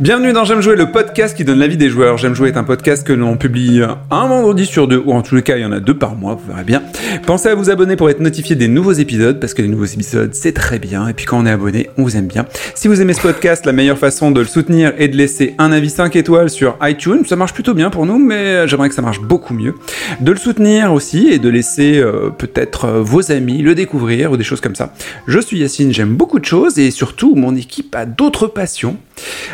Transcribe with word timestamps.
Bienvenue 0.00 0.32
dans 0.32 0.44
J'aime 0.44 0.60
jouer, 0.60 0.76
le 0.76 0.92
podcast 0.92 1.36
qui 1.36 1.42
donne 1.42 1.58
l'avis 1.58 1.76
des 1.76 1.90
joueurs. 1.90 2.18
J'aime 2.18 2.32
jouer 2.32 2.50
est 2.50 2.56
un 2.56 2.62
podcast 2.62 3.04
que 3.04 3.12
l'on 3.12 3.36
publie 3.36 3.82
un 3.82 4.26
vendredi 4.28 4.64
sur 4.64 4.86
deux, 4.86 5.02
ou 5.04 5.12
en 5.12 5.22
tous 5.22 5.34
les 5.34 5.42
cas, 5.42 5.56
il 5.56 5.62
y 5.62 5.64
en 5.64 5.72
a 5.72 5.80
deux 5.80 5.98
par 5.98 6.14
mois, 6.14 6.36
vous 6.36 6.52
verrez 6.52 6.62
bien. 6.62 6.84
Pensez 7.26 7.48
à 7.48 7.56
vous 7.56 7.68
abonner 7.68 7.96
pour 7.96 8.08
être 8.08 8.20
notifié 8.20 8.54
des 8.54 8.68
nouveaux 8.68 8.92
épisodes, 8.92 9.40
parce 9.40 9.54
que 9.54 9.62
les 9.62 9.66
nouveaux 9.66 9.86
épisodes, 9.86 10.32
c'est 10.34 10.52
très 10.52 10.78
bien. 10.78 11.08
Et 11.08 11.14
puis 11.14 11.26
quand 11.26 11.40
on 11.40 11.46
est 11.46 11.50
abonné, 11.50 11.90
on 11.98 12.04
vous 12.04 12.16
aime 12.16 12.28
bien. 12.28 12.46
Si 12.76 12.86
vous 12.86 13.00
aimez 13.00 13.12
ce 13.12 13.22
podcast, 13.22 13.66
la 13.66 13.72
meilleure 13.72 13.98
façon 13.98 14.30
de 14.30 14.38
le 14.38 14.46
soutenir 14.46 14.92
est 14.98 15.08
de 15.08 15.16
laisser 15.16 15.56
un 15.58 15.72
avis 15.72 15.90
5 15.90 16.14
étoiles 16.14 16.48
sur 16.48 16.76
iTunes. 16.80 17.24
Ça 17.26 17.34
marche 17.34 17.52
plutôt 17.52 17.74
bien 17.74 17.90
pour 17.90 18.06
nous, 18.06 18.20
mais 18.20 18.68
j'aimerais 18.68 18.90
que 18.90 18.94
ça 18.94 19.02
marche 19.02 19.20
beaucoup 19.20 19.52
mieux. 19.52 19.74
De 20.20 20.30
le 20.30 20.38
soutenir 20.38 20.92
aussi 20.92 21.26
et 21.26 21.40
de 21.40 21.48
laisser 21.48 21.98
euh, 21.98 22.30
peut-être 22.30 22.84
euh, 22.84 23.02
vos 23.02 23.32
amis 23.32 23.62
le 23.62 23.74
découvrir 23.74 24.30
ou 24.30 24.36
des 24.36 24.44
choses 24.44 24.60
comme 24.60 24.76
ça. 24.76 24.94
Je 25.26 25.40
suis 25.40 25.58
Yacine, 25.58 25.92
j'aime 25.92 26.14
beaucoup 26.14 26.38
de 26.38 26.44
choses 26.44 26.78
et 26.78 26.92
surtout 26.92 27.34
mon 27.34 27.56
équipe 27.56 27.96
a 27.96 28.06
d'autres 28.06 28.46
passions. 28.46 28.96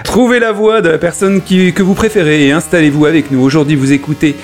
Trouvez 0.04 0.38
la 0.40 0.52
voix 0.52 0.80
de 0.80 0.88
la 0.88 0.98
personne 0.98 1.42
qui- 1.42 1.72
que 1.72 1.82
vous 1.82 1.94
préférez 1.94 2.46
et 2.46 2.52
installez-vous 2.52 3.06
avec 3.06 3.30
nous. 3.30 3.40
Aujourd'hui, 3.42 3.76
vous 3.76 3.92
écoutez 3.92 4.36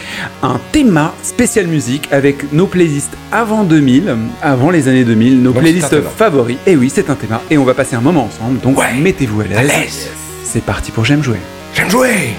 un 0.42 0.58
thème 0.72 1.00
spécial 1.22 1.66
musique 1.66 2.08
avec 2.12 2.52
nos 2.52 2.66
playlists 2.66 3.16
avant 3.32 3.64
2000, 3.64 4.16
avant 4.42 4.70
les 4.70 4.88
années 4.88 5.04
2000, 5.04 5.42
nos 5.42 5.52
playlists 5.52 6.00
favoris. 6.16 6.56
Et 6.66 6.76
oui, 6.76 6.90
c'est 6.94 7.10
un 7.10 7.14
thème 7.14 7.38
et 7.50 7.58
on 7.58 7.64
va 7.64 7.74
passer 7.74 7.96
un 7.96 8.00
moment 8.00 8.24
ensemble. 8.24 8.60
Donc 8.60 8.76
mettez-vous 9.00 9.40
à 9.42 9.44
l'aise. 9.46 10.08
C'est 10.44 10.62
parti 10.64 10.90
pour 10.90 11.04
J'aime 11.04 11.22
jouer. 11.22 11.38
J'aime 11.74 11.90
jouer 11.90 12.30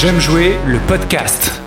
J'aime 0.00 0.20
jouer 0.20 0.56
le 0.66 0.78
podcast. 0.86 1.60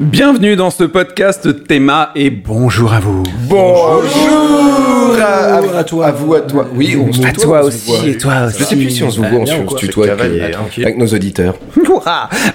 Bienvenue 0.00 0.56
dans 0.56 0.70
ce 0.70 0.84
podcast 0.84 1.64
Théma 1.66 2.10
et 2.14 2.30
bonjour 2.30 2.92
à 2.92 3.00
vous. 3.00 3.22
Bonjour 3.48 5.16
à, 5.20 5.56
à- 5.56 5.78
à 5.78 5.84
toi, 5.84 6.06
à 6.06 6.12
vous, 6.12 6.34
à 6.34 6.40
toi. 6.42 6.66
Oui, 6.74 6.96
on 6.96 7.12
se 7.12 7.20
À 7.22 7.30
tutoie, 7.32 7.44
toi 7.44 7.58
on 7.58 7.62
se 7.62 7.66
aussi, 7.68 7.90
voit. 8.00 8.08
et 8.08 8.18
toi 8.18 8.32
aussi. 8.46 8.58
Je 8.60 8.64
sais 8.64 8.76
plus 8.76 8.90
si 8.90 9.02
on 9.02 9.10
se 9.10 9.18
voit, 9.20 9.28
on 9.32 9.46
se 9.46 9.52
on 9.54 9.68
se 9.68 9.76
tutoie 9.76 10.10
avec, 10.10 10.52
tranquille. 10.52 10.84
avec 10.84 10.98
nos 10.98 11.06
auditeurs. 11.06 11.56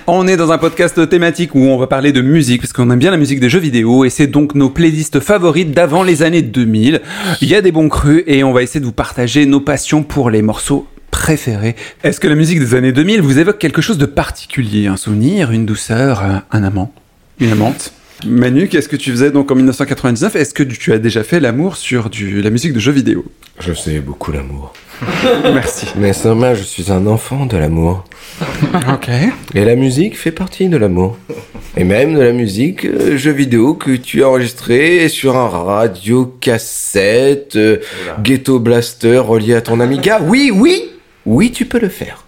On 0.08 0.28
est 0.28 0.38
dans 0.38 0.52
un 0.53 0.58
podcast 0.58 1.09
thématique 1.09 1.56
où 1.56 1.59
on 1.59 1.78
va 1.78 1.88
parler 1.88 2.11
de 2.13 2.22
musique 2.22 2.61
parce 2.61 2.72
qu'on 2.73 2.89
aime 2.89 3.00
bien 3.00 3.11
la 3.11 3.17
musique 3.17 3.39
des 3.41 3.50
jeux 3.50 3.59
vidéo 3.59 4.06
et 4.06 4.09
c'est 4.09 4.28
donc 4.28 4.56
nos 4.56 4.69
playlists 4.69 5.19
favorites 5.19 5.72
d'avant 5.72 6.03
les 6.03 6.23
années 6.23 6.41
2000. 6.41 7.02
Il 7.41 7.47
y 7.50 7.56
a 7.56 7.61
des 7.61 7.72
bons 7.73 7.89
crus 7.89 8.23
et 8.28 8.44
on 8.45 8.53
va 8.53 8.61
essayer 8.63 8.80
de 8.80 8.85
vous 8.85 8.91
partager 8.94 9.45
nos 9.45 9.59
passions 9.59 10.03
pour 10.03 10.30
les 10.30 10.41
morceaux 10.41 10.88
préférés. 11.12 11.76
Est-ce 12.04 12.20
que 12.20 12.28
la 12.28 12.36
musique 12.36 12.59
des 12.59 12.73
années 12.76 12.92
2000 12.92 13.22
vous 13.22 13.38
évoque 13.38 13.59
quelque 13.59 13.81
chose 13.81 13.98
de 13.98 14.06
particulier 14.06 14.88
Un 14.88 14.98
souvenir, 14.98 15.52
une 15.52 15.66
douceur, 15.66 16.23
un- 16.23 16.44
un 16.52 16.64
amant, 16.64 16.92
une 17.40 17.52
amante? 17.52 17.94
Manu, 18.26 18.68
qu'est-ce 18.68 18.88
que 18.88 18.95
tu 18.95 19.09
faisais 19.12 19.31
donc 19.31 19.50
en 19.52 19.56
1999 19.56 20.36
Est-ce 20.36 20.53
que 20.53 20.62
tu 20.62 20.94
as 20.94 21.00
déjà 21.00 21.23
fait 21.23 21.40
l'amour 21.40 21.76
sur 21.76 22.09
du, 22.09 22.42
la 22.44 22.52
musique 22.52 22.72
de 22.73 22.80
jeux 22.80 22.92
vidéo? 22.92 23.26
Je 23.59 23.73
sais 23.73 24.00
beaucoup 24.00 24.31
l'amour. 24.31 24.73
Merci. 25.44 25.88
Mais 25.98 26.14
seulement, 26.14 26.53
je 26.53 26.62
suis 26.62 26.92
un 26.92 27.08
enfant 27.08 27.46
de 27.48 27.58
l'amour. 27.58 28.06
Ok. 28.94 29.09
Et 29.56 29.66
la 29.66 29.75
musique 29.75 30.18
fait 30.18 30.31
partie 30.31 30.70
de 30.70 30.78
l'amour. 30.78 31.18
Et 31.78 31.84
même 31.84 32.14
de 32.16 32.20
la 32.22 32.31
musique 32.31 32.86
euh, 32.86 33.18
jeu 33.18 33.31
vidéo 33.31 33.73
que 33.73 33.92
tu 33.92 34.23
as 34.23 34.30
enregistré 34.30 35.08
sur 35.09 35.35
un 35.38 35.47
radio 35.47 36.25
cassette, 36.40 37.56
euh, 37.56 37.78
ghetto 38.22 38.59
blaster 38.59 39.18
relié 39.18 39.56
à 39.56 39.62
ton 39.62 39.80
Amiga. 39.80 40.19
Oui, 40.22 40.52
oui, 40.53 40.84
oui, 41.26 41.52
tu 41.52 41.66
peux 41.66 41.80
le 41.80 41.90
faire. 41.90 42.24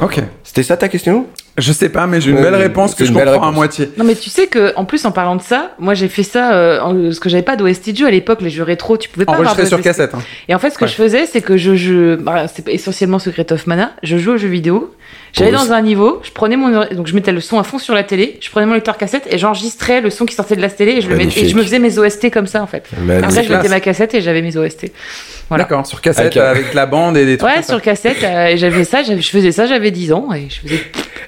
Ok. 0.00 0.18
C'était 0.42 0.62
ça 0.62 0.76
ta 0.76 0.88
question? 0.88 1.26
Je 1.56 1.72
sais 1.72 1.88
pas, 1.88 2.08
mais 2.08 2.20
j'ai 2.20 2.32
une 2.32 2.38
Euh, 2.38 2.42
belle 2.42 2.56
réponse 2.56 2.96
que 2.96 3.04
je 3.04 3.12
comprends 3.12 3.28
à 3.28 3.32
réponse. 3.32 3.54
moitié. 3.54 3.90
Non 3.96 4.02
mais 4.04 4.16
tu 4.16 4.28
sais 4.28 4.48
que 4.48 4.72
en 4.74 4.84
plus 4.84 5.04
en 5.04 5.12
parlant 5.12 5.36
de 5.36 5.42
ça, 5.42 5.70
moi 5.78 5.94
j'ai 5.94 6.08
fait 6.08 6.24
ça 6.24 6.52
euh, 6.52 6.80
en- 6.80 7.00
parce 7.00 7.20
que 7.20 7.28
j'avais 7.28 7.44
pas 7.44 7.54
d'OST 7.54 7.92
de 7.92 7.96
jeu 7.98 8.06
à 8.08 8.10
l'époque, 8.10 8.40
les 8.40 8.50
jeux 8.50 8.64
rétro, 8.64 8.96
tu 8.96 9.08
pouvais 9.08 9.24
pas 9.24 9.34
avoir 9.34 9.50
Enregistré 9.52 9.68
sur 9.68 9.80
cassette. 9.80 10.14
hein. 10.16 10.22
Et 10.48 10.54
en 10.54 10.58
fait 10.58 10.70
ce 10.70 10.78
que 10.78 10.84
Ouais. 10.84 10.90
je 10.90 10.94
faisais, 10.96 11.26
c'est 11.26 11.42
que 11.42 11.56
je, 11.56 11.76
je 11.76 12.16
bah, 12.16 12.46
c'est 12.52 12.66
essentiellement 12.68 13.20
Secret 13.20 13.52
of 13.52 13.68
Mana, 13.68 13.92
je 14.02 14.16
jouais 14.18 14.34
aux 14.34 14.36
jeux 14.36 14.48
vidéo, 14.48 14.92
j'allais 15.32 15.52
dans 15.52 15.70
un 15.72 15.80
niveau, 15.82 16.20
je 16.24 16.32
prenais 16.32 16.56
mon 16.56 16.70
donc 16.92 17.06
je 17.06 17.14
mettais 17.14 17.30
le 17.30 17.40
son 17.40 17.60
à 17.60 17.62
fond 17.62 17.78
sur 17.78 17.94
la 17.94 18.02
télé, 18.02 18.36
je 18.40 18.50
prenais 18.50 18.66
mon 18.66 18.74
lecteur 18.74 18.96
cassette 18.96 19.28
et 19.30 19.38
j'enregistrais 19.38 20.00
le 20.00 20.10
son 20.10 20.24
qui 20.26 20.34
sortait 20.34 20.56
de 20.56 20.62
la 20.62 20.70
télé 20.70 20.92
et 20.92 21.00
je 21.02 21.08
le 21.08 21.14
mettais, 21.16 21.42
et 21.44 21.48
je 21.48 21.54
me 21.54 21.62
faisais 21.62 21.78
mes 21.78 21.98
OST 22.00 22.32
comme 22.32 22.48
ça 22.48 22.62
en 22.64 22.66
fait. 22.66 22.84
Magnifique. 23.00 23.24
Après 23.30 23.44
je 23.44 23.52
mettais 23.52 23.68
ma 23.68 23.78
cassette 23.80 24.12
et 24.14 24.20
j'avais 24.22 24.42
mes 24.42 24.56
OST. 24.56 24.90
Voilà. 25.48 25.64
D'accord, 25.64 25.86
sur 25.86 26.00
cassette 26.00 26.20
Avec 26.20 26.36
un- 26.38 26.44
avec, 26.44 26.74
la 26.74 26.86
bande 26.86 27.16
et 27.18 27.26
des 27.26 27.36
trucs. 27.36 27.48
Ouais, 27.50 27.56
comme 27.56 27.62
ça. 27.64 27.72
sur 27.74 27.82
cassette, 27.82 28.22
euh, 28.24 28.54
j'avais 28.56 28.84
ça, 28.84 29.02
j'avais- 29.02 29.20
je 29.20 29.30
faisais 29.30 29.52
ça, 29.52 29.66
j'avais 29.66 29.90
10 29.90 30.12
ans 30.12 30.28
et 30.32 30.48
je 30.48 30.60
faisais 30.60 30.80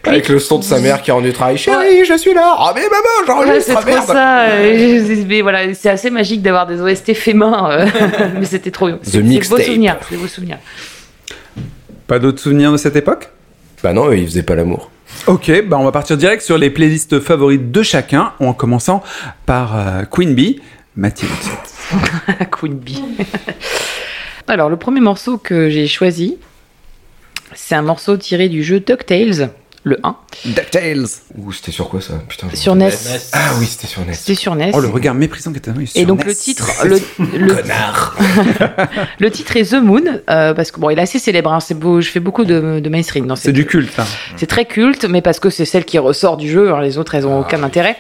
Avec 0.05 0.29
le 0.29 0.39
son 0.39 0.59
de 0.59 0.65
sa 0.65 0.79
mère 0.81 1.03
qui 1.03 1.11
est 1.11 1.13
en 1.13 1.23
travail. 1.33 1.59
Chérie, 1.59 2.05
je 2.09 2.17
suis 2.17 2.33
là. 2.33 2.57
Oh 2.59 2.71
mais 2.75 2.83
maman, 2.83 3.41
Ouais, 3.41 3.47
j'enregistre. 3.47 3.65
c'est 3.67 3.75
trop 3.75 3.85
merde. 3.85 4.07
ça. 4.07 4.41
euh, 4.45 5.05
je- 5.07 5.23
mais 5.29 5.43
voilà, 5.43 5.75
c'est 5.75 5.91
assez 5.91 6.11
magique 6.11 6.41
d'avoir 6.43 6.67
des 6.67 6.81
OST 6.81 7.13
fait 7.15 7.35
main, 7.35 7.69
euh, 7.71 7.87
mais 8.39 8.47
c'était 8.47 8.71
trop. 8.71 8.89
C'est 9.03 9.11
c'est 9.13 9.23
mixtape. 9.23 9.61
souvenirs. 9.63 9.97
C'est 10.09 10.15
de 10.17 10.21
beaux 10.21 10.27
souvenirs. 10.29 10.59
Pas 12.07 12.19
d'autres 12.19 12.41
souvenirs 12.41 12.73
de 12.73 12.77
cette 12.77 12.97
époque? 12.97 13.29
Bah 13.83 13.93
non, 13.93 14.13
il 14.13 14.25
faisait 14.27 14.43
pas 14.45 14.55
l'amour. 14.55 14.91
Ok, 15.27 15.51
bah 15.67 15.77
on 15.79 15.85
va 15.85 15.93
partir 15.93 16.17
direct 16.17 16.43
sur 16.43 16.57
les 16.57 16.71
playlists 16.71 17.21
favorites 17.21 17.71
de 17.71 17.83
chacun, 17.83 18.33
en 18.41 18.53
commençant 18.55 19.03
par 19.45 19.77
euh, 19.77 20.03
Queen 20.11 20.35
Bee, 20.35 20.61
Mathilde. 20.97 21.31
Queen 22.59 22.75
Bee. 22.75 23.03
Alors, 24.49 24.69
le 24.69 24.77
premier 24.77 25.01
morceau 25.01 25.39
que 25.39 25.69
j'ai 25.71 25.89
choisi, 25.89 26.37
c'est 27.55 27.75
un 27.75 27.83
morceau 27.83 28.17
tiré 28.17 28.49
du 28.49 28.63
jeu 28.63 28.79
DuckTales, 28.79 29.51
le 29.89 30.01
1, 30.03 30.17
DuckTales. 30.47 31.07
Ouh, 31.39 31.53
c'était 31.53 31.71
sur 31.71 31.89
quoi 31.89 32.01
ça 32.01 32.15
Putain. 32.29 32.49
sur 32.55 32.75
NES. 32.75 32.91
Ah 33.33 33.51
oui, 33.61 33.67
c'était 33.67 33.87
sur 33.87 34.05
NES. 34.05 34.15
C'était 34.15 34.35
sur 34.35 34.57
NES. 34.57 34.73
Oh, 34.75 34.81
le 34.81 34.89
regard 34.89 35.15
méprisant 35.15 35.53
que 35.53 35.61
t'as 35.61 35.71
eu 35.79 35.87
sur 35.87 36.01
Et 36.01 36.05
donc 36.05 36.19
NES. 36.21 36.25
le 36.27 36.35
titre, 36.35 36.69
le, 36.85 36.99
le, 37.39 37.55
Connard. 37.55 38.17
le 39.21 39.31
titre 39.31 39.57
est 39.57 39.71
The 39.71 39.75
Moon, 39.81 40.03
euh, 40.29 40.55
parce 40.55 40.73
que 40.73 40.81
bon, 40.81 40.91
il 40.91 40.99
est 40.99 41.03
assez 41.03 41.21
célèbre. 41.21 41.53
hein, 41.53 41.61
c'est 41.61 41.79
beau, 41.79 42.01
je 42.01 42.11
fais 42.11 42.19
beaucoup 42.19 42.45
de, 42.45 42.81
de 42.81 42.89
mainstream 42.89 43.29
dans 43.29 43.37
C'est 43.37 43.53
du 43.53 43.65
culte. 43.65 43.97
hein. 44.01 44.05
C'est 44.37 44.47
très 44.49 44.65
culte, 44.65 45.05
mais 45.05 45.23
parce 45.23 45.39
que 45.39 45.51
c'est 45.51 45.65
celle 45.65 45.85
qui 45.85 45.99
ressort 46.01 46.37
du 46.37 46.51
jeu. 46.51 46.73
hein, 46.75 46.81
les 46.81 46.99
autres, 46.99 47.15
elles 47.15 47.27
ont 47.29 47.39
aucun 47.39 47.63
intérêt. 47.63 47.97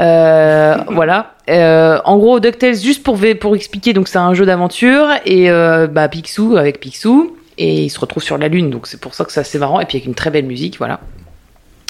Euh, 0.00 0.76
voilà. 0.90 1.34
Euh, 1.48 2.00
en 2.04 2.18
gros, 2.18 2.40
DuckTales, 2.40 2.76
juste 2.80 3.04
pour, 3.04 3.16
pour 3.40 3.54
expliquer, 3.54 3.92
donc 3.92 4.08
c'est 4.08 4.18
un 4.18 4.34
jeu 4.34 4.44
d'aventure 4.44 5.06
et 5.24 5.50
euh, 5.50 5.86
bah, 5.86 6.08
Picsou 6.08 6.56
avec 6.56 6.80
Picsou 6.80 7.36
et 7.58 7.84
il 7.84 7.90
se 7.90 8.00
retrouve 8.00 8.22
sur 8.22 8.38
la 8.38 8.48
lune, 8.48 8.70
donc 8.70 8.86
c'est 8.86 9.00
pour 9.00 9.14
ça 9.14 9.24
que 9.24 9.32
c'est 9.32 9.40
assez 9.40 9.58
marrant 9.58 9.80
et 9.80 9.86
puis 9.86 9.96
avec 9.96 10.06
une 10.06 10.14
très 10.14 10.30
belle 10.30 10.46
musique, 10.46 10.78
voilà. 10.78 11.00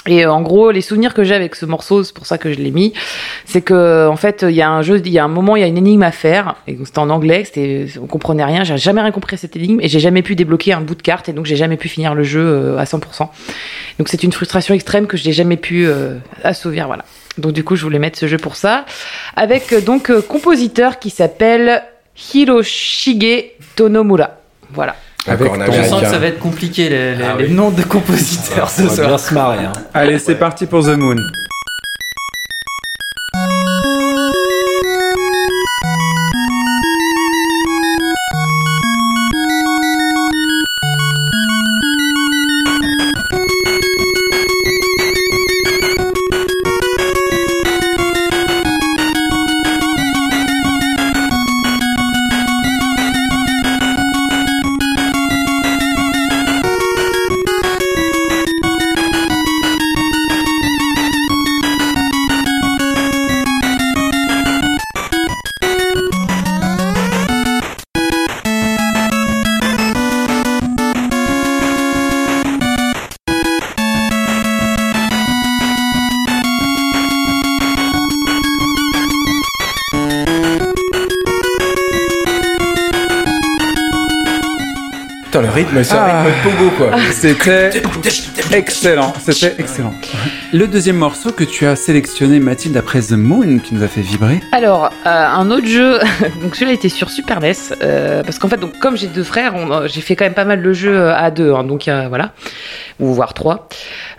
Et 0.06 0.24
euh, 0.24 0.32
en 0.32 0.42
gros, 0.42 0.72
les 0.72 0.80
souvenirs 0.80 1.14
que 1.14 1.22
j'ai 1.22 1.34
avec 1.34 1.54
ce 1.54 1.64
morceau, 1.64 2.02
c'est 2.02 2.14
pour 2.14 2.26
ça 2.26 2.36
que 2.36 2.52
je 2.52 2.58
l'ai 2.58 2.72
mis, 2.72 2.92
c'est 3.44 3.62
que 3.62 4.08
en 4.08 4.16
fait, 4.16 4.44
il 4.48 4.54
y 4.54 4.62
a 4.62 4.68
un 4.68 4.82
jeu, 4.82 5.00
il 5.04 5.12
y 5.12 5.18
a 5.18 5.24
un 5.24 5.28
moment, 5.28 5.54
il 5.54 5.60
y 5.60 5.62
a 5.62 5.68
une 5.68 5.78
énigme 5.78 6.02
à 6.02 6.10
faire, 6.10 6.56
et 6.66 6.76
c'était 6.84 6.98
en 6.98 7.08
anglais, 7.08 7.44
c'était, 7.44 7.86
on 8.00 8.06
comprenait 8.06 8.44
rien, 8.44 8.64
j'ai 8.64 8.76
jamais 8.78 9.00
rien 9.00 9.12
compris 9.12 9.34
à 9.34 9.38
cette 9.38 9.54
énigme, 9.54 9.80
et 9.80 9.88
j'ai 9.88 10.00
jamais 10.00 10.22
pu 10.22 10.34
débloquer 10.34 10.72
un 10.72 10.80
bout 10.80 10.96
de 10.96 11.02
carte, 11.02 11.28
et 11.28 11.32
donc 11.32 11.46
j'ai 11.46 11.56
jamais 11.56 11.76
pu 11.76 11.88
finir 11.88 12.14
le 12.14 12.24
jeu 12.24 12.40
euh, 12.40 12.78
à 12.78 12.84
100%. 12.84 13.28
Donc 13.98 14.08
c'est 14.08 14.24
une 14.24 14.32
frustration 14.32 14.74
extrême 14.74 15.06
que 15.06 15.16
je 15.16 15.24
n'ai 15.24 15.32
jamais 15.32 15.56
pu 15.56 15.86
euh, 15.86 16.16
assouvir, 16.42 16.86
voilà. 16.88 17.04
Donc 17.38 17.52
du 17.52 17.62
coup, 17.62 17.76
je 17.76 17.84
voulais 17.84 18.00
mettre 18.00 18.18
ce 18.18 18.26
jeu 18.26 18.38
pour 18.38 18.56
ça, 18.56 18.84
avec 19.36 19.72
donc 19.84 20.10
euh, 20.10 20.20
compositeur 20.20 20.98
qui 20.98 21.10
s'appelle 21.10 21.82
Hiroshige 22.34 23.52
Tonomura. 23.76 24.30
Voilà. 24.72 24.96
Avec 25.26 25.52
ton- 25.52 25.72
Je 25.72 25.82
sens 25.88 26.02
que 26.02 26.08
ça 26.08 26.18
va 26.18 26.26
être 26.26 26.38
compliqué 26.40 26.88
les, 26.88 27.14
les- 27.14 27.24
Ah 27.24 27.36
les 27.38 27.46
oui. 27.46 27.52
noms 27.52 27.70
de 27.70 27.82
compositeurs 27.82 28.68
ce 28.70 28.82
On 28.82 28.86
va 28.86 28.94
soir. 28.94 29.06
bien 29.08 29.18
se 29.18 29.34
marrer. 29.34 29.64
Hein. 29.66 29.72
Allez, 29.94 30.18
c'est 30.18 30.34
parti 30.34 30.66
pour 30.66 30.82
The 30.84 30.96
Moon. 30.96 31.16
C'est 85.82 85.94
Ah. 85.94 86.20
un 86.20 86.24
rythme 86.24 86.50
de 86.50 86.56
pogo, 86.56 86.70
quoi. 86.76 86.98
C'était 87.12 87.70
excellent, 88.52 89.12
c'était 89.24 89.54
excellent. 89.58 89.94
Le 90.52 90.66
deuxième 90.66 90.96
morceau 90.96 91.30
que 91.32 91.44
tu 91.44 91.66
as 91.66 91.76
sélectionné, 91.76 92.40
Mathilde, 92.40 92.76
après 92.76 93.00
The 93.00 93.12
Moon, 93.12 93.58
qui 93.58 93.74
nous 93.74 93.82
a 93.82 93.88
fait 93.88 94.00
vibrer. 94.02 94.40
Alors, 94.52 94.86
euh, 94.86 94.90
un 95.26 95.50
autre 95.50 95.66
jeu, 95.66 95.98
donc 96.42 96.54
celui-là 96.54 96.72
était 96.72 96.88
sur 96.88 97.10
Super 97.10 97.40
NES, 97.40 97.52
euh, 97.82 98.22
parce 98.22 98.38
qu'en 98.38 98.48
fait, 98.48 98.58
donc, 98.58 98.78
comme 98.78 98.96
j'ai 98.96 99.06
deux 99.06 99.24
frères, 99.24 99.54
on- 99.54 99.70
euh, 99.72 99.86
j'ai 99.92 100.00
fait 100.00 100.16
quand 100.16 100.24
même 100.24 100.34
pas 100.34 100.44
mal 100.44 100.60
le 100.60 100.72
jeu 100.72 101.10
à 101.10 101.30
deux, 101.30 101.52
hein, 101.52 101.64
donc 101.64 101.88
euh, 101.88 102.06
voilà, 102.08 102.32
ou 103.00 103.12
voire 103.14 103.34
trois. 103.34 103.68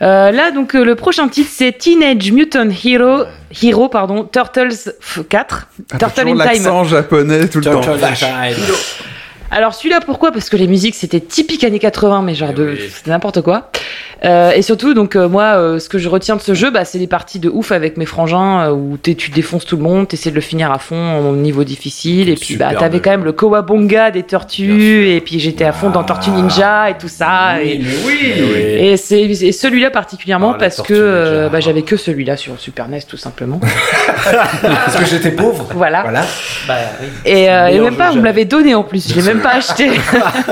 Euh, 0.01 0.31
là, 0.31 0.51
donc 0.51 0.75
euh, 0.75 0.83
le 0.83 0.95
prochain 0.95 1.27
titre, 1.27 1.49
c'est 1.53 1.71
Teenage 1.77 2.31
Mutant 2.31 2.67
Hero, 2.83 3.23
Hero 3.61 3.87
pardon, 3.89 4.23
Turtles 4.23 4.69
f- 4.69 5.23
4, 5.27 5.67
Ah, 5.93 5.97
Turtle 5.99 6.21
toujours 6.21 6.41
in 6.41 6.43
Time. 6.45 6.53
l'accent 6.63 6.83
japonais 6.83 7.47
tout 7.47 7.59
le 7.59 7.65
temps. 7.65 7.81
Alors 9.53 9.75
celui-là, 9.75 9.99
pourquoi? 10.03 10.31
Parce 10.31 10.49
que 10.49 10.57
les 10.57 10.67
musiques 10.67 10.95
c'était 10.95 11.19
typique 11.19 11.63
années 11.63 11.79
80, 11.79 12.23
mais 12.23 12.33
genre 12.33 12.49
Eh 12.51 12.55
de 12.55 12.69
oui. 12.71 12.89
c'était 12.91 13.11
n'importe 13.11 13.41
quoi. 13.41 13.69
Euh, 14.25 14.51
et 14.51 14.61
surtout, 14.61 14.93
donc 14.93 15.15
euh, 15.15 15.27
moi, 15.27 15.57
euh, 15.57 15.79
ce 15.79 15.89
que 15.89 15.97
je 15.97 16.07
retiens 16.07 16.37
de 16.37 16.41
ce 16.41 16.53
jeu, 16.53 16.71
bah, 16.71 16.85
c'est 16.85 16.97
les 16.97 17.07
parties 17.07 17.39
de 17.39 17.49
ouf 17.49 17.71
avec 17.71 17.97
mes 17.97 18.05
frangins 18.05 18.71
où 18.71 18.97
tu 18.97 19.29
défonces 19.31 19.65
tout 19.65 19.75
le 19.75 19.83
monde, 19.83 20.07
t'essaies 20.07 20.29
de 20.29 20.35
le 20.35 20.41
finir 20.41 20.71
à 20.71 20.79
fond 20.79 21.19
au 21.19 21.35
niveau 21.35 21.63
difficile, 21.63 22.29
et 22.29 22.35
puis 22.35 22.55
bah 22.55 22.73
t'avais 22.77 22.99
quand 22.99 23.11
même 23.11 23.25
le 23.25 23.33
Kowabonga 23.33 24.11
des 24.11 24.23
tortues, 24.23 25.09
et 25.09 25.19
puis 25.19 25.39
j'étais 25.39 25.65
à 25.65 25.73
fond 25.73 25.89
dans 25.89 26.03
Tortue 26.03 26.31
Ninja 26.31 26.89
et 26.89 26.97
tout 26.97 27.09
ça. 27.09 27.61
et... 27.61 27.79
mais 27.79 27.95
oui 28.05 28.33
Et 28.79 28.97
celui-là 29.51 29.91
particulièrement 29.91 30.53
Ah, 30.55 30.57
parce 30.57 30.81
que 30.81 31.49
bah, 31.51 31.59
j'avais 31.59 31.81
que 31.83 31.97
celui-là 31.97 32.37
sur 32.37 32.59
Super 32.59 32.87
NES 32.87 33.01
tout 33.07 33.17
simplement. 33.17 33.59
Parce 34.63 34.95
que 34.95 35.05
j'étais 35.05 35.31
pauvre. 35.31 35.67
voilà. 35.73 36.01
Voilà. 36.03 36.21
Bah 36.67 36.75
oui. 37.01 37.07
Et, 37.25 37.47
même 37.79 37.97
pas, 37.97 38.11
vous 38.11 38.19
me 38.19 38.25
l'avez 38.25 38.45
donné 38.45 38.73
en 38.73 38.83
plus, 38.83 39.09
je 39.09 39.15
l'ai 39.15 39.21
même 39.21 39.41
pas 39.43 39.55
acheté. 39.55 39.91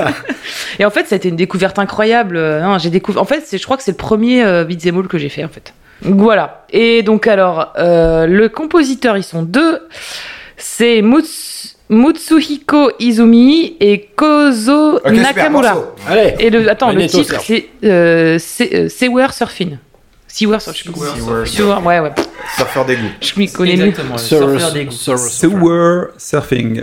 et 0.78 0.84
en 0.84 0.90
fait, 0.90 1.06
ça 1.08 1.14
a 1.14 1.16
été 1.16 1.28
une 1.28 1.36
découverte 1.36 1.78
incroyable. 1.78 2.36
Euh, 2.36 2.78
j'ai 2.78 2.90
découvert. 2.90 3.20
En 3.22 3.24
fait, 3.24 3.42
c'est, 3.44 3.58
je 3.58 3.64
crois 3.64 3.76
que 3.76 3.82
c'est 3.82 3.90
le 3.92 3.96
premier 3.96 4.44
euh, 4.44 4.64
beat'em 4.64 4.98
all 4.98 5.08
que 5.08 5.18
j'ai 5.18 5.28
fait 5.28 5.44
en 5.44 5.48
fait. 5.48 5.74
Voilà. 6.02 6.64
Et 6.70 7.02
donc 7.02 7.26
alors, 7.26 7.72
euh, 7.78 8.26
le 8.26 8.48
compositeur, 8.48 9.16
ils 9.16 9.22
sont 9.24 9.42
deux. 9.42 9.80
C'est 10.56 11.02
Muts- 11.02 11.76
Mutsuhiko 11.88 12.90
Izumi 12.98 13.76
et 13.80 14.08
Kozo 14.16 15.00
Nakamura. 15.10 15.76
Allez. 16.08 16.34
Et 16.38 16.50
le, 16.50 16.68
attends, 16.70 16.92
le 16.92 17.06
titre, 17.06 17.40
Serge. 17.40 17.44
c'est 17.46 17.68
euh, 17.84 18.36
c'est, 18.38 18.74
euh, 18.74 18.88
Sewer 18.88 19.26
Surfing. 19.32 19.78
Sewer 20.26 20.58
Surfing. 20.60 20.92
Sewer 20.94 21.44
Sewer, 21.46 21.76
ouais, 21.84 22.00
ouais. 22.00 22.12
Surfeur 22.56 22.86
d'égout. 22.86 23.02
Je 23.20 23.32
m'y 23.38 23.52
connais 23.52 23.76
mieux. 23.76 23.92
Des 24.72 24.84
goûts. 24.86 24.92
Sewer 24.92 26.04
Surfing. 26.16 26.82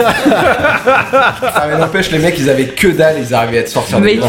Ah, 0.00 1.66
mais 1.70 1.78
n'empêche, 1.78 2.10
les 2.10 2.18
mecs, 2.18 2.38
ils 2.38 2.48
avaient 2.50 2.66
que 2.66 2.88
dalle, 2.88 3.16
ils 3.20 3.34
arrivaient 3.34 3.58
à 3.58 3.62
te 3.64 3.70
sortir 3.70 4.00
Mais 4.00 4.14
des 4.14 4.20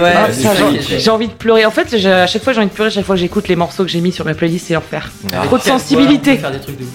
ouais, 0.00 0.12
Ah, 0.14 0.20
magnifique. 0.22 0.98
j'ai- 1.00 1.10
envie 1.10 1.28
de 1.28 1.32
pleurer. 1.32 1.64
En 1.64 1.70
fait, 1.70 1.96
j'ai- 1.96 2.10
à 2.12 2.26
chaque 2.26 2.42
fois, 2.42 2.52
j'ai 2.52 2.60
envie 2.60 2.68
de 2.70 2.74
pleurer 2.74 2.90
chaque 2.90 3.04
fois 3.04 3.14
que 3.14 3.20
j'écoute 3.20 3.48
les 3.48 3.56
morceaux 3.56 3.84
que 3.84 3.90
j'ai 3.90 4.00
mis 4.00 4.12
sur 4.12 4.24
ma 4.24 4.34
playlist, 4.34 4.66
c'est 4.68 4.74
l'enfer. 4.74 5.10
Trop 5.44 5.58
de 5.58 5.62
sensibilité. 5.62 6.36
voilà, 6.36 6.48
on 6.56 6.58
peut 6.58 6.58
Faire 6.58 6.60
des 6.60 6.60
trucs 6.60 6.78
de 6.78 6.84
ouf. 6.84 6.90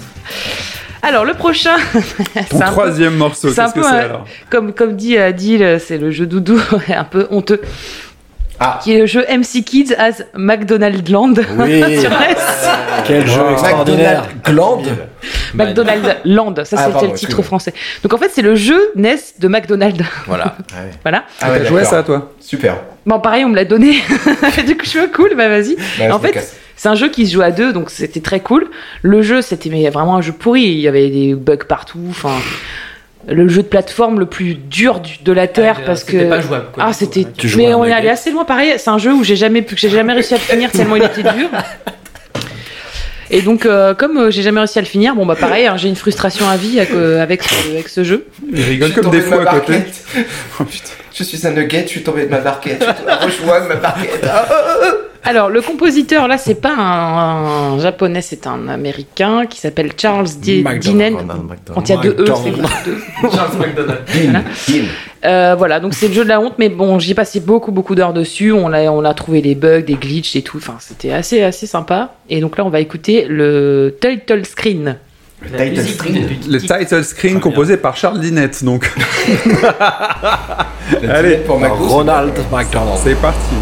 Alors, 1.02 1.24
le 1.24 1.34
prochain, 1.34 1.76
Ton 2.50 2.60
peu, 2.60 2.66
troisième 2.72 3.16
morceau, 3.16 3.50
c'est 3.54 3.62
un 3.62 3.64
qu'est-ce 3.66 3.76
que 3.76 3.80
peu 3.80 3.86
c'est 3.86 3.96
alors? 3.96 4.26
comme, 4.50 4.74
comme 4.74 4.96
dit 4.98 5.18
Adil, 5.18 5.80
c'est 5.86 5.98
le 5.98 6.12
jeu 6.12 6.26
doudou, 6.26 6.60
un 6.94 7.04
peu 7.06 7.26
honteux. 7.32 7.62
Ah. 8.60 8.80
Qui 8.84 8.94
est 8.94 9.00
le 9.00 9.06
jeu 9.06 9.22
MC 9.30 9.64
Kids 9.64 9.94
as 9.98 10.22
McDonald's 10.36 11.10
Land 11.10 11.34
Oui. 11.58 11.82
sur 12.02 12.10
NES. 12.10 12.36
Quel 13.06 13.26
jeu 13.26 13.42
Wow. 13.42 13.52
extraordinaire. 13.52 14.24
McDonald's 14.24 14.52
Glande. 14.52 14.88
McDonald's 15.54 16.16
Land, 16.26 16.56
ça 16.66 16.76
Ah, 16.78 16.90
c'était 16.94 17.08
le 17.08 17.14
titre 17.18 17.42
français. 17.42 17.74
Donc 18.04 18.14
en 18.14 18.18
fait, 18.18 18.30
c'est 18.34 18.42
le 18.42 18.56
jeu 18.56 18.92
NES 18.96 19.16
de 19.40 19.48
McDonald's. 19.48 20.04
Voilà. 20.28 20.58
voilà. 21.04 21.24
Ah 21.42 21.52
ouais, 21.52 21.60
T'as 21.60 21.66
joué 21.66 21.82
à 21.82 21.86
ça, 21.86 22.04
toi 22.04 22.34
Super. 22.40 22.78
Bon, 23.06 23.20
pareil, 23.20 23.46
on 23.46 23.50
me 23.50 23.56
l'a 23.56 23.66
donné. 23.66 23.94
du 24.68 24.76
coup, 24.76 24.84
je 24.84 24.90
suis 24.90 25.12
cool, 25.12 25.36
bah 25.36 25.48
vas-y. 25.50 25.78
Bah, 25.98 26.14
En 26.14 26.20
fait. 26.20 26.56
C'est 26.76 26.88
un 26.88 26.96
jeu 26.96 27.10
qui 27.10 27.28
se 27.28 27.34
joue 27.34 27.42
à 27.42 27.52
deux, 27.52 27.74
donc 27.74 27.90
c'était 27.90 28.22
très 28.22 28.40
cool. 28.40 28.70
Le 29.02 29.22
jeu, 29.22 29.42
c'était 29.42 29.70
mais 29.70 29.90
vraiment 29.90 30.16
un 30.16 30.22
jeu 30.22 30.32
pourri. 30.32 30.62
Il 30.64 30.80
y 30.80 30.88
avait 30.88 31.10
des 31.10 31.36
bugs 31.36 31.58
partout. 31.68 32.00
Enfin, 32.10 32.32
le 33.28 33.48
jeu 33.48 33.62
de 33.62 33.68
plateforme 33.68 34.20
le 34.20 34.26
plus 34.26 34.56
dur 34.56 35.00
du- 35.02 35.18
de 35.24 35.32
la 35.32 35.48
terre 35.48 35.78
Ah, 35.80 35.84
parce 35.86 36.02
c'était 36.02 36.24
que 36.26 36.30
pas 36.30 36.42
jouable, 36.42 36.66
quoi, 36.74 36.84
ah 36.88 36.94
c'était. 36.94 37.22
ouais. 37.26 37.28
Jouais 37.48 37.68
Mais 37.68 37.74
on 37.74 37.84
est 37.86 37.92
allé 37.94 38.10
assez 38.10 38.32
loin. 38.32 38.46
Pareil, 38.46 38.74
c'est 38.78 38.90
un 38.90 38.98
jeu 38.98 39.14
où 39.14 39.24
j'ai 39.24 39.36
jamais 39.36 39.62
pu- 39.62 39.76
que 39.76 39.82
j'ai 39.82 39.90
jamais 39.90 40.14
réussi 40.14 40.34
à 40.34 40.38
le 40.38 40.44
finir 40.44 40.72
tellement 40.72 40.96
il 40.96 41.04
était 41.04 41.24
dur. 41.24 41.50
Et 43.32 43.44
donc, 43.44 43.68
euh, 43.68 43.94
comme 43.94 44.18
euh, 44.18 44.32
j'ai 44.32 44.42
jamais 44.42 44.60
réussi 44.60 44.80
à 44.80 44.82
le 44.82 44.88
finir, 44.88 45.14
bon 45.16 45.24
bah 45.24 45.36
pareil, 45.36 45.68
hein, 45.68 45.78
j'ai 45.78 45.88
une 45.88 45.96
frustration 45.96 46.50
à 46.50 46.58
vie 46.58 46.80
avec, 46.80 46.92
euh, 46.96 47.22
avec, 47.22 47.44
ce, 47.44 47.70
avec 47.70 47.88
ce 47.88 48.04
jeu. 48.04 48.26
Il 48.52 48.64
rigole 48.64 48.88
Je 48.88 48.94
suis 48.94 48.96
comme 48.96 49.04
tombé 49.12 49.18
des 49.20 49.24
de 49.24 49.30
fois 49.30 49.44
ma 49.44 49.52
à 49.52 49.54
côté. 49.60 49.74
barquette. 49.74 50.06
Oh 50.60 50.64
putain. 50.64 50.90
Je 51.14 51.24
suis 51.24 51.46
un 51.46 51.52
nugget, 51.52 51.84
je 51.84 51.88
suis 51.90 52.02
tombé 52.04 52.26
de 52.26 52.30
ma 52.32 52.40
barquette. 52.40 52.84
Je 52.84 53.26
rejoins 53.26 53.60
ma 53.68 53.76
barquette. 53.76 54.26
Alors, 55.24 55.50
le 55.50 55.62
compositeur, 55.62 56.28
là, 56.28 56.38
c'est 56.38 56.56
pas 56.56 56.74
un, 56.76 57.74
un 57.76 57.80
japonais, 57.80 58.22
c'est 58.22 58.48
un 58.48 58.68
américain 58.70 59.46
qui 59.48 59.60
s'appelle 59.60 59.92
Charles 59.98 60.28
D- 60.42 60.64
Dinen. 60.80 61.18
Quand 61.74 61.88
il 61.90 61.96
y 61.96 61.98
a 61.98 62.02
deux 62.02 62.16
E, 62.20 62.26
c'est 62.44 62.52
deux. 62.90 62.98
Charles 63.36 63.58
McDonald. 63.60 64.00
Voilà. 64.08 64.42
Euh, 65.26 65.56
voilà, 65.58 65.80
donc 65.82 65.94
c'est 65.94 66.08
le 66.08 66.14
jeu 66.14 66.24
de 66.24 66.30
la 66.30 66.40
honte, 66.40 66.54
mais 66.58 66.70
bon, 66.70 66.98
j'y 67.00 67.12
ai 67.12 67.14
passé 67.16 67.42
beaucoup, 67.42 67.72
beaucoup 67.74 67.94
d'heures 67.96 68.14
dessus. 68.14 68.54
On 68.54 68.72
a, 68.72 68.84
on 68.90 69.04
a 69.04 69.14
trouvé 69.14 69.42
des 69.42 69.56
bugs, 69.56 69.82
des 69.82 69.96
glitches 69.96 70.36
et 70.38 70.42
tout. 70.42 70.58
Enfin, 70.58 70.78
c'était 70.80 71.12
assez, 71.12 71.42
assez 71.44 71.68
sympa. 71.68 72.14
Et 72.30 72.40
donc 72.40 72.58
là, 72.58 72.64
on 72.66 72.70
va 72.70 72.80
écouter 72.80 73.26
le 73.28 73.98
title 74.02 74.46
screen. 74.46 74.96
Title 75.46 75.84
Le 76.50 76.60
title 76.60 77.04
screen 77.04 77.40
composé 77.40 77.78
par 77.78 77.96
Charles 77.98 78.20
Dinette, 78.20 78.64
donc 78.64 78.90
Allez. 81.10 81.38
pour 81.38 81.60
Ronald 81.60 82.34
McDonald. 82.52 82.98
c'est 83.04 83.16
parti. 83.22 83.56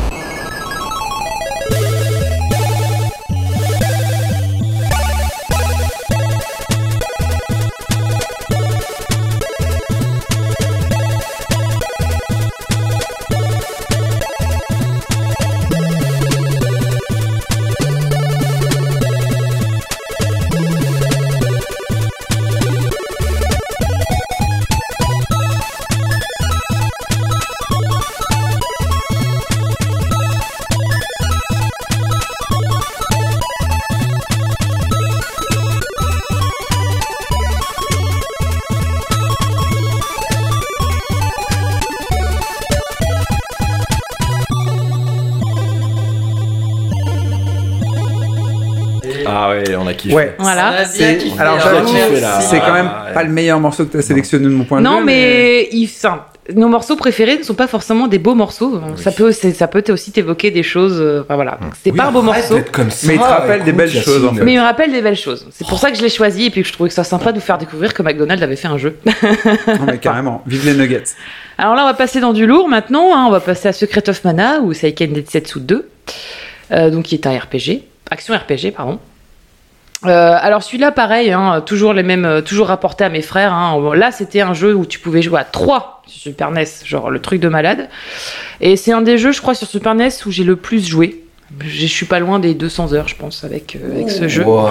Kiffé. 50.07 50.15
Ouais. 50.15 50.35
Voilà. 50.39 50.85
C'est- 50.85 51.19
Alors 51.39 51.59
j'avoue, 51.59 51.87
c'est 52.41 52.59
quand 52.59 52.65
Ah, 52.69 52.73
même 52.73 52.89
pas 53.13 53.23
le 53.23 53.29
meilleur 53.29 53.59
morceau 53.59 53.85
que 53.85 53.91
tu 53.91 53.97
as 53.97 54.01
sélectionné 54.01 54.45
de 54.45 54.49
mon 54.49 54.63
point 54.63 54.79
de 54.79 54.83
Non, 54.85 54.99
vue. 54.99 55.05
mais 55.05 55.69
il, 55.71 55.85
enfin, 55.85 56.25
nos 56.55 56.69
morceaux 56.69 56.95
préférés 56.95 57.37
ne 57.37 57.43
sont 57.43 57.53
pas 57.55 57.67
forcément 57.67 58.07
des 58.07 58.19
beaux 58.19 58.35
morceaux. 58.35 58.79
Ça 58.95 59.11
peut, 59.11 59.31
ça 59.33 59.67
peut 59.67 59.83
aussi 59.89 60.11
t'évoquer 60.11 60.49
des 60.51 60.63
choses. 60.63 60.97
euh, 61.01 61.21
Enfin 61.23 61.35
voilà, 61.35 61.59
c'est 61.83 61.91
Oui, 61.91 61.97
pas 61.97 62.05
un 62.05 62.11
beau 62.11 62.21
morceau. 62.21 62.55
d'être 62.55 62.71
comme 62.71 62.89
ça, 62.89 63.07
Mais 63.07 63.15
il 63.15 63.19
te 63.19 63.23
rappelle 63.25 63.63
des 63.63 63.73
belles 63.73 63.91
choses, 63.91 64.23
en 64.25 64.33
fait. 64.33 64.43
Mais 64.43 64.53
il 64.53 64.57
me 64.59 64.63
rappelle 64.63 64.91
des 64.91 65.01
belles 65.01 65.17
choses. 65.17 65.45
C'est 65.51 65.67
pour 65.67 65.77
ça 65.79 65.91
que 65.91 65.97
je 65.97 66.01
l'ai 66.01 66.09
choisi 66.09 66.45
et 66.45 66.49
puis 66.49 66.61
que 66.61 66.67
je 66.67 66.73
trouvais 66.73 66.87
que 66.89 66.95
ça 66.95 67.03
sympa 67.03 67.31
de 67.33 67.39
vous 67.39 67.45
faire 67.45 67.57
découvrir 67.57 67.93
que 67.93 68.01
McDonald's 68.01 68.41
avait 68.43 68.55
fait 68.55 68.69
un 68.69 68.77
jeu. 68.77 68.97
Non, 69.05 69.85
mais 69.87 69.97
carrément. 69.97 70.41
Vive 70.47 70.65
les 70.65 70.73
nuggets. 70.73 71.03
Alors 71.57 71.75
là, 71.75 71.83
on 71.83 71.87
va 71.87 71.93
passer 71.95 72.19
dans 72.21 72.33
du 72.33 72.45
lourd 72.45 72.69
maintenant. 72.69 73.13
hein. 73.15 73.25
On 73.27 73.31
va 73.31 73.39
passer 73.39 73.67
à 73.67 73.73
Secret 73.73 74.07
of 74.09 74.23
Mana 74.23 74.59
ou 74.61 74.73
Seiken 74.73 75.11
Densetsu 75.11 75.59
2, 75.59 75.89
euh, 76.71 76.89
donc 76.91 77.03
qui 77.05 77.15
est 77.15 77.25
un 77.27 77.31
RPG, 77.37 77.81
action 78.11 78.33
RPG, 78.35 78.71
pardon. 78.75 78.99
Euh, 80.05 80.37
alors 80.39 80.61
celui-là, 80.63 80.91
pareil, 80.91 81.31
hein, 81.31 81.61
toujours 81.65 81.93
les 81.93 82.03
mêmes, 82.03 82.25
euh, 82.25 82.41
toujours 82.41 82.67
rapporté 82.67 83.03
à 83.03 83.09
mes 83.09 83.21
frères. 83.23 83.51
hein. 83.53 83.81
Là, 83.95 84.11
c'était 84.11 84.41
un 84.41 84.53
jeu 84.53 84.75
où 84.75 84.85
tu 84.85 84.99
pouvais 84.99 85.21
jouer 85.23 85.39
à 85.39 85.43
3 85.43 86.03
sur 86.05 86.21
Super 86.21 86.51
NES, 86.51 86.65
genre 86.85 87.09
le 87.09 87.19
truc 87.19 87.41
de 87.41 87.47
malade. 87.49 87.89
Et 88.61 88.75
c'est 88.75 88.91
un 88.91 89.01
des 89.01 89.17
jeux, 89.17 89.31
je 89.31 89.41
crois, 89.41 89.55
sur 89.55 89.67
Super 89.67 89.95
NES 89.95 90.09
où 90.25 90.31
j'ai 90.31 90.43
le 90.43 90.55
plus 90.55 90.87
joué. 90.87 91.23
Je 91.61 91.85
suis 91.87 92.05
pas 92.05 92.19
loin 92.19 92.39
des 92.39 92.53
200 92.53 92.93
heures, 92.93 93.07
je 93.07 93.15
pense, 93.15 93.43
avec, 93.43 93.75
euh, 93.77 93.93
avec 93.93 94.09
ce 94.11 94.27
jeu. 94.27 94.43
Wow. 94.43 94.69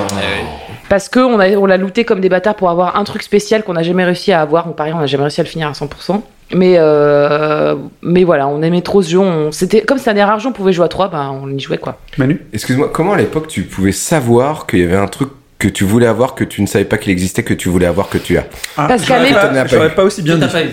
Parce 0.88 1.08
que 1.08 1.20
on, 1.20 1.40
a, 1.40 1.48
on 1.56 1.66
l'a 1.66 1.78
looté 1.78 2.04
comme 2.04 2.20
des 2.20 2.28
bâtards 2.28 2.54
pour 2.54 2.70
avoir 2.70 2.96
un 2.96 3.04
truc 3.04 3.22
spécial 3.22 3.62
qu'on 3.64 3.72
n'a 3.72 3.82
jamais 3.82 4.04
réussi 4.04 4.30
à 4.32 4.42
avoir. 4.42 4.66
Donc 4.66 4.76
pareil, 4.76 4.92
on 4.94 4.98
n'a 5.00 5.06
jamais 5.06 5.24
réussi 5.24 5.40
à 5.40 5.44
le 5.44 5.48
finir 5.48 5.68
à 5.68 5.72
100%. 5.72 6.22
Mais, 6.54 6.76
euh, 6.78 7.74
mais 8.02 8.24
voilà, 8.24 8.46
on 8.46 8.62
aimait 8.62 8.82
trop 8.82 9.02
ce 9.02 9.10
jeu. 9.10 9.18
On, 9.18 9.50
c'était, 9.50 9.82
comme 9.82 9.98
c'était 9.98 10.10
un 10.10 10.14
des 10.14 10.22
rares 10.22 10.38
jeux, 10.38 10.48
on 10.48 10.52
pouvait 10.52 10.72
jouer 10.72 10.84
à 10.84 10.88
3, 10.88 11.08
bah, 11.08 11.30
on 11.32 11.50
y 11.50 11.58
jouait 11.58 11.78
quoi. 11.78 11.98
Manu? 12.18 12.40
Excuse-moi, 12.52 12.90
comment 12.92 13.14
à 13.14 13.16
l'époque 13.16 13.48
tu 13.48 13.62
pouvais 13.62 13.92
savoir 13.92 14.66
qu'il 14.66 14.80
y 14.80 14.84
avait 14.84 14.96
un 14.96 15.08
truc 15.08 15.30
que 15.58 15.68
tu 15.68 15.84
voulais 15.84 16.06
avoir, 16.06 16.34
que 16.34 16.44
tu 16.44 16.60
ne 16.60 16.66
savais 16.66 16.84
pas 16.84 16.98
qu'il 16.98 17.10
existait, 17.12 17.42
que 17.42 17.54
tu 17.54 17.70
voulais 17.70 17.86
avoir, 17.86 18.10
que 18.10 18.18
tu 18.18 18.36
as 18.36 18.44
Ah, 18.76 18.86
Parce 18.88 19.06
qu'à 19.06 19.18
l'époque- 19.18 19.40
pas- 19.40 19.66
J'aurais 19.66 19.94
pas 19.94 20.04
aussi 20.04 20.20
bien 20.20 20.36
dit. 20.36 20.46
pas 20.46 20.62
eu. 20.62 20.68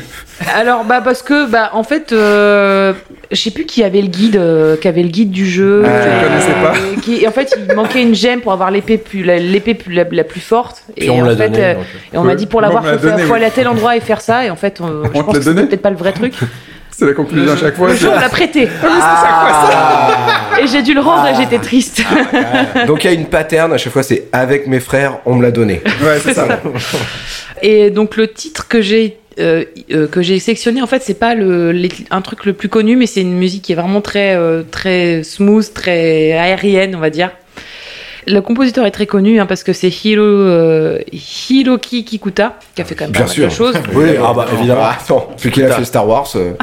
Alors, 0.54 0.84
bah, 0.84 1.00
parce 1.02 1.22
que, 1.22 1.50
bah, 1.50 1.70
en 1.74 1.84
fait, 1.84 2.12
euh, 2.12 2.92
je 3.32 3.36
sais 3.38 3.52
plus 3.52 3.66
qui 3.66 3.82
avait 3.84 4.02
le 4.02 4.08
guide, 4.10 4.36
euh, 4.36 4.76
qui 4.76 4.88
avait 4.90 5.04
le 5.04 5.08
guide 5.10 5.32
du 5.32 5.46
jeu. 5.50 5.84
Ah, 5.86 5.90
je 6.04 6.10
euh, 6.10 6.24
connaissais 6.28 6.54
pas. 6.62 7.02
qui- 7.02 7.24
et 7.24 7.28
en 7.28 7.32
fait, 7.32 7.56
il 7.70 7.76
manquait 7.76 8.02
une 8.02 8.14
gemme 8.14 8.42
pour 8.42 8.52
avoir 8.52 8.72
l'épée 8.72 8.98
plus, 8.98 9.24
la- 9.24 9.40
l'épée 9.40 9.74
plus, 9.74 9.94
la, 9.94 10.04
la 10.12 10.24
plus 10.26 10.42
forte. 10.42 10.84
Puis 10.98 11.06
et 11.06 11.10
on 11.10 11.18
me 11.18 11.22
en 11.22 11.26
l'a 11.28 11.38
fait, 11.38 11.50
donné. 11.50 11.64
euh, 11.64 11.74
donc. 11.76 11.84
et 12.14 12.18
on 12.18 12.24
m'a 12.24 12.36
dit 12.36 12.48
pour 12.48 12.60
l'avoir, 12.60 12.84
faut, 12.86 12.98
faut 13.00 13.08
oui. 13.08 13.32
aller 13.36 13.46
à 13.46 13.52
tel 13.52 13.70
endroit 13.70 13.96
et 13.96 14.02
faire 14.02 14.20
ça. 14.20 14.44
Et 14.46 14.50
en 14.50 14.58
fait, 14.58 14.82
on- 14.82 15.04
je 15.06 15.08
te 15.10 15.14
pense 15.14 15.28
l'a 15.34 15.40
que 15.40 15.42
c'était 15.46 15.66
peut-être 15.68 15.82
pas 15.82 15.92
le 15.92 15.96
vrai 15.98 16.12
truc. 16.12 16.34
C'est 16.98 17.06
la 17.06 17.14
conclusion 17.14 17.52
à 17.54 17.58
chaque 17.58 17.76
fois. 17.76 17.90
Le 17.90 17.96
jeu, 17.96 18.10
on 18.10 18.20
l'a 18.20 18.30
prêté. 18.30 18.68
Et 20.62 20.68
j'ai 20.68 20.82
dû 20.84 20.94
le 20.94 21.02
rendre 21.02 21.28
et 21.28 21.36
j'étais 21.36 21.58
triste. 21.60 22.04
Donc 22.88 23.04
il 23.04 23.08
y 23.08 23.10
a 23.10 23.14
une 23.14 23.26
pattern, 23.26 23.74
à 23.74 23.78
chaque 23.78 23.92
fois 23.94 24.04
c'est 24.04 24.26
avec 24.32 24.68
mes 24.68 24.80
frères, 24.80 25.18
on 25.26 25.36
me 25.36 25.42
l'a 25.42 25.52
donné. 25.52 25.82
Ouais, 26.04 26.20
c'est 26.24 26.34
ça. 26.34 26.48
Et 27.62 27.90
donc 27.90 28.16
le 28.18 28.28
titre 28.28 28.68
que 28.68 28.82
j'ai 28.82 29.18
euh, 29.40 29.64
euh, 29.92 30.08
que 30.08 30.22
j'ai 30.22 30.38
sélectionné 30.38 30.82
en 30.84 30.88
fait 30.88 31.02
c'est 31.02 31.18
pas 31.18 31.34
le 31.34 31.72
les- 31.72 31.90
un 32.12 32.22
truc 32.22 32.46
le 32.46 32.54
plus 32.54 32.70
connu 32.70 32.96
mais 32.96 33.08
c'est 33.08 33.22
une 33.22 33.34
musique 33.34 33.64
qui 33.64 33.72
est 33.72 33.76
vraiment 33.76 34.00
très 34.02 34.36
euh, 34.36 34.62
très 34.70 35.24
smooth 35.24 35.74
très 35.74 36.34
aérienne 36.34 36.96
on 36.96 37.00
va 37.00 37.10
dire 37.10 37.32
le 38.28 38.40
compositeur 38.42 38.86
est 38.86 38.92
très 38.92 39.06
connu 39.06 39.40
hein, 39.40 39.46
parce 39.46 39.64
que 39.64 39.74
c'est 39.74 39.90
Hiro 39.90 40.22
euh, 40.24 41.00
Hiroki 41.50 42.04
Kikuta 42.06 42.58
qui 42.76 42.82
a 42.82 42.86
fait 42.86 42.96
quand 42.96 43.06
même 43.06 43.12
Bien 43.12 43.22
pas 43.22 43.28
mal 43.28 43.34
sûr. 43.36 43.46
de 43.48 43.52
choses 43.54 43.76
Oui, 43.94 44.10
ah 44.24 44.34
bah 44.34 44.46
évidemment. 44.54 44.82
Ah, 44.84 44.98
attends, 45.02 45.30
celui 45.38 45.52
qui 45.52 45.64
a 45.64 45.70
fait 45.72 45.86
Star 45.86 46.08
Wars. 46.08 46.28
euh, 46.36 46.54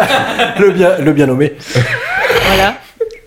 Le 0.58 0.70
bien, 0.70 0.98
le 0.98 1.12
bien 1.12 1.26
nommé. 1.26 1.52
voilà 2.46 2.74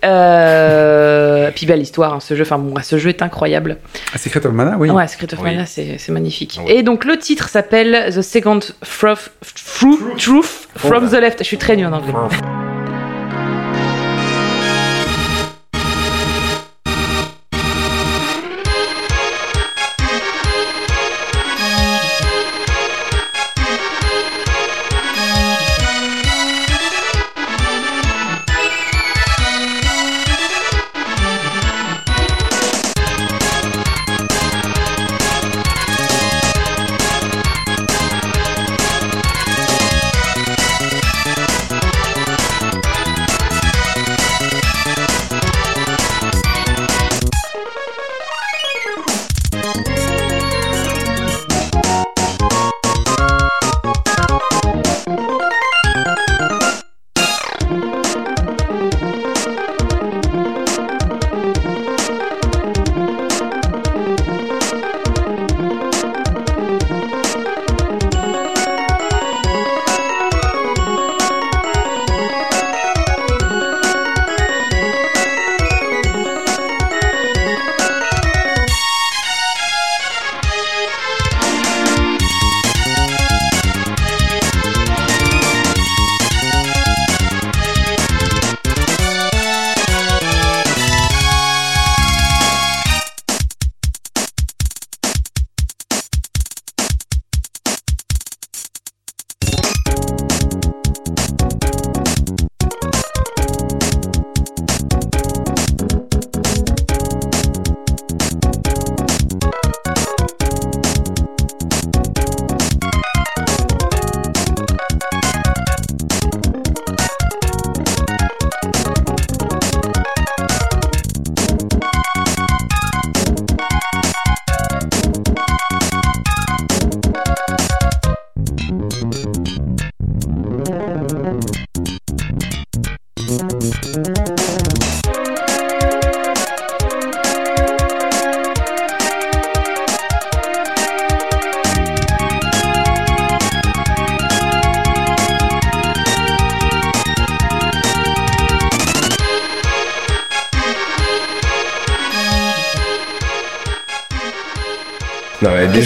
euh, 0.04 1.50
puis 1.54 1.66
belle 1.66 1.80
histoire 1.80 2.12
hein, 2.12 2.20
ce 2.20 2.36
jeu 2.36 2.42
enfin 2.42 2.58
bon 2.58 2.74
ce 2.82 2.98
jeu 2.98 3.08
est 3.08 3.22
incroyable 3.22 3.78
Ah, 4.14 4.18
Secret 4.18 4.46
of 4.46 4.52
Mana, 4.52 4.76
oui. 4.78 4.90
Ouais, 4.90 5.08
Secret 5.08 5.32
of 5.32 5.40
Oui. 5.42 5.50
Mana, 5.52 5.66
c'est 5.66 5.96
c'est 5.98 6.12
magnifique. 6.12 6.60
Ah. 6.60 6.70
Et 6.70 6.82
donc 6.82 7.04
le 7.04 7.16
titre 7.16 7.48
s'appelle 7.48 8.12
The 8.14 8.22
Second 8.22 8.60
Truth 8.84 10.68
from 10.76 11.08
the 11.08 11.14
Left. 11.14 11.38
Je 11.40 11.44
suis 11.44 11.58
très 11.58 11.76
nulle 11.76 11.86
en 11.86 11.92
anglais. 11.94 12.12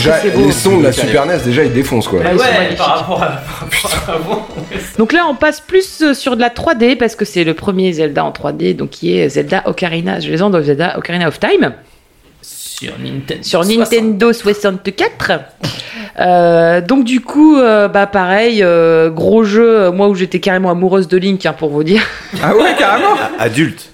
Déjà, 0.05 0.31
beau. 0.35 0.47
les 0.47 0.53
sons 0.53 0.79
de 0.79 0.85
la 0.85 0.93
Super 0.93 1.27
NES, 1.27 1.39
déjà, 1.45 1.65
ils 1.65 1.73
défoncent 1.73 2.09
quoi. 2.09 2.21
Ouais, 2.21 2.31
ils 2.33 2.39
Ouais, 2.41 2.75
par 2.79 2.99
rapport 2.99 3.23
à, 3.23 3.41
avant. 4.13 4.49
Donc 4.99 5.13
là, 5.13 5.27
on 5.29 5.35
passe 5.35 5.61
plus 5.61 6.03
euh, 6.03 6.15
sur 6.15 6.37
de 6.37 6.41
la 6.41 6.49
3D 6.49 6.97
parce 6.97 7.17
que 7.17 7.25
c'est 7.25 7.45
le 7.45 7.55
premier 7.55 7.93
Zelda 7.93 8.25
en 8.25 8.31
3D, 8.31 8.77
donc 8.77 8.91
qui 8.91 9.17
est 9.17 9.29
Zelda 9.29 9.63
Ocarina, 9.67 10.21
je 10.21 10.31
les 10.31 10.39
de 10.39 10.63
Zelda 10.63 10.99
Ocarina 10.99 11.29
of 11.29 11.39
Time 11.39 11.73
Sur 12.43 12.93
Nintendo. 12.99 13.43
sur 13.43 13.65
60. 13.65 13.79
Nintendo 13.79 14.33
64. 14.33 15.33
Euh, 16.19 16.81
donc 16.81 17.05
du 17.05 17.21
coup, 17.21 17.57
euh, 17.57 17.89
bah 17.89 18.07
pareil, 18.07 18.63
euh, 18.63 19.11
gros 19.11 19.45
jeu, 19.45 19.91
moi 19.91 20.09
où 20.09 20.15
j'étais 20.15 20.41
carrément 20.41 20.71
amoureuse 20.71 21.09
de 21.09 21.17
Link, 21.17 21.45
hein, 21.47 21.55
pour 21.57 21.71
vous 21.71 21.85
dire. 21.85 22.03
Ah 22.43 22.55
ouais, 22.55 22.75
carrément 22.79 23.15
Adulte. 23.39 23.91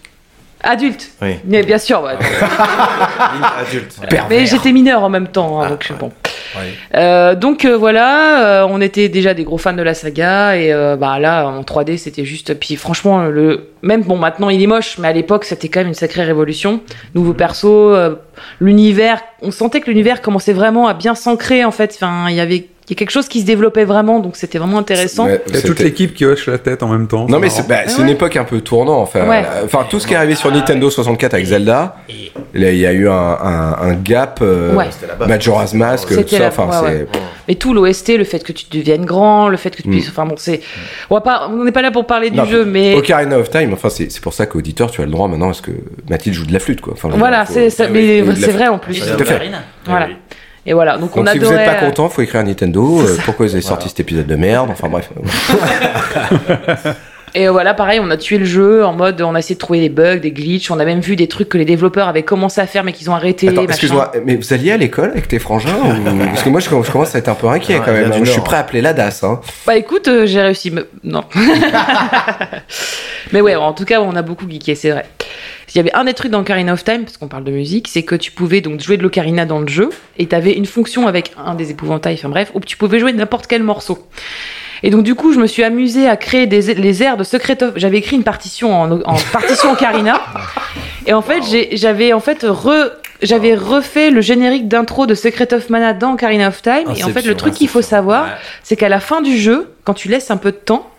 Adulte. 0.66 1.10
Oui. 1.22 1.36
Mais 1.44 1.62
bien 1.62 1.78
sûr, 1.78 2.02
ouais. 2.02 2.12
Adulte. 3.60 3.96
mais 4.28 4.46
j'étais 4.46 4.72
mineure 4.72 5.02
en 5.02 5.08
même 5.08 5.28
temps, 5.28 5.62
hein, 5.62 5.70
donc 5.70 5.92
bon. 5.98 6.12
Euh, 6.94 7.34
donc 7.34 7.64
euh, 7.64 7.76
voilà, 7.76 8.62
euh, 8.62 8.66
on 8.68 8.80
était 8.80 9.08
déjà 9.08 9.34
des 9.34 9.44
gros 9.44 9.58
fans 9.58 9.72
de 9.74 9.82
la 9.82 9.94
saga 9.94 10.56
et 10.56 10.72
euh, 10.72 10.96
bah 10.96 11.18
là 11.18 11.46
en 11.46 11.62
3D 11.62 11.98
c'était 11.98 12.24
juste. 12.24 12.54
Puis 12.58 12.76
franchement 12.76 13.24
le 13.24 13.70
même 13.82 14.02
bon 14.02 14.16
maintenant 14.16 14.48
il 14.48 14.62
est 14.62 14.66
moche, 14.66 14.98
mais 14.98 15.08
à 15.08 15.12
l'époque 15.12 15.44
c'était 15.44 15.68
quand 15.68 15.80
même 15.80 15.88
une 15.88 15.94
sacrée 15.94 16.22
révolution. 16.24 16.80
Nouveau 17.14 17.34
perso, 17.34 17.94
euh, 17.94 18.16
l'univers, 18.60 19.20
on 19.42 19.50
sentait 19.50 19.80
que 19.80 19.90
l'univers 19.90 20.22
commençait 20.22 20.52
vraiment 20.54 20.88
à 20.88 20.94
bien 20.94 21.14
s'ancrer 21.14 21.64
en 21.64 21.70
fait. 21.72 21.92
Enfin 21.94 22.26
il 22.30 22.36
y 22.36 22.40
avait 22.40 22.66
il 22.88 22.92
y 22.92 22.92
a 22.92 22.96
quelque 22.96 23.10
chose 23.10 23.26
qui 23.28 23.40
se 23.40 23.46
développait 23.46 23.84
vraiment, 23.84 24.20
donc 24.20 24.36
c'était 24.36 24.58
vraiment 24.58 24.78
intéressant. 24.78 25.26
Il 25.48 25.54
y 25.54 25.58
a 25.58 25.62
toute 25.62 25.80
l'équipe 25.80 26.14
qui 26.14 26.24
hoche 26.24 26.46
la 26.46 26.58
tête 26.58 26.82
en 26.84 26.88
même 26.88 27.08
temps. 27.08 27.26
Non 27.28 27.40
mais 27.40 27.50
c'est 27.50 27.62
c'est 27.62 27.68
bah, 27.68 27.76
Ouais. 27.86 28.02
une 28.02 28.08
époque 28.08 28.36
un 28.36 28.44
peu 28.44 28.60
tournant 28.60 28.98
enfin 29.00 29.26
Ouais. 29.28 29.42
enfin 29.64 29.84
tout 29.90 29.98
ce 29.98 30.06
qui 30.06 30.14
est 30.14 30.16
arrivé 30.16 30.34
sur 30.36 30.52
Nintendo 30.52 30.88
64 30.88 31.34
avec 31.34 31.46
Zelda 31.46 31.96
il 32.54 32.76
y 32.76 32.86
a 32.86 32.92
eu 32.92 33.08
un, 33.08 33.12
un, 33.12 33.76
un 33.80 33.94
gap 33.94 34.38
euh, 34.42 34.74
Ouais. 34.74 34.86
Majora's 35.26 35.74
Mask 35.74 36.08
tout 36.08 36.28
ça 36.28 36.38
la- 36.38 36.48
enfin 36.48 36.66
ouais, 36.66 36.76
c'est 36.80 37.18
ouais. 37.18 37.22
Mais 37.48 37.54
tout 37.54 37.72
l'OST, 37.74 38.16
le 38.18 38.24
fait 38.24 38.42
que 38.42 38.52
tu 38.52 38.66
deviennes 38.70 39.04
grand, 39.04 39.48
le 39.48 39.56
fait 39.56 39.70
que 39.70 39.82
tu 39.82 39.88
puisses, 39.88 40.08
enfin 40.08 40.26
bon 40.26 40.34
c'est, 40.36 40.60
on 41.10 41.64
n'est 41.64 41.72
pas 41.72 41.82
là 41.82 41.90
pour 41.90 42.06
parler 42.06 42.30
du 42.30 42.36
Non, 42.36 42.44
jeu, 42.44 42.64
mais 42.64 42.94
Ocarina 42.94 43.38
of 43.38 43.50
Time 43.50 43.72
enfin 43.72 43.88
c'est 43.88 44.10
c'est 44.10 44.20
pour 44.22 44.32
ça 44.34 44.46
qu'auditeur 44.46 44.90
tu 44.90 45.00
as 45.00 45.04
le 45.04 45.10
droit 45.10 45.28
maintenant 45.28 45.46
parce 45.46 45.60
que 45.60 45.70
Mathilde 46.10 46.34
joue 46.36 46.46
de 46.46 46.52
la 46.52 46.58
flûte 46.60 46.80
quoi 46.80 46.92
Enfin, 46.94 47.08
voilà, 47.16 47.46
c'est, 47.46 47.70
ça, 47.70 47.84
Ah 47.88 48.50
vrai 48.52 48.68
en 48.68 48.78
plus. 48.78 49.00
Tout 49.00 49.22
à 49.22 49.24
fait. 49.24 49.50
Voilà. 49.86 50.08
Et 50.66 50.72
voilà, 50.72 50.98
donc, 50.98 51.16
on 51.16 51.20
Donc 51.22 51.28
si 51.30 51.38
vous 51.38 51.50
n'êtes 51.52 51.64
pas 51.64 51.74
content, 51.86 52.08
faut 52.08 52.22
écrire 52.22 52.40
à 52.40 52.44
Nintendo. 52.44 53.00
euh, 53.00 53.16
pourquoi 53.24 53.46
ils 53.46 53.52
avaient 53.52 53.60
sorti 53.60 53.88
cet 53.88 54.00
épisode 54.00 54.26
de 54.26 54.36
merde 54.36 54.68
Enfin 54.70 54.88
bref. 54.88 55.10
Et 57.34 57.48
voilà, 57.48 57.74
pareil, 57.74 58.00
on 58.02 58.10
a 58.10 58.16
tué 58.16 58.38
le 58.38 58.46
jeu 58.46 58.82
en 58.84 58.94
mode, 58.94 59.20
on 59.20 59.34
a 59.34 59.40
essayé 59.40 59.56
de 59.56 59.60
trouver 59.60 59.80
des 59.80 59.90
bugs, 59.90 60.16
des 60.16 60.30
glitches, 60.30 60.70
on 60.70 60.78
a 60.78 60.86
même 60.86 61.00
vu 61.00 61.16
des 61.16 61.28
trucs 61.28 61.50
que 61.50 61.58
les 61.58 61.66
développeurs 61.66 62.08
avaient 62.08 62.22
commencé 62.22 62.62
à 62.62 62.66
faire 62.66 62.82
mais 62.82 62.92
qu'ils 62.94 63.10
ont 63.10 63.14
arrêté. 63.14 63.48
Excuse-moi, 63.62 64.10
mais 64.24 64.36
vous 64.36 64.54
alliez 64.54 64.72
à 64.72 64.78
l'école 64.78 65.10
avec 65.10 65.28
tes 65.28 65.38
frangins 65.38 65.68
ou- 65.74 66.18
Parce 66.24 66.42
que 66.42 66.48
moi, 66.48 66.60
je, 66.60 66.70
je 66.70 66.90
commence 66.90 67.14
à 67.14 67.18
être 67.18 67.28
un 67.28 67.34
peu 67.34 67.48
inquiet 67.48 67.78
quand 67.84 67.92
il 67.92 68.08
même. 68.08 68.10
du 68.10 68.24
Je 68.24 68.30
suis 68.30 68.40
prêt 68.40 68.56
à 68.56 68.60
appeler 68.60 68.80
la 68.80 68.94
DAS. 68.94 69.22
Hein. 69.22 69.40
Bah 69.66 69.76
écoute, 69.76 70.08
euh, 70.08 70.24
j'ai 70.24 70.40
réussi. 70.40 70.72
Non. 71.04 71.24
mais 73.32 73.42
ouais, 73.42 73.54
en 73.54 73.74
tout 73.74 73.84
cas, 73.84 74.00
on 74.00 74.16
a 74.16 74.22
beaucoup 74.22 74.48
geeké, 74.48 74.74
c'est 74.74 74.92
vrai. 74.92 75.04
Il 75.74 75.76
y 75.76 75.80
avait 75.80 75.92
un 75.94 76.04
des 76.04 76.14
trucs 76.14 76.30
dans 76.30 76.40
Ocarina 76.40 76.72
of 76.72 76.84
Time, 76.84 77.04
parce 77.04 77.16
qu'on 77.16 77.28
parle 77.28 77.44
de 77.44 77.50
musique, 77.50 77.88
c'est 77.88 78.02
que 78.02 78.14
tu 78.14 78.30
pouvais 78.32 78.60
donc 78.60 78.80
jouer 78.80 78.96
de 78.96 79.02
l'ocarina 79.02 79.44
dans 79.44 79.60
le 79.60 79.68
jeu, 79.68 79.90
et 80.16 80.26
tu 80.26 80.34
avais 80.34 80.52
une 80.52 80.66
fonction 80.66 81.06
avec 81.06 81.32
un 81.36 81.54
des 81.54 81.70
épouvantails, 81.70 82.14
enfin 82.14 82.28
bref, 82.28 82.50
où 82.54 82.60
tu 82.60 82.76
pouvais 82.76 82.98
jouer 82.98 83.12
n'importe 83.12 83.46
quel 83.46 83.62
morceau. 83.62 84.06
Et 84.82 84.90
donc 84.90 85.02
du 85.02 85.14
coup, 85.14 85.32
je 85.32 85.38
me 85.38 85.46
suis 85.46 85.64
amusée 85.64 86.08
à 86.08 86.16
créer 86.16 86.46
des, 86.46 86.74
les 86.74 87.02
airs 87.02 87.16
de 87.16 87.24
Secret 87.24 87.62
of... 87.62 87.72
J'avais 87.76 87.98
écrit 87.98 88.16
une 88.16 88.24
partition 88.24 88.80
en, 88.80 89.00
en 89.00 89.16
partition 89.32 89.72
Ocarina, 89.72 90.20
et 91.06 91.12
en 91.12 91.22
fait, 91.22 91.42
j'avais 91.72 92.12
en 92.12 92.20
fait 92.20 92.44
re... 92.48 92.90
J'avais 93.22 93.54
refait 93.54 94.10
le 94.10 94.20
générique 94.20 94.68
d'intro 94.68 95.06
de 95.06 95.14
Secret 95.14 95.54
of 95.54 95.70
Mana 95.70 95.94
dans 95.94 96.12
Ocarina 96.12 96.48
of 96.48 96.60
Time, 96.60 96.84
et 96.94 97.02
en 97.02 97.08
fait, 97.08 97.22
le 97.22 97.34
truc 97.34 97.54
qu'il 97.54 97.68
faut 97.68 97.80
savoir, 97.80 98.28
c'est 98.62 98.76
qu'à 98.76 98.90
la 98.90 99.00
fin 99.00 99.22
du 99.22 99.38
jeu, 99.38 99.72
quand 99.84 99.94
tu 99.94 100.08
laisses 100.08 100.30
un 100.30 100.36
peu 100.36 100.52
de 100.52 100.56
temps, 100.56 100.90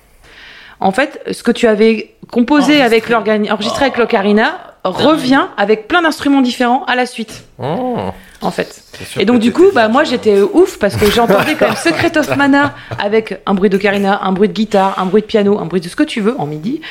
en 0.80 0.92
fait, 0.92 1.22
ce 1.32 1.44
que 1.44 1.52
tu 1.52 1.68
avais 1.68 2.14
composé 2.32 2.74
Enregistré. 2.82 2.82
avec 2.86 3.10
l'organi- 3.10 3.52
enregistré 3.52 3.86
avec 3.86 3.98
l'ocarina 3.98 4.60
revient 4.84 5.46
avec 5.58 5.88
plein 5.88 6.02
d'instruments 6.02 6.42
différents 6.42 6.84
à 6.86 6.96
la 6.96 7.06
suite, 7.06 7.44
en 7.60 8.52
fait. 8.52 8.84
Et 9.18 9.26
donc 9.26 9.40
du 9.40 9.52
coup, 9.52 9.66
bah 9.74 9.88
moi 9.90 10.04
j'étais 10.04 10.42
ouf 10.42 10.78
parce 10.80 10.96
que 10.96 11.10
j'entendais 11.12 11.56
quand 11.56 11.66
même 11.68 11.76
Secret 11.76 12.18
of 12.18 12.36
Mana 12.38 12.74
avec 13.00 13.42
un 13.46 13.54
bruit 13.54 13.70
d'ocarina, 13.70 14.22
un 14.24 14.32
bruit 14.32 14.48
de 14.50 14.54
guitare, 14.54 14.98
un 15.00 15.06
bruit 15.06 15.22
de 15.24 15.28
piano, 15.28 15.60
un 15.60 15.66
bruit 15.66 15.82
de 15.82 15.90
ce 15.90 15.96
que 15.96 16.04
tu 16.04 16.22
veux 16.22 16.40
en 16.40 16.46
midi, 16.46 16.82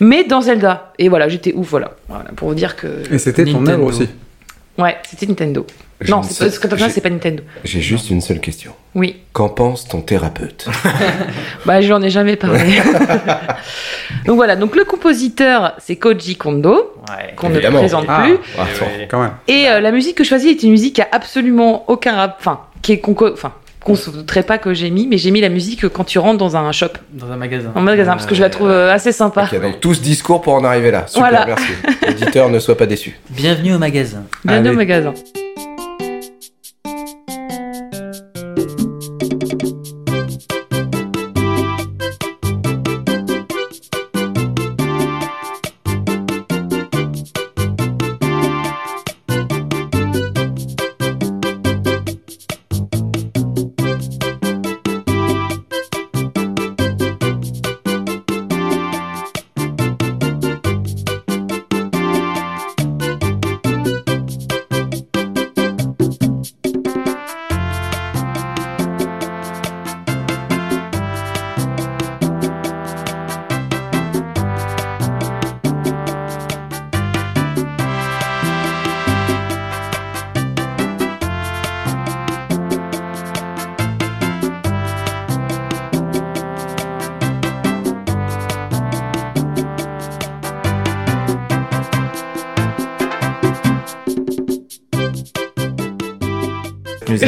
mais 0.00 0.24
dans 0.24 0.40
Zelda. 0.40 0.92
Et 0.98 1.08
voilà, 1.08 1.28
j'étais 1.28 1.52
ouf, 1.54 1.68
voilà. 1.68 1.92
Voilà, 2.08 2.24
pour 2.36 2.48
vous 2.48 2.54
dire 2.54 2.76
que 2.76 3.02
Et 3.12 3.18
c'était 3.18 3.44
ton 3.44 3.66
œuvre 3.66 3.84
aussi. 3.84 4.08
ouais, 4.78 4.96
c'était 5.08 5.26
Nintendo. 5.26 5.66
Je 6.04 6.10
non, 6.10 6.18
ne 6.20 6.24
c'est 6.24 6.44
pas, 6.44 6.50
Secret 6.50 6.66
of 6.72 6.78
Mana, 6.78 6.86
j'ai- 6.88 6.94
c'est 6.94 7.00
pas 7.00 7.10
Nintendo. 7.10 7.42
J'ai 7.64 7.80
juste 7.80 8.10
une 8.10 8.20
seule 8.20 8.38
question. 8.40 8.72
Oui, 8.94 9.16
Qu'en 9.32 9.48
pense 9.48 9.88
ton 9.88 10.00
thérapeute? 10.02 10.66
Bah 11.66 11.80
j'en 11.80 12.00
ai 12.02 12.10
jamais 12.10 12.36
parlé. 12.36 12.60
donc 14.26 14.36
voilà, 14.36 14.54
donc 14.56 14.76
le 14.76 14.84
compositeur 14.84 15.72
c'est 15.78 15.96
Koji 15.96 16.36
Kondo 16.36 16.92
Ouais. 17.08 17.34
qu'on 17.36 17.48
ne 17.48 17.58
présente 17.60 18.04
Ah. 18.08 18.22
plus. 18.24 18.36
Ah, 18.58 18.62
attends. 18.62 18.86
Quand 19.10 19.20
même. 19.22 19.32
Et 19.48 19.68
euh, 19.68 19.80
la 19.80 19.90
musique 19.92 20.16
que 20.16 20.24
je 20.24 20.28
choisis 20.28 20.50
est 20.50 20.62
une 20.62 20.70
musique 20.70 20.94
qui 20.96 21.02
a 21.02 21.08
absolument 21.12 21.84
aucun 21.88 22.14
rap, 22.16 22.36
enfin, 22.38 22.60
qui 22.82 22.92
est 22.92 23.02
enfin, 23.06 23.52
qu'on 23.82 23.94
se 23.94 24.08
douterait 24.10 24.42
pas 24.44 24.56
que 24.58 24.72
j'ai 24.72 24.88
mis, 24.90 25.06
mais 25.06 25.18
j'ai 25.18 25.30
mis 25.30 25.40
la 25.42 25.48
musique 25.50 25.88
quand 25.88 26.04
tu 26.04 26.18
rentres 26.18 26.38
dans 26.38 26.56
un 26.56 26.70
shop, 26.72 26.88
Dans 27.12 27.30
un 27.30 27.36
magasin. 27.36 27.72
en 27.74 27.80
magasin, 27.80 28.12
parce 28.12 28.24
que 28.26 28.34
je 28.34 28.40
la 28.40 28.48
trouve 28.50 28.70
euh, 28.70 28.92
assez 28.92 29.12
sympa. 29.12 29.48
Ok, 29.52 29.60
donc 29.60 29.80
tout 29.80 29.92
ce 29.94 30.00
discours 30.00 30.40
pour 30.40 30.54
en 30.54 30.64
arriver 30.64 30.90
là. 30.90 31.04
Super, 31.06 31.28
Voilà. 31.30 31.46
merci. 31.46 31.72
Auditeur, 32.08 32.48
ne 32.48 32.58
sois 32.60 32.76
pas 32.76 32.86
déçu. 32.86 33.18
Bienvenue 33.30 33.74
au 33.74 33.78
magasin. 33.78 34.24
Bienvenue 34.44 34.70
au 34.70 34.74
magasin. 34.76 35.12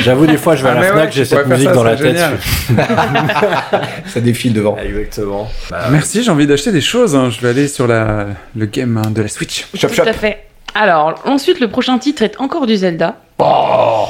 J'avoue, 0.07 0.27
des 0.27 0.37
fois, 0.37 0.55
je 0.55 0.63
vais 0.63 0.69
à 0.69 0.73
Ah, 0.73 0.75
la 0.77 0.81
mais 0.83 0.87
Fnac, 0.89 1.05
ouais, 1.07 1.11
j'ai 1.13 1.25
cette 1.25 1.47
musique 1.49 1.69
ça, 1.69 1.75
dans 1.75 1.83
la 1.83 1.97
tête. 1.97 2.17
Ça 4.07 4.21
défile 4.21 4.53
devant. 4.53 4.77
Exactement. 4.79 5.49
Merci, 5.91 6.23
j'ai 6.23 6.31
envie 6.31 6.47
d'acheter 6.47 6.71
des 6.71 6.81
choses. 6.81 7.17
hein. 7.17 7.29
Je 7.31 7.41
vais 7.41 7.49
aller 7.49 7.67
sur 7.67 7.89
la... 7.89 8.29
le 8.57 8.67
game 8.67 8.97
hein, 9.05 9.11
de 9.11 9.23
la 9.23 9.29
Switch. 9.29 9.67
Chop, 9.75 9.93
Tout 9.93 10.03
à 10.03 10.13
fait. 10.13 10.45
Alors, 10.77 11.21
ensuite, 11.25 11.59
le 11.59 11.67
prochain 11.69 11.99
titre 11.99 12.23
est 12.23 12.41
encore 12.41 12.67
du 12.67 12.77
Zelda. 12.77 13.17
Oh. 13.39 14.07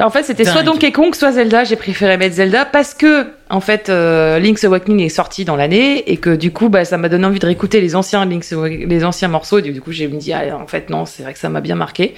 En 0.00 0.10
fait, 0.10 0.24
c'était 0.24 0.44
soit. 0.44 0.64
Donkey 0.64 0.90
Kong, 0.90 1.14
soit 1.14 1.30
Zelda. 1.30 1.62
J'ai 1.62 1.76
préféré 1.76 2.16
mettre 2.16 2.34
Zelda 2.34 2.64
parce 2.64 2.94
que, 2.94 3.28
en 3.50 3.60
fait, 3.60 3.88
euh, 3.90 4.40
Link's 4.40 4.64
Awakening 4.64 5.00
est 5.00 5.08
sorti 5.08 5.44
dans 5.44 5.54
l'année 5.54 6.10
et 6.10 6.16
que 6.16 6.30
du 6.34 6.50
coup, 6.52 6.68
bah, 6.68 6.84
ça 6.84 6.98
m'a 6.98 7.08
donné 7.08 7.24
envie 7.24 7.38
de 7.38 7.46
réécouter 7.46 7.80
les 7.80 7.94
anciens 7.94 8.24
Link's 8.24 8.52
les 8.52 9.04
anciens 9.04 9.28
morceaux. 9.28 9.60
Et 9.60 9.62
du 9.62 9.80
coup, 9.80 9.92
j'ai 9.92 10.08
me 10.08 10.16
dit, 10.18 10.32
ah, 10.32 10.58
en 10.60 10.66
fait, 10.66 10.90
non, 10.90 11.06
c'est 11.06 11.22
vrai 11.22 11.32
que 11.32 11.38
ça 11.38 11.48
m'a 11.48 11.60
bien 11.60 11.76
marqué. 11.76 12.14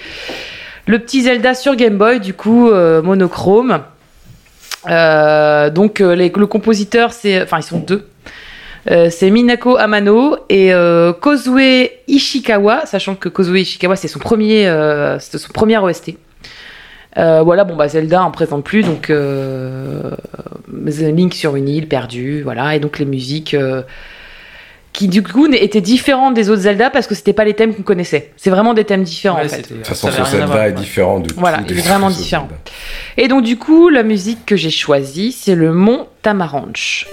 Le 0.87 0.99
petit 0.99 1.23
Zelda 1.23 1.53
sur 1.53 1.75
Game 1.75 1.97
Boy, 1.97 2.21
du 2.21 2.33
coup, 2.33 2.69
euh, 2.69 3.01
monochrome. 3.01 3.81
Euh, 4.89 5.69
donc, 5.69 5.99
euh, 5.99 6.15
le 6.15 6.45
compositeur, 6.45 7.11
c'est, 7.11 7.41
enfin, 7.41 7.57
ils 7.59 7.63
sont 7.63 7.79
deux. 7.79 8.07
C'est 9.09 9.29
Minako 9.31 9.75
Amano 9.75 10.37
et 10.47 10.73
euh, 10.73 11.11
Ishikawa, 12.07 12.85
sachant 12.85 13.15
que 13.15 13.27
Kozue 13.27 13.59
Ishikawa 13.59 13.97
c'est 13.97 14.07
son 14.07 14.19
premier, 14.19 14.63
son 15.19 15.53
premier 15.53 15.77
OST. 15.77 16.13
Voilà, 17.17 17.65
bon 17.65 17.75
bah 17.75 17.89
Zelda 17.89 18.25
on 18.25 18.31
présente 18.31 18.63
plus, 18.63 18.83
donc 18.83 19.11
Link 20.69 21.33
sur 21.33 21.57
une 21.57 21.67
île 21.67 21.89
perdue, 21.89 22.43
voilà, 22.43 22.77
et 22.77 22.79
donc 22.79 22.97
les 22.97 23.03
musiques 23.03 23.57
qui 24.97 25.07
du 25.07 25.21
coup 25.21 25.45
étaient 25.53 25.79
différentes 25.79 26.33
des 26.33 26.49
autres 26.49 26.63
Zelda 26.63 26.89
parce 26.89 27.05
que 27.05 27.13
c'était 27.13 27.31
pas 27.31 27.45
les 27.45 27.53
thèmes 27.53 27.75
qu'on 27.75 27.83
connaissait. 27.83 28.31
C'est 28.35 28.49
vraiment 28.49 28.73
des 28.73 28.83
thèmes 28.83 29.03
différents 29.03 29.39
en 29.39 29.47
fait. 29.47 29.69
De 29.69 29.75
toute 29.75 29.85
façon, 29.85 30.09
ce 30.09 30.23
Zelda 30.23 30.69
est 30.69 30.71
différent 30.71 31.19
de 31.19 31.31
Voilà, 31.35 31.59
il 31.69 31.77
est 31.77 31.81
vraiment 31.81 32.09
différent. 32.09 32.47
Zelda. 32.49 32.61
Et 33.17 33.27
donc 33.27 33.43
du 33.43 33.57
coup 33.57 33.89
la 33.89 34.01
musique 34.01 34.43
que 34.47 34.55
j'ai 34.55 34.71
choisie 34.71 35.31
c'est 35.31 35.53
le 35.53 35.71
Mont 35.71 36.07
Tamaranch. 36.23 37.05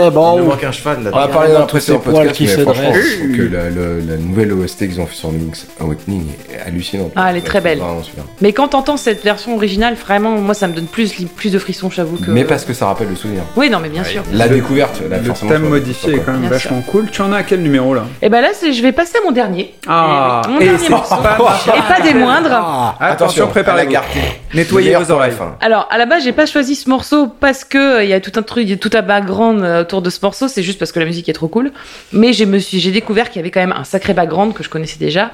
C'est 0.00 0.06
Il 0.06 0.10
bon. 0.12 0.36
nous 0.38 0.44
manque 0.44 0.64
un 0.64 0.72
cheval 0.72 1.02
là. 1.04 1.10
On 1.12 1.16
On 1.16 1.18
a 1.18 1.22
a 1.22 1.28
parlé 1.28 1.32
parlé 1.32 1.48
dans 1.48 1.54
dans 1.54 1.58
le 1.60 1.64
un 1.64 1.66
précédent 1.66 1.98
poils 2.00 2.14
podcast, 2.14 2.36
qui 2.36 2.42
mais 2.44 2.48
se 2.50 2.60
franchement, 2.62 2.90
dressent. 2.90 3.04
je 3.06 3.18
trouve 3.18 3.36
que 3.36 3.42
la, 3.54 3.70
le- 3.70 4.00
la 4.00 4.16
nouvelle 4.16 4.52
OST 4.52 4.78
qu'ils 4.88 5.00
ont 5.00 5.06
fait 5.06 5.14
sur 5.16 5.30
Link's 5.32 5.66
Awakening 5.80 6.26
est 6.51 6.51
hallucinante. 6.72 7.12
Ah, 7.16 7.30
elle 7.30 7.36
est 7.36 7.40
très 7.42 7.60
belle. 7.60 7.78
Vraiment. 7.78 8.02
Mais 8.40 8.52
quand 8.52 8.68
t'entends 8.68 8.96
cette 8.96 9.22
version 9.22 9.54
originale, 9.54 9.94
vraiment, 9.94 10.30
moi, 10.32 10.54
ça 10.54 10.68
me 10.68 10.72
donne 10.74 10.86
plus, 10.86 11.12
plus 11.36 11.52
de 11.52 11.58
frissons, 11.58 11.90
j'avoue 11.90 12.16
que. 12.16 12.30
Mais 12.30 12.44
parce 12.44 12.64
que 12.64 12.72
ça 12.72 12.86
rappelle 12.86 13.08
le 13.08 13.16
souvenir. 13.16 13.42
Oui, 13.56 13.70
non, 13.70 13.78
mais 13.80 13.88
bien 13.88 14.04
sûr. 14.04 14.22
La 14.32 14.46
Le- 14.46 14.56
découverte, 14.56 15.00
là, 15.08 15.18
Le 15.18 15.32
thème 15.48 15.68
modifié 15.68 16.14
est 16.14 16.18
quand 16.20 16.32
même 16.32 16.40
Bien 16.42 16.50
vachement 16.50 16.80
cool. 16.82 17.08
Tu 17.10 17.20
en 17.22 17.32
as 17.32 17.38
à 17.38 17.42
quel 17.42 17.62
numéro 17.62 17.94
là? 17.94 18.04
Et 18.20 18.28
ben 18.28 18.40
là, 18.40 18.48
c'est- 18.54 18.72
je 18.72 18.82
vais 18.82 18.92
passer 18.92 19.18
à 19.18 19.24
mon 19.24 19.32
dernier. 19.32 19.74
Ah, 19.86 20.42
Eh 20.44 20.48
oui, 20.48 20.54
mon 20.54 20.60
et 20.60 20.64
dernier 20.66 20.88
morceau. 20.88 21.16
pas- 21.16 21.60
Et 21.76 21.94
pas 21.94 22.00
des 22.00 22.14
moindres. 22.14 22.50
Ah, 22.52 22.96
Attention, 23.00 23.50
à 23.54 23.76
la. 23.76 23.84
Nettoyez 24.54 24.94
vos 24.96 25.02
la 25.08 25.14
oreilles. 25.14 25.32
Alors, 25.60 25.88
à 25.90 25.98
la 25.98 26.06
base, 26.06 26.24
j'ai 26.24 26.32
pas 26.32 26.46
choisi 26.46 26.74
ce 26.74 26.88
morceau 26.88 27.26
parce 27.28 27.64
que 27.64 27.78
euh, 27.98 28.04
il 28.04 28.10
y 28.10 28.12
a 28.12 28.20
tout 28.20 28.32
un 28.38 28.42
truc, 28.42 28.64
il 28.64 28.70
y 28.70 28.74
a 28.74 28.76
tout 28.76 28.90
un 28.94 29.02
background 29.02 29.62
euh, 29.62 29.82
autour 29.82 30.02
de 30.02 30.10
ce 30.10 30.18
morceau. 30.22 30.48
C'est 30.48 30.62
juste 30.62 30.78
parce 30.78 30.92
que 30.92 30.98
la 31.00 31.06
musique 31.06 31.28
est 31.28 31.32
trop 31.32 31.48
cool. 31.48 31.72
Mais 32.12 32.32
j'ai 32.32 32.46
me 32.46 32.58
suis, 32.58 32.80
j'ai 32.80 32.90
découvert 32.90 33.28
qu'il 33.30 33.36
y 33.36 33.40
avait 33.40 33.50
quand 33.50 33.60
même 33.60 33.72
un 33.76 33.84
sacré 33.84 34.12
background 34.14 34.52
que 34.54 34.62
je 34.62 34.68
connaissais 34.68 34.98
déjà. 34.98 35.30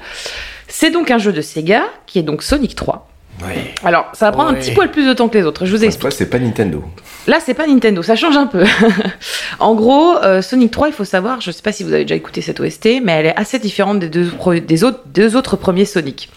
C'est 0.81 0.91
donc 0.91 1.11
un 1.11 1.17
jeu 1.17 1.33
de 1.33 1.41
Sega 1.41 1.83
qui 2.07 2.19
est 2.19 2.23
donc 2.23 2.41
Sonic 2.41 2.73
3. 2.73 3.09
Ouais. 3.45 3.73
Alors, 3.83 4.05
ça 4.13 4.27
va 4.27 4.31
prendre 4.31 4.49
un 4.51 4.53
petit 4.53 4.71
poil 4.71 4.89
plus 4.89 5.05
de 5.05 5.11
temps 5.11 5.27
que 5.27 5.37
les 5.37 5.43
autres. 5.43 5.65
Je 5.65 5.71
vous 5.75 5.83
explique. 5.83 6.01
fois, 6.03 6.11
c'est 6.11 6.29
pas 6.29 6.39
Nintendo. 6.39 6.81
Là, 7.27 7.39
c'est 7.45 7.53
pas 7.53 7.67
Nintendo, 7.67 8.01
ça 8.01 8.15
change 8.15 8.37
un 8.37 8.47
peu. 8.47 8.63
en 9.59 9.75
gros, 9.75 10.15
euh, 10.23 10.41
Sonic 10.41 10.71
3, 10.71 10.87
il 10.87 10.93
faut 10.93 11.03
savoir, 11.03 11.41
je 11.41 11.51
sais 11.51 11.61
pas 11.61 11.73
si 11.73 11.83
vous 11.83 11.91
avez 11.91 12.03
déjà 12.05 12.15
écouté 12.15 12.39
cette 12.39 12.61
OST, 12.61 13.01
mais 13.03 13.11
elle 13.11 13.25
est 13.25 13.35
assez 13.35 13.59
différente 13.59 13.99
des 13.99 14.07
deux, 14.07 14.27
pro- 14.29 14.53
des 14.55 14.83
autres, 14.85 15.01
deux 15.07 15.35
autres 15.35 15.57
premiers 15.57 15.83
Sonic. 15.83 16.29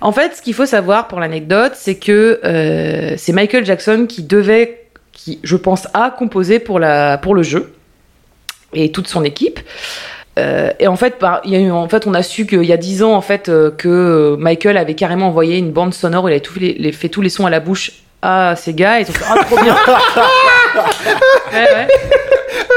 En 0.00 0.12
fait, 0.12 0.36
ce 0.36 0.42
qu'il 0.42 0.54
faut 0.54 0.66
savoir 0.66 1.08
pour 1.08 1.18
l'anecdote, 1.18 1.72
c'est 1.74 1.96
que 1.96 2.38
euh, 2.44 3.14
c'est 3.16 3.32
Michael 3.32 3.66
Jackson 3.66 4.06
qui 4.08 4.22
devait, 4.22 4.86
qui, 5.10 5.40
je 5.42 5.56
pense, 5.56 5.88
a 5.94 6.10
composé 6.16 6.60
pour, 6.60 6.78
la, 6.78 7.18
pour 7.18 7.34
le 7.34 7.42
jeu 7.42 7.72
et 8.72 8.92
toute 8.92 9.08
son 9.08 9.24
équipe. 9.24 9.58
Euh, 10.38 10.70
et 10.78 10.86
en 10.86 10.96
fait, 10.96 11.18
par- 11.18 11.40
il 11.44 11.50
y 11.52 11.56
a 11.56 11.58
eu, 11.58 11.70
en 11.70 11.88
fait, 11.88 12.06
on 12.06 12.14
a 12.14 12.22
su 12.22 12.46
qu'il 12.46 12.64
y 12.64 12.72
a 12.72 12.76
10 12.76 13.02
ans, 13.02 13.12
en 13.14 13.20
fait, 13.20 13.48
euh, 13.48 13.70
que 13.70 14.36
Michael 14.38 14.76
avait 14.76 14.94
carrément 14.94 15.26
envoyé 15.28 15.58
une 15.58 15.72
bande 15.72 15.92
sonore 15.92 16.24
où 16.24 16.28
il 16.28 16.32
avait 16.32 16.40
tout 16.40 16.58
les, 16.58 16.74
les- 16.74 16.92
fait 16.92 17.08
tous 17.08 17.20
les 17.22 17.28
sons 17.28 17.44
à 17.46 17.50
la 17.50 17.60
bouche 17.60 17.90
à 18.22 18.54
ces 18.56 18.72
gars. 18.74 19.00
Et 19.00 19.02
ils 19.02 19.10
ont 19.10 19.12
fait 19.14 19.24
Ah, 19.28 19.44
trop 19.44 19.56
bien 19.62 19.74
Ouais, 21.52 21.74
ouais. 21.74 21.86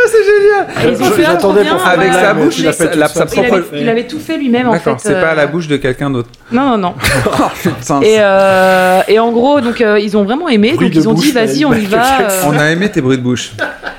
C'est 0.07 0.23
génial 0.23 0.95
ils 0.99 1.03
Ah, 1.03 1.21
j'attendais 1.31 1.63
pour. 1.65 1.85
Avec 1.85 2.13
sa 2.13 2.33
bouche. 2.33 2.57
Il 2.59 2.65
propre- 2.65 3.39
avait, 3.39 3.81
il 3.81 3.89
avait 3.89 4.07
tout 4.07 4.19
fait 4.19 4.37
lui-même, 4.37 4.67
en 4.69 4.73
fait. 4.73 4.77
D'accord, 4.79 4.99
c'est 4.99 5.13
pas 5.13 5.29
à 5.31 5.35
la 5.35 5.43
euh, 5.43 5.47
bouche 5.47 5.67
de 5.67 5.77
quelqu'un 5.77 6.09
d'autre. 6.09 6.29
Non, 6.51 6.65
non, 6.71 6.77
non. 6.77 6.93
Oh, 7.27 7.43
putain, 7.61 8.01
Et, 8.01 8.17
euh, 8.19 9.01
et 9.07 9.19
en 9.19 9.31
gros, 9.31 9.61
donc 9.61 9.81
euh, 9.81 9.99
ils 9.99 10.17
ont 10.17 10.23
vraiment 10.23 10.49
aimé, 10.49 10.73
Bruit 10.73 10.87
donc 10.89 10.95
ils 10.95 11.09
ont 11.09 11.13
dit 11.13 11.31
vas-y, 11.31 11.65
on 11.65 11.73
y 11.73 11.81
Michael 11.81 11.89
va. 11.89 12.21
Euh, 12.21 12.41
On 12.47 12.57
a 12.57 12.71
aimé 12.71 12.89
tes 12.89 13.01
bruits 13.01 13.17
de 13.17 13.23
bouche. 13.23 13.53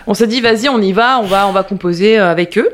on 0.07 0.15
s'est 0.15 0.27
dit 0.27 0.41
vas-y, 0.41 0.69
on 0.69 0.81
y 0.81 0.93
va, 0.93 1.19
on 1.21 1.27
va, 1.27 1.47
on 1.49 1.53
va 1.53 1.63
composer 1.63 2.19
avec 2.19 2.59
eux. 2.59 2.69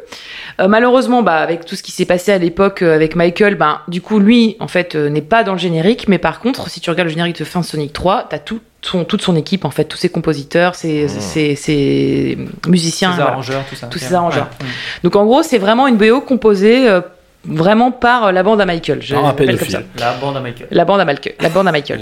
Euh, 0.60 0.66
malheureusement, 0.66 1.22
bah, 1.22 1.36
avec 1.36 1.64
tout 1.64 1.76
ce 1.76 1.82
qui 1.84 1.92
s'est 1.92 2.04
passé 2.04 2.32
à 2.32 2.38
l'époque 2.38 2.82
avec 2.82 3.14
Michael, 3.14 3.54
ben, 3.54 3.78
du 3.86 4.00
coup, 4.00 4.18
lui, 4.18 4.56
en 4.58 4.66
fait, 4.66 4.96
euh, 4.96 5.08
n'est 5.08 5.22
pas 5.22 5.44
dans 5.44 5.52
le 5.52 5.58
générique. 5.58 6.08
Mais 6.08 6.18
par 6.18 6.40
contre, 6.40 6.68
si 6.68 6.80
tu 6.80 6.90
regardes 6.90 7.06
le 7.08 7.12
générique 7.12 7.38
de 7.38 7.44
fin 7.44 7.62
Sonic 7.62 7.92
3, 7.92 8.26
t'as 8.28 8.38
tout 8.38 8.58
son, 8.82 9.04
toute 9.04 9.22
son 9.22 9.36
équipe, 9.36 9.64
en 9.64 9.70
fait, 9.70 9.84
tous 9.84 9.98
ses 9.98 10.08
compositeurs, 10.08 10.74
ses, 10.74 11.08
ses, 11.08 11.56
ses 11.56 12.38
musiciens. 12.66 13.10
Voilà. 13.12 13.32
arrangeurs, 13.32 13.64
tout 13.68 13.74
ça. 13.74 13.86
Tous 13.88 13.98
ces 13.98 14.14
arrangeurs. 14.14 14.48
Ouais. 14.60 14.66
Donc 15.02 15.16
en 15.16 15.24
gros, 15.24 15.42
c'est 15.42 15.58
vraiment 15.58 15.86
une 15.86 15.96
BO 15.96 16.20
composée 16.20 16.88
euh, 16.88 17.00
vraiment 17.44 17.90
par 17.90 18.26
euh, 18.26 18.32
la 18.32 18.42
bande 18.42 18.60
à 18.60 18.66
Michael. 18.66 19.02
Je 19.02 19.14
l'appelle 19.14 19.58
comme 19.58 19.68
ça. 19.68 19.80
La 19.98 20.12
bande 20.14 20.36
à 20.36 20.40
Michael. 20.40 20.68
La 20.70 20.84
bande 20.84 21.00
à 21.00 21.04
Michael. 21.04 21.34
La 21.40 21.48
bande 21.48 21.68
à 21.68 21.72
Michael. 21.72 22.00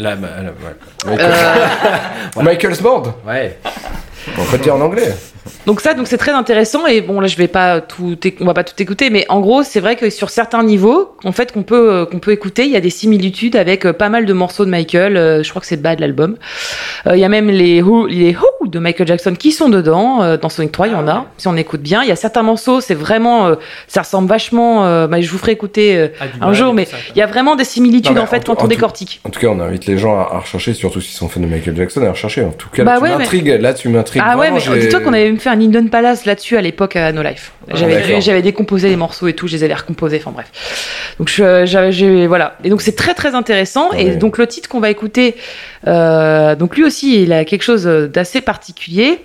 Ouais. 1.06 1.16
Euh, 1.18 1.66
Michael's 2.42 2.82
Band 2.82 3.14
Ouais. 3.26 3.58
On 4.38 4.44
peut 4.44 4.58
dire 4.58 4.74
en 4.74 4.80
anglais. 4.80 5.14
Donc 5.66 5.80
ça, 5.80 5.94
donc 5.94 6.06
c'est 6.06 6.18
très 6.18 6.32
intéressant 6.32 6.86
et 6.86 7.00
bon 7.00 7.20
là 7.20 7.26
je 7.28 7.36
vais 7.36 7.48
pas 7.48 7.80
tout, 7.80 8.16
on 8.40 8.44
va 8.44 8.54
pas 8.54 8.64
tout 8.64 8.80
écouter, 8.82 9.10
mais 9.10 9.24
en 9.28 9.40
gros 9.40 9.62
c'est 9.62 9.80
vrai 9.80 9.96
que 9.96 10.10
sur 10.10 10.30
certains 10.30 10.62
niveaux, 10.62 11.14
en 11.24 11.32
fait 11.32 11.52
qu'on 11.52 11.62
peut 11.62 11.92
euh, 11.92 12.06
qu'on 12.06 12.18
peut 12.18 12.32
écouter, 12.32 12.64
il 12.64 12.70
y 12.70 12.76
a 12.76 12.80
des 12.80 12.90
similitudes 12.90 13.56
avec 13.56 13.84
euh, 13.86 13.92
pas 13.92 14.08
mal 14.08 14.26
de 14.26 14.32
morceaux 14.32 14.64
de 14.64 14.70
Michael. 14.70 15.16
euh, 15.16 15.42
je 15.42 15.50
crois 15.50 15.60
que 15.60 15.66
c'est 15.66 15.80
Bad 15.80 16.00
l'album. 16.00 16.36
Euh, 17.06 17.16
Il 17.16 17.20
y 17.20 17.24
a 17.24 17.28
même 17.28 17.48
les 17.50 17.82
Who, 17.82 18.06
les 18.06 18.34
Who 18.34 18.66
de 18.68 18.78
Michael 18.78 19.06
Jackson 19.06 19.34
qui 19.34 19.52
sont 19.52 19.68
dedans 19.68 20.22
euh, 20.22 20.36
dans 20.36 20.48
Sonic 20.48 20.72
3. 20.72 20.88
Il 20.88 20.92
y 20.92 20.96
en 20.96 21.06
a. 21.08 21.26
Si 21.38 21.46
on 21.48 21.56
écoute 21.56 21.80
bien, 21.82 22.02
il 22.02 22.08
y 22.08 22.12
a 22.12 22.16
certains 22.16 22.42
morceaux, 22.42 22.80
c'est 22.80 22.94
vraiment, 22.94 23.46
euh, 23.46 23.54
ça 23.86 24.02
ressemble 24.02 24.28
vachement. 24.28 24.84
euh, 24.86 25.06
bah, 25.06 25.20
je 25.20 25.30
vous 25.30 25.38
ferai 25.38 25.52
écouter 25.52 25.96
euh, 25.96 26.08
Ah, 26.20 26.46
un 26.48 26.52
jour, 26.52 26.74
mais 26.74 26.88
il 27.14 27.18
y 27.18 27.22
a 27.22 27.26
vraiment 27.26 27.54
des 27.56 27.64
similitudes 27.64 28.16
Non, 28.16 28.22
en 28.22 28.26
fait 28.26 28.48
en 28.48 28.54
quand 28.54 28.64
on 28.64 28.68
décortique. 28.68 29.20
En 29.24 29.30
tout 29.30 29.40
cas, 29.40 29.48
on 29.48 29.60
invite 29.60 29.86
les 29.86 29.98
gens 29.98 30.18
à, 30.18 30.22
à 30.34 30.38
rechercher, 30.40 30.74
surtout 30.74 31.00
s'ils 31.00 31.16
sont 31.16 31.28
fans 31.28 31.40
de 31.40 31.46
Michael 31.46 31.76
Jackson, 31.76 32.02
à 32.04 32.10
rechercher. 32.10 32.42
En 32.44 32.50
tout 32.50 32.68
cas, 32.70 32.82
Bah 32.84 32.92
là, 32.94 32.96
tu 32.98 33.02
ouais, 33.04 33.10
mais- 33.10 33.18
m'intrigues. 33.18 33.56
Là, 33.60 33.74
tu 33.74 33.88
m'intrigues. 33.88 34.22
Ah 34.24 34.36
ouais, 34.36 34.50
mais 34.50 34.60
dis-toi 34.80 35.00
qu'on 35.00 35.12
avait 35.12 35.35
même 35.36 35.40
fait 35.40 35.50
un 35.50 35.56
Linden 35.56 35.90
Palace 35.90 36.24
là-dessus 36.24 36.56
à 36.56 36.62
l'époque 36.62 36.96
à 36.96 37.12
No 37.12 37.22
Life. 37.22 37.52
J'avais, 37.72 38.00
d'accord. 38.00 38.20
j'avais 38.20 38.42
décomposé 38.42 38.88
les 38.88 38.96
morceaux 38.96 39.28
et 39.28 39.34
tout, 39.34 39.46
je 39.46 39.56
les 39.56 39.64
avais 39.64 39.74
recomposés, 39.74 40.16
enfin 40.18 40.30
bref. 40.30 40.50
Donc 41.18 41.28
je, 41.28 41.66
j'avais, 41.66 42.26
voilà. 42.26 42.56
Et 42.64 42.70
donc 42.70 42.80
c'est 42.80 42.96
très 42.96 43.14
très 43.14 43.34
intéressant. 43.34 43.92
Et 43.92 44.16
donc 44.16 44.38
le 44.38 44.46
titre 44.46 44.68
qu'on 44.68 44.80
va 44.80 44.90
écouter, 44.90 45.36
euh, 45.86 46.56
donc 46.56 46.76
lui 46.76 46.84
aussi 46.84 47.22
il 47.22 47.32
a 47.32 47.44
quelque 47.44 47.62
chose 47.62 47.84
d'assez 47.84 48.40
particulier, 48.40 49.20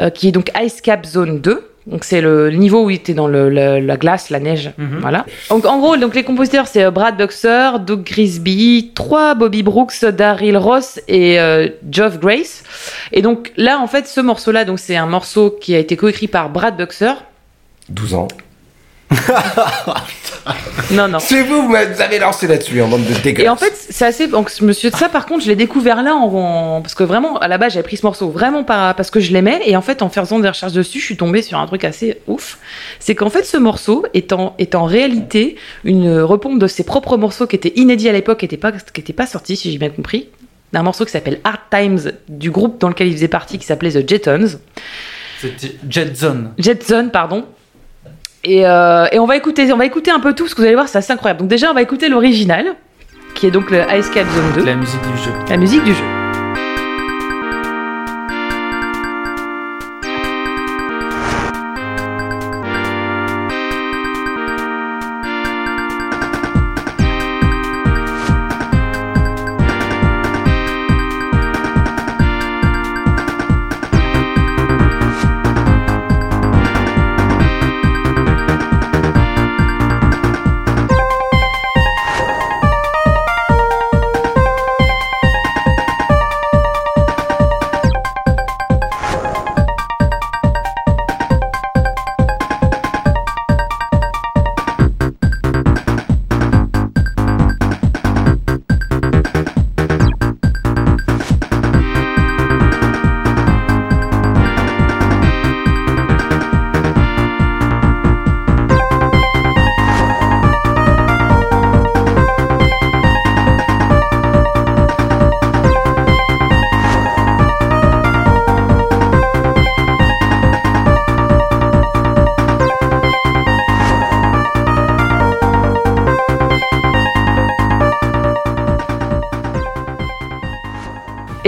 euh, 0.00 0.10
qui 0.10 0.28
est 0.28 0.32
donc 0.32 0.50
Ice 0.62 0.80
Cap 0.80 1.04
Zone 1.04 1.40
2. 1.40 1.71
Donc 1.86 2.04
c'est 2.04 2.20
le 2.20 2.50
niveau 2.50 2.84
où 2.84 2.90
il 2.90 2.96
était 2.96 3.12
dans 3.14 3.26
le, 3.26 3.48
le- 3.50 3.80
la 3.80 3.96
glace, 3.96 4.30
la 4.30 4.38
neige, 4.38 4.70
Mhm. 4.78 4.98
voilà. 5.00 5.26
Donc 5.50 5.64
en 5.66 5.78
gros, 5.80 5.96
donc 5.96 6.14
les 6.14 6.22
compositeurs 6.22 6.68
c'est 6.68 6.84
euh, 6.84 6.90
Brad 6.92 7.16
Buxer, 7.16 7.80
Doug 7.80 8.04
Grisby, 8.04 8.92
trois 8.94 9.34
Bobby 9.34 9.62
Brooks, 9.64 10.04
Daryl 10.04 10.56
Ross 10.56 11.00
et 11.08 11.40
euh, 11.40 11.68
Geoff 11.90 12.20
Grace. 12.20 12.62
Et 13.10 13.20
donc 13.20 13.52
là, 13.56 13.80
en 13.80 13.88
fait, 13.88 14.06
ce 14.06 14.20
morceau-là, 14.20 14.64
donc 14.64 14.78
c'est 14.78 14.96
un 14.96 15.06
morceau 15.06 15.50
qui 15.60 15.74
a 15.74 15.78
été 15.78 15.96
coécrit 15.96 16.28
par 16.28 16.50
Brad 16.50 16.76
Buxer. 16.76 17.14
12 17.88 18.14
ans. 18.14 18.28
Non, 20.90 21.08
non. 21.08 21.18
C'est 21.20 21.42
vous, 21.42 21.62
vous 21.62 21.68
m'avez 21.68 22.18
lancé 22.18 22.46
là-dessus, 22.46 22.80
en 22.82 22.88
bande 22.88 23.04
de 23.04 23.14
dégueulasses. 23.14 23.46
Et 23.46 23.48
en 23.48 23.56
fait, 23.56 23.72
c'est 23.74 24.04
assez. 24.04 24.26
Donc, 24.26 24.50
monsieur, 24.60 24.90
ça, 24.90 25.08
par 25.08 25.26
contre, 25.26 25.44
je 25.44 25.48
l'ai 25.48 25.56
découvert 25.56 26.02
là, 26.02 26.14
en, 26.14 26.80
parce 26.82 26.94
que 26.94 27.04
vraiment, 27.04 27.38
à 27.38 27.48
la 27.48 27.58
base, 27.58 27.74
j'avais 27.74 27.84
pris 27.84 27.96
ce 27.96 28.04
morceau 28.04 28.28
vraiment 28.30 28.64
par, 28.64 28.94
parce 28.96 29.10
que 29.10 29.20
je 29.20 29.32
l'aimais, 29.32 29.60
et 29.64 29.76
en 29.76 29.82
fait, 29.82 30.02
en 30.02 30.08
faisant 30.08 30.40
des 30.40 30.48
recherches 30.48 30.72
dessus, 30.72 30.98
je 30.98 31.04
suis 31.04 31.16
tombée 31.16 31.42
sur 31.42 31.58
un 31.58 31.66
truc 31.66 31.84
assez 31.84 32.18
ouf. 32.26 32.58
C'est 32.98 33.14
qu'en 33.14 33.30
fait, 33.30 33.44
ce 33.44 33.56
morceau 33.56 34.04
est 34.14 34.32
en, 34.32 34.54
est 34.58 34.74
en 34.74 34.84
réalité 34.84 35.56
une 35.84 36.20
repompe 36.20 36.58
de 36.58 36.66
ses 36.66 36.84
propres 36.84 37.16
morceaux 37.16 37.46
qui 37.46 37.56
étaient 37.56 37.72
inédits 37.76 38.08
à 38.08 38.12
l'époque, 38.12 38.38
qui 38.38 38.44
n'étaient 38.46 38.56
pas, 38.56 38.72
qui 38.72 39.00
étaient 39.00 39.12
pas 39.12 39.26
sortis, 39.26 39.56
si 39.56 39.70
j'ai 39.70 39.78
bien 39.78 39.90
compris, 39.90 40.28
d'un 40.72 40.82
morceau 40.82 41.04
qui 41.04 41.12
s'appelle 41.12 41.40
Hard 41.44 41.60
Times 41.70 42.12
du 42.28 42.50
groupe 42.50 42.80
dans 42.80 42.88
lequel 42.88 43.06
il 43.08 43.14
faisait 43.14 43.28
partie, 43.28 43.58
qui 43.58 43.66
s'appelait 43.66 43.92
The 43.92 44.08
Jetons. 44.08 44.58
C'était 45.40 45.74
Jet 45.88 46.16
Zone. 46.16 46.52
Jetson, 46.58 47.10
pardon. 47.12 47.44
Et, 48.44 48.66
euh, 48.66 49.06
et 49.12 49.18
on 49.18 49.26
va 49.26 49.36
écouter, 49.36 49.72
on 49.72 49.76
va 49.76 49.86
écouter 49.86 50.10
un 50.10 50.20
peu 50.20 50.34
tout, 50.34 50.44
parce 50.44 50.54
que 50.54 50.60
vous 50.60 50.66
allez 50.66 50.74
voir, 50.74 50.88
c'est 50.88 50.98
assez 50.98 51.12
incroyable. 51.12 51.40
Donc 51.40 51.48
déjà, 51.48 51.70
on 51.70 51.74
va 51.74 51.82
écouter 51.82 52.08
l'original, 52.08 52.74
qui 53.34 53.46
est 53.46 53.50
donc 53.50 53.70
le 53.70 53.80
Ice 53.96 54.08
Cap 54.10 54.26
Zone 54.28 54.52
2, 54.56 54.64
La 54.64 54.74
musique 54.74 55.00
du 55.02 55.18
jeu. 55.22 55.30
la 55.48 55.56
musique 55.56 55.84
du 55.84 55.94
jeu. 55.94 56.04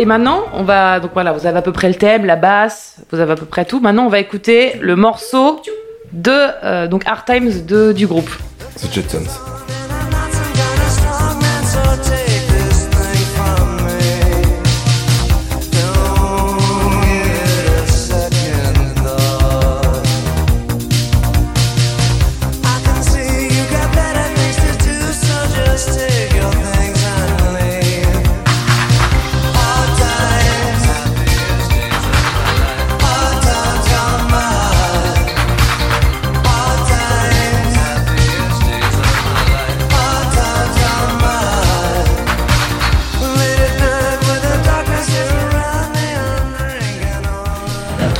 Et 0.04 0.06
maintenant, 0.06 0.44
on 0.52 0.64
va 0.64 1.00
donc 1.00 1.12
voilà, 1.14 1.32
vous 1.32 1.46
avez 1.46 1.56
à 1.56 1.62
peu 1.62 1.72
près 1.72 1.88
le 1.88 1.94
thème, 1.94 2.26
la 2.26 2.36
basse, 2.36 2.96
vous 3.10 3.20
avez 3.20 3.32
à 3.32 3.36
peu 3.36 3.46
près 3.46 3.64
tout. 3.64 3.80
Maintenant, 3.80 4.04
on 4.04 4.10
va 4.10 4.18
écouter 4.18 4.74
le 4.82 4.96
morceau 4.96 5.62
de 6.12 6.30
euh, 6.30 6.98
Hard 7.06 7.24
Times 7.24 7.94
du 7.94 8.06
groupe. 8.06 8.28
The. 8.92 9.43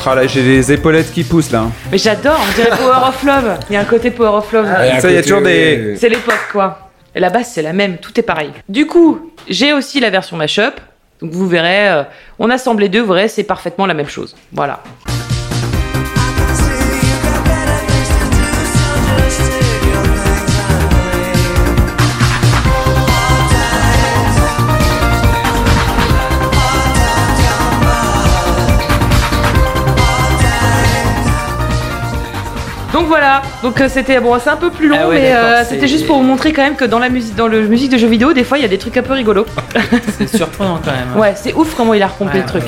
Ah 0.07 0.15
là, 0.15 0.27
j'ai 0.27 0.43
les 0.43 0.71
épaulettes 0.73 1.11
qui 1.13 1.25
poussent 1.25 1.51
là. 1.51 1.65
Mais 1.91 1.97
j'adore, 1.99 2.39
on 2.39 2.55
dirait 2.55 2.77
Power 2.77 3.09
of 3.09 3.23
Love. 3.25 3.59
Il 3.71 3.73
y 3.73 3.77
a 3.77 3.81
un 3.81 3.85
côté 3.85 4.11
Power 4.11 4.37
of 4.39 4.53
Love. 4.53 4.67
Et 4.67 4.91
à 4.91 5.01
Ça, 5.01 5.09
il 5.11 5.15
y 5.15 5.17
a 5.17 5.21
côté, 5.21 5.23
toujours 5.23 5.43
des- 5.43 5.97
C'est 5.99 6.09
l'époque, 6.11 6.49
quoi. 6.53 6.91
Et 7.15 7.21
la 7.21 7.31
basse, 7.31 7.53
c'est 7.55 7.63
la 7.63 7.73
même, 7.73 7.97
tout 7.99 8.19
est 8.19 8.23
pareil. 8.23 8.51
Du 8.69 8.87
coup, 8.87 9.31
j'ai 9.49 9.73
aussi 9.73 10.01
la 10.01 10.11
version 10.11 10.37
mashup. 10.37 10.75
Donc 11.23 11.31
vous 11.33 11.47
verrez, 11.49 11.89
euh, 11.89 12.03
on 12.39 12.51
assemble 12.51 12.83
les 12.83 12.89
deux, 12.89 13.01
vous 13.01 13.13
verrez, 13.15 13.29
c'est 13.29 13.45
parfaitement 13.45 13.87
la 13.87 13.95
même 13.95 14.09
chose. 14.09 14.35
Voilà. 14.53 14.83
Donc 32.95 33.09
voilà, 33.09 33.43
donc 33.63 33.81
euh, 33.81 33.89
c'était 33.91 34.21
bon, 34.21 34.39
c'est 34.43 34.51
un 34.51 34.57
peu 34.57 34.71
plus 34.71 34.87
long, 34.89 34.97
Ah 35.03 35.09
ouais, 35.09 35.21
mais 35.21 35.33
euh, 35.35 35.65
c'était 35.69 35.89
juste 35.89 36.07
pour 36.07 36.17
vous 36.17 36.23
montrer 36.23 36.53
quand 36.53 36.63
même 36.63 36.77
que 36.77 36.85
dans 36.85 37.01
la 37.01 37.09
musique, 37.09 37.35
dans 37.35 37.49
le 37.49 37.63
musique 37.67 37.91
de 37.91 37.99
jeux 37.99 38.07
vidéo, 38.07 38.33
des 38.33 38.45
fois 38.45 38.57
il 38.57 38.63
y 38.63 38.65
a 38.65 38.69
des 38.69 38.79
trucs 38.79 38.97
un 38.97 39.03
peu 39.03 39.15
rigolos. 39.15 39.47
C'est 40.17 40.29
surprenant 40.37 40.79
quand 40.85 40.93
même. 40.93 41.21
Ouais, 41.21 41.33
c'est 41.35 41.53
ouf 41.55 41.75
comment 41.77 41.93
il 41.93 42.03
a 42.03 42.07
repompé 42.07 42.35
Ouais, 42.35 42.41
le 42.43 42.47
truc. 42.47 42.63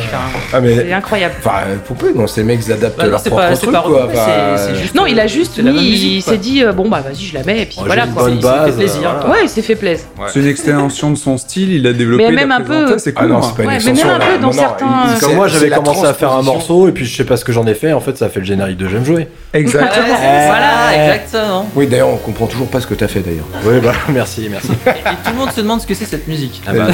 Ah, 0.52 0.60
mais. 0.60 0.74
C'est 0.74 0.92
incroyable. 0.92 1.34
Enfin, 1.38 1.60
pourquoi 1.86 2.08
Non, 2.12 2.26
ces 2.26 2.42
mecs 2.42 2.58
ils 2.66 2.72
adaptent 2.72 2.98
Bah 2.98 3.04
non, 3.04 3.10
leur 3.12 3.20
c'est 3.20 3.30
propre 3.30 3.48
pas, 3.48 3.56
truc, 3.56 3.70
pas 3.72 3.82
quoi. 3.82 4.74
juste. 4.74 4.94
Non, 4.96 5.06
il 5.06 5.20
a 5.20 5.28
juste 5.28 5.58
la 5.58 5.70
mis, 5.70 5.90
musique, 5.90 6.12
il 6.16 6.22
s'est 6.22 6.38
dit 6.38 6.64
euh, 6.64 6.72
bon 6.72 6.88
bah 6.88 7.02
vas-y, 7.06 7.24
je 7.24 7.34
la 7.34 7.44
mets 7.44 7.62
et 7.62 7.66
puis 7.66 7.76
Oh, 7.78 7.84
voilà 7.86 8.06
quoi. 8.08 8.24
bonne 8.24 8.34
Il 8.38 8.42
s'est 8.42 8.50
fait 8.66 8.72
plaisir, 8.76 9.00
voilà. 9.20 9.30
Ouais, 9.30 9.38
il 9.44 9.48
s'est 9.48 9.62
fait 9.62 9.74
plaisir. 9.76 10.06
C'est 10.28 10.40
une 10.40 10.46
extension 10.48 11.10
de 11.12 11.16
son 11.16 11.38
style, 11.38 11.72
il 11.72 11.86
a 11.86 11.92
développé. 11.92 12.24
Mais 12.28 12.32
même 12.34 12.50
un 12.52 12.62
peu- 12.62 12.98
C'est 12.98 13.12
Ah 13.16 13.20
cool. 13.20 13.28
non, 13.28 13.38
moi. 13.38 13.46
c'est 13.48 13.56
pas 13.56 13.62
une 13.62 13.68
Ouais, 13.68 13.74
mais 13.84 13.90
extension. 13.90 14.08
même 14.08 14.20
un 14.22 14.26
peu 14.36 14.38
dans 14.42 14.52
certains- 14.52 14.86
Comme 15.20 15.34
moi, 15.34 15.46
j'avais 15.46 15.68
la 15.68 15.76
commencé 15.76 16.04
à 16.04 16.14
faire 16.14 16.32
un 16.32 16.42
morceau 16.42 16.88
et 16.88 16.92
puis 16.92 17.04
je 17.04 17.16
sais 17.16 17.24
pas 17.24 17.36
ce 17.36 17.44
que 17.44 17.52
j'en 17.52 17.66
ai 17.66 17.74
fait. 17.74 17.92
En 17.92 18.00
fait, 18.00 18.16
ça 18.18 18.28
fait 18.28 18.40
le 18.40 18.46
générique 18.46 18.76
de 18.78 18.88
J'aime 18.88 19.04
jouer. 19.04 19.28
Exactement. 19.58 20.04
Ouais, 20.04 20.18
c'est- 20.20 20.46
voilà, 20.46 21.14
exactement. 21.14 21.68
Oui, 21.74 21.86
d'ailleurs, 21.86 22.08
on 22.08 22.16
comprend 22.16 22.46
toujours 22.46 22.68
pas 22.68 22.80
ce 22.80 22.86
que 22.86 22.94
t'as 22.94 23.08
fait 23.08 23.20
d'ailleurs. 23.20 23.44
Oui, 23.64 23.80
bah 23.82 23.92
merci, 24.08 24.48
merci. 24.50 24.68
Et 24.86 25.00
tout 25.24 25.30
le 25.32 25.36
monde 25.36 25.52
se 25.52 25.60
demande 25.60 25.80
ce 25.80 25.86
que 25.86 25.94
c'est 25.94 26.04
cette 26.06 26.28
musique. 26.28 26.62
Ah 26.66 26.72
bah, 26.72 26.86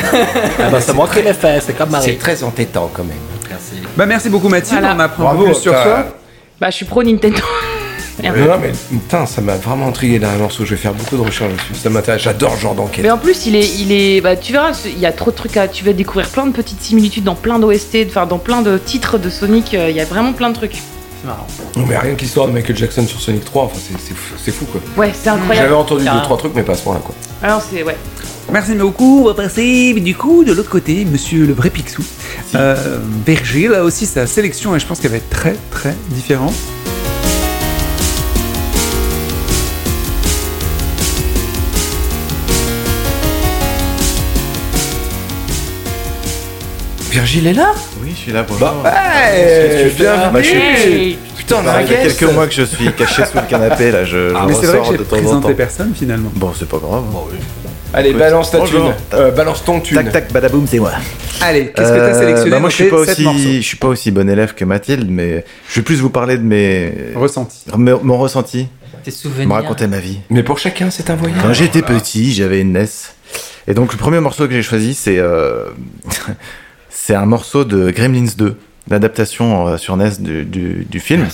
ah 0.60 0.70
bah, 0.70 0.80
ça 0.80 0.92
manquerait 0.92 1.22
les 1.22 1.34
fesses, 1.34 1.64
c'est 1.66 1.76
comme 1.76 1.88
C'est 1.90 1.96
Marie. 1.96 2.16
très 2.18 2.42
entêtant 2.42 2.90
quand 2.92 3.04
même. 3.04 3.16
Merci. 3.50 3.86
Bah 3.96 4.06
merci 4.06 4.28
beaucoup 4.30 4.48
Mathilde, 4.48 4.80
Voilà. 4.80 4.96
on 4.96 5.00
apprend 5.00 5.30
un 5.32 5.36
peu 5.36 5.44
plus 5.44 5.54
sur 5.54 5.72
toi. 5.72 6.06
Bah 6.60 6.70
je 6.70 6.76
suis 6.76 6.84
pro 6.86 7.02
Nintendo. 7.02 7.38
Merde. 8.22 8.36
Non, 8.36 8.44
non, 8.46 8.58
mais 8.60 8.72
putain, 8.90 9.24
ça 9.24 9.40
m'a 9.40 9.56
vraiment 9.56 9.88
intrigué 9.88 10.18
dans 10.18 10.28
un 10.28 10.36
morceau. 10.36 10.64
Je 10.66 10.70
vais 10.72 10.76
faire 10.76 10.92
beaucoup 10.92 11.16
de 11.16 11.22
recherches 11.22 11.52
dessus. 11.54 11.74
Ça 11.82 11.88
m'intéresse. 11.88 12.20
J'adore 12.20 12.54
ce 12.56 12.60
genre 12.60 12.74
d'enquête. 12.74 13.02
Mais 13.02 13.10
en 13.10 13.16
plus, 13.16 13.46
il 13.46 13.56
est, 13.56 13.66
il 13.80 13.90
est, 13.90 14.20
bah 14.20 14.36
tu 14.36 14.52
verras, 14.52 14.72
il 14.84 14.98
y 14.98 15.06
a 15.06 15.12
trop 15.12 15.30
de 15.30 15.36
trucs 15.36 15.56
à, 15.56 15.66
tu 15.66 15.82
vas 15.82 15.94
découvrir 15.94 16.28
plein 16.28 16.46
de 16.46 16.52
petites 16.52 16.82
similitudes 16.82 17.24
dans 17.24 17.34
plein 17.34 17.58
d'OST, 17.58 18.06
enfin 18.08 18.26
dans 18.26 18.36
plein 18.38 18.60
de 18.60 18.76
titres 18.76 19.16
de 19.16 19.30
Sonic. 19.30 19.72
euh, 19.72 19.88
Il 19.88 19.96
y 19.96 20.00
a 20.00 20.04
vraiment 20.04 20.34
plein 20.34 20.50
de 20.50 20.54
trucs. 20.54 20.76
C'est 21.22 21.26
marrant. 21.28 21.46
Non, 21.76 21.86
mais 21.88 21.96
rien 21.96 22.14
que 22.16 22.20
l'histoire 22.20 22.48
de 22.48 22.52
Michael 22.52 22.76
Jackson 22.76 23.06
sur 23.06 23.20
Sonic 23.20 23.44
3, 23.44 23.64
enfin, 23.64 23.78
c'est- 23.78 23.94
c'est 24.08 24.14
fou, 24.14 24.34
c'est 24.44 24.50
fou 24.50 24.64
quoi. 24.66 24.80
Ouais, 24.96 25.12
c'est 25.14 25.30
incroyable. 25.30 25.68
J'avais 25.68 25.80
entendu 25.80 26.00
deux, 26.00 26.04
Carrément. 26.06 26.24
trois 26.24 26.36
trucs, 26.36 26.54
mais 26.54 26.62
pas 26.64 26.72
à 26.72 26.76
ce 26.76 26.82
point-là 26.82 27.00
quoi. 27.04 27.14
Alors 27.42 27.62
c'est 27.62 27.82
ouais. 27.84 27.96
Merci 28.52 28.74
beaucoup. 28.74 29.20
On 29.22 29.26
va 29.26 29.34
passer 29.34 29.94
du 29.94 30.16
coup 30.16 30.42
de 30.44 30.52
l'autre 30.52 30.68
côté, 30.68 31.04
monsieur 31.04 31.46
le 31.46 31.52
vrai 31.52 31.70
Picsou. 31.70 32.02
Euh, 32.56 32.98
Berger, 33.24 33.68
là 33.68 33.84
aussi 33.84 34.04
sa 34.04 34.26
sélection 34.26 34.74
et 34.74 34.80
je 34.80 34.86
pense 34.86 34.98
qu'elle 34.98 35.12
va 35.12 35.18
être 35.18 35.30
très 35.30 35.56
très 35.70 35.94
différente. 36.10 36.54
Virgile 47.10 47.46
est 47.46 47.52
là? 47.52 47.74
Je 48.14 48.18
suis 48.20 48.32
là, 48.32 48.44
bonjour. 48.48 48.68
Ouais, 48.84 49.84
tu 49.84 49.90
fais 49.90 50.04
là 50.04 50.16
bienvenue 50.30 50.32
Bah, 50.32 50.42
je 50.42 50.48
suis- 50.48 50.58
Hey 50.58 51.18
Putain, 51.36 51.56
on 51.64 51.68
a 51.68 51.82
quelques 51.82 52.22
mois 52.32 52.46
que 52.46 52.54
je 52.54 52.62
suis 52.62 52.92
caché 52.92 53.24
sous 53.24 53.36
le 53.36 53.42
canapé, 53.48 53.90
là, 53.90 54.04
je, 54.04 54.32
Ah, 54.34 54.42
je 54.42 54.48
Mais 54.48 54.54
c'est 54.60 54.66
vrai 54.66 54.78
que 54.88 54.96
j'ai 54.98 55.04
présenté 55.04 55.54
personne 55.54 55.92
finalement. 55.94 56.30
Bon, 56.34 56.52
c'est 56.56 56.68
pas 56.68 56.78
grave. 56.78 57.02
Allez, 57.94 58.08
Écoute, 58.10 58.20
balance 58.20 58.50
ta 58.50 58.58
bonjour. 58.58 58.86
thune. 58.86 58.94
Euh, 59.18 59.30
balance 59.32 59.64
ton 59.64 59.80
thune. 59.80 59.96
Tac, 59.98 60.12
tac, 60.12 60.32
badaboum, 60.32 60.66
c'est 60.66 60.78
moi. 60.78 60.92
Allez, 61.42 61.72
qu'est-ce 61.76 61.88
que 61.92 61.96
t'as 61.98 62.14
Euh, 62.14 62.18
sélectionné 62.18 62.50
bah, 62.50 62.56
dans 62.56 62.60
Moi, 62.62 62.70
je 62.70 62.74
suis 62.76 62.84
pas 62.88 62.96
aussi, 62.96 63.56
je 63.62 63.66
suis 63.66 63.76
pas 63.76 63.88
aussi 63.88 64.10
bon 64.10 64.28
élève 64.30 64.54
que 64.54 64.64
Mathilde, 64.64 65.08
mais 65.10 65.44
je 65.68 65.74
vais 65.76 65.82
plus 65.82 65.96
vous 66.00 66.08
parler 66.08 66.38
de 66.38 66.42
mes, 66.42 66.90
Ressenti. 67.14 67.58
me- 67.76 67.98
mon 68.02 68.16
ressenti, 68.16 68.68
Tes 69.04 69.10
me 69.10 69.14
souvenirs. 69.16 69.52
raconter 69.52 69.88
ma 69.88 69.98
vie. 69.98 70.20
Mais 70.30 70.42
pour 70.42 70.58
chacun, 70.58 70.88
c'est 70.90 71.10
un 71.10 71.16
voyage. 71.16 71.38
Quand 71.42 71.52
j'étais 71.52 71.82
petit, 71.82 72.32
j'avais 72.32 72.60
une 72.60 72.72
NES. 72.72 72.86
Et 73.68 73.74
donc, 73.74 73.92
le 73.92 73.98
premier 73.98 74.20
morceau 74.20 74.46
que 74.46 74.54
j'ai 74.54 74.62
choisi, 74.62 74.94
c'est, 74.94 75.18
euh, 75.18 75.66
c'est 76.94 77.14
un 77.14 77.26
morceau 77.26 77.64
de 77.64 77.90
Gremlins 77.90 78.28
2, 78.36 78.54
l'adaptation 78.90 79.66
euh, 79.68 79.76
sur 79.78 79.96
NES 79.96 80.10
du, 80.20 80.44
du, 80.44 80.86
du 80.88 81.00
film. 81.00 81.26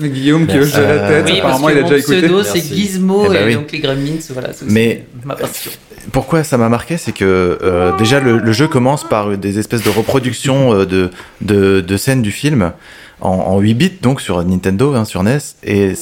Guillaume 0.00 0.46
qui 0.46 0.58
hoche 0.58 0.72
de 0.72 0.80
la 0.80 0.88
Euh, 0.88 1.22
tête, 1.22 1.32
Oui, 1.32 1.40
parce 1.40 1.54
apparemment 1.56 1.66
que 1.68 1.72
il 1.72 1.78
a 1.78 1.82
mon 1.82 1.88
déjà 1.88 1.98
écouté. 1.98 2.18
pseudo 2.18 2.42
c'est 2.42 2.54
Merci. 2.54 2.74
Gizmo 2.76 3.24
Eh 3.26 3.28
ben 3.28 3.34
et 3.42 3.46
oui. 3.46 3.54
donc 3.54 3.72
les 3.72 3.78
Gremlins, 3.78 4.18
voilà. 4.30 4.52
c'est 4.52 4.66
Mais- 4.70 5.06
ma 5.24 5.34
passion. 5.36 5.70
Pourquoi 6.10 6.42
ça 6.42 6.58
m'a 6.58 6.68
marqué, 6.68 6.96
c'est 6.96 7.12
que 7.12 7.58
euh, 7.62 7.96
déjà 7.96 8.18
le, 8.20 8.38
le 8.38 8.52
jeu 8.52 8.66
commence 8.66 9.08
par 9.08 9.36
des 9.38 9.58
espèces 9.60 9.84
de 9.84 9.90
reproductions 9.90 10.74
euh, 10.74 10.84
de, 10.84 11.10
de, 11.40 11.80
de 11.80 11.96
scènes 11.96 12.22
du 12.22 12.32
film 12.32 12.72
en, 13.20 13.28
en 13.30 13.60
8 13.60 13.74
bits, 13.74 13.92
donc 14.02 14.20
sur 14.20 14.44
Nintendo, 14.44 14.94
hein, 14.96 15.04
sur 15.04 15.22
NES, 15.22 15.38
et 15.62 15.94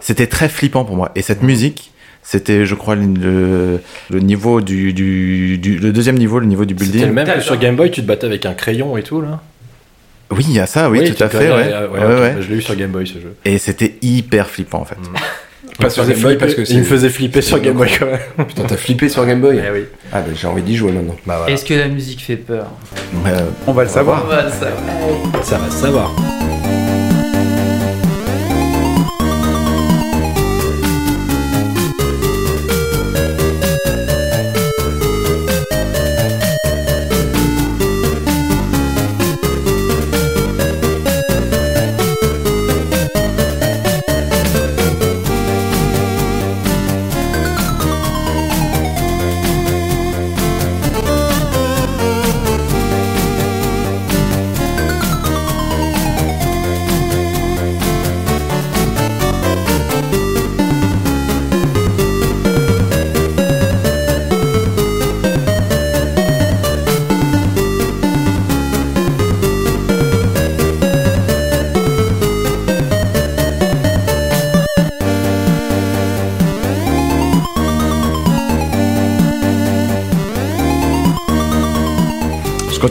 c'était 0.00 0.26
très 0.26 0.50
flippant 0.50 0.84
pour 0.84 0.96
moi. 0.96 1.10
Et 1.14 1.22
cette 1.22 1.42
musique, 1.42 1.92
c'était, 2.30 2.66
je 2.66 2.74
crois, 2.74 2.94
le, 2.94 3.80
le 4.10 4.20
niveau 4.20 4.60
du, 4.60 4.92
du, 4.92 5.56
du- 5.56 5.78
le 5.78 5.92
deuxième 5.92 6.18
niveau, 6.18 6.38
le 6.40 6.44
niveau 6.46 6.66
du 6.66 6.74
C'était 6.74 6.84
le 6.84 6.92
building. 7.06 7.14
même 7.14 7.34
que 7.36 7.40
sur 7.40 7.56
Game 7.58 7.74
Boy, 7.74 7.90
tu 7.90 8.02
te 8.02 8.06
battais 8.06 8.26
avec 8.26 8.44
un 8.44 8.52
crayon 8.52 8.98
et 8.98 9.02
tout 9.02 9.22
là. 9.22 9.40
Oui, 10.30 10.44
il 10.46 10.54
y 10.54 10.60
a 10.60 10.66
ça, 10.66 10.90
oui, 10.90 11.08
tout 11.08 11.14
tu 11.14 11.22
à 11.22 11.28
te 11.30 11.38
fait, 11.38 11.48
connais, 11.48 11.54
ouais. 11.54 11.72
Ouais, 11.72 12.04
ok, 12.04 12.20
ouais. 12.20 12.32
bah, 12.34 12.40
Je 12.42 12.50
l'ai 12.50 12.56
eu 12.56 12.60
sur 12.60 12.76
Game 12.76 12.90
Boy 12.90 13.06
ce 13.06 13.14
jeu. 13.14 13.34
Et 13.46 13.56
c'était 13.56 13.94
hyper 14.02 14.50
flippant 14.50 14.80
en 14.80 14.84
fait. 14.84 14.96
Pas 15.78 15.88
sur 15.88 16.04
Il 16.04 16.08
me 16.08 16.12
Game 16.12 16.22
Boy 16.22 16.32
faisait 16.34 16.38
parce 16.38 16.54
que 16.54 16.62
flipper- 16.64 16.72
Il 16.74 16.78
me 16.80 16.84
faisait 16.84 17.08
flipper 17.08 17.40
sur 17.40 17.60
Game 17.60 17.76
Boy 17.76 17.88
quand 17.98 18.04
même. 18.06 18.46
Putain, 18.46 18.64
t'as 18.64 18.76
flippé 18.76 19.08
sur 19.08 19.24
Game 19.24 19.40
Boy 19.40 19.58
Eh 19.66 19.70
oui. 19.72 19.84
Ah, 20.12 20.20
bah 20.20 20.26
j'ai 20.38 20.46
envie 20.48 20.60
d'y 20.62 20.76
jouer 20.76 20.92
maintenant. 20.92 21.16
Bah 21.26 21.36
voilà. 21.38 21.50
Est-ce 21.54 21.64
que 21.64 21.72
la 21.72 21.88
musique 21.88 22.20
fait 22.22 22.36
peur? 22.36 22.66
Euh, 23.26 23.40
On 23.66 23.72
va 23.72 23.84
le 23.84 23.88
savoir. 23.88 24.22
On 24.26 24.28
va 24.28 24.42
le 24.44 24.50
savoir. 24.50 25.44
Ça 25.44 25.56
va 25.56 25.70
se 25.70 25.76
savoir. 25.80 26.14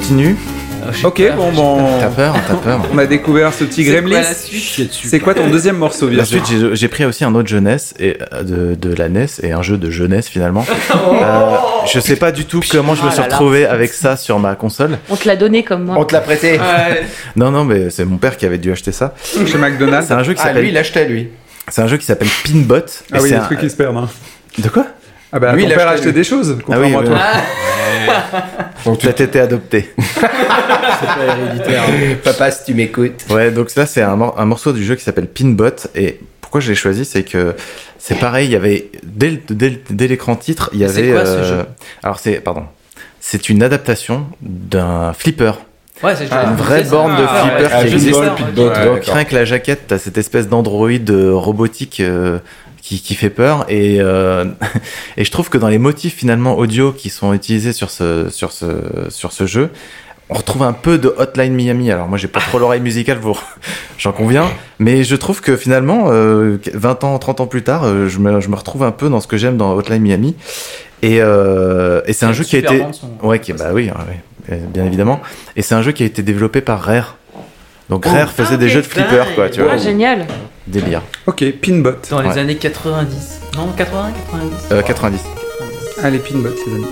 Continue. 0.08 0.36
Ok, 1.04 1.22
bon, 1.36 1.52
bon. 1.52 2.00
T'as 2.00 2.08
peur, 2.08 2.36
t'as 2.48 2.54
peur. 2.56 2.80
On 2.93 2.98
a 2.98 3.06
découvert 3.06 3.54
ce 3.54 3.65
petit 3.65 3.84
C'est 3.84 3.91
quoi 3.91 4.02
Gremlins. 4.02 4.22
la 4.22 4.34
suite 4.34 4.89
C'est 5.04 5.20
quoi 5.20 5.34
ton 5.34 5.50
deuxième 5.50 5.76
morceau, 5.78 6.08
La 6.08 6.24
Virgile 6.24 6.46
suite, 6.46 6.76
j'ai- 6.76 6.88
pris 6.88 7.04
aussi 7.04 7.26
un 7.26 7.36
autre 7.36 7.50
jeunesse 7.50 7.93
et 8.00 8.15
euh, 8.34 8.43
de, 8.43 8.76
de 8.76 8.96
la 8.96 9.10
NES 9.10 9.26
et 9.43 9.52
un 9.52 9.62
jeu 9.62 9.78
de 9.78 9.89
jeunesse 9.91 10.28
finalement. 10.30 10.65
Euh, 11.17 11.56
je 11.91 12.00
sais 12.00 12.15
pas 12.15 12.32
du 12.32 12.46
tout 12.46 12.62
comment 12.72 12.93
je 12.96 13.02
me 13.02 13.08
Oh 13.08 13.12
suis 13.12 13.20
là. 13.20 13.26
retrouvé 13.26 13.65
avec 13.65 13.91
ça 13.91 14.15
sur 14.17 14.39
ma 14.39 14.56
console. 14.56 14.98
On 15.10 15.15
te 15.15 15.28
l'a 15.28 15.36
donné 15.36 15.63
comme 15.63 15.84
moi. 15.86 15.96
On 15.98 16.06
te 16.06 16.13
l'a 16.13 16.22
prêté. 16.22 16.60
Non, 17.36 17.52
non, 17.52 17.65
mais 17.65 17.89
c'est 17.89 18.06
mon 18.06 18.17
père 18.17 18.38
qui 18.38 18.46
avait 18.46 18.58
dû 18.58 18.72
acheter 18.72 18.91
ça. 18.91 19.13
Chez 19.24 19.58
McDonald's 19.58 20.08
C'est 20.08 20.13
un 20.13 20.24
jeu 20.24 20.34
qui 20.34 20.39
Ah, 20.43 20.48
lui, 20.48 20.54
s'appelle. 20.54 20.67
il 20.67 20.74
l'achetait, 20.74 21.08
lui. 21.08 21.30
C'est 21.70 21.82
un 21.82 21.88
jeu 21.88 21.98
qui 21.98 22.06
s'appelle 22.06 22.28
Pinbot. 22.46 22.78
et 22.78 22.82
Ah 23.12 23.15
oui, 23.15 23.22
c'est 23.24 23.30
des 23.30 23.36
un- 23.36 23.39
trucs 23.41 23.60
qui 23.60 23.70
se 23.70 23.76
perdent. 23.76 23.98
hein. 23.98 24.10
De 24.60 24.70
quoi? 24.70 24.86
Ah 25.31 25.39
bah, 25.39 25.53
Lui, 25.53 25.63
ton 25.63 25.69
il 25.69 25.75
père 25.75 25.87
achetait, 25.89 26.11
des 26.13 26.23
choses, 26.23 26.57
contrairement 26.65 26.99
oui, 26.99 27.05
à 27.05 27.07
toi. 27.09 27.17
Donc, 28.85 28.99
tu 28.99 29.07
T'as 29.07 29.23
été 29.23 29.39
adopté. 29.39 29.93
C'est 29.97 30.21
pas 31.07 31.25
héréditaire. 31.37 31.83
Papa, 32.23 32.51
si 32.51 32.65
tu 32.65 32.73
m'écoutes. 32.73 33.25
Ouais, 33.29 33.51
donc 33.51 33.73
là, 33.75 33.85
c'est 33.85 34.01
un, 34.01 34.15
mor- 34.15 34.35
un 34.39 34.45
morceau 34.45 34.71
du 34.71 34.83
jeu 34.83 34.95
qui 34.95 35.03
s'appelle 35.03 35.27
Pinbot. 35.27 35.69
Et 35.95 36.19
pourquoi 36.41 36.61
je 36.61 36.69
l'ai 36.69 36.75
choisi, 36.75 37.03
c'est 37.05 37.23
que 37.23 37.55
c'est 37.99 38.15
pareil, 38.19 38.47
il 38.47 38.51
y 38.51 38.55
avait, 38.55 38.89
dès, 39.03 40.07
l'écran 40.07 40.35
titre, 40.35 40.69
il 40.73 40.81
y 40.81 40.89
C'est 40.89 40.99
avait. 40.99 41.11
quoi, 41.11 41.25
ce 41.25 41.43
jeu 41.43 41.65
alors, 42.03 42.19
c'est, 42.19 42.39
pardon. 42.39 42.63
C'est 43.19 43.49
une 43.49 43.61
adaptation 43.63 44.27
d'un 44.41 45.11
flipper. 45.13 45.51
Ouais, 46.03 46.15
c'est 46.15 46.27
Ah, 46.31 46.45
Une 46.49 46.55
vraie 46.55 46.83
borne 46.83 47.17
de 47.17 47.23
Ah, 47.27 47.41
flipper 47.43 47.69
Ah, 47.73 47.83
qui 47.83 47.93
existe. 47.93 48.15
Ouais, 48.15 48.27
ouais, 48.27 48.53
Donc, 48.55 49.03
rien 49.05 49.23
que 49.25 49.35
la 49.35 49.43
jaquette, 49.45 49.81
t'as 49.87 49.97
cette 49.97 50.17
espèce 50.17 50.47
d'androïde 50.47 51.09
euh, 51.09 51.33
robotique 51.33 51.99
euh, 51.99 52.39
qui, 52.88 53.02
qui 53.02 53.15
fait 53.15 53.30
peur. 53.30 53.65
Et, 53.67 53.97
euh, 54.00 54.45
et 55.17 55.26
je 55.26 55.32
trouve 55.32 55.50
que 55.50 55.58
dans 55.58 55.67
les 55.67 55.78
motifs 55.78 56.15
finalement 56.15 56.58
audio 56.58 56.93
qui 56.93 57.10
sont 57.10 57.34
utilisés 57.34 57.73
sur 57.73 57.89
ce, 57.89 58.30
sur 58.30 58.54
ce, 58.54 58.65
sur 59.10 59.34
ce 59.34 59.45
jeu, 59.45 59.71
on 60.30 60.36
retrouve 60.36 60.63
un 60.63 60.73
peu 60.73 60.97
de 60.97 61.13
Hotline 61.17 61.54
Miami. 61.54 61.91
Alors 61.91 62.08
moi, 62.08 62.17
j'ai 62.17 62.30
pas 62.30 62.39
trop 62.39 62.60
l'oreille 62.60 62.80
musicale 62.82 63.19
pour, 63.19 63.43
j'en 63.97 64.13
conviens, 64.13 64.45
mais 64.80 65.04
je 65.04 65.15
trouve 65.17 65.41
que 65.41 65.58
finalement, 65.58 66.06
euh, 66.08 66.58
20 66.73 67.04
ans, 67.04 67.19
30 67.19 67.41
ans 67.41 67.47
plus 67.47 67.63
tard, 67.63 67.84
euh, 67.84 68.08
je 68.08 68.19
me, 68.19 68.39
je 68.39 68.47
me 68.47 68.56
retrouve 68.56 68.84
un 68.84 68.91
peu 68.91 69.10
dans 69.10 69.19
ce 69.19 69.28
que 69.28 69.38
j'aime 69.38 69.58
dans 69.58 69.73
Hotline 69.73 70.02
Miami. 70.02 70.36
Et, 71.02 71.19
euh, 71.21 72.02
et 72.06 72.13
c'est 72.13 72.26
un 72.26 72.34
jeu 72.34 72.43
qui 72.45 72.56
a 72.56 72.60
été, 72.60 72.84
ouais, 73.21 73.39
qui, 73.39 73.52
bah 73.54 73.71
oui, 73.73 73.91
ouais, 73.91 74.50
ouais, 74.50 74.62
bien 74.73 74.86
évidemment. 74.86 75.21
Et 75.58 75.62
c'est 75.62 75.76
un 75.76 75.82
jeu 75.82 75.91
qui 75.91 76.04
a 76.04 76.06
été 76.06 76.23
développé 76.23 76.62
par 76.62 76.82
Rare. 76.82 77.17
Donc 77.89 78.06
Rare 78.06 78.32
faisait 78.32 78.56
Ah, 78.56 78.58
des 78.58 78.69
jeux 78.69 78.82
de 78.82 78.88
flipper, 78.88 79.23
quoi, 79.36 79.50
tu 79.50 79.62
vois. 79.62 79.73
Ah, 79.73 79.78
génial. 79.78 80.26
Délire. 80.67 81.01
Ok, 81.25 81.43
Pinbot. 81.62 81.91
Dans 82.10 82.21
les 82.21 82.30
Ouais. 82.30 82.38
années 82.39 82.58
90. 82.58 83.39
Non, 83.56 83.67
80, 83.75 84.12
90 84.32 84.67
Euh, 84.71 84.82
90. 84.82 85.21
90. 85.23 86.03
Allez, 86.03 86.19
Pinbot, 86.19 86.49
les 86.67 86.73
amis. 86.75 86.86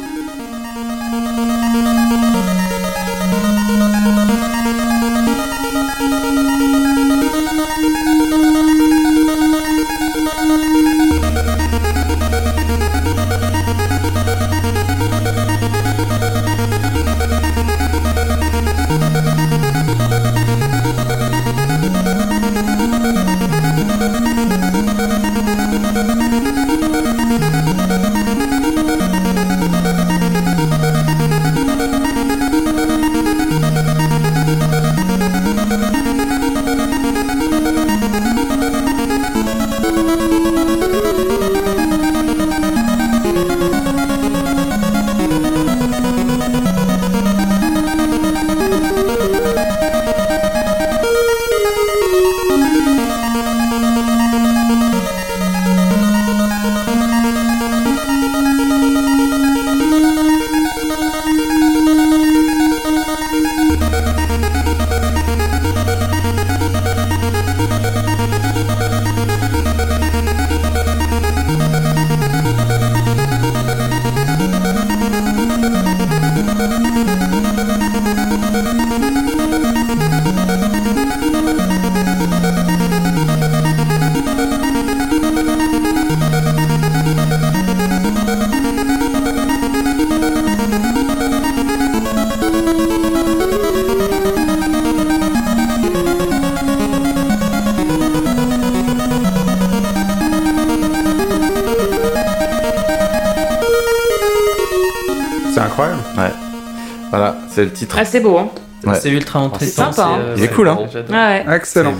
Le 107.66 107.72
titre. 107.72 107.96
Ah, 108.00 108.06
c'est 108.06 108.20
beau, 108.20 108.38
hein. 108.38 108.50
Ouais. 108.86 109.00
C'est 109.00 109.10
ultra 109.10 109.40
intéressant. 109.40 109.92
sympa, 109.92 110.10
hein. 110.10 110.20
Il 110.38 110.44
est 110.44 110.48
cool, 110.48 110.68
hein. 110.68 110.78
Ah 111.12 111.42
ouais. 111.48 111.56
Excellent. 111.56 111.94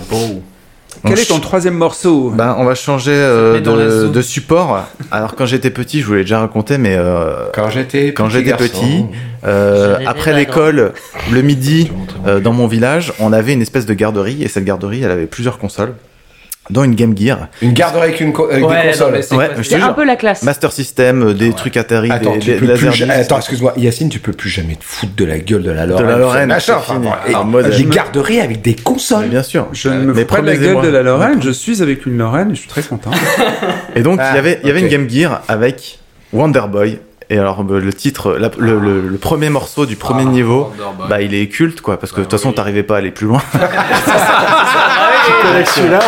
Quel 1.04 1.18
est 1.18 1.28
ton 1.28 1.40
troisième 1.40 1.74
morceau? 1.74 2.30
Ben, 2.30 2.56
on 2.58 2.64
va 2.64 2.74
changer 2.74 3.12
euh, 3.12 3.60
de, 4.08 4.22
support. 4.22 4.86
Alors 5.10 5.34
quand 5.34 5.46
j'étais 5.46 5.70
petit, 5.70 6.00
je 6.00 6.06
vous 6.06 6.14
l'ai 6.14 6.22
déjà 6.22 6.40
raconté, 6.40 6.78
mais 6.78 6.96
euh, 6.96 7.48
Quand 7.52 7.70
j'étais 7.70 8.12
Quand 8.12 8.28
petit 8.28 8.44
j'étais 8.44 9.04
euh, 9.44 9.98
après 10.06 10.32
l'école, 10.32 10.92
le 11.30 11.42
midi, 11.42 11.90
euh, 12.26 12.40
dans 12.40 12.52
mon 12.52 12.66
village, 12.66 13.12
on 13.20 13.32
avait 13.32 13.52
une 13.52 13.62
espèce 13.62 13.86
de 13.86 13.94
garderie 13.94 14.42
et 14.42 14.48
cette 14.48 14.64
garderie, 14.64 15.02
elle 15.02 15.10
avait 15.10 15.26
plusieurs 15.26 15.58
consoles, 15.58 15.94
dont 16.70 16.84
une 16.84 16.94
Game 16.94 17.16
Gear, 17.16 17.48
Une 17.62 17.72
garderie 17.72 18.04
avec, 18.08 18.20
une 18.20 18.32
co- 18.32 18.48
avec 18.50 18.64
Ouais, 18.66 18.82
des 18.82 18.88
consoles. 18.88 19.22
c'est 19.22 19.34
Ouais, 19.36 19.50
un 19.82 19.92
peu 19.92 20.04
la 20.04 20.16
classe. 20.16 20.42
Master 20.42 20.72
System, 20.72 21.22
euh, 21.28 21.32
des 21.34 21.52
trucs 21.52 21.76
Atari, 21.76 22.10
Attends, 22.10 22.36
des, 22.36 22.58
des 22.58 22.76
ja- 22.92 23.12
Attends, 23.12 23.38
excuse-moi, 23.38 23.72
Yacine, 23.76 24.08
tu 24.08 24.18
peux 24.18 24.32
plus 24.32 24.50
jamais 24.50 24.74
te 24.76 24.84
foutre 24.84 25.14
de 25.16 25.24
la 25.24 25.38
gueule 25.38 25.62
de 25.62 25.70
la 25.70 25.86
Lorraine. 25.86 26.06
la 26.08 26.16
Lorraine, 26.18 26.48
machin, 26.48 26.76
enfin, 26.78 27.00
des 27.76 27.84
garderies 27.84 28.40
avec 28.40 28.62
des 28.62 28.70
Mais 28.76 28.82
consoles. 28.82 29.26
bien 29.28 29.42
sûr. 29.42 29.68
Je 29.72 29.88
ne 29.88 30.02
me 30.04 30.14
fous 30.14 30.24
pas 30.26 30.40
de 30.40 30.46
la 30.46 30.56
gueule 30.56 30.80
de 30.82 30.88
la 30.88 31.02
Lorraine, 31.02 31.40
je 31.42 31.50
suis 31.50 31.82
avec 31.82 32.06
une 32.06 32.18
Lorraine 32.18 32.50
et 32.50 32.54
je 32.54 32.60
suis 32.60 32.68
très 32.68 32.82
content. 32.82 33.10
Et 33.94 34.02
donc, 34.02 34.18
il 34.20 34.22
Ah, 34.26 34.34
y 34.34 34.38
avait, 34.38 34.60
il 34.62 34.68
y 34.68 34.70
avait 34.70 34.80
une 34.80 34.88
Game 34.88 35.08
Gear 35.08 35.42
avec 35.48 35.98
Wonder 36.32 36.62
Boy. 36.70 36.98
Et 37.28 37.38
alors, 37.40 37.64
euh, 37.68 37.80
le 37.80 37.92
titre, 37.92 38.36
la- 38.38 38.52
le, 38.56 38.78
le- 38.78 39.00
le 39.08 39.18
premier 39.18 39.50
morceau 39.50 39.84
du 39.84 39.96
premier 39.96 40.24
niveau, 40.24 40.72
bah, 41.08 41.22
il 41.22 41.34
est 41.34 41.48
culte, 41.48 41.80
quoi, 41.80 41.98
parce 41.98 42.12
que 42.12 42.18
de 42.18 42.22
toute 42.22 42.30
façon, 42.30 42.52
t'arrivais 42.52 42.84
pas 42.84 42.94
à 42.94 42.98
aller 42.98 43.10
plus 43.10 43.26
loin. 43.26 43.42
celui-là. 45.66 45.98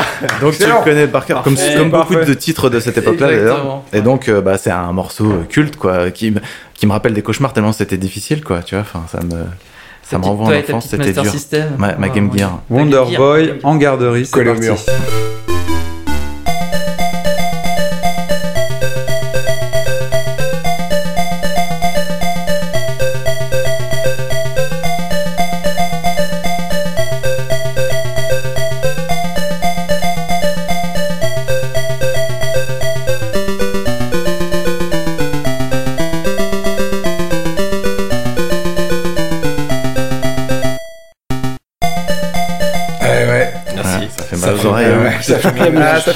Donc, 0.40 0.56
tu 0.56 0.64
le 0.66 0.84
connais 0.84 1.06
par 1.06 1.24
cœur, 1.26 1.42
comme, 1.42 1.56
beaucoup 1.90 2.14
de 2.14 2.34
titres 2.34 2.70
de 2.70 2.80
cette 2.80 2.98
époque-là, 2.98 3.26
d'ailleurs. 3.28 3.82
Et 3.92 4.00
donc, 4.00 4.28
euh, 4.28 4.40
bah, 4.40 4.58
c'est 4.58 4.70
un 4.70 4.92
morceau 4.92 5.30
euh, 5.30 5.44
culte, 5.48 5.76
quoi, 5.76 6.10
qui, 6.10 6.30
me- 6.30 6.40
qui 6.74 6.86
me 6.86 6.92
rappelle 6.92 7.14
des 7.14 7.22
cauchemars 7.22 7.52
tellement 7.52 7.72
c'était 7.72 7.96
difficile, 7.96 8.42
quoi, 8.44 8.62
tu 8.62 8.74
vois, 8.74 8.82
enfin, 8.82 9.04
ça 9.10 9.18
me, 9.24 9.42
ça 10.02 10.18
me 10.18 10.24
renvoie 10.24 10.46
en 10.48 10.58
enfance, 10.58 10.88
c'était 10.90 11.12
dur. 11.12 11.30
System. 11.30 11.70
Ma, 11.78 11.94
ma 11.94 12.06
Ouais, 12.08 12.12
Game. 12.14 12.30
Gear. 12.36 12.58
Wonder 12.70 13.02
Boy 13.16 13.54
en 13.62 13.76
garderie, 13.76 14.26
c'est 14.26 14.44
parti. 14.44 14.68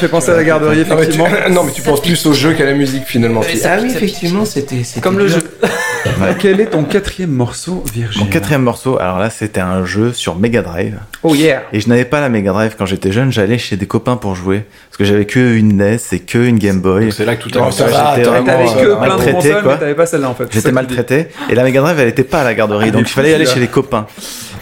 Fait 0.03 0.09
penser 0.09 0.31
à 0.31 0.37
la 0.37 0.45
garderie, 0.45 0.79
Non 0.79 0.97
mais, 0.97 1.07
tu, 1.07 1.13
effectivement. 1.13 1.29
non, 1.51 1.65
mais 1.65 1.73
tu 1.73 1.83
penses 1.83 2.03
plus 2.03 2.27
au 2.27 2.33
jeu 2.33 2.53
qu'à 2.55 2.65
la 2.65 2.75
musique 2.75 3.05
finalement. 3.05 3.43
Ça 3.43 3.49
ah 3.49 3.79
oui, 3.81 3.91
ça 3.91 3.99
pique. 3.99 4.09
effectivement, 4.09 4.45
c'était. 4.45 4.83
Comme 5.01 5.19
le 5.19 5.29
jeu. 5.29 5.43
Quel 6.39 6.61
est 6.61 6.67
ton 6.67 6.85
quatrième 6.85 7.31
morceau, 7.31 7.85
Virgile 7.93 8.23
Mon 8.23 8.29
quatrième 8.29 8.63
morceau, 8.63 8.99
alors 8.99 9.19
là, 9.19 9.31
c'était 9.31 9.61
un 9.61 9.85
jeu 9.85 10.13
sur 10.13 10.37
Mega 10.37 10.63
Drive. 10.63 10.99
Oh 11.23 11.35
yeah 11.35 11.63
Et 11.73 11.81
je 11.81 11.89
n'avais 11.89 12.05
pas 12.05 12.21
la 12.21 12.29
Mega 12.29 12.53
Drive 12.53 12.75
quand 12.77 12.87
j'étais 12.87 13.13
jeune, 13.13 13.33
j'allais 13.33 13.59
chez 13.59 13.77
des 13.77 13.87
copains 13.87 14.17
pour 14.17 14.35
jouer. 14.35 14.65
Parce 14.89 14.99
que 14.99 15.05
j'avais 15.05 15.25
que 15.25 15.39
une 15.39 15.77
NES 15.77 15.99
et 16.13 16.19
que 16.19 16.39
une 16.39 16.59
Game 16.59 16.81
Boy. 16.81 17.13
C'est 17.13 17.25
là 17.25 17.37
que 17.37 17.43
tout 17.43 17.51
a 17.51 17.59
commencé. 17.59 17.85
J'étais 17.85 18.29
vraiment, 18.29 18.45
T'avais 18.45 18.65
que 18.65 18.71
euh, 18.71 18.97
plein 18.97 19.05
de 19.05 19.09
maltraité, 19.09 19.33
consoles, 19.33 19.63
quoi. 19.63 19.73
mais 19.73 19.79
t'avais 19.79 19.95
pas 19.95 20.07
celle-là 20.07 20.29
en 20.29 20.35
fait. 20.35 20.49
J'étais 20.53 20.73
maltraité. 20.73 21.27
Et 21.51 21.55
la 21.55 21.63
Mega 21.65 21.81
Drive, 21.81 21.99
elle 22.01 22.09
était 22.09 22.25
pas 22.25 22.41
à 22.41 22.45
la 22.45 22.55
garderie. 22.55 22.87
Ah, 22.89 22.93
donc 22.93 23.09
il 23.09 23.13
fallait 23.13 23.35
aller 23.35 23.47
chez 23.47 23.61
les 23.61 23.69
copains. 23.69 24.07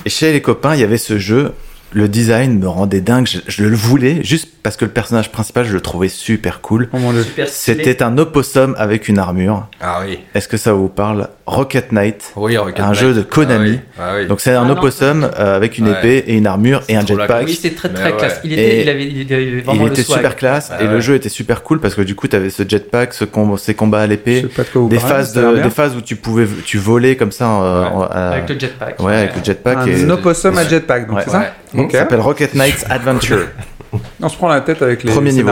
Et 0.04 0.10
chez 0.10 0.32
les 0.32 0.40
copains, 0.40 0.74
il 0.74 0.80
y 0.80 0.84
avait 0.84 0.98
ce 0.98 1.18
jeu. 1.18 1.52
Le 1.92 2.06
design 2.08 2.58
me 2.58 2.68
rendait 2.68 3.00
dingue. 3.00 3.26
Je, 3.26 3.38
je 3.48 3.64
le 3.64 3.74
voulais 3.74 4.20
juste 4.22 4.48
parce 4.62 4.76
que 4.76 4.84
le 4.84 4.90
personnage 4.92 5.32
principal, 5.32 5.64
je 5.64 5.72
le 5.72 5.80
trouvais 5.80 6.08
super 6.08 6.60
cool. 6.60 6.88
Oh. 6.92 6.98
C'était 7.46 8.02
un 8.02 8.16
opossum 8.18 8.74
avec 8.78 9.08
une 9.08 9.18
armure. 9.18 9.66
Ah 9.80 10.02
oui. 10.06 10.20
Est-ce 10.34 10.46
que 10.46 10.56
ça 10.56 10.72
vous 10.72 10.88
parle? 10.88 11.28
Rocket 11.46 11.90
Knight. 11.92 12.32
Oui, 12.36 12.56
Rocket 12.56 12.78
Un 12.78 12.88
Knight. 12.88 12.94
jeu 13.00 13.14
de 13.14 13.22
Konami. 13.22 13.80
Ah 13.98 14.02
oui. 14.02 14.04
Ah 14.10 14.12
oui. 14.20 14.26
Donc 14.28 14.40
c'est 14.40 14.52
un 14.52 14.62
Ah 14.62 14.66
non, 14.66 14.74
opossum 14.74 15.28
euh, 15.36 15.56
avec 15.56 15.78
une 15.78 15.88
Ouais. 15.88 15.98
épée 15.98 16.24
et 16.28 16.36
une 16.36 16.46
armure 16.46 16.82
et 16.88 16.96
un 16.96 17.04
jetpack. 17.04 17.46
Oui, 17.46 17.54
c'était 17.60 17.74
très 17.74 17.88
très 17.88 18.12
ouais. 18.12 18.16
classe. 18.18 18.40
Il, 18.44 18.52
Et 18.52 18.54
était, 18.54 18.82
il, 18.82 18.88
avait, 18.88 19.06
il 19.06 19.32
avait 19.32 19.60
vraiment 19.62 19.82
Il 19.82 19.86
le 19.86 19.92
était 19.92 20.02
swag. 20.02 20.18
super 20.18 20.36
classe 20.36 20.70
Ah 20.72 20.82
et 20.82 20.86
le 20.86 21.00
jeu 21.00 21.14
était 21.16 21.28
super 21.28 21.62
cool 21.64 21.80
parce 21.80 21.94
que 21.96 22.02
du 22.02 22.14
coup 22.14 22.28
tu 22.28 22.36
avais 22.36 22.50
ce 22.50 22.62
jetpack, 22.68 23.14
ce 23.14 23.24
com- 23.24 23.56
ces 23.58 23.74
combats 23.74 24.02
à 24.02 24.04
Je 24.04 24.10
l'épée, 24.10 24.42
sais 24.42 24.46
pas 24.48 24.62
de 24.62 24.68
quoi 24.68 24.82
vous 24.82 24.88
des 24.88 24.98
phases 25.00 25.32
de, 25.32 25.60
des 25.62 25.70
phases 25.70 25.96
où 25.96 26.02
tu 26.02 26.14
pouvais 26.14 26.46
tu 26.64 26.78
volais 26.78 27.16
comme 27.16 27.32
ça 27.32 27.50
euh, 27.62 27.84
Avec 28.10 28.48
le 28.48 28.58
jetpack. 28.60 29.00
ouais 29.00 29.14
avec 29.16 29.36
le 29.36 29.42
jetpack 29.44 29.78
Un 29.88 30.10
opossum 30.10 30.56
à 30.56 30.68
jetpack, 30.68 31.08
donc 31.08 31.18
c'est 31.24 31.30
ça? 31.30 31.52
Ouais. 31.80 31.86
Ok. 31.86 31.92
ça 31.92 31.98
s'appelle 32.00 32.20
Rocket 32.20 32.54
Knight 32.54 32.84
Adventure. 32.88 33.46
On 34.20 34.28
se 34.28 34.36
prend 34.36 34.48
la 34.48 34.60
tête 34.60 34.82
avec 34.82 35.02
les 35.02 35.12
Premier 35.12 35.32
niveau. 35.32 35.50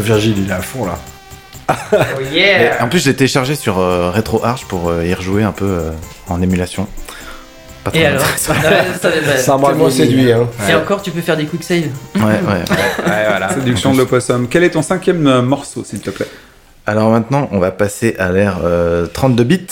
Virgile, 0.00 0.34
il 0.38 0.50
est 0.50 0.52
à 0.52 0.60
fond 0.60 0.86
là. 0.86 0.98
Oh 1.70 1.96
Et 2.34 2.36
yeah 2.36 2.82
en 2.84 2.88
plus 2.88 2.98
je 2.98 3.08
l'ai 3.08 3.16
téléchargé 3.16 3.54
sur 3.54 3.78
euh, 3.78 4.10
RetroArch 4.10 4.64
pour 4.66 4.90
euh, 4.90 5.04
y 5.06 5.14
rejouer 5.14 5.42
un 5.42 5.52
peu 5.52 5.64
euh, 5.64 5.90
en 6.28 6.42
émulation. 6.42 6.86
Pas 7.84 7.90
trop 7.90 8.00
Et 8.00 8.06
alors 8.06 8.22
intéressant. 8.22 8.54
Ça- 9.00 9.08
bah, 9.26 9.36
Ça 9.38 9.56
m'a 9.58 9.68
Tellement 9.68 9.90
séduit, 9.90 10.32
hein. 10.32 10.46
Et 10.68 10.74
encore, 10.74 11.00
tu 11.02 11.10
peux 11.10 11.20
faire 11.20 11.36
des 11.36 11.44
quick 11.46 11.62
save. 11.64 11.84
Ouais 12.16 12.22
ouais. 12.22 12.30
Ouais, 13.06 13.24
voilà. 13.28 13.48
Séduction 13.52 13.92
de 13.92 13.98
l'opossum. 13.98 14.46
Quel 14.48 14.64
est 14.64 14.70
ton 14.70 14.82
cinquième 14.82 15.26
euh, 15.26 15.42
morceau, 15.42 15.84
s'il 15.84 16.00
te 16.00 16.10
plaît? 16.10 16.28
Alors 16.86 17.10
maintenant 17.10 17.48
on 17.50 17.58
va 17.60 17.70
passer 17.70 18.14
à 18.18 18.30
l'ère 18.30 18.58
euh, 18.64 19.06
32 19.06 19.44
bits. 19.44 19.66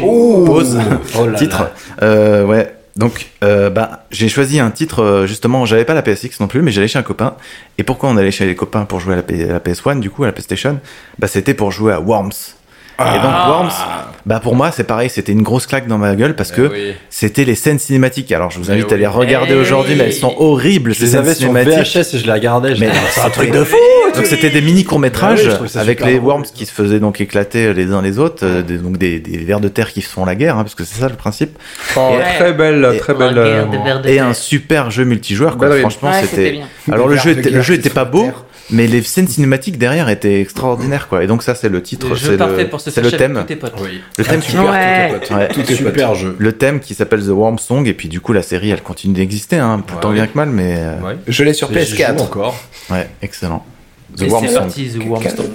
Pause. 0.00 0.78
Oh 1.18 1.26
là 1.26 1.38
titre. 1.38 1.62
là. 1.64 1.70
Euh, 2.02 2.44
ouais. 2.44 2.73
Donc, 2.96 3.30
euh, 3.42 3.70
bah, 3.70 4.06
j'ai 4.10 4.28
choisi 4.28 4.60
un 4.60 4.70
titre, 4.70 5.02
euh, 5.02 5.26
justement, 5.26 5.66
j'avais 5.66 5.84
pas 5.84 5.94
la 5.94 6.02
PSX 6.02 6.38
non 6.40 6.46
plus, 6.46 6.62
mais 6.62 6.70
j'allais 6.70 6.86
chez 6.86 6.98
un 6.98 7.02
copain. 7.02 7.34
Et 7.76 7.82
pourquoi 7.82 8.08
on 8.08 8.16
allait 8.16 8.30
chez 8.30 8.46
les 8.46 8.54
copains 8.54 8.84
pour 8.84 9.00
jouer 9.00 9.14
à 9.14 9.16
la, 9.16 9.46
la 9.46 9.60
PS1, 9.60 9.98
du 9.98 10.10
coup, 10.10 10.22
à 10.22 10.26
la 10.26 10.32
PlayStation? 10.32 10.80
Bah, 11.18 11.26
c'était 11.26 11.54
pour 11.54 11.72
jouer 11.72 11.92
à 11.92 12.00
Worms. 12.00 12.54
Et 13.00 13.02
donc, 13.18 13.32
Worms, 13.48 13.70
bah, 14.24 14.38
pour 14.40 14.54
moi, 14.54 14.70
c'est 14.70 14.84
pareil, 14.84 15.10
c'était 15.10 15.32
une 15.32 15.42
grosse 15.42 15.66
claque 15.66 15.88
dans 15.88 15.98
ma 15.98 16.14
gueule 16.14 16.36
parce 16.36 16.52
que 16.52 16.70
Eh 16.72 16.88
oui. 16.90 16.94
c'était 17.10 17.44
les 17.44 17.56
scènes 17.56 17.80
cinématiques. 17.80 18.30
Alors, 18.30 18.50
je 18.52 18.58
vous 18.58 18.70
Eh 18.70 18.74
invite 18.74 18.92
à 18.92 18.96
les 18.96 19.06
regarder 19.08 19.54
Eh 19.54 19.60
aujourd'hui, 19.60 19.96
mais 19.96 20.04
elles 20.04 20.12
sont 20.12 20.32
horribles, 20.38 20.92
Je 20.94 20.98
ces 20.98 21.04
les 21.06 21.10
scènes 21.10 21.20
avais 21.20 21.34
sur. 21.34 21.52
VHS 21.52 22.14
et 22.14 22.18
je 22.18 22.26
les 22.26 22.32
regardais. 22.32 22.74
Mais 22.78 22.88
c'est 23.10 23.20
un 23.22 23.30
truc 23.30 23.50
de 23.50 23.64
fou! 23.64 23.76
Donc 24.14 24.26
c'était 24.26 24.50
des 24.50 24.60
mini 24.60 24.84
courts 24.84 25.00
métrages 25.00 25.48
ça 25.66 25.80
avec 25.80 26.04
les 26.04 26.18
worms 26.20 26.44
qui 26.44 26.66
se 26.66 26.72
faisaient 26.72 27.00
donc 27.00 27.20
éclater 27.20 27.74
les 27.74 27.90
uns 27.92 28.00
les 28.00 28.20
autres, 28.20 28.44
euh, 28.46 28.62
des, 28.62 28.78
donc 28.78 28.96
des, 28.96 29.18
des 29.18 29.38
vers 29.38 29.58
de 29.58 29.66
terre 29.68 29.92
qui 29.92 30.02
se 30.02 30.08
font 30.08 30.24
la 30.24 30.36
guerre, 30.36 30.56
hein, 30.56 30.62
parce 30.62 30.76
que 30.76 30.84
c'est 30.84 31.00
ça 31.00 31.08
le 31.08 31.16
principe. 31.16 31.58
Oh, 31.96 32.12
Et- 32.16 32.38
Très 32.38 32.52
belle, 32.52 32.88
et- 32.94 32.98
très 32.98 33.14
belle. 33.14 33.34
La 33.34 33.40
euh, 33.42 33.64
guerre 33.64 33.70
des 33.70 33.78
vers 33.78 34.00
de 34.02 34.08
Et 34.08 34.14
terre. 34.16 34.26
un 34.26 34.34
super 34.34 34.92
jeu 34.92 35.04
multijoueur, 35.04 35.56
quoi. 35.56 35.68
Belle 35.68 35.80
Franchement, 35.80 36.10
Ouais, 36.10 36.22
c'était. 36.30 36.60
Alors 36.92 37.08
le 37.08 37.16
jeu, 37.16 37.30
était, 37.32 37.50
le 37.50 37.60
jeu 37.62 37.74
était 37.74 37.90
pas 37.90 38.04
beau. 38.04 38.30
Mais 38.70 38.86
les 38.86 39.02
scènes 39.02 39.28
cinématiques 39.28 39.78
derrière 39.78 40.08
étaient 40.08 40.40
extraordinaires, 40.40 41.08
quoi. 41.08 41.22
Et 41.22 41.26
donc 41.26 41.42
ça, 41.42 41.54
c'est 41.54 41.68
le 41.68 41.82
titre, 41.82 42.14
c'est 42.16 42.36
le, 42.36 42.68
pour 42.68 42.80
se 42.80 42.90
le 43.00 43.06
avec 43.06 43.18
thème, 43.18 43.34
tous 43.40 43.44
tes 43.44 43.56
potes. 43.56 43.74
Oui. 43.82 44.00
le 44.18 44.24
thème, 44.24 44.42
Super, 44.42 44.64
Ouais. 44.70 45.08
tout 45.08 45.14
est 45.14 45.18
pote. 45.18 45.30
Ouais. 45.38 45.48
Tout 45.48 45.60
est 45.60 45.64
pote. 45.64 45.76
Super 45.76 46.14
jeu. 46.14 46.36
le 46.38 46.52
thème 46.52 46.80
qui 46.80 46.94
s'appelle 46.94 47.20
The 47.22 47.28
Worm 47.28 47.58
Song, 47.58 47.86
et 47.86 47.94
puis 47.94 48.08
du 48.08 48.20
coup 48.20 48.32
la 48.32 48.42
série, 48.42 48.70
elle 48.70 48.82
continue 48.82 49.14
d'exister, 49.14 49.58
hein, 49.58 49.82
plus 49.86 49.94
Ouais, 49.96 50.00
tant 50.00 50.08
ouais. 50.08 50.14
bien 50.14 50.26
que 50.26 50.36
mal, 50.36 50.48
mais 50.50 50.74
euh, 50.78 51.00
Ouais. 51.00 51.16
Je 51.26 51.44
l'ai 51.44 51.52
sur 51.52 51.70
Et 51.76 51.84
j'y 51.84 51.96
joue 51.96 52.02
PS4. 52.02 52.20
encore. 52.22 52.54
ouais, 52.90 53.08
excellent. 53.22 53.64
The 54.16 54.20
c'est 54.20 54.28
Song. 54.28 54.68
The 54.68 55.06
Worm 55.06 55.22
Song. 55.24 55.54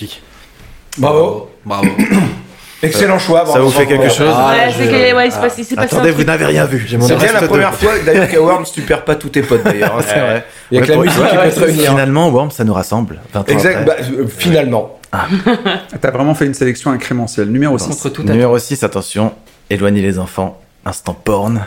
Magnifique. 0.00 0.22
Bravo. 0.96 1.50
Bravo. 1.64 1.88
Excellent 2.82 3.18
choix. 3.18 3.44
Ça 3.44 3.58
vous 3.58 3.70
fait 3.70 3.86
quelque 3.86 4.08
chose 4.08 4.32
Ah, 4.32 4.52
Ouais, 4.52 4.70
je- 4.72 4.84
c'est 4.84 4.86
que, 4.88 5.16
ouais, 5.16 5.26
il 5.26 5.32
s'est 5.32 5.40
passé, 5.40 5.62
il 5.62 5.64
s'est 5.64 5.74
passé 5.74 5.94
un 5.94 5.98
Attendez, 5.98 6.12
vous 6.12 6.22
n'avez 6.22 6.44
rien 6.44 6.64
vu. 6.64 6.86
C'est 6.88 7.16
bien 7.16 7.32
la 7.32 7.42
première 7.42 7.74
fois 7.74 7.90
d'ailleurs 8.06 8.28
qu'à 8.30 8.40
Worms 8.40 8.66
tu 8.72 8.82
perds 8.82 9.04
pas 9.04 9.16
tous 9.16 9.30
tes 9.30 9.42
potes 9.42 9.64
d'ailleurs. 9.64 9.96
hein. 9.98 10.02
C'est 10.06 10.18
vrai. 10.20 10.44
Il 10.70 10.78
y 10.78 10.80
a 10.80 10.84
que 10.84 10.88
la 10.88 10.94
pour- 10.94 11.02
musique 11.04 11.18
qui 11.28 11.36
ouais, 11.36 11.48
peut 11.48 11.54
te 11.54 11.60
réunir. 11.64 11.90
Finalement, 11.90 12.28
Worm, 12.30 12.50
ça 12.52 12.62
nous 12.62 12.72
rassemble. 12.74 13.20
20 13.34 13.40
ans 13.40 13.44
Exact. 13.48 13.84
Bah, 13.84 13.96
euh, 14.00 14.26
finalement. 14.28 14.96
T'as 16.00 16.10
vraiment 16.12 16.34
fait 16.36 16.46
une 16.46 16.54
sélection 16.54 16.90
incrémentielle. 16.92 17.48
Numéro 17.48 17.78
6. 17.78 17.88
Contre 17.88 18.08
tout 18.10 18.22
à 18.22 18.30
Numéro 18.30 18.56
6, 18.58 18.82
attention, 18.84 19.32
éloignez 19.70 20.02
les 20.02 20.18
enfants. 20.20 20.60
instant 20.86 21.14
porn, 21.14 21.66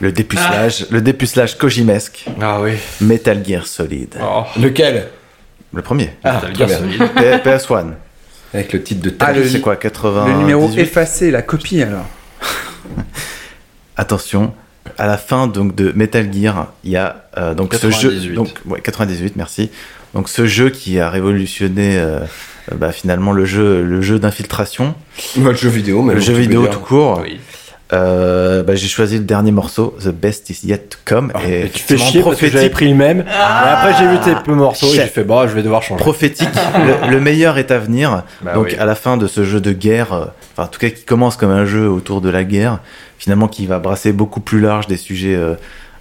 le 0.00 0.10
dépucelage, 0.12 0.86
le 0.90 1.00
dépucelage 1.02 1.58
Kojimesque, 1.58 2.24
Ah 2.40 2.58
oui. 2.60 2.72
Metal 3.00 3.40
Gear 3.46 3.66
Solid. 3.66 4.14
Oh, 4.20 4.44
Lequel? 4.58 5.08
Le 5.74 5.82
premier. 5.82 6.10
Ah, 6.24 6.40
Metal 6.46 6.56
Gear. 6.68 6.78
Solid. 6.80 6.98
P- 7.14 7.36
PS1. 7.50 7.86
Avec 8.54 8.72
le 8.72 8.82
titre 8.82 9.02
de 9.02 9.14
Ah, 9.20 9.32
le- 9.32 9.46
C'est 9.48 9.60
quoi 9.60 9.76
80 9.76 10.26
Le 10.28 10.34
numéro 10.38 10.70
effacé, 10.76 11.30
la 11.30 11.42
copie 11.42 11.82
alors. 11.82 12.06
Attention, 13.96 14.54
à 14.96 15.06
la 15.06 15.18
fin 15.18 15.48
donc 15.48 15.74
de 15.74 15.92
Metal 15.94 16.32
Gear, 16.32 16.72
il 16.84 16.92
y 16.92 16.96
a 16.96 17.24
euh, 17.36 17.54
donc 17.54 17.74
ce 17.74 17.88
98. 17.88 18.28
jeu, 18.28 18.34
donc 18.34 18.48
ouais, 18.66 18.80
98, 18.80 19.34
merci. 19.36 19.70
Donc 20.14 20.28
ce 20.28 20.46
jeu 20.46 20.70
qui 20.70 21.00
a 21.00 21.10
révolutionné 21.10 21.98
euh, 21.98 22.20
euh, 22.72 22.76
bah, 22.76 22.92
finalement 22.92 23.32
le 23.32 23.44
jeu, 23.44 23.82
le 23.82 24.00
jeu 24.00 24.18
d'infiltration, 24.18 24.94
le 25.36 25.52
jeu 25.52 25.68
vidéo, 25.68 26.02
mais 26.02 26.14
le 26.14 26.20
jeu 26.20 26.32
vidéo 26.32 26.66
tout 26.68 26.78
court. 26.80 27.20
Oui. 27.22 27.40
Euh, 27.92 28.62
bah, 28.62 28.74
j'ai 28.74 28.86
choisi 28.88 29.16
le 29.16 29.24
dernier 29.24 29.50
morceau, 29.50 29.96
The 30.02 30.08
Best 30.08 30.50
Is 30.50 30.60
Yet 30.66 30.88
to 30.90 30.98
Come, 31.06 31.32
Ah, 31.34 31.40
et 31.48 31.70
tu 31.72 31.82
fais 31.82 31.96
chier 31.96 32.22
parce 32.22 32.36
que 32.36 32.46
j'avais 32.46 32.68
prophétique, 32.68 32.72
pris 32.72 32.88
le 32.90 32.94
même. 32.94 33.20
Et 33.20 33.24
après, 33.30 33.94
j'ai 33.98 34.08
vu 34.08 34.18
tes 34.20 34.34
peu 34.44 34.52
morceaux 34.54 34.86
et 34.88 34.90
j'ai 34.90 34.96
Chef. 34.96 35.12
fait, 35.12 35.24
bah, 35.24 35.46
je 35.48 35.54
vais 35.54 35.62
devoir 35.62 35.82
changer. 35.82 35.98
prophétique. 36.02 36.48
le, 37.06 37.10
le 37.10 37.20
meilleur 37.20 37.56
est 37.56 37.70
à 37.70 37.78
venir. 37.78 38.24
Bah 38.42 38.52
donc 38.54 38.66
oui. 38.70 38.76
à 38.78 38.84
la 38.84 38.94
fin 38.94 39.16
de 39.16 39.26
ce 39.26 39.42
jeu 39.44 39.60
de 39.62 39.72
guerre, 39.72 40.12
euh, 40.12 40.24
enfin 40.52 40.64
en 40.64 40.66
tout 40.66 40.78
cas 40.80 40.90
qui 40.90 41.04
commence 41.04 41.36
comme 41.36 41.50
un 41.50 41.64
jeu 41.64 41.88
autour 41.88 42.20
de 42.20 42.28
la 42.28 42.44
guerre, 42.44 42.80
finalement 43.18 43.48
qui 43.48 43.66
va 43.66 43.78
brasser 43.78 44.12
beaucoup 44.12 44.40
plus 44.40 44.60
large 44.60 44.86
des 44.86 44.98
sujets 44.98 45.34
euh, 45.34 45.54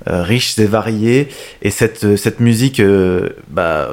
euh, 0.09 0.23
riches 0.23 0.59
et 0.59 0.65
variés. 0.65 1.29
Et 1.61 1.69
cette 1.69 2.03
euh, 2.03 2.17
cette 2.17 2.41
musique, 2.41 2.81
euh, 2.81 3.29
bah 3.49 3.91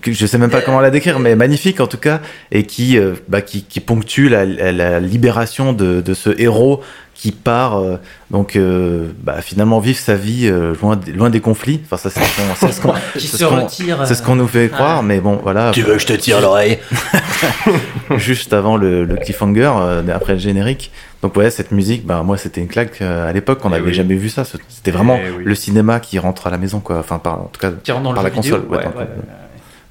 que 0.00 0.12
je 0.12 0.26
sais 0.26 0.38
même 0.38 0.50
pas 0.50 0.60
comment 0.60 0.80
la 0.80 0.90
décrire, 0.90 1.18
mais 1.18 1.34
magnifique 1.36 1.80
en 1.80 1.86
tout 1.86 1.98
cas, 1.98 2.20
et 2.52 2.64
qui, 2.64 2.98
euh, 2.98 3.14
bah, 3.28 3.40
qui, 3.42 3.62
qui 3.64 3.80
ponctue 3.80 4.28
la, 4.28 4.44
la- 4.44 4.72
la 4.72 5.00
libération 5.00 5.72
de, 5.72 6.00
de 6.00 6.14
ce 6.14 6.30
héros 6.40 6.80
qui 7.14 7.32
part, 7.32 7.78
euh, 7.78 7.96
donc 8.30 8.56
euh, 8.56 9.08
bah, 9.22 9.42
finalement 9.42 9.78
vivre 9.78 9.98
sa 9.98 10.14
vie 10.14 10.48
euh, 10.48 10.72
loin, 10.80 10.96
des- 10.96 11.12
loin 11.12 11.28
des 11.28 11.40
conflits. 11.40 11.80
Enfin, 11.84 11.98
ça 11.98 12.08
c'est 12.08 12.20
ce 12.20 12.36
qu'on- 12.36 12.54
c'est 12.66 12.72
ce 12.72 12.80
qu'on 12.80 12.94
ce 13.18 13.44
qu'on- 13.44 13.62
retire. 13.64 13.98
c'est 14.06 14.14
ce 14.14 14.22
qu'on 14.22 14.36
nous 14.36 14.46
fait 14.48 14.68
croire, 14.70 15.02
mais 15.02 15.20
bon, 15.20 15.38
voilà. 15.42 15.70
Tu 15.74 15.82
veux 15.82 15.94
que 15.94 15.98
je 15.98 16.06
te 16.06 16.12
tire 16.14 16.40
l'oreille 16.40 16.78
Juste 18.16 18.52
avant 18.52 18.76
le, 18.76 19.04
le 19.04 19.16
cliffhanger, 19.16 19.70
euh, 19.80 20.02
après 20.14 20.34
le 20.34 20.38
générique. 20.38 20.90
Donc 21.22 21.36
ouais, 21.36 21.50
cette 21.50 21.70
musique, 21.70 22.06
bah 22.06 22.22
moi 22.24 22.38
c'était 22.38 22.62
une 22.62 22.68
claque 22.68 23.02
euh, 23.02 23.28
à 23.28 23.32
l'époque, 23.32 23.60
on 23.64 23.68
Eh 23.68 23.72
n'avait 23.72 23.88
oui. 23.88 23.92
jamais 23.94 24.14
vu 24.14 24.30
ça. 24.30 24.44
C'était 24.68 24.90
vraiment 24.90 25.18
Eh 25.22 25.30
oui. 25.38 25.44
le 25.44 25.54
cinéma 25.54 26.00
qui 26.00 26.18
rentre 26.18 26.46
à 26.46 26.50
la 26.50 26.56
maison, 26.56 26.80
quoi. 26.80 26.98
Enfin, 26.98 27.18
par, 27.18 27.34
en 27.42 27.50
tout 27.52 27.60
cas, 27.60 27.70
Qui 27.84 27.92
rentre 27.92 28.04
dans 28.04 28.10
le 28.12 28.14
par 28.14 28.24
la 28.24 28.30
console. 28.30 28.60
vidéo. 28.60 28.70
ouais, 28.72 28.78
Ouais, 28.78 28.84
dans 28.84 28.90
le- 28.92 28.96
ouais, 28.96 29.06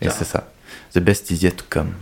Et 0.02 0.10
c'est 0.10 0.26
ça. 0.26 0.52
The 0.94 1.00
best 1.00 1.30
is 1.32 1.44
yet 1.44 1.52
to 1.58 1.66
come. 1.70 1.94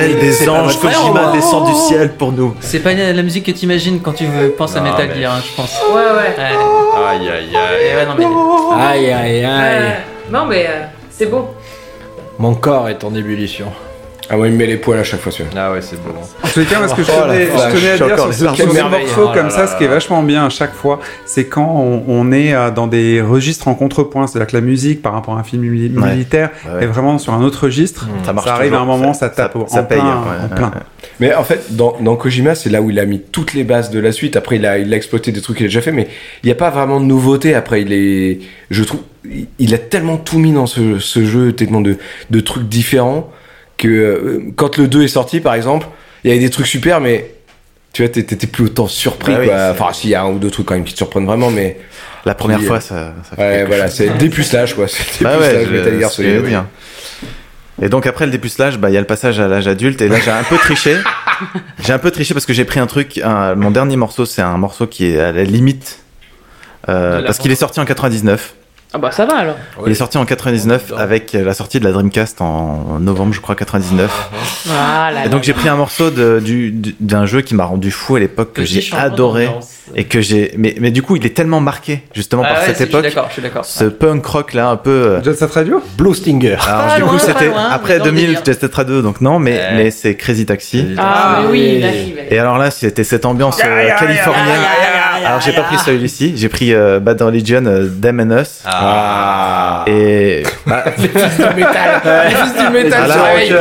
Des 0.00 0.48
anges, 0.48 0.78
Kojima 0.78 1.32
descend 1.32 1.66
du 1.66 1.74
ciel 1.74 2.12
pour 2.12 2.32
nous. 2.32 2.54
C'est 2.60 2.80
pas 2.80 2.92
la 2.94 3.22
musique 3.22 3.46
que 3.46 3.50
t'imagines 3.52 4.00
quand 4.00 4.12
tu 4.12 4.24
penses 4.56 4.76
à 4.76 4.80
Metal 4.80 5.08
mais- 5.08 5.20
Gear, 5.20 5.34
hein, 5.34 5.42
je 5.48 5.54
pense. 5.54 5.80
Ouais, 5.90 5.94
ouais. 5.94 6.34
Ouais. 6.36 7.06
Aïe 7.06 7.28
aïe 7.28 7.50
ouais, 7.96 8.06
non, 8.06 8.14
mais- 8.18 8.82
Aïe 8.84 9.12
aïe 9.12 9.44
aïe. 9.44 9.80
Ouais. 9.82 9.96
Non, 10.30 10.46
mais 10.46 10.66
euh, 10.66 10.84
c'est 11.10 11.26
beau. 11.26 11.50
Mon 12.38 12.54
corps 12.54 12.88
est 12.88 13.04
en 13.04 13.14
ébullition. 13.14 13.66
Ah, 14.30 14.36
moi, 14.36 14.46
il 14.46 14.52
me 14.54 14.58
met 14.58 14.66
les 14.66 14.76
poils 14.78 14.98
à 14.98 15.04
chaque 15.04 15.20
fois, 15.20 15.30
celui-là. 15.30 15.66
Ah 15.68 15.72
ouais, 15.72 15.82
c'est 15.82 16.02
beau. 16.02 16.12
Tous 16.54 16.60
les 16.60 16.66
cas, 16.66 16.78
moi, 16.78 16.88
ce 16.88 16.94
que 16.94 17.02
je 17.02 17.10
Oh, 17.10 17.22
tenais, 17.26 17.46
je 17.46 17.50
vache, 17.50 17.72
tenais 17.74 17.90
à 17.90 17.96
dire 17.96 18.18
sur, 18.18 18.34
sur 18.34 18.56
ces 18.56 18.82
morceaux 18.82 19.28
comme 19.34 19.46
Oh 19.48 19.50
ça, 19.50 19.66
ce 19.66 19.76
qui 19.76 19.84
est 19.84 19.88
vachement 19.88 20.22
bien 20.22 20.46
à 20.46 20.48
chaque 20.50 20.72
fois, 20.74 21.00
c'est 21.26 21.46
quand 21.46 21.66
on, 21.76 22.04
on 22.08 22.32
est 22.32 22.54
euh, 22.54 22.70
dans 22.70 22.86
des 22.86 23.20
registres 23.20 23.68
en 23.68 23.74
contrepoint. 23.74 24.26
C'est-à-dire 24.26 24.46
que 24.46 24.56
la 24.56 24.62
musique, 24.62 25.02
par 25.02 25.12
rapport 25.12 25.36
à 25.36 25.40
un 25.40 25.42
film 25.42 25.62
militaire, 25.62 26.50
Ouais, 26.66 26.74
ouais. 26.76 26.84
est 26.84 26.86
vraiment 26.86 27.18
sur 27.18 27.34
un 27.34 27.42
autre 27.42 27.64
registre. 27.64 28.08
Ça 28.24 28.32
marche 28.32 28.46
Ça 28.46 28.54
arrive 28.54 28.72
à 28.74 28.78
un 28.78 28.80
toujours. 28.84 28.96
moment, 28.98 29.14
ça 29.14 29.28
tape 29.28 29.56
ça 29.66 29.80
en 29.80 29.84
paye, 29.84 29.98
plein, 29.98 30.06
ouais, 30.22 30.44
en 30.52 30.54
plein. 30.54 30.72
Mais 31.20 31.34
en 31.34 31.44
fait, 31.44 31.74
dans, 31.76 31.96
dans 32.00 32.16
Kojima, 32.16 32.54
c'est 32.54 32.70
là 32.70 32.80
où 32.82 32.90
il 32.90 32.98
a 32.98 33.04
mis 33.04 33.20
toutes 33.20 33.52
les 33.54 33.64
bases 33.64 33.90
de 33.90 33.98
la 33.98 34.12
suite. 34.12 34.36
Après, 34.36 34.56
il 34.56 34.64
a, 34.66 34.78
il 34.78 34.92
a 34.92 34.96
exploité 34.96 35.32
des 35.32 35.40
trucs 35.40 35.56
qu'il 35.58 35.66
a 35.66 35.68
déjà 35.68 35.80
fait, 35.80 35.92
mais 35.92 36.08
il 36.42 36.46
n'y 36.46 36.52
a 36.52 36.56
pas 36.56 36.70
vraiment 36.70 37.00
de 37.00 37.04
nouveauté. 37.06 37.54
Après, 37.54 37.82
il 37.82 37.92
est, 37.92 38.38
je 38.70 38.82
trouve, 38.84 39.00
il- 39.24 39.46
il 39.58 39.74
a 39.74 39.78
tellement 39.78 40.16
tout 40.16 40.38
mis 40.38 40.52
dans 40.52 40.66
ce, 40.66 40.98
ce 40.98 41.24
jeu, 41.24 41.52
tellement 41.52 41.80
de, 41.80 41.96
de 42.30 42.40
trucs 42.40 42.68
différents 42.68 43.30
que 43.76 43.88
euh, 43.88 44.38
quand 44.56 44.76
le 44.78 44.86
2 44.88 45.02
est 45.02 45.08
sorti, 45.08 45.40
par 45.40 45.54
exemple, 45.54 45.86
il 46.24 46.28
y 46.28 46.30
avait 46.32 46.40
des 46.40 46.50
trucs 46.50 46.66
super, 46.66 47.00
mais 47.00 47.30
tu 47.92 48.02
vois, 48.02 48.08
t'é- 48.10 48.24
t'étais 48.24 48.46
plus 48.46 48.64
autant 48.64 48.88
surpris. 48.88 49.32
Bah 49.34 49.38
oui, 49.40 49.46
quoi. 49.46 49.68
enfin, 49.70 49.92
s'il 49.92 50.10
y 50.10 50.14
a 50.14 50.22
un 50.22 50.30
ou 50.30 50.38
deux 50.38 50.50
trucs 50.50 50.66
quand 50.66 50.74
même 50.74 50.84
qui 50.84 50.92
te 50.92 50.98
surprennent 50.98 51.26
vraiment, 51.26 51.50
mais 51.50 51.78
La 52.24 52.34
première 52.34 52.58
Puis, 52.58 52.66
fois, 52.66 52.78
euh, 52.78 52.80
ça, 52.80 53.14
ça 53.30 53.36
fait 53.36 53.42
ouais, 53.42 53.64
voilà, 53.64 53.88
c'est 53.88 54.08
dépucelage, 54.16 54.74
quoi. 54.74 54.88
C'est 54.88 55.22
Bah 55.22 55.38
ouais, 55.38 55.58
dépucelage, 55.64 56.00
veux 56.02 56.08
Solid. 56.08 56.44
dire. 56.46 56.64
Et 57.82 57.88
donc 57.88 58.06
après 58.06 58.24
le 58.24 58.30
dépucelage, 58.32 58.78
bah 58.78 58.88
il 58.88 58.94
y 58.94 58.96
a 58.96 59.00
le 59.00 59.06
passage 59.06 59.40
à 59.40 59.48
l'âge 59.48 59.66
adulte 59.66 60.00
et 60.00 60.08
là 60.08 60.20
j'ai 60.24 60.30
un 60.30 60.44
peu 60.44 60.56
triché. 60.56 60.96
j'ai 61.84 61.92
un 61.92 61.98
peu 61.98 62.12
triché 62.12 62.32
parce 62.32 62.46
que 62.46 62.52
j'ai 62.52 62.64
pris 62.64 62.78
un 62.80 62.86
truc. 62.86 63.18
un- 63.18 63.56
mon 63.56 63.72
dernier 63.72 63.96
morceau, 63.96 64.24
c'est 64.26 64.42
un 64.42 64.56
morceau 64.56 64.86
qui 64.86 65.06
est 65.06 65.18
à 65.20 65.32
la 65.32 65.42
limite 65.42 65.98
euh, 66.88 67.22
parce 67.24 67.38
qu'il 67.38 67.50
est 67.50 67.56
sorti 67.56 67.80
en 67.80 67.84
99. 67.84 68.54
Ah 68.96 68.98
bah 68.98 69.10
ça 69.10 69.26
va 69.26 69.36
alors. 69.38 69.56
Il 69.84 69.90
est 69.90 69.94
sorti 69.96 70.18
en 70.18 70.24
99 70.24 70.92
avec 70.96 71.32
la 71.32 71.52
sortie 71.52 71.80
de 71.80 71.84
la 71.84 71.90
Dreamcast 71.90 72.40
en 72.40 73.00
novembre, 73.00 73.34
je 73.34 73.40
crois 73.40 73.56
99. 73.56 74.30
Voilà. 74.66 75.26
Et 75.26 75.28
donc 75.28 75.42
j'ai 75.42 75.52
pris 75.52 75.68
un 75.68 75.74
morceau 75.74 76.10
de- 76.10 76.40
du- 76.42 76.70
du- 76.70 76.94
d'un 77.00 77.26
jeu 77.26 77.40
qui 77.42 77.54
m'a 77.56 77.64
rendu 77.64 77.90
fou 77.90 78.14
à 78.16 78.20
l'époque 78.20 78.52
que 78.52 78.64
j'ai 78.64 78.84
adoré 78.96 79.48
et 79.96 80.04
que 80.04 80.20
j'ai. 80.20 80.54
Mais 80.56 80.76
mais 80.80 80.92
du 80.92 81.02
coup 81.02 81.16
il 81.16 81.26
est 81.26 81.34
tellement 81.36 81.60
marqué 81.60 82.02
justement 82.14 82.42
Ah 82.46 82.50
par 82.54 82.58
ouais, 82.60 82.66
cette 82.66 82.76
si, 82.76 82.82
époque. 82.84 83.02
Je 83.04 83.08
suis 83.08 83.14
d'accord, 83.16 83.28
je 83.28 83.32
suis 83.34 83.42
d'accord. 83.42 83.64
Ce 83.64 83.84
punk 83.84 84.24
rock 84.26 84.52
là 84.54 84.68
un 84.68 84.76
peu. 84.76 84.90
euh, 84.90 85.22
Jet 85.24 85.34
Set 85.34 85.50
Radio 85.50 85.82
Blue 85.98 86.14
Stinger. 86.14 86.56
Alors, 86.66 86.86
Pas 86.86 86.96
du 86.96 87.02
coup, 87.02 87.08
loin, 87.10 87.18
c'était 87.18 87.50
après 87.70 87.98
dans 87.98 88.04
le 88.04 88.10
2000, 88.12 88.26
délire. 88.26 88.42
Jet 88.46 88.60
Set 88.60 88.74
Radio, 88.74 89.02
donc 89.02 89.20
non, 89.20 89.40
mais, 89.40 89.60
mais 89.74 89.90
c'est 89.90 90.14
Crazy 90.14 90.46
Taxi. 90.46 90.94
Ah, 90.98 91.40
mais 91.42 91.48
oui, 91.50 91.80
là, 91.80 91.88
vais. 91.88 92.28
Et 92.30 92.38
alors 92.38 92.58
là, 92.58 92.70
c'était 92.70 93.02
cette 93.04 93.24
ambiance 93.26 93.58
euh, 93.64 93.88
californienne. 93.98 94.60
Alors, 95.24 95.40
j'ai 95.40 95.52
pas 95.52 95.62
pris 95.62 95.78
celui-ci, 95.78 96.34
j'ai 96.36 96.48
pris 96.48 96.74
euh, 96.74 97.00
Bad 97.00 97.20
Religion, 97.22 97.64
euh, 97.66 97.86
Them 97.88 98.20
and 98.20 98.38
Us. 98.40 98.60
Ah. 98.66 99.84
Et 99.86 100.42
bah, 100.66 100.84
du 100.96 101.08
métal. 101.56 102.02
Les 102.28 102.34
fils 102.34 102.54
du 102.66 102.70
métal 102.72 103.10
Ah, 103.10 103.22
réveillent. 103.24 103.54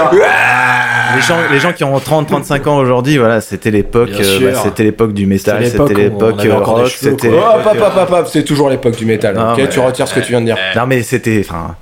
les 1.16 1.22
gens, 1.22 1.38
les 1.52 1.60
gens 1.60 1.74
qui 1.74 1.84
ont 1.84 1.98
30-35 1.98 2.68
ans 2.70 2.78
aujourd'hui, 2.78 3.18
voilà, 3.18 3.42
c'était 3.42 3.72
l'époque, 3.72 4.10
Bien 4.10 4.20
euh, 4.20 4.24
sûr. 4.40 4.52
bah, 4.52 4.60
c'était 4.64 4.84
l'époque 4.84 5.14
du 5.14 5.26
métal, 5.26 5.66
C'était 5.66 5.94
l'époque 5.94 6.40
avait 6.40 6.50
euh, 6.52 6.56
encore 6.58 6.76
des 6.76 6.82
rock, 6.84 6.92
cheveux, 6.92 7.12
c'était. 7.12 7.30
Oh, 7.30 7.58
l'époque, 7.58 7.74
hop, 7.76 7.82
hop, 7.82 7.94
hop, 7.98 8.12
hop, 8.12 8.28
c'est 8.32 8.44
toujours 8.44 8.70
l'époque 8.70 8.96
du 8.96 9.06
métal. 9.06 9.36
Non, 9.36 9.52
ok, 9.54 9.58
mais- 9.58 9.70
tu 9.70 9.80
retires 9.80 10.08
ce 10.08 10.14
que 10.16 10.20
tu 10.22 10.30
viens 10.30 10.42
de 10.42 10.46
dire. 10.46 10.58
Non 10.76 10.86
mais 10.88 11.02
c'était, 11.04 11.46
enfin, 11.48 11.76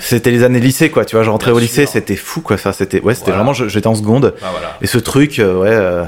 c'était 0.00 0.30
les 0.30 0.42
années 0.44 0.60
lycée 0.60 0.90
quoi. 0.90 1.04
Tu 1.04 1.16
vois, 1.16 1.24
je 1.24 1.30
rentrais 1.30 1.50
Bien 1.50 1.56
au 1.58 1.60
lycée, 1.60 1.82
sûr. 1.82 1.92
c'était 1.92 2.16
fou 2.16 2.40
quoi. 2.40 2.54
Enfin, 2.54 2.72
c'était, 2.72 3.00
ouais, 3.00 3.14
c'était 3.14 3.26
Voilà. 3.30 3.38
vraiment, 3.38 3.52
je- 3.54 3.68
j'étais 3.68 3.86
en 3.86 3.94
seconde. 3.94 4.34
Bah 4.40 4.48
voilà. 4.52 4.76
Et 4.82 4.86
ce 4.86 4.98
truc, 4.98 5.38
euh, 5.38 5.54
ouais, 5.60 5.68
euh, 5.70 6.04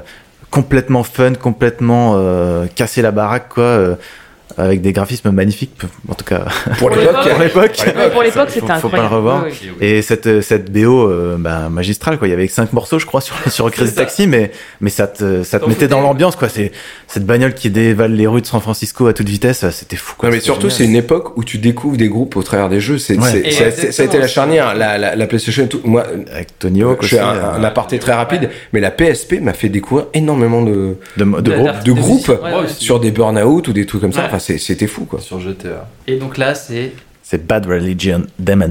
complètement 0.53 1.03
fun, 1.03 1.33
complètement 1.33 2.13
euh, 2.17 2.67
cassé 2.67 3.03
la 3.03 3.11
baraque, 3.11 3.49
quoi, 3.49 3.65
euh, 3.65 3.97
avec 4.59 4.81
des 4.81 4.93
graphismes 4.93 5.31
magnifiques, 5.31 5.73
en 6.09 6.15
tout 6.15 6.25
cas 6.25 6.45
Pour 6.79 6.91
l'époque. 6.97 7.15
pour 7.31 7.39
l'époque. 7.41 7.85
Pour 8.13 8.23
l'époque, 8.23 8.49
Faut- 8.49 8.55
c'était 8.61 8.75
faut 8.81 8.89
pas 8.89 8.99
incroyable. 8.99 9.11
le 9.11 9.17
revoir. 9.17 9.45
Oui, 9.47 9.53
oui. 9.81 9.87
Et 9.87 10.03
cette 10.03 10.43
cette 10.43 10.73
BO 10.73 11.09
euh, 11.09 11.37
bah, 11.39 11.69
magistrale, 11.71 12.19
quoi. 12.19 12.29
Il 12.29 12.31
y 12.31 12.35
avait 12.35 12.47
cinq 12.49 12.73
morceaux, 12.73 12.99
je 12.99 13.07
crois, 13.07 13.21
sur 13.21 13.35
sur 13.51 13.71
Crazy. 13.71 13.95
Taxi, 13.95 14.27
mais 14.27 14.51
mais 14.81 14.91
ça 14.91 15.07
te 15.07 15.43
ça 15.43 15.59
te 15.61 15.69
mettait 15.69 15.89
dans 15.89 16.01
l'ambiance, 16.01 16.37
quoi. 16.37 16.49
C'est 16.49 16.73
cette 17.07 17.25
bagnole 17.27 17.55
qui 17.55 17.71
dévale 17.71 18.13
les 18.13 18.27
rues 18.27 18.41
de 18.41 18.47
San 18.47 18.61
Francisco 18.61 19.07
à 19.07 19.13
toute 19.13 19.29
vitesse, 19.29 19.69
c'était 19.71 19.97
fou. 19.97 20.15
Quoi. 20.17 20.29
Non, 20.29 20.35
mais 20.35 20.41
surtout, 20.41 20.71
c'est 20.71 20.85
une 20.85 20.97
époque 20.97 21.37
où 21.37 21.45
tu 21.45 21.59
découvres 21.59 21.97
des 21.97 22.09
groupes 22.09 22.37
au 22.37 22.43
travers 22.43 22.69
des 22.69 22.81
jeux. 22.81 22.99
C'est, 22.99 23.19
Ouais. 23.19 23.51
ça, 23.51 24.03
a- 24.03 24.05
été 24.05 24.19
la 24.19 24.27
charnière, 24.27 24.75
la, 24.75 24.99
la, 24.99 25.15
la 25.17 25.27
PlayStation. 25.27 25.65
et 25.65 25.69
Tout. 25.69 25.81
Moi, 25.85 26.05
avec 26.33 26.59
Tony 26.59 26.83
Hawk 26.83 27.05
je 27.05 27.17
un, 27.17 27.35
euh, 27.35 27.53
un 27.59 27.65
aparté 27.65 27.99
très 27.99 28.13
rapide, 28.13 28.51
mais 28.73 28.81
la 28.81 28.91
PSP 28.91 29.41
m'a 29.41 29.53
fait 29.53 29.69
découvrir 29.69 30.07
énormément 30.15 30.63
de, 30.63 30.97
de, 31.17 31.25
de 31.25 31.93
groupes. 31.93 32.29
Ouais, 32.29 32.69
sur 32.69 32.99
des 33.01 33.11
burn-out 33.11 33.69
ou 33.69 33.73
des 33.73 33.87
trucs 33.87 34.01
comme 34.01 34.13
ça. 34.13 34.25
Enfin, 34.27 34.39
c'était 34.43 34.87
fou, 34.87 35.05
quoi. 35.05 35.21
Sur 35.21 35.41
GTA. 35.41 35.89
Et 36.07 36.17
donc 36.17 36.39
là, 36.39 36.55
c'est. 36.55 36.93
C'est 37.23 37.47
Bad 37.47 37.67
Religion, 37.67 38.27
Them 38.45 38.63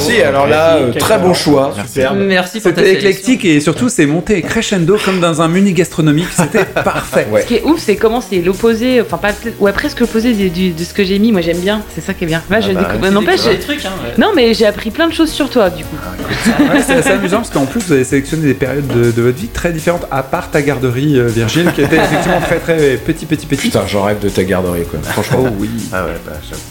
Merci, 0.00 0.12
merci. 0.12 0.22
Alors 0.22 0.46
là, 0.46 0.76
euh, 0.76 0.92
très 0.98 1.18
bon 1.18 1.34
choix. 1.34 1.74
Superbe. 1.86 2.18
Merci 2.18 2.60
pour 2.60 2.70
ta 2.72 2.76
C'était 2.80 2.88
sélection. 3.00 3.10
éclectique 3.10 3.44
et 3.44 3.60
surtout 3.60 3.88
c'est 3.88 4.06
monté 4.06 4.42
crescendo 4.42 4.96
comme 5.04 5.20
dans 5.20 5.42
un 5.42 5.48
menu 5.48 5.72
gastronomique. 5.72 6.28
C'était 6.34 6.64
parfait. 6.84 7.26
Ouais. 7.30 7.42
Ce 7.42 7.46
qui 7.46 7.54
est 7.56 7.62
ouf, 7.64 7.80
c'est 7.80 7.96
comment 7.96 8.20
c'est 8.20 8.38
l'opposé, 8.40 9.00
enfin 9.00 9.18
pas 9.18 9.32
ouais 9.58 9.72
presque 9.72 10.00
l'opposé 10.00 10.32
du- 10.32 10.50
du- 10.50 10.70
de 10.70 10.84
ce 10.84 10.94
que 10.94 11.04
j'ai 11.04 11.18
mis. 11.18 11.32
Moi 11.32 11.40
j'aime 11.42 11.58
bien, 11.60 11.82
c'est 11.94 12.00
ça 12.00 12.14
qui 12.14 12.24
est 12.24 12.26
bien. 12.26 12.42
Là, 12.50 12.60
je 12.60 12.72
bah, 12.72 12.80
découvre- 12.92 13.10
n'empêche, 13.10 13.42
j'ai- 13.44 13.56
des 13.56 13.58
trucs, 13.60 13.84
hein. 13.84 13.90
ouais. 14.04 14.14
non 14.18 14.28
mais 14.34 14.54
j'ai 14.54 14.66
appris 14.66 14.90
plein 14.90 15.08
de 15.08 15.12
choses 15.14 15.30
sur 15.30 15.50
toi 15.50 15.70
du 15.70 15.84
coup. 15.84 15.96
Ouais, 16.60 16.80
c'est 16.86 16.94
assez 16.94 17.10
amusant 17.10 17.38
parce 17.38 17.50
qu'en 17.50 17.66
plus 17.66 17.80
vous 17.80 17.92
avez 17.92 18.04
sélectionné 18.04 18.46
des 18.46 18.54
périodes 18.54 18.86
de, 18.86 19.10
de 19.10 19.22
votre 19.22 19.36
vie 19.36 19.48
très 19.48 19.72
différentes 19.72 20.06
à 20.10 20.22
part 20.22 20.50
ta 20.50 20.62
garderie 20.62 21.18
euh, 21.18 21.26
Virgile 21.26 21.70
qui 21.74 21.82
était 21.82 21.96
effectivement 21.96 22.40
très 22.40 22.58
très 22.58 22.96
petit 22.96 23.26
petit 23.26 23.46
petit. 23.46 23.60
Putain, 23.68 23.82
j'en 23.86 24.04
rêve 24.04 24.20
de 24.20 24.28
ta 24.28 24.44
garderie, 24.44 24.84
quoi. 24.84 25.00
Franchement. 25.02 25.44
Oh 25.46 25.48
oui. 25.58 25.68
Ah 25.92 26.04
ouais, 26.04 26.12
bah, 26.26 26.32
j'avoue. 26.48 26.62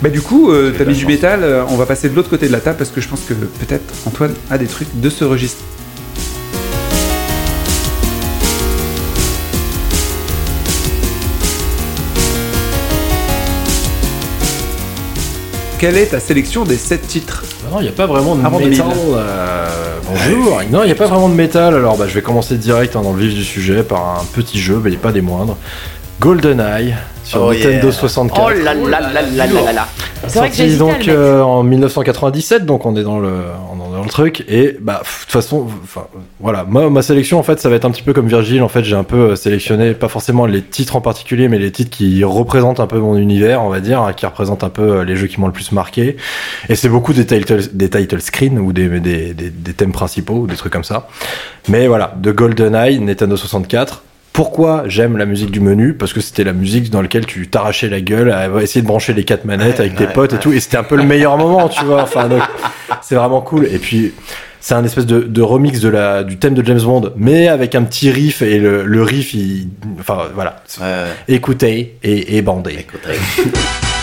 Bah 0.00 0.10
du 0.10 0.20
coup, 0.20 0.50
euh, 0.52 0.72
t'as 0.76 0.84
mis 0.84 0.94
du 0.94 1.06
métal, 1.06 1.40
euh, 1.42 1.64
on 1.70 1.76
va 1.76 1.84
passer 1.84 2.08
de 2.08 2.14
l'autre 2.14 2.30
côté 2.30 2.46
de 2.46 2.52
la 2.52 2.60
table 2.60 2.78
parce 2.78 2.90
que 2.90 3.00
je 3.00 3.08
pense 3.08 3.22
que 3.22 3.34
peut-être 3.34 3.92
Antoine 4.06 4.32
a 4.48 4.56
des 4.56 4.66
trucs 4.66 4.88
de 5.00 5.10
ce 5.10 5.24
registre. 5.24 5.62
Quelle 15.78 15.96
est 15.96 16.06
ta 16.06 16.18
sélection 16.18 16.64
des 16.64 16.76
7 16.76 17.06
titres? 17.06 17.44
Non, 17.70 17.78
il 17.78 17.84
n'y 17.84 17.88
a 17.88 17.92
pas 17.92 18.06
vraiment 18.06 18.34
de 18.34 18.44
Avant 18.44 18.58
métal. 18.58 18.84
2000. 18.88 19.14
euh, 19.14 19.68
bonjour. 20.08 20.60
Non, 20.72 20.82
il 20.82 20.86
n'y 20.86 20.92
a 20.92 20.96
pas 20.96 21.06
vraiment 21.06 21.28
de 21.28 21.34
métal. 21.34 21.74
Alors, 21.74 21.96
bah, 21.96 22.06
je 22.08 22.14
vais 22.14 22.22
commencer 22.22 22.56
direct 22.56 22.96
hein, 22.96 23.02
dans 23.02 23.12
le 23.12 23.22
vif 23.22 23.34
du 23.34 23.44
sujet 23.44 23.84
par 23.84 24.18
un 24.20 24.24
petit 24.32 24.58
jeu, 24.58 24.80
mais 24.82 24.90
pas 24.92 25.12
des 25.12 25.20
moindres. 25.20 25.56
GoldenEye 26.20 26.96
sur 27.28 27.42
Oh 27.42 27.52
Nintendo 27.52 27.88
yeah. 27.88 27.92
64. 27.92 28.42
Oh 28.42 28.50
là 28.50 28.74
là 28.74 29.00
là 29.00 29.12
là 29.12 29.22
là 29.22 29.46
là 29.46 29.72
là. 29.72 29.88
C'est 30.26 30.38
vrai 30.38 30.50
que 30.50 30.56
Sorti 30.56 30.76
donc 30.76 31.08
euh, 31.08 31.42
en 31.42 31.62
1997, 31.62 32.66
donc 32.66 32.86
on 32.86 32.96
est 32.96 33.02
dans 33.02 33.20
le, 33.20 33.30
on 33.70 33.76
est 33.76 33.96
dans 33.96 34.02
le 34.02 34.08
truc. 34.08 34.44
Et 34.48 34.76
bah, 34.80 35.02
de 35.02 35.22
toute 35.22 35.30
façon, 35.30 35.68
enfin, 35.84 36.06
voilà, 36.40 36.64
moi, 36.64 36.88
ma 36.90 37.02
sélection 37.02 37.38
en 37.38 37.42
fait, 37.42 37.60
ça 37.60 37.68
va 37.68 37.76
être 37.76 37.84
un 37.84 37.90
petit 37.90 38.02
peu 38.02 38.12
comme 38.12 38.26
Virgile. 38.26 38.62
En 38.62 38.68
fait, 38.68 38.82
j'ai 38.82 38.96
un 38.96 39.04
peu 39.04 39.30
euh, 39.30 39.36
sélectionné, 39.36 39.92
pas 39.92 40.08
forcément 40.08 40.46
les 40.46 40.62
titres 40.62 40.96
en 40.96 41.00
particulier, 41.00 41.48
mais 41.48 41.58
les 41.58 41.70
titres 41.70 41.90
qui 41.96 42.24
représentent 42.24 42.80
un 42.80 42.86
peu 42.86 42.98
mon 42.98 43.16
univers, 43.16 43.62
on 43.62 43.68
va 43.68 43.80
dire, 43.80 44.02
hein, 44.02 44.12
qui 44.12 44.26
représentent 44.26 44.64
un 44.64 44.70
peu 44.70 44.98
euh, 44.98 45.04
les 45.04 45.14
jeux 45.16 45.26
qui 45.26 45.40
m'ont 45.40 45.46
le 45.46 45.52
plus 45.52 45.70
marqué. 45.72 46.16
Et 46.68 46.74
c'est 46.74 46.88
beaucoup 46.88 47.12
des 47.12 47.26
title, 47.26 47.60
des 47.72 47.90
title 47.90 48.20
screens 48.20 48.58
ou 48.58 48.72
des, 48.72 48.88
des, 49.00 49.34
des, 49.34 49.50
des 49.50 49.72
thèmes 49.74 49.92
principaux 49.92 50.34
ou 50.34 50.46
des 50.46 50.56
trucs 50.56 50.72
comme 50.72 50.84
ça. 50.84 51.08
Mais 51.68 51.86
voilà, 51.86 52.14
de 52.16 52.32
GoldenEye, 52.32 52.98
Nintendo 52.98 53.36
64. 53.36 54.02
Pourquoi 54.38 54.84
j'aime 54.86 55.16
la 55.16 55.26
musique 55.26 55.50
du 55.50 55.58
menu 55.58 55.94
Parce 55.94 56.12
que 56.12 56.20
c'était 56.20 56.44
la 56.44 56.52
musique 56.52 56.90
dans 56.90 57.02
laquelle 57.02 57.26
tu 57.26 57.48
t'arrachais 57.48 57.88
la 57.88 58.00
gueule 58.00 58.30
à 58.30 58.46
essayer 58.62 58.82
de 58.82 58.86
brancher 58.86 59.12
les 59.12 59.24
quatre 59.24 59.44
manettes 59.44 59.80
Ouais, 59.80 59.86
avec 59.86 59.96
tes 59.96 60.06
ouais, 60.06 60.12
potes 60.12 60.32
et 60.32 60.38
tout, 60.38 60.52
et 60.52 60.60
c'était 60.60 60.76
un 60.76 60.84
peu 60.84 60.94
le 60.94 61.02
meilleur 61.02 61.36
moment, 61.38 61.68
tu 61.68 61.84
vois. 61.84 62.04
Enfin, 62.04 62.28
c'est 63.02 63.16
vraiment 63.16 63.40
cool. 63.40 63.66
Et 63.66 63.80
puis, 63.80 64.12
c'est 64.60 64.74
un 64.74 64.84
espèce 64.84 65.06
de, 65.06 65.22
de 65.22 65.42
remix 65.42 65.80
de 65.80 65.88
la, 65.88 66.22
du 66.22 66.36
thème 66.36 66.54
de 66.54 66.64
James 66.64 66.80
Bond, 66.80 67.10
mais 67.16 67.48
avec 67.48 67.74
un 67.74 67.82
petit 67.82 68.12
riff, 68.12 68.40
et 68.40 68.60
le, 68.60 68.84
le 68.84 69.02
riff, 69.02 69.34
il, 69.34 69.70
enfin, 69.98 70.28
voilà. 70.32 70.62
Écoutez 71.26 71.96
et, 72.04 72.36
et 72.36 72.42
bandez. 72.42 72.76
Écoute, 72.78 73.00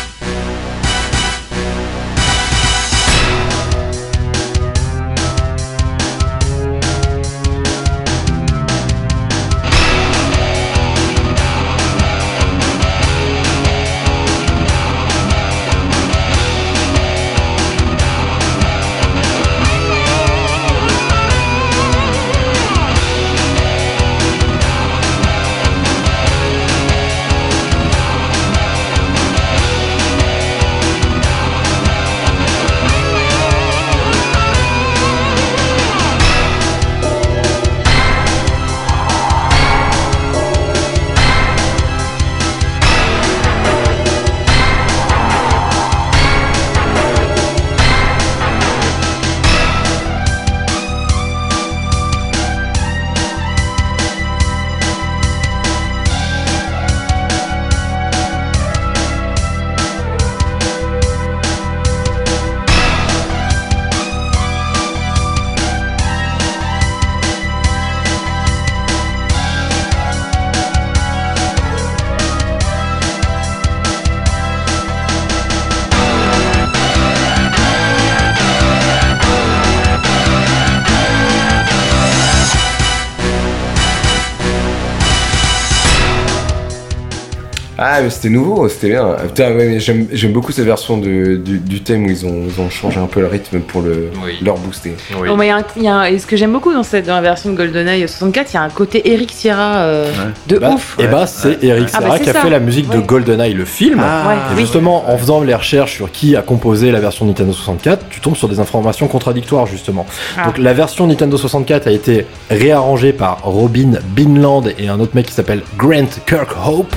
Ah, 87.97 88.01
mais 88.01 88.09
c'était 88.09 88.29
nouveau, 88.29 88.67
c'était 88.67 88.89
bien. 88.89 89.15
Putain, 89.27 89.47
ouais, 89.55 89.67
mais 89.67 89.79
j'aime 89.79 90.07
j'aime 90.11 90.33
beaucoup 90.33 90.51
cette 90.51 90.65
version 90.65 90.97
de, 90.97 91.35
du, 91.37 91.59
du 91.59 91.81
thème 91.81 92.05
où 92.05 92.09
ils 92.09 92.25
ont, 92.25 92.43
ils 92.47 92.59
ont 92.61 92.69
changé 92.69 92.99
un 92.99 93.05
peu 93.07 93.21
le 93.21 93.27
rythme 93.27 93.59
pour 93.59 93.81
le, 93.81 94.09
Oui. 94.23 94.33
leur 94.43 94.57
booster. 94.57 94.95
Oui. 95.19 95.29
Mais 95.37 95.45
il 95.45 95.49
y 95.49 95.51
a 95.51 95.57
un- 95.57 95.63
il 95.77 95.83
y 95.83 95.87
a 95.87 95.95
un- 95.95 96.03
et 96.05 96.19
ce 96.19 96.25
que 96.27 96.35
j'aime 96.35 96.51
beaucoup 96.51 96.73
dans, 96.73 96.83
cette, 96.83 97.05
dans 97.07 97.15
la 97.15 97.21
version 97.21 97.51
de 97.51 97.55
GoldenEye 97.55 98.07
64, 98.07 98.51
il 98.51 98.55
y 98.55 98.57
a 98.57 98.63
un 98.63 98.69
côté 98.69 99.13
Eric 99.13 99.31
Sierra 99.31 99.77
euh, 99.77 100.11
de 100.47 100.57
Bah, 100.57 100.71
ouf. 100.73 100.97
Et 100.99 101.07
bah, 101.07 101.25
c'est 101.27 101.63
Eric 101.63 101.87
Ah, 101.93 101.99
bah, 101.99 102.05
Serra 102.05 102.17
c'est 102.17 102.23
qui 102.23 102.29
a 102.29 102.33
ça. 102.33 102.41
fait 102.41 102.49
la 102.49 102.59
musique 102.59 102.89
de. 102.89 102.99
GoldenEye, 102.99 103.53
le 103.53 103.65
film. 103.65 103.99
Ouais, 103.99 104.05
Et 104.05 104.55
oui. 104.55 104.61
justement, 104.61 105.09
en 105.09 105.17
faisant 105.17 105.41
les 105.41 105.55
recherches 105.55 105.93
sur 105.95 106.11
qui 106.11 106.35
a 106.35 106.41
composé 106.41 106.91
la 106.91 106.99
version 106.99 107.25
Nintendo 107.25 107.53
64, 107.53 108.09
tu 108.09 108.19
tombes 108.19 108.35
sur 108.35 108.49
des 108.49 108.59
informations 108.59 109.07
contradictoires, 109.07 109.67
justement. 109.67 110.05
Ah. 110.37 110.45
Donc, 110.47 110.57
la 110.57 110.73
version 110.73 111.07
Nintendo 111.07 111.37
64 111.37 111.87
a 111.87 111.91
été 111.91 112.25
réarrangée 112.49 113.13
par 113.13 113.39
Robin 113.43 113.91
Binland 114.15 114.63
et 114.77 114.89
un 114.89 114.99
autre 114.99 115.11
mec 115.15 115.27
qui 115.27 115.33
s'appelle 115.33 115.61
Grant 115.77 116.07
Kirkhope. 116.25 116.95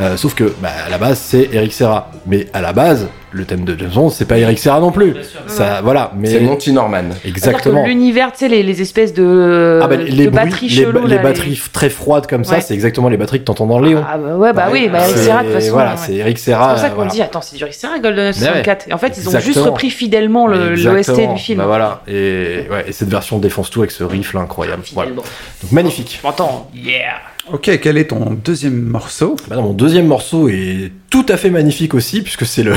Euh, 0.00 0.16
sauf 0.18 0.34
que, 0.34 0.52
bah, 0.60 0.70
à 0.86 0.90
la 0.90 0.98
base, 0.98 1.18
c'est 1.20 1.48
Eric 1.52 1.72
Serra. 1.72 2.10
Mais 2.28 2.46
à 2.52 2.60
la 2.60 2.72
base, 2.72 3.08
le 3.32 3.44
thème 3.44 3.64
de 3.64 3.76
James 3.78 3.90
Bond, 3.94 4.10
c'est 4.10 4.24
pas 4.26 4.38
Eric 4.38 4.58
Serra 4.58 4.80
non 4.80 4.90
plus. 4.92 5.14
Ça, 5.46 5.80
voilà. 5.82 6.12
Mais 6.16 6.28
C'est 6.28 6.40
Monty 6.40 6.72
Norman. 6.72 7.04
exactement. 7.24 7.84
L'univers, 7.84 8.32
tu 8.32 8.38
sais, 8.40 8.48
les, 8.48 8.62
les 8.62 8.82
espèces 8.82 9.12
de, 9.14 9.80
Ah 9.82 9.86
bah, 9.86 9.96
les, 9.96 10.04
de 10.10 10.14
bruits, 10.14 10.28
batteries 10.30 10.68
les, 10.68 10.74
cheloues. 10.84 11.06
les 11.06 11.18
batteries 11.18 11.60
très 11.72 11.90
froides 11.90 12.26
comme 12.26 12.44
ça, 12.44 12.60
c'est 12.60 12.74
exactement 12.74 13.08
les 13.08 13.16
batteries 13.16 13.40
que 13.40 13.44
t'entends 13.44 13.66
dans 13.66 13.78
Léon. 13.80 14.04
Ah 14.06 14.18
bah 14.18 14.36
ouais, 14.36 14.52
bah 14.52 14.68
oui, 14.70 14.88
bah 14.90 15.00
Eric 15.04 15.16
C'est- 15.16 15.24
Serra 15.24 15.42
de 15.42 15.48
toute 15.48 15.54
façon. 15.60 15.72
Voilà, 15.72 15.90
ouais. 15.92 15.96
c'est 15.98 16.14
Eric 16.14 16.38
C'est 16.38 16.44
Serra. 16.50 16.68
pour 16.70 16.78
ça 16.78 16.88
qu'on 16.90 16.94
voilà. 16.96 17.10
dit, 17.10 17.22
attends, 17.22 17.40
c'est 17.42 17.56
du 17.56 17.62
Eric 17.62 17.74
Serra, 17.74 17.94
ouais. 17.94 18.32
64. 18.32 18.88
Et 18.88 18.92
en 18.92 18.98
fait, 18.98 19.18
ils 19.18 19.28
ont 19.28 19.40
juste 19.40 19.58
repris 19.58 19.90
fidèlement 19.90 20.46
le- 20.46 20.74
l'OST 20.74 21.32
du 21.34 21.38
film. 21.40 21.58
Bah 21.58 21.66
voilà, 21.66 22.02
et, 22.08 22.66
ouais, 22.70 22.84
et 22.88 22.92
cette 22.92 23.08
version 23.08 23.38
défonce 23.38 23.70
tout 23.70 23.80
avec 23.80 23.90
ce 23.90 24.04
riff 24.04 24.34
là 24.34 24.40
incroyable. 24.40 24.82
Donc 24.94 25.72
magnifique. 25.72 26.20
Attends, 26.24 26.70
yeah 26.74 27.14
Ok, 27.50 27.70
quel 27.80 27.96
est 27.96 28.08
ton 28.08 28.36
deuxième 28.44 28.78
morceau? 28.78 29.34
Bah 29.48 29.56
non, 29.56 29.62
mon 29.62 29.72
deuxième 29.72 30.06
morceau 30.06 30.50
est 30.50 30.92
tout 31.08 31.24
à 31.30 31.38
fait 31.38 31.48
magnifique 31.48 31.94
aussi, 31.94 32.17
puisque 32.22 32.46
c'est 32.46 32.62
le, 32.62 32.74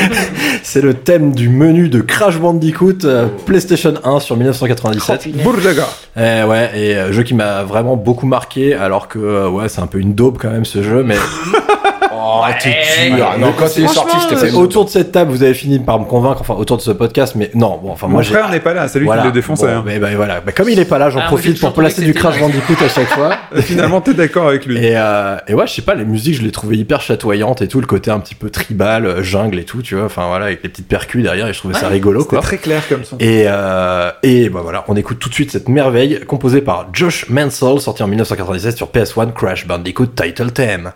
c'est 0.62 0.80
le 0.80 0.94
thème 0.94 1.32
du 1.32 1.48
menu 1.48 1.88
de 1.88 2.00
Crash 2.00 2.38
Bandicoot 2.38 3.04
euh, 3.04 3.26
PlayStation 3.46 3.94
1 4.02 4.20
sur 4.20 4.36
1997. 4.36 5.26
Oh. 5.26 5.42
Bourdaga. 5.42 5.86
Eh 6.16 6.44
ouais, 6.44 6.70
et 6.74 6.96
euh, 6.96 7.12
jeu 7.12 7.22
qui 7.22 7.34
m'a 7.34 7.62
vraiment 7.64 7.96
beaucoup 7.96 8.26
marqué, 8.26 8.74
alors 8.74 9.08
que 9.08 9.18
euh, 9.18 9.48
ouais, 9.48 9.68
c'est 9.68 9.80
un 9.80 9.86
peu 9.86 9.98
une 9.98 10.14
daube 10.14 10.38
quand 10.40 10.50
même 10.50 10.64
ce 10.64 10.82
jeu, 10.82 11.02
mais 11.02 11.16
Oh, 12.16 12.42
t'es 12.62 13.10
dur. 13.10 13.26
Non, 13.38 13.52
quand 13.58 13.66
il 13.76 13.84
est 13.84 13.88
sorti, 13.88 14.16
c'était 14.20 14.34
euh, 14.36 14.38
c'est 14.50 14.52
autour 14.52 14.84
de 14.84 14.90
cette 14.90 15.12
table, 15.12 15.30
vous 15.30 15.42
avez 15.42 15.54
fini 15.54 15.78
par 15.78 15.98
me 15.98 16.04
convaincre, 16.04 16.40
enfin 16.40 16.54
autour 16.54 16.76
de 16.76 16.82
ce 16.82 16.90
podcast, 16.90 17.34
mais 17.36 17.50
non, 17.54 17.78
bon, 17.82 17.90
enfin 17.90 18.06
Mon 18.06 18.14
moi 18.14 18.22
j'ai. 18.22 18.32
frère 18.34 18.48
n'est 18.50 18.60
pas 18.60 18.74
là, 18.74 18.88
c'est 18.88 18.98
lui 18.98 19.06
Voilà. 19.06 19.22
qui 19.22 19.28
le 19.28 19.32
défonçait. 19.34 19.66
Bon, 19.66 19.72
hein. 19.78 19.82
mais, 19.84 19.98
bah, 19.98 20.08
voilà. 20.16 20.40
Bah, 20.40 20.52
comme 20.52 20.68
il 20.68 20.78
est 20.78 20.84
pas 20.84 20.98
là, 20.98 21.10
j'en 21.10 21.20
Ah, 21.20 21.26
profite 21.26 21.60
pour 21.60 21.72
placer 21.72 22.02
du 22.02 22.14
Crash 22.14 22.38
Bandicoot 22.38 22.82
à 22.84 22.88
chaque 22.88 23.08
fois. 23.08 23.36
Finalement, 23.60 24.00
t'es 24.00 24.14
d'accord 24.14 24.48
avec 24.48 24.66
lui. 24.66 24.78
Et, 24.78 24.94
euh, 24.96 25.36
et 25.48 25.54
ouais, 25.54 25.66
je 25.66 25.72
sais 25.72 25.82
pas, 25.82 25.94
les 25.94 26.04
musiques, 26.04 26.36
je 26.36 26.42
les 26.42 26.52
trouvais 26.52 26.76
hyper 26.76 27.00
chatoyantes 27.00 27.62
et 27.62 27.68
tout, 27.68 27.80
le 27.80 27.86
côté 27.86 28.10
un 28.10 28.20
petit 28.20 28.34
peu 28.34 28.50
tribal, 28.50 29.06
euh, 29.06 29.22
jungle 29.22 29.58
et 29.58 29.64
tout, 29.64 29.82
tu 29.82 29.94
vois, 29.96 30.04
enfin 30.04 30.26
voilà, 30.28 30.46
avec 30.46 30.62
les 30.62 30.68
petites 30.68 30.88
percus 30.88 31.22
derrière, 31.22 31.48
et 31.48 31.52
je 31.52 31.58
trouvais 31.58 31.74
ça 31.74 31.88
rigolo, 31.88 32.24
quoi. 32.24 32.40
très 32.40 32.58
clair 32.58 32.82
comme 32.88 33.04
son. 33.04 33.16
Et, 33.18 33.44
euh, 33.46 34.10
et 34.22 34.48
bah 34.48 34.60
voilà, 34.62 34.84
on 34.88 34.96
écoute 34.96 35.18
tout 35.18 35.28
de 35.28 35.34
suite 35.34 35.50
cette 35.50 35.68
merveille 35.68 36.20
composée 36.26 36.60
par 36.60 36.86
Josh 36.92 37.28
Mansell, 37.28 37.80
sortie 37.80 38.02
en 38.02 38.08
1997 38.08 38.76
sur 38.76 38.88
PS1, 38.88 39.32
Crash 39.32 39.66
Bandicoot 39.66 40.06
Title 40.14 40.50
Theme. 40.52 40.92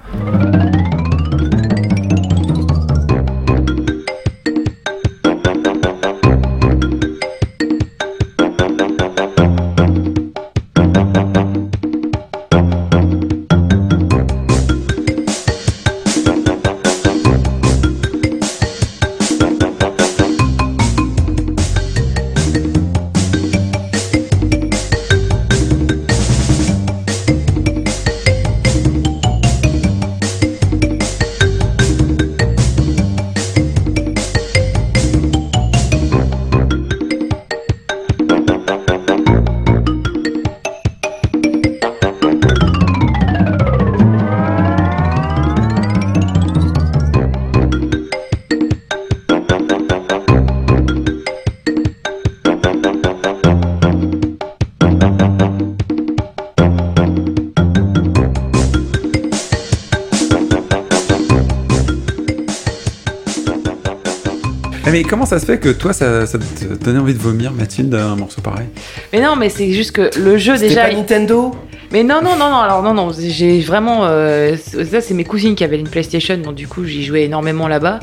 Ça 65.29 65.39
se 65.39 65.45
fait 65.45 65.59
que 65.59 65.69
toi, 65.69 65.93
ça, 65.93 66.27
ça 66.27 66.39
te 66.39 66.85
donnait 66.85 66.99
envie 66.99 67.13
de 67.15 67.19
vomir, 67.19 67.53
Mathilde, 67.53 67.95
un 67.95 68.17
morceau 68.17 68.41
pareil? 68.41 68.67
Mais 69.13 69.21
non, 69.21 69.37
mais 69.37 69.51
c'est 69.51 69.71
juste 69.73 69.93
que 69.93 70.11
le 70.19 70.39
jeu 70.39 70.57
déjà. 70.57 70.87
pas 70.87 70.93
Nintendo? 70.95 71.55
Mais 71.91 72.03
non, 72.03 72.21
non, 72.23 72.37
non, 72.37 72.51
non, 72.51 72.59
alors 72.59 72.83
non, 72.83 72.93
non, 72.95 73.11
j'ai 73.13 73.61
vraiment. 73.61 74.01
euh, 74.05 74.57
ça, 74.57 75.01
c'est 75.01 75.15
mes 75.15 75.25
cousines 75.25 75.55
qui 75.55 75.65
avaient 75.65 75.79
une 75.79 75.89
PlayStation, 75.89 76.37
donc 76.37 76.55
du 76.55 76.67
coup, 76.67 76.85
j'y 76.85 77.05
jouais 77.05 77.25
énormément 77.25 77.69
là-bas. 77.69 78.01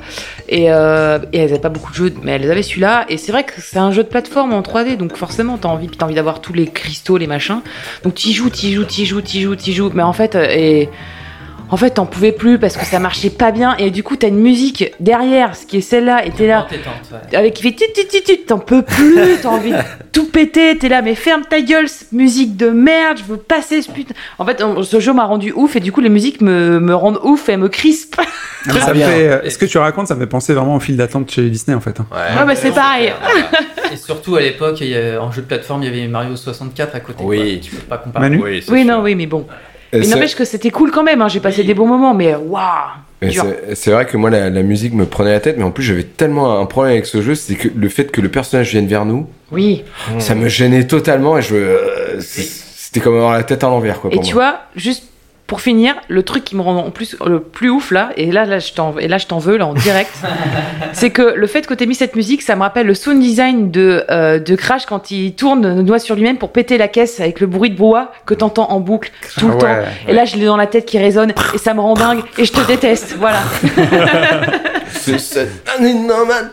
Et, 0.50 0.72
euh, 0.72 1.20
et 1.34 1.40
elles 1.40 1.52
avaient 1.52 1.60
pas 1.60 1.70
beaucoup 1.70 1.92
de 1.92 1.96
jeux, 1.96 2.14
mais 2.24 2.32
elles 2.34 2.50
avaient 2.50 2.64
celui-là. 2.64 3.06
Et 3.10 3.18
c'est 3.18 3.32
vrai 3.32 3.44
que 3.44 3.54
c'est 3.60 3.78
un 3.78 3.92
jeu 3.92 4.04
de 4.04 4.10
plateforme 4.10 4.54
en 4.54 4.62
3D, 4.62 4.98
donc 4.98 5.16
forcément, 5.18 5.58
t'as 5.58 5.70
envie, 5.70 5.88
puis 5.88 5.98
t'as 5.98 6.06
envie 6.06 6.16
d'avoir 6.16 6.42
tous 6.42 6.54
les 6.54 6.68
cristaux, 6.68 7.18
les 7.18 7.28
machins. 7.28 7.62
Donc 8.04 8.16
t'y 8.16 8.34
joues, 8.34 8.50
t'y 8.50 8.74
joues, 8.74 8.86
t'y 8.86 9.06
joues, 9.06 9.22
t'y 9.22 9.42
joues, 9.42 9.56
t'y 9.56 9.74
joues. 9.74 9.92
Mais 9.94 10.04
en 10.04 10.14
fait, 10.14 10.36
euh, 10.36 10.46
et. 10.50 10.90
En 11.70 11.78
fait, 11.78 11.92
t'en 11.92 12.06
pouvais 12.06 12.32
plus 12.32 12.60
parce 12.60 12.78
que 12.78 12.86
ça 12.86 13.00
marchait 13.00 13.30
pas 13.30 13.52
bien 13.52 13.76
et 13.78 13.90
du 13.90 14.04
coup 14.04 14.16
t'as 14.16 14.28
une 14.28 14.40
musique 14.40 14.94
derrière, 15.00 15.56
ce 15.56 15.66
qui 15.66 15.78
est 15.78 15.82
celle-là, 15.82 16.26
et 16.26 16.32
t'es 16.32 16.48
là, 16.48 16.68
ouais. 16.72 17.36
avec 17.38 17.54
qui 17.56 17.64
fait 17.64 17.72
tit 17.72 17.86
tit 17.94 18.08
tit 18.08 18.22
tit, 18.24 18.38
t'en 18.46 18.60
peux 18.60 18.82
plus, 18.84 19.38
t'as 19.42 19.50
envie 19.50 19.72
de 19.72 19.78
tout 20.12 20.26
péter, 20.30 20.78
t'es 20.78 20.90
là, 20.90 21.02
mais 21.02 21.16
ferme 21.16 21.42
ta 21.50 21.62
gueule, 21.62 21.90
cette 21.90 22.12
musique 22.12 22.56
de 22.56 22.70
merde, 22.70 23.18
je 23.18 23.24
veux 23.24 23.38
passer 23.38 23.82
ce 23.82 23.92
putain. 23.92 24.14
En 24.38 24.46
fait, 24.46 24.64
ce 24.84 25.00
jeu 25.00 25.12
m'a 25.14 25.26
rendu 25.26 25.52
ouf 25.54 25.76
et 25.76 25.80
du 25.80 25.92
coup 25.92 26.02
les 26.02 26.10
musiques 26.10 26.42
me, 26.42 26.80
me 26.80 26.96
rendent 26.96 27.20
ouf 27.24 27.50
et 27.50 27.58
me 27.58 27.68
crispent. 27.68 28.22
Ça 28.66 28.94
fait, 28.94 29.04
euh, 29.04 29.50
Ce 29.50 29.58
que 29.58 29.66
tu 29.66 29.78
racontes, 29.78 30.08
ça 30.08 30.16
me 30.16 30.20
fait 30.22 30.28
penser 30.28 30.54
vraiment 30.54 30.76
au 30.76 30.80
fil 30.80 30.98
d'attente 30.98 31.30
chez 31.32 31.50
Disney 31.50 31.76
en 31.76 31.82
fait. 31.82 32.00
hein. 32.00 32.06
Ouais, 32.12 32.46
mais 32.46 32.56
c'est 32.56 32.72
pareil. 32.72 33.12
Et 33.92 33.98
surtout 33.98 34.36
à 34.36 34.42
l'époque, 34.42 34.82
en 35.22 35.32
jeu 35.32 35.42
de 35.42 35.48
plateforme, 35.48 35.84
il 35.84 35.86
y 35.86 35.90
avait 35.90 36.08
Mario 36.08 36.36
64 36.36 36.96
à 36.96 37.00
côté. 37.00 37.24
Oui. 37.24 37.38
quoi. 37.60 37.70
Tu 37.70 37.76
peux 37.76 37.82
pas 37.84 37.98
comparer. 37.98 38.30
Manu 38.30 38.42
Oui, 38.44 38.64
Oui, 38.70 38.86
non, 38.86 39.02
oui, 39.02 39.16
mais 39.16 39.26
bon. 39.28 39.46
Il 39.98 40.06
c'est- 40.06 40.14
n'empêche 40.16 40.36
que 40.36 40.46
c'était 40.46 40.70
cool 40.72 40.92
quand 40.92 41.04
même, 41.04 41.22
hein, 41.22 41.28
j'ai 41.28 41.40
passé 41.40 41.64
des 41.64 41.74
bons 41.74 41.88
moments, 41.88 42.14
mais 42.14 42.36
waouh 42.36 42.62
Et 43.22 43.28
dur. 43.30 43.46
c'est- 43.74 43.92
vrai 43.92 44.06
que 44.06 44.18
moi, 44.18 44.30
la, 44.30 44.50
la 44.50 44.62
musique 44.64 44.94
me 44.94 45.06
prenait 45.06 45.32
la 45.32 45.40
tête, 45.40 45.58
mais 45.58 45.64
en 45.64 45.72
plus, 45.72 45.84
j'avais 45.84 46.04
tellement 46.04 46.60
un 46.60 46.66
problème 46.66 46.94
avec 46.94 47.06
ce 47.06 47.22
jeu, 47.22 47.36
c'est 47.36 47.56
que 47.56 47.68
le 47.76 47.90
fait 47.90 48.12
que 48.12 48.22
le 48.22 48.30
personnage 48.30 48.72
vienne 48.72 48.88
vers 48.88 49.06
nous, 49.06 49.28
Oui. 49.52 49.84
ça 50.20 50.36
me 50.36 50.48
gênait 50.50 50.86
totalement 50.88 51.38
et 51.38 51.42
je, 51.42 51.56
euh, 51.56 52.20
c'était 52.20 53.00
comme 53.00 53.16
avoir 53.16 53.34
la 53.34 53.44
tête 53.44 53.64
à 53.64 53.68
l'envers, 53.68 54.00
quoi. 54.02 54.10
Et 54.12 54.16
pour 54.16 54.24
tu 54.24 54.34
moi. 54.36 54.44
vois, 54.44 54.60
juste 54.76 55.04
pour 55.48 55.62
finir, 55.62 55.94
le 56.08 56.24
truc 56.24 56.44
qui 56.44 56.56
me 56.56 56.62
rend 56.62 56.76
en 56.78 56.90
plus 56.90 57.16
le 57.24 57.40
plus 57.40 57.70
ouf 57.70 57.92
là, 57.92 58.10
et 58.18 58.32
là, 58.32 58.46
là 58.46 58.58
je 58.58 58.74
t'en, 58.74 58.98
et 58.98 59.08
là 59.08 59.20
je 59.20 59.28
t'en 59.28 59.38
veux 59.38 59.58
là 59.58 59.68
en 59.68 59.74
direct, 59.76 60.12
c'est 60.94 61.12
que 61.12 61.22
le 61.36 61.46
fait 61.48 61.68
que 61.68 61.74
t'aies 61.76 61.86
mis 61.86 61.94
cette 61.94 62.16
musique, 62.16 62.42
ça 62.42 62.56
me 62.56 62.62
rappelle 62.62 62.88
le 62.88 62.96
sound 62.96 63.20
design 63.22 63.70
de, 63.70 64.04
euh, 64.10 64.40
de 64.40 64.56
Crash 64.56 64.86
quand 64.88 65.12
il 65.12 65.36
tourne 65.36 65.78
le 65.78 65.84
doigt 65.84 66.00
sur 66.00 66.16
lui-même 66.16 66.38
pour 66.40 66.52
péter 66.52 66.80
la 66.80 66.88
caisse 66.88 67.20
avec 67.20 67.40
le 67.40 67.48
bruit 67.48 67.70
de 67.70 67.76
bois 67.78 68.12
que 68.26 68.34
t'entends 68.34 68.72
en 68.72 68.80
boucle 68.80 69.12
tout 69.38 69.48
le 69.48 69.54
Ah 69.54 69.58
temps. 69.58 69.68
ouais. 69.68 69.86
Et 70.08 70.14
là, 70.14 70.26
je 70.26 70.36
l'ai 70.36 70.46
dans 70.46 70.58
la 70.58 70.66
tête 70.68 70.86
qui 70.86 70.98
résonne 70.98 71.32
et 71.54 71.58
ça 71.60 71.74
me 71.76 71.80
rend 71.82 71.94
dingue 71.94 72.22
et 72.40 72.46
je 72.46 72.52
te 72.52 72.62
déteste. 72.68 73.16
Voilà. 73.20 73.40
C'est 74.90 75.20
cette 75.20 75.70
année 75.78 75.94
nomade. 75.94 76.50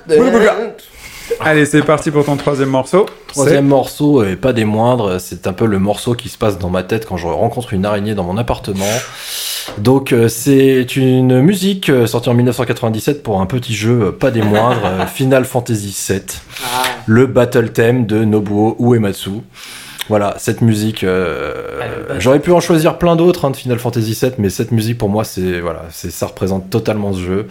Allez, 1.40 1.66
c'est 1.66 1.82
parti 1.82 2.10
pour 2.10 2.24
ton 2.24 2.36
troisième 2.36 2.68
morceau. 2.68 3.06
Troisième 3.28 3.66
morceau, 3.66 4.24
et 4.24 4.36
pas 4.36 4.52
des 4.52 4.64
moindres, 4.64 5.20
c'est 5.20 5.46
un 5.46 5.52
peu 5.52 5.66
le 5.66 5.78
morceau 5.78 6.14
qui 6.14 6.28
se 6.28 6.38
passe 6.38 6.58
dans 6.58 6.70
ma 6.70 6.82
tête 6.82 7.06
quand 7.06 7.16
je 7.16 7.26
rencontre 7.26 7.72
une 7.72 7.84
araignée 7.84 8.14
dans 8.14 8.24
mon 8.24 8.36
appartement. 8.36 8.84
Donc 9.78 10.12
euh, 10.12 10.28
c'est 10.28 10.96
une 10.96 11.40
musique 11.40 11.88
euh, 11.88 12.06
sortie 12.06 12.28
en 12.28 12.34
1997 12.34 13.22
pour 13.22 13.40
un 13.40 13.46
petit 13.46 13.74
jeu, 13.74 14.02
euh, 14.02 14.12
pas 14.12 14.30
des 14.30 14.42
moindres, 14.42 15.06
Final 15.14 15.44
Fantasy 15.44 15.96
VII, 16.08 16.20
le 17.06 17.26
battle 17.26 17.70
theme 17.70 18.06
de 18.06 18.24
Nobuo 18.24 18.76
Uematsu. 18.80 19.42
Voilà, 20.08 20.34
cette 20.38 20.60
musique, 20.62 21.04
euh, 21.04 21.80
Ah, 21.80 22.18
j'aurais 22.18 22.40
pu 22.40 22.50
en 22.52 22.60
choisir 22.60 22.98
plein 22.98 23.16
d'autres 23.16 23.44
hein, 23.44 23.50
de 23.50 23.56
Final 23.56 23.78
Fantasy 23.78 24.18
VII, 24.20 24.32
mais 24.38 24.50
cette 24.50 24.72
musique 24.72 24.98
pour 24.98 25.08
moi, 25.08 25.24
c'est 25.24 25.60
voilà, 25.60 25.84
c'est 25.90 26.10
ça 26.10 26.26
représente 26.26 26.70
totalement 26.70 27.12
ce 27.12 27.20
jeu. 27.20 27.48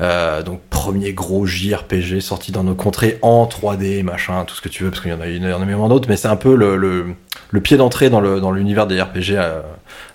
Euh, 0.00 0.42
donc 0.42 0.60
premier 0.70 1.12
gros 1.12 1.44
JRPG 1.44 2.20
sorti 2.20 2.52
dans 2.52 2.64
nos 2.64 2.74
contrées 2.74 3.18
en 3.22 3.44
3D, 3.46 4.02
machin, 4.02 4.44
tout 4.46 4.54
ce 4.54 4.60
que 4.62 4.68
tu 4.70 4.84
veux, 4.84 4.90
parce 4.90 5.02
qu'il 5.02 5.10
y 5.10 5.14
en 5.14 5.20
a 5.20 5.26
une 5.26 5.44
énormément 5.44 5.88
d'autres, 5.88 6.08
mais 6.08 6.16
c'est 6.16 6.28
un 6.28 6.36
peu 6.36 6.54
le, 6.54 6.76
le, 6.76 7.06
le 7.50 7.60
pied 7.60 7.76
d'entrée 7.76 8.08
dans 8.08 8.20
le 8.20 8.40
dans 8.40 8.50
l'univers 8.50 8.86
des 8.86 9.00
RPG 9.00 9.32
euh, 9.32 9.60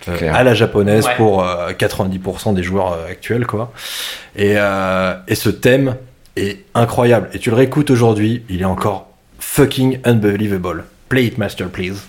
euh, 0.08 0.32
à 0.34 0.42
la 0.42 0.54
japonaise 0.54 1.06
Ouais. 1.06 1.14
pour 1.16 1.44
euh, 1.44 1.70
90% 1.72 2.54
des 2.54 2.62
joueurs 2.64 2.92
euh, 2.94 3.10
actuels, 3.10 3.46
quoi. 3.46 3.72
Et, 4.34 4.54
euh, 4.56 5.14
et 5.28 5.36
ce 5.36 5.50
thème 5.50 5.94
est 6.36 6.64
incroyable. 6.74 7.28
Et 7.32 7.38
tu 7.38 7.50
le 7.50 7.56
réécoutes 7.56 7.90
aujourd'hui, 7.90 8.42
il 8.48 8.62
est 8.62 8.64
encore 8.64 9.06
fucking 9.38 10.00
unbelievable. 10.04 10.84
Play 11.08 11.26
it, 11.26 11.38
master, 11.38 11.68
please. 11.68 12.02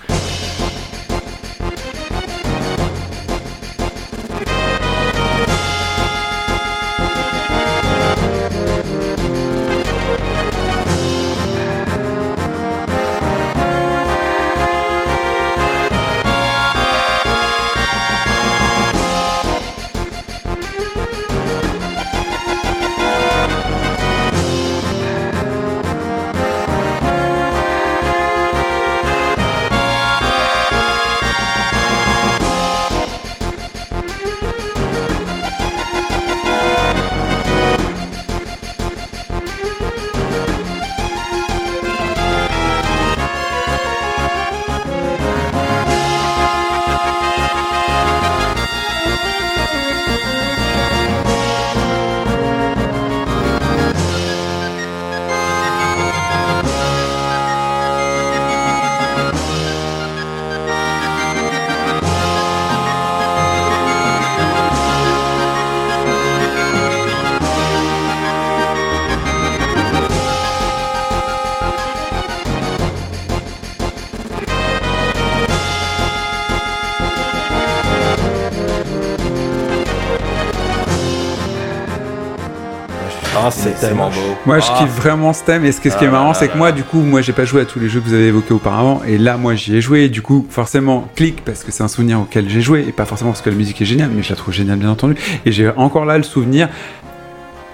Tellement 83.79 84.09
beau. 84.09 84.15
Moi, 84.45 84.59
je 84.59 84.67
Ah. 84.69 84.77
kiffe 84.79 84.95
vraiment 84.95 85.33
ce 85.33 85.43
thème. 85.43 85.65
Et 85.65 85.71
ce, 85.71 85.79
que- 85.81 85.89
ce 85.89 85.97
qui 85.97 86.03
est 86.03 86.07
Ah 86.07 86.11
marrant, 86.11 86.33
c'est 86.33 86.47
que 86.47 86.57
moi, 86.57 86.71
du 86.71 86.83
coup, 86.83 86.99
moi, 87.01 87.21
j'ai 87.21 87.33
pas 87.33 87.45
joué 87.45 87.61
à 87.61 87.65
tous 87.65 87.79
les 87.79 87.89
jeux 87.89 87.99
que 87.99 88.05
vous 88.07 88.13
avez 88.13 88.27
évoqués 88.27 88.53
auparavant. 88.53 89.01
Et 89.07 89.17
là, 89.17 89.37
moi, 89.37 89.55
j'y 89.55 89.75
ai 89.75 89.81
joué. 89.81 90.03
Et 90.05 90.09
du 90.09 90.21
coup, 90.21 90.45
forcément, 90.49 91.07
clic 91.15 91.43
parce 91.45 91.63
que 91.63 91.71
c'est 91.71 91.83
un 91.83 91.87
souvenir 91.87 92.19
auquel 92.21 92.49
j'ai 92.49 92.61
joué. 92.61 92.85
Et 92.87 92.91
pas 92.91 93.05
forcément 93.05 93.31
parce 93.31 93.41
que 93.41 93.49
la 93.49 93.55
musique 93.55 93.81
est 93.81 93.85
géniale, 93.85 94.09
mais 94.13 94.23
je 94.23 94.29
la 94.29 94.35
trouve 94.35 94.53
géniale, 94.53 94.77
bien 94.77 94.89
entendu. 94.91 95.15
Et 95.45 95.51
j'ai 95.51 95.69
encore 95.75 96.05
là 96.05 96.17
le 96.17 96.23
souvenir. 96.23 96.69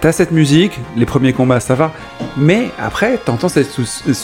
T'as 0.00 0.12
cette 0.12 0.32
musique, 0.32 0.78
les 0.98 1.06
premiers 1.06 1.32
combats, 1.32 1.60
ça 1.60 1.74
va. 1.74 1.90
Mais 2.36 2.68
après, 2.78 3.16
t'entends 3.24 3.48
cette, 3.48 3.70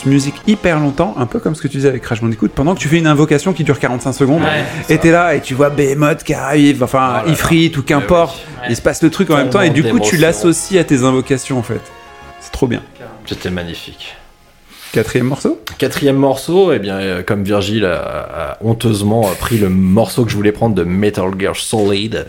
musique 0.04 0.34
hyper 0.46 0.78
longtemps, 0.78 1.14
un 1.16 1.24
peu 1.24 1.38
comme 1.38 1.54
ce 1.54 1.62
que 1.62 1.68
tu 1.68 1.78
disais 1.78 1.88
avec 1.88 2.02
Crash 2.02 2.20
Bandicoot, 2.20 2.48
pendant 2.54 2.74
que 2.74 2.80
tu 2.80 2.88
fais 2.88 2.98
une 2.98 3.06
invocation 3.06 3.54
qui 3.54 3.64
dure 3.64 3.78
45 3.78 4.12
secondes. 4.12 4.42
Ouais, 4.42 4.64
et 4.94 4.98
t'es 4.98 5.10
là, 5.10 5.34
et 5.34 5.40
tu 5.40 5.54
vois 5.54 5.70
Behemoth 5.70 6.22
qui 6.22 6.34
arrive, 6.34 6.82
enfin, 6.82 7.22
Oh 7.26 7.30
Ifrit 7.30 7.72
ou 7.78 7.82
qu'importe. 7.82 8.38
Il 8.70 8.76
se 8.76 8.82
passe 8.82 9.02
le 9.02 9.10
truc 9.10 9.30
en 9.30 9.36
même 9.36 9.50
temps, 9.50 9.60
et 9.60 9.70
du 9.70 9.84
coup, 9.84 10.00
tu 10.00 10.16
l'associes 10.16 10.78
à 10.78 10.84
tes 10.84 11.02
invocations, 11.02 11.58
en 11.58 11.62
fait. 11.62 11.82
C'est 12.40 12.52
trop 12.52 12.66
bien. 12.66 12.82
C'était 13.26 13.50
magnifique. 13.50 14.16
Quatrième 14.92 15.26
morceau? 15.26 15.60
Quatrième 15.78 16.16
morceau, 16.16 16.72
eh 16.72 16.80
bien, 16.80 16.96
euh, 16.96 17.22
comme 17.22 17.44
Virgile 17.44 17.84
a, 17.84 18.54
a 18.54 18.58
honteusement 18.60 19.22
pris 19.38 19.56
le 19.58 19.68
morceau 19.68 20.24
que 20.24 20.32
je 20.32 20.36
voulais 20.36 20.50
prendre 20.50 20.74
de 20.74 20.82
Metal 20.82 21.30
Gear 21.38 21.54
Solid, 21.54 22.26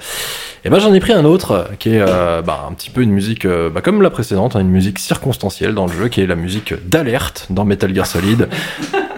et 0.63 0.69
ben 0.69 0.79
j'en 0.79 0.93
ai 0.93 0.99
pris 0.99 1.11
un 1.11 1.25
autre 1.25 1.51
euh, 1.51 1.63
qui 1.79 1.89
est 1.89 2.01
euh, 2.01 2.43
bah, 2.43 2.67
un 2.69 2.73
petit 2.73 2.91
peu 2.91 3.01
une 3.01 3.11
musique, 3.11 3.45
euh, 3.45 3.71
bah, 3.71 3.81
comme 3.81 4.01
la 4.01 4.11
précédente, 4.11 4.55
hein, 4.55 4.59
une 4.59 4.69
musique 4.69 4.99
circonstancielle 4.99 5.73
dans 5.73 5.87
le 5.87 5.93
jeu, 5.93 6.07
qui 6.07 6.21
est 6.21 6.27
la 6.27 6.35
musique 6.35 6.75
d'alerte 6.87 7.47
dans 7.49 7.65
Metal 7.65 7.93
Gear 7.93 8.05
Solid. 8.05 8.47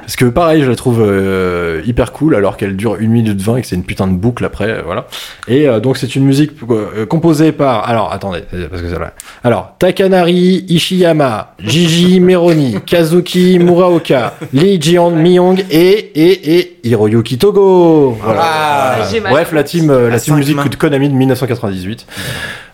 Parce 0.04 0.18
que 0.18 0.26
pareil, 0.26 0.64
je 0.64 0.70
la 0.70 0.76
trouve 0.76 1.02
euh, 1.02 1.82
hyper 1.86 2.12
cool 2.12 2.36
alors 2.36 2.58
qu'elle 2.58 2.76
dure 2.76 2.98
1 3.00 3.08
minute 3.08 3.42
20 3.42 3.56
et 3.58 3.62
que 3.62 3.68
c'est 3.68 3.76
une 3.76 3.86
putain 3.86 4.06
de 4.08 4.14
boucle 4.14 4.44
après, 4.44 4.70
euh, 4.70 4.82
voilà. 4.86 5.08
Et 5.48 5.68
euh, 5.68 5.80
donc 5.80 5.98
c'est 5.98 6.16
une 6.16 6.26
musique 6.26 6.52
euh, 6.70 7.06
composée 7.06 7.52
par... 7.54 7.88
Alors, 7.88 8.12
attendez, 8.12 8.42
parce 8.70 8.82
que 8.82 8.90
c'est 8.90 8.96
vrai. 8.96 9.14
Alors, 9.44 9.76
Takanari 9.80 10.66
Ishiyama, 10.68 11.56
Gigi 11.60 12.20
Meroni, 12.20 12.78
Kazuki 12.86 13.60
Muraoka, 13.60 14.36
Lee 14.52 14.78
Jian 14.82 15.12
Myong 15.12 15.64
et, 15.72 15.80
et, 15.82 16.58
et 16.58 16.80
Hiroyuki 16.84 17.38
Togo. 17.38 18.18
Voilà. 18.22 18.42
Ah. 18.44 18.96
Bref, 19.30 19.54
la 19.54 19.64
team, 19.64 19.90
euh, 19.90 20.10
la 20.10 20.20
team 20.20 20.36
musique 20.36 20.70
de 20.70 20.76
Konami 20.76 21.08
de 21.10 21.14
1998. 21.16 22.06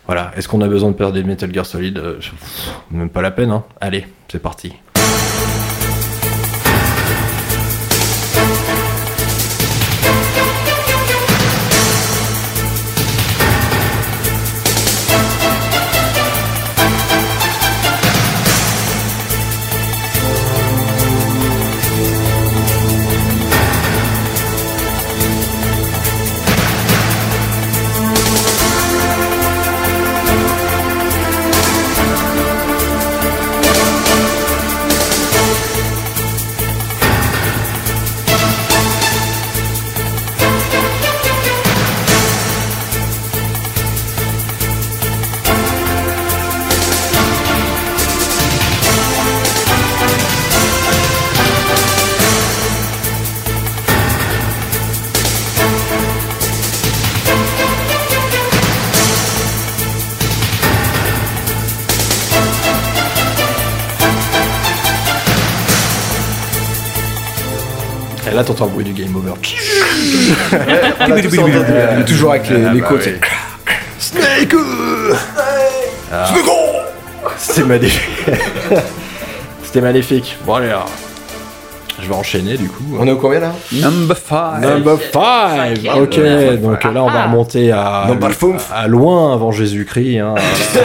Voilà. 0.08 0.32
Est-ce 0.36 0.48
qu'on 0.48 0.62
a 0.62 0.68
besoin 0.68 0.90
de 0.90 0.96
perdre 0.96 1.14
des 1.14 1.24
Metal 1.24 1.54
Gear 1.54 1.66
Solid? 1.66 2.02
Même 2.90 3.10
pas 3.10 3.22
la 3.22 3.30
peine, 3.30 3.52
hein. 3.52 3.64
Allez, 3.80 4.08
c'est 4.28 4.42
parti. 4.42 4.74
T'entends 68.54 68.66
le 68.66 68.72
bruit 68.72 68.86
du 68.86 68.94
game 68.94 69.16
over. 69.16 69.34
Tous 71.22 71.40
entendu, 71.40 71.54
euh, 71.70 72.04
toujours 72.04 72.32
avec 72.32 72.50
les, 72.50 72.66
Ah, 72.66 72.74
les 72.74 72.82
bah 72.82 72.88
côtes. 72.90 73.06
oui. 73.06 73.14
Snake 74.00 74.56
Ah. 76.12 76.34
C'était 77.38 77.64
magnifique. 77.64 78.10
C'était 79.64 79.82
magnifique. 79.82 80.38
Bon, 80.46 80.56
allez, 80.56 80.68
alors. 80.70 80.90
Je 82.02 82.08
vais 82.08 82.16
enchaîner 82.16 82.58
du 82.58 82.68
coup. 82.70 82.84
On 83.00 83.08
est 83.08 83.12
au 83.12 83.18
combien 83.18 83.40
là? 83.40 83.52
Number 83.72 84.18
5. 84.18 84.60
Number 84.62 84.98
5 85.14 85.20
Cinquième. 85.76 86.04
Ok, 86.04 86.62
donc 86.62 86.84
là 86.84 87.04
on 87.04 87.10
va 87.10 87.20
Ah. 87.24 87.26
remonter 87.28 87.72
à, 87.72 88.08
loin 88.88 89.34
avant 89.34 89.52
Jésus-Christ, 89.52 90.20
hein, 90.20 90.36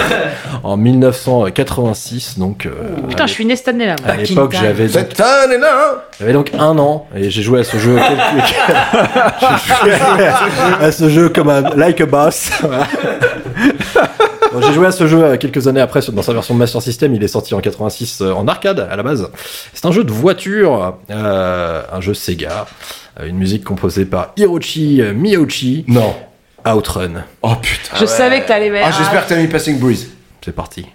en 0.65 0.77
1986. 0.77 2.39
Donc, 2.39 2.67
euh, 2.67 2.71
Putain, 3.09 3.27
je 3.27 3.33
suis 3.33 3.47
né 3.47 3.57
cette 3.57 3.69
année-là. 3.69 3.97
moi. 4.05 4.13
à 4.13 4.17
l'époque 4.17 4.55
j'avais 4.61 4.87
donc, 4.89 4.93
Cette 5.11 5.21
année-là 5.21 6.05
j'avais 6.19 6.33
donc 6.33 6.51
un 6.59 6.79
an 6.79 7.07
et 7.17 7.31
j'ai 7.31 7.43
joué 7.43 7.61
à 7.61 7.65
ce 7.65 7.77
jeu 7.79 7.97
quelques... 7.97 8.55
j'ai 9.85 9.91
joué 9.91 10.27
à 10.81 10.93
ce 10.93 11.09
jeu 11.09 11.29
comme 11.29 11.49
un 11.49 11.63
like 11.77 12.01
a 12.01 12.07
boss. 12.07 12.51
J'ai 14.61 14.73
joué 14.73 14.87
à 14.87 14.93
ce 14.93 15.07
jeu 15.07 15.23
euh, 15.23 15.37
quelques 15.37 15.67
années 15.69 15.81
après 15.81 16.01
dans 16.13 16.23
sa 16.23 16.33
version 16.33 16.55
Master 16.55 16.83
System. 16.83 17.15
Il 17.15 17.23
est 17.23 17.29
sorti 17.29 17.55
en 17.55 17.61
86 17.61 18.21
euh, 18.21 18.33
en 18.33 18.47
arcade 18.49 18.87
à 18.91 18.97
la 18.97 19.03
base. 19.03 19.31
C'est 19.73 19.87
un 19.87 19.93
jeu 19.93 20.05
de 20.05 20.13
voiture, 20.13 20.97
euh, 21.11 21.83
un 21.93 22.01
jeu 22.01 22.15
Sega, 22.15 22.67
une 23.23 23.37
musique 23.37 23.65
composée 23.65 24.05
par 24.05 24.33
Hiroshi 24.37 25.01
euh, 25.01 25.13
Miyoshi. 25.13 25.85
Non. 25.89 26.15
Outrun. 26.67 27.25
Oh 27.43 27.55
putain. 27.61 27.97
Je 28.01 28.07
savais 28.07 28.43
que 28.43 28.49
t'allais 28.49 28.71
mettre. 28.71 28.89
Ah, 28.89 28.95
j'espère 28.97 29.25
que 29.25 29.29
t'as 29.29 29.37
mis 29.37 29.49
Passing 29.49 29.79
Breeze. 29.79 30.11
C'est 30.43 30.53
parti. 30.53 30.87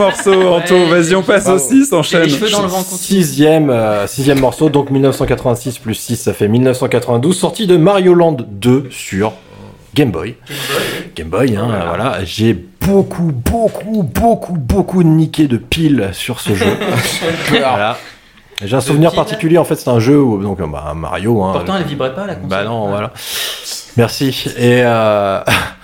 Morceau, 0.00 0.48
Anto. 0.54 0.74
Ouais. 0.74 0.86
Vas-y, 1.00 1.14
on 1.14 1.22
passe 1.22 1.44
au 1.44 1.50
Bravo. 1.50 1.58
6, 1.68 1.88
J'ai 1.90 1.96
enchaîne. 1.96 2.28
dans 2.52 2.62
le 2.62 2.68
vent. 2.68 2.82
Sixième, 2.82 3.70
euh, 3.70 4.06
sixième 4.06 4.40
morceau, 4.40 4.68
donc 4.70 4.90
1986 4.90 5.78
plus 5.78 5.94
6, 5.94 6.16
ça 6.16 6.32
fait 6.32 6.48
1992, 6.48 7.36
sortie 7.38 7.66
de 7.66 7.76
Mario 7.76 8.14
Land 8.14 8.38
2 8.48 8.88
sur 8.90 9.32
Game 9.94 10.10
Boy. 10.10 10.34
Game 11.16 11.28
Boy, 11.28 11.56
hein, 11.56 11.68
voilà. 11.88 12.24
J'ai 12.24 12.54
beaucoup, 12.54 13.32
beaucoup, 13.32 14.02
beaucoup, 14.02 14.54
beaucoup 14.54 15.02
niqué 15.02 15.46
de 15.48 15.56
piles 15.56 16.10
sur 16.12 16.40
ce 16.40 16.54
jeu. 16.54 16.66
voilà. 17.48 17.96
J'ai 18.62 18.76
un 18.76 18.80
souvenir 18.80 19.12
particulier, 19.12 19.56
en 19.58 19.64
fait, 19.64 19.76
c'est 19.76 19.88
un 19.88 20.00
jeu 20.00 20.20
où, 20.20 20.42
donc, 20.42 20.58
bah, 20.70 20.92
Mario, 20.94 21.42
hein, 21.42 21.52
Pourtant, 21.54 21.76
elle 21.78 21.84
vibrait 21.84 22.14
pas 22.14 22.26
la 22.26 22.34
console. 22.34 22.50
bah 22.50 22.64
non, 22.64 22.88
voilà. 22.88 23.12
Merci. 23.96 24.28
Et 24.58 24.82
euh, 24.84 25.40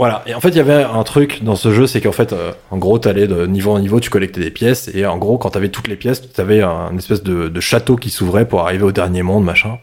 voilà. 0.00 0.22
Et 0.26 0.32
en 0.32 0.40
fait, 0.40 0.48
il 0.48 0.56
y 0.56 0.60
avait 0.60 0.82
un 0.82 1.02
truc 1.02 1.44
dans 1.44 1.56
ce 1.56 1.72
jeu, 1.72 1.86
c'est 1.86 2.00
qu'en 2.00 2.10
fait, 2.10 2.32
euh, 2.32 2.52
en 2.70 2.78
gros, 2.78 2.98
t'allais 2.98 3.26
de 3.26 3.44
niveau 3.44 3.72
en 3.72 3.78
niveau, 3.78 4.00
tu 4.00 4.08
collectais 4.08 4.40
des 4.40 4.50
pièces, 4.50 4.90
et 4.94 5.04
en 5.04 5.18
gros, 5.18 5.36
quand 5.36 5.50
t'avais 5.50 5.68
toutes 5.68 5.88
les 5.88 5.96
pièces, 5.96 6.22
t'avais 6.32 6.62
un 6.62 6.96
espèce 6.96 7.22
de, 7.22 7.60
château 7.60 7.96
qui 7.96 8.08
s'ouvrait 8.08 8.48
pour 8.48 8.60
arriver 8.60 8.84
au 8.84 8.92
dernier 8.92 9.22
monde, 9.22 9.44
machin. 9.44 9.76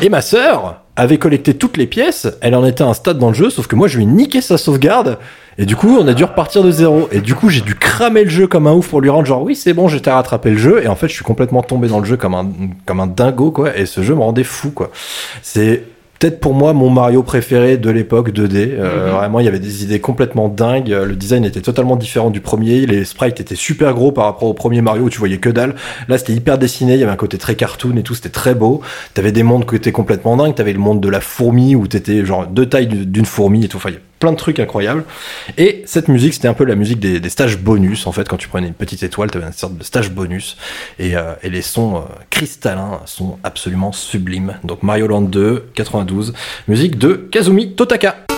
Et 0.00 0.08
ma 0.08 0.22
sœur 0.22 0.80
avait 0.96 1.18
collecté 1.18 1.52
toutes 1.52 1.76
les 1.76 1.86
pièces, 1.86 2.26
elle 2.40 2.54
en 2.54 2.64
était 2.64 2.84
à 2.84 2.86
un 2.86 2.94
stade 2.94 3.18
dans 3.18 3.28
le 3.28 3.34
jeu, 3.34 3.50
sauf 3.50 3.66
que 3.66 3.76
moi, 3.76 3.86
je 3.86 3.98
lui 3.98 4.04
ai 4.04 4.06
niqué 4.06 4.40
sa 4.40 4.56
sauvegarde. 4.56 5.18
Et 5.58 5.66
du 5.66 5.76
coup, 5.76 5.94
on 6.00 6.08
a 6.08 6.14
dû 6.14 6.24
repartir 6.24 6.62
de 6.62 6.70
zéro. 6.70 7.10
Et 7.12 7.20
du 7.20 7.34
coup, 7.34 7.50
j'ai 7.50 7.60
dû 7.60 7.74
cramer 7.74 8.24
le 8.24 8.30
jeu 8.30 8.46
comme 8.46 8.66
un 8.66 8.72
ouf 8.72 8.88
pour 8.88 9.02
lui 9.02 9.10
rendre 9.10 9.26
genre, 9.26 9.42
oui, 9.42 9.56
c'est 9.56 9.74
bon, 9.74 9.88
j'ai 9.88 10.00
rattrapé 10.06 10.52
le 10.52 10.56
jeu. 10.56 10.82
Et 10.82 10.88
en 10.88 10.96
fait, 10.96 11.08
je 11.08 11.12
suis 11.12 11.24
complètement 11.24 11.62
tombé 11.62 11.88
dans 11.88 12.00
le 12.00 12.06
jeu 12.06 12.16
comme 12.16 12.32
un, 12.32 12.50
comme 12.86 13.00
un 13.00 13.06
dingo, 13.06 13.50
quoi. 13.50 13.76
Et 13.76 13.84
ce 13.84 14.02
jeu 14.02 14.14
me 14.14 14.20
rendait 14.20 14.42
fou, 14.42 14.70
quoi. 14.70 14.90
C'est 15.42 15.84
peut-être 16.20 16.38
pour 16.38 16.54
moi 16.54 16.74
mon 16.74 16.90
Mario 16.90 17.22
préféré 17.22 17.78
de 17.78 17.90
l'époque 17.90 18.30
2D. 18.30 18.74
Euh, 18.78 19.10
Vraiment, 19.10 19.40
il 19.40 19.46
y 19.46 19.48
avait 19.48 19.58
des 19.58 19.82
idées 19.82 20.00
complètement 20.00 20.48
dingues. 20.48 20.88
Le 20.88 21.16
design 21.16 21.44
était 21.44 21.62
totalement 21.62 21.96
différent 21.96 22.30
du 22.30 22.40
premier. 22.40 22.86
Les 22.86 23.04
sprites 23.04 23.40
étaient 23.40 23.56
super 23.56 23.94
gros 23.94 24.12
par 24.12 24.26
rapport 24.26 24.48
au 24.48 24.54
premier 24.54 24.82
Mario 24.82 25.04
où 25.04 25.10
tu 25.10 25.18
voyais 25.18 25.38
que 25.38 25.48
dalle. 25.48 25.74
Là, 26.08 26.18
c'était 26.18 26.34
hyper 26.34 26.58
dessiné. 26.58 26.94
Il 26.94 27.00
y 27.00 27.02
avait 27.02 27.10
un 27.10 27.16
côté 27.16 27.38
très 27.38 27.56
cartoon 27.56 27.96
et 27.96 28.02
tout. 28.02 28.14
C'était 28.14 28.28
très 28.28 28.54
beau. 28.54 28.82
T'avais 29.14 29.32
des 29.32 29.42
mondes 29.42 29.68
qui 29.68 29.76
étaient 29.76 29.92
complètement 29.92 30.36
dingues. 30.36 30.54
T'avais 30.54 30.74
le 30.74 30.78
monde 30.78 31.00
de 31.00 31.08
la 31.08 31.22
fourmi 31.22 31.74
où 31.74 31.86
t'étais 31.86 32.24
genre 32.24 32.46
deux 32.46 32.66
tailles 32.66 32.86
d'une 32.86 33.24
fourmi 33.24 33.64
et 33.64 33.68
tout. 33.68 33.78
Enfin, 33.78 33.90
plein 34.20 34.30
de 34.30 34.36
trucs 34.36 34.60
incroyables. 34.60 35.04
Et 35.58 35.82
cette 35.86 36.06
musique, 36.06 36.34
c'était 36.34 36.46
un 36.46 36.54
peu 36.54 36.64
la 36.64 36.76
musique 36.76 37.00
des, 37.00 37.28
stages 37.28 37.58
bonus. 37.58 38.06
En 38.06 38.12
fait, 38.12 38.28
quand 38.28 38.36
tu 38.36 38.48
prenais 38.48 38.68
une 38.68 38.74
petite 38.74 39.02
étoile, 39.02 39.30
tu 39.30 39.38
avais 39.38 39.46
une 39.46 39.52
sorte 39.52 39.76
de 39.76 39.82
stage 39.82 40.10
bonus. 40.12 40.56
Et, 41.00 41.16
euh, 41.16 41.32
les 41.42 41.62
sons 41.62 41.96
euh, 41.96 42.00
cristallins 42.28 43.00
sont 43.06 43.38
absolument 43.42 43.90
sublimes. 43.90 44.54
Donc 44.62 44.84
Mario 44.84 45.08
Land 45.08 45.22
2, 45.22 45.70
92, 45.74 46.34
musique 46.68 46.98
de 46.98 47.14
Kazumi 47.14 47.74
Totaka. 47.74 48.29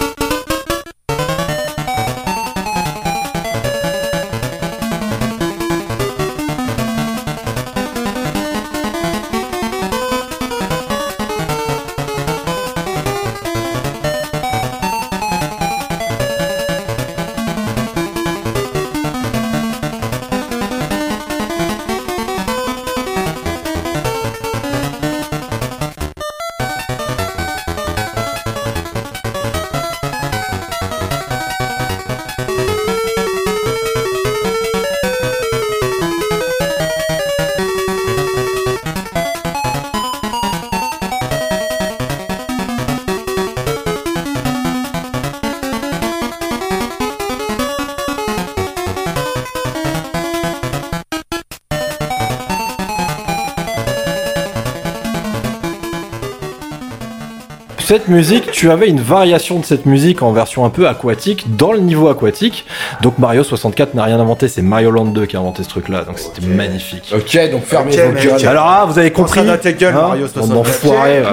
Musique, 58.13 58.51
tu 58.53 58.71
avais 58.71 58.89
une 58.89 59.01
variation 59.01 59.59
de 59.59 59.65
cette 59.65 59.87
musique 59.87 60.23
en 60.23 60.33
version 60.33 60.65
un 60.65 60.71
peu 60.71 60.87
aquatique, 60.87 61.57
dans 61.57 61.73
le 61.73 61.81
niveau 61.81 62.09
aquatique. 62.09 62.65
Donc 63.01 63.19
Mario 63.19 63.43
64 63.43 63.95
n'a 63.95 64.05
rien 64.05 64.21
inventé, 64.21 64.49
c'est 64.49 64.63
Mario 64.63 64.91
Land 64.91 65.07
2 65.07 65.27
qui 65.27 65.37
a 65.37 65.41
inventé 65.41 65.63
ce 65.65 65.69
truc-là. 65.69 66.05
Donc 66.05 66.19
c'était 66.19 66.47
magnifique. 66.47 67.13
Ok, 67.15 67.51
donc 67.51 67.65
fermez 67.65 67.93
Ok, 67.93 68.07
vos 68.07 68.13
gueules. 68.37 68.47
Alors 68.47 68.67
là, 68.67 68.85
vous 68.87 68.99
avez 68.99 69.11
compris 69.11 69.41
Concentre 69.41 69.61
ta 69.61 69.73
gueule, 69.73 69.95
hein 69.95 70.09
Mario 70.09 70.27
On 70.37 70.47
64. 70.47 70.59
enfoiré. 70.59 71.23
ouais. 71.23 71.29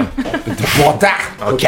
Ok. 1.52 1.66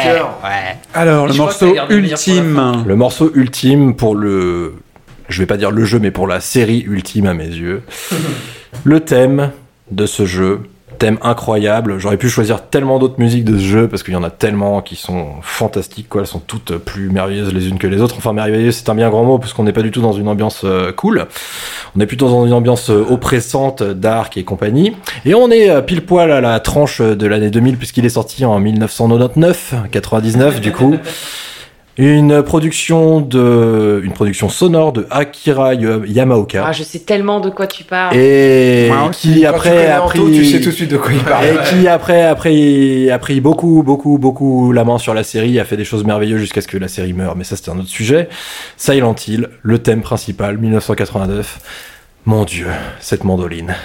Alors, 0.93 1.27
le 1.27 1.33
morceau 1.33 1.75
ultime. 1.89 2.83
Le 2.85 2.95
morceau 2.95 3.31
ultime 3.35 3.95
pour 3.95 4.15
le. 4.15 4.75
Je 5.29 5.39
vais 5.39 5.45
pas 5.45 5.57
dire 5.57 5.71
le 5.71 5.85
jeu, 5.85 5.99
mais 5.99 6.11
pour 6.11 6.27
la 6.27 6.39
série 6.41 6.83
ultime 6.87 7.25
à 7.27 7.33
mes 7.33 7.47
yeux. 7.47 7.83
le 8.83 8.99
thème 8.99 9.51
de 9.91 10.05
ce 10.05 10.25
jeu. 10.25 10.61
Thème 11.03 11.17
incroyable. 11.21 11.99
J'aurais 11.99 12.15
pu 12.15 12.29
choisir 12.29 12.69
tellement 12.69 12.97
d'autres 12.97 13.19
musiques 13.19 13.43
de 13.43 13.57
ce 13.57 13.63
jeu 13.63 13.87
parce 13.89 14.03
qu'il 14.03 14.13
y 14.13 14.15
en 14.15 14.23
a 14.23 14.29
tellement 14.29 14.81
qui 14.81 14.95
sont 14.95 15.31
fantastiques, 15.41 16.07
quoi. 16.07 16.21
Elles 16.21 16.27
sont 16.27 16.39
toutes 16.39 16.77
plus 16.77 17.09
merveilleuses 17.09 17.53
les 17.53 17.67
unes 17.67 17.77
que 17.77 17.87
les 17.87 17.99
autres. 17.99 18.15
Enfin, 18.17 18.31
merveilleuses, 18.31 18.77
c'est 18.77 18.87
un 18.87 18.95
bien 18.95 19.09
grand 19.09 19.25
mot 19.25 19.37
parce 19.37 19.51
qu'on 19.51 19.65
n'est 19.65 19.73
pas 19.73 19.81
du 19.81 19.91
tout 19.91 19.99
dans 19.99 20.13
une 20.13 20.29
ambiance 20.29 20.61
euh, 20.63 20.93
cool. 20.93 21.25
On 21.97 21.99
est 21.99 22.05
plutôt 22.05 22.29
dans 22.29 22.45
une 22.45 22.53
ambiance 22.53 22.89
euh, 22.89 23.03
oppressante, 23.09 23.83
dark 23.83 24.37
et 24.37 24.45
compagnie. 24.45 24.95
Et 25.25 25.35
on 25.35 25.51
est 25.51 25.69
euh, 25.69 25.81
pile 25.81 26.05
poil 26.05 26.31
à 26.31 26.39
la 26.39 26.61
tranche 26.61 27.01
de 27.01 27.27
l'année 27.27 27.49
2000 27.49 27.75
puisqu'il 27.75 28.05
est 28.05 28.09
sorti 28.09 28.45
en 28.45 28.57
1999, 28.61 29.73
99 29.91 30.61
du 30.61 30.71
coup. 30.71 30.95
Une 31.97 32.41
production 32.41 33.21
de, 33.21 34.01
une 34.03 34.13
production 34.13 34.49
sonore 34.49 34.93
de 34.93 35.05
Akira 35.11 35.75
Yamaoka. 35.75 36.65
Ah, 36.65 36.71
je 36.71 36.81
sais 36.81 36.99
tellement 36.99 37.39
de 37.39 37.51
quoi 37.51 37.67
tu 37.67 37.83
parles. 37.83 38.17
Et 38.17 38.89
qui 39.11 39.45
après 39.45 39.91
a 39.91 40.01
pris, 40.01 40.19
tu 40.31 40.45
sais 40.45 40.59
tout 40.59 40.69
de 40.69 40.75
suite 40.75 40.89
de 40.89 40.97
quoi 40.97 41.13
il 41.13 41.19
parle. 41.19 41.45
et 41.45 41.55
qui 41.69 41.87
après 41.87 42.23
a 42.23 42.33
pris, 42.33 43.11
a 43.11 43.19
pris 43.19 43.41
beaucoup, 43.41 43.83
beaucoup, 43.83 44.17
beaucoup 44.17 44.71
la 44.71 44.83
main 44.83 44.97
sur 44.97 45.13
la 45.13 45.23
série, 45.23 45.59
a 45.59 45.65
fait 45.65 45.77
des 45.77 45.85
choses 45.85 46.03
merveilleuses 46.03 46.39
jusqu'à 46.39 46.61
ce 46.61 46.67
que 46.67 46.77
la 46.77 46.87
série 46.87 47.13
meure. 47.13 47.35
Mais 47.35 47.43
ça, 47.43 47.55
c'était 47.55 47.69
un 47.69 47.77
autre 47.77 47.89
sujet. 47.89 48.27
Silent 48.75 49.15
Hill, 49.27 49.49
le 49.61 49.77
thème 49.77 50.01
principal, 50.01 50.57
1989. 50.57 51.59
Mon 52.25 52.43
Dieu, 52.43 52.67
cette 52.99 53.23
mandoline. 53.23 53.75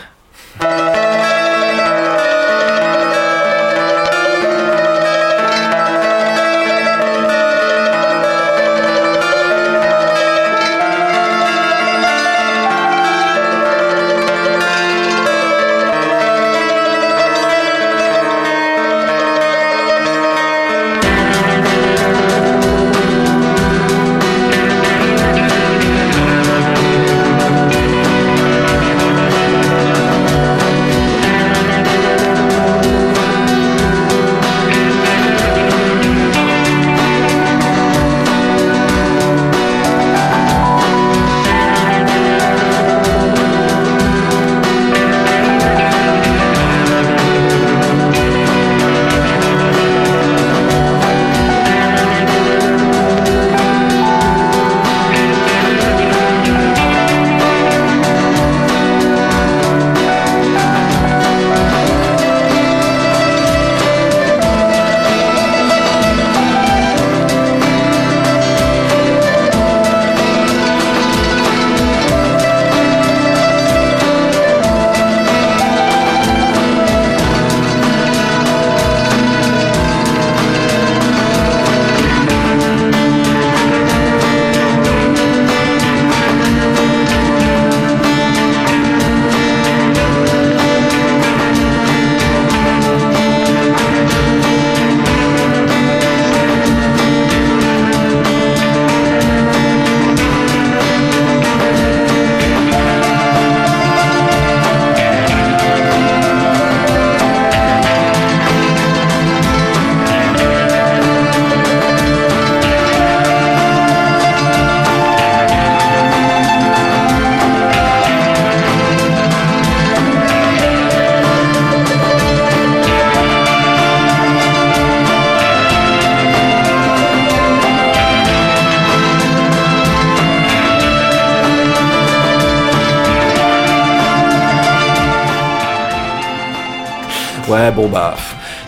Bon 137.78 137.86
bah 137.88 138.16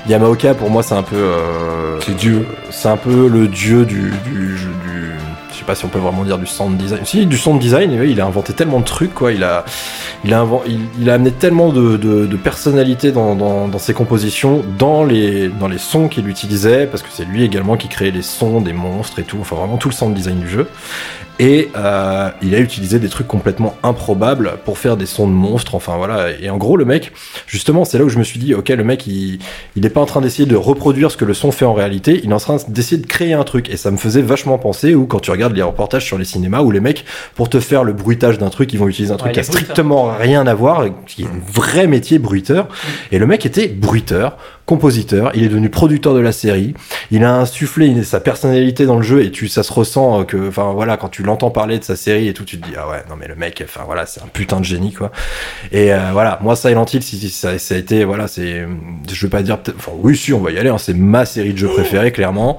Yamaoka 0.09 0.55
pour 0.55 0.71
moi 0.71 0.85
c'est 0.85 0.95
un 0.95 1.03
peu. 1.03 1.17
euh, 1.17 1.99
C'est 2.07 2.15
Dieu. 2.17 2.47
C'est 2.71 2.89
un 2.89 2.97
peu 2.97 3.27
le 3.29 3.49
dieu 3.49 3.85
du, 3.85 4.13
du, 4.25 4.55
du- 4.55 5.11
je 5.53 5.59
sais 5.59 5.65
pas 5.65 5.75
si 5.75 5.85
on 5.85 5.89
peut 5.89 5.99
vraiment 5.99 6.23
dire 6.23 6.39
du 6.39 6.47
sound 6.47 6.77
design. 6.79 7.01
Si, 7.05 7.27
du 7.27 7.37
sound 7.37 7.59
design, 7.61 7.91
oui, 8.01 8.13
il 8.13 8.21
a 8.21 8.25
inventé 8.27 8.53
tellement 8.53 8.79
de 8.79 8.85
trucs, 8.85 9.13
quoi. 9.13 9.33
Il 9.33 9.43
a, 9.43 9.65
il 10.25 10.33
a, 10.33 10.47
il, 10.67 10.79
il 11.01 11.11
a 11.11 11.15
amené 11.15 11.33
tellement 11.33 11.71
de, 11.71 11.97
de, 11.97 12.25
de 12.27 12.37
personnalité 12.37 13.11
dans, 13.13 13.35
dans, 13.35 13.67
dans 13.69 13.79
ses 13.79 13.93
compositions, 13.93 14.63
dans 14.79 15.05
les, 15.05 15.49
dans 15.49 15.69
les 15.69 15.79
sons 15.79 16.09
qu'il 16.09 16.29
utilisait, 16.29 16.87
parce 16.87 17.03
que 17.03 17.09
c'est 17.13 17.25
lui 17.27 17.45
également 17.45 17.77
qui 17.77 17.89
créait 17.89 18.13
les 18.13 18.23
sons 18.23 18.61
des 18.63 18.73
monstres 18.73 19.19
et 19.19 19.25
tout, 19.25 19.39
enfin 19.41 19.57
vraiment 19.57 19.77
tout 19.77 19.89
le 19.89 19.95
sound 19.95 20.15
design 20.15 20.39
du 20.39 20.49
jeu. 20.49 20.67
Et 21.39 21.71
euh, 21.75 22.29
il 22.43 22.55
a 22.55 22.59
utilisé 22.59 22.99
des 22.99 23.09
trucs 23.09 23.27
complètement 23.27 23.75
improbables 23.83 24.59
pour 24.67 24.77
faire 24.79 24.97
des 24.99 25.07
sons 25.07 25.27
de 25.27 25.33
monstres. 25.33 25.75
Enfin 25.75 25.97
voilà. 25.97 26.31
Et 26.39 26.51
en 26.51 26.59
gros, 26.59 26.77
le 26.77 26.85
mec, 26.85 27.13
justement, 27.51 27.85
c'est 27.85 27.99
là 27.99 28.05
où 28.05 28.09
je 28.09 28.19
me 28.19 28.23
suis 28.23 28.39
dit, 28.39 28.55
ok, 28.55 28.69
le 28.69 28.85
mec, 28.85 29.07
il, 29.07 29.41
il 29.75 29.85
est 29.85 29.91
pas 29.91 30.01
en 30.01 30.07
train 30.07 30.21
d'essayer 30.21 30.47
de 30.47 30.57
reproduire 30.57 31.11
ce 31.11 31.17
que 31.17 31.25
le 31.25 31.35
son 31.35 31.51
fait 31.51 31.65
en 31.65 31.75
réalité. 31.75 32.21
Il 32.23 32.31
est 32.31 32.35
en 32.35 32.39
train 32.39 32.59
d'essayer 32.69 33.01
de 33.01 33.07
créer 33.07 33.33
un 33.33 33.43
truc. 33.43 33.69
Et 33.71 33.77
ça 33.77 33.91
me 33.91 33.97
faisait 33.97 34.23
vachement 34.23 34.57
penser 34.57 34.95
où 34.95 35.07
quand 35.07 35.21
tu 35.21 35.31
regardes 35.31 35.55
les 35.55 35.63
reportages 35.63 36.05
sur 36.05 36.17
les 36.17 36.25
cinémas 36.25 36.61
où 36.63 36.71
les 36.71 36.81
mecs, 36.81 37.05
pour 37.35 37.49
te 37.49 37.59
faire 37.59 37.83
le 37.83 37.93
bruitage 37.93 38.39
d'un 38.39 38.51
truc, 38.51 38.73
ils 38.73 38.79
vont 38.79 38.89
utiliser 38.89 39.13
un 39.13 39.17
truc 39.17 39.31
Ouais, 39.31 39.35
qui 39.35 39.41
a 39.41 39.45
strictement 39.45 40.13
rien 40.17 40.47
à 40.47 40.55
voir, 40.55 40.85
qui 41.07 41.23
est 41.23 41.27
un 41.27 41.53
vrai 41.53 41.87
métier 41.87 42.19
bruiteur. 42.19 42.69
Et 43.11 43.19
le 43.19 43.27
mec 43.27 43.45
était 43.45 43.69
bruiteur, 43.69 44.37
compositeur. 44.67 45.33
Il 45.35 45.45
est 45.45 45.49
devenu 45.49 45.69
producteur 45.69 46.15
de 46.15 46.21
la 46.21 46.33
série. 46.33 46.75
Il 47.11 47.25
a 47.25 47.35
insufflé 47.35 48.03
sa 48.05 48.21
personnalité 48.21 48.87
dans 48.87 48.97
le 48.97 49.03
jeu 49.03 49.23
et 49.25 49.31
tu, 49.31 49.49
ça 49.49 49.63
se 49.63 49.73
ressent 49.73 50.21
euh, 50.21 50.25
que, 50.25 50.49
enfin 50.49 50.73
voilà, 50.73 50.97
quand 50.97 51.09
tu 51.09 51.23
l'entends 51.23 51.51
parler 51.51 51.79
de 51.79 51.85
sa 51.85 51.97
série 51.97 52.29
et 52.29 52.35
tout, 52.35 52.45
tu 52.45 52.61
te 52.61 52.67
dis 52.67 52.75
ah 52.77 52.89
ouais, 52.89 53.03
non 53.09 53.17
mais 53.17 53.27
le 53.27 53.35
mec, 53.35 53.63
enfin 53.65 53.83
voilà, 53.85 54.07
c'est 54.07 54.23
un 54.23 54.29
putain 54.33 54.61
de 54.61 54.65
génie 54.65 54.93
quoi. 54.93 55.11
Et 55.73 55.93
euh, 55.93 56.11
voilà, 56.13 56.39
moi 56.43 56.57
Silent 56.57 56.87
Hill, 56.93 57.03
si, 57.03 57.19
si, 57.19 57.31
ça, 57.31 57.59
ça 57.59 57.75
a 57.75 57.79
été, 57.79 58.05
voilà, 58.05 58.29
c'est, 58.29 58.67
je 59.11 59.27
veux 59.27 59.31
pas 59.31 59.43
dire, 59.43 59.59
enfin 59.77 59.93
oui, 59.97 60.17
si, 60.17 60.33
on 60.33 60.41
va 60.41 60.51
y 60.51 60.59
aller, 60.59 60.71
hein, 60.71 60.79
c'est 60.79 60.95
ma 60.95 61.25
série 61.27 61.53
de 61.53 61.59
jeux 61.59 61.69
préférée 61.69 62.13
clairement. 62.13 62.59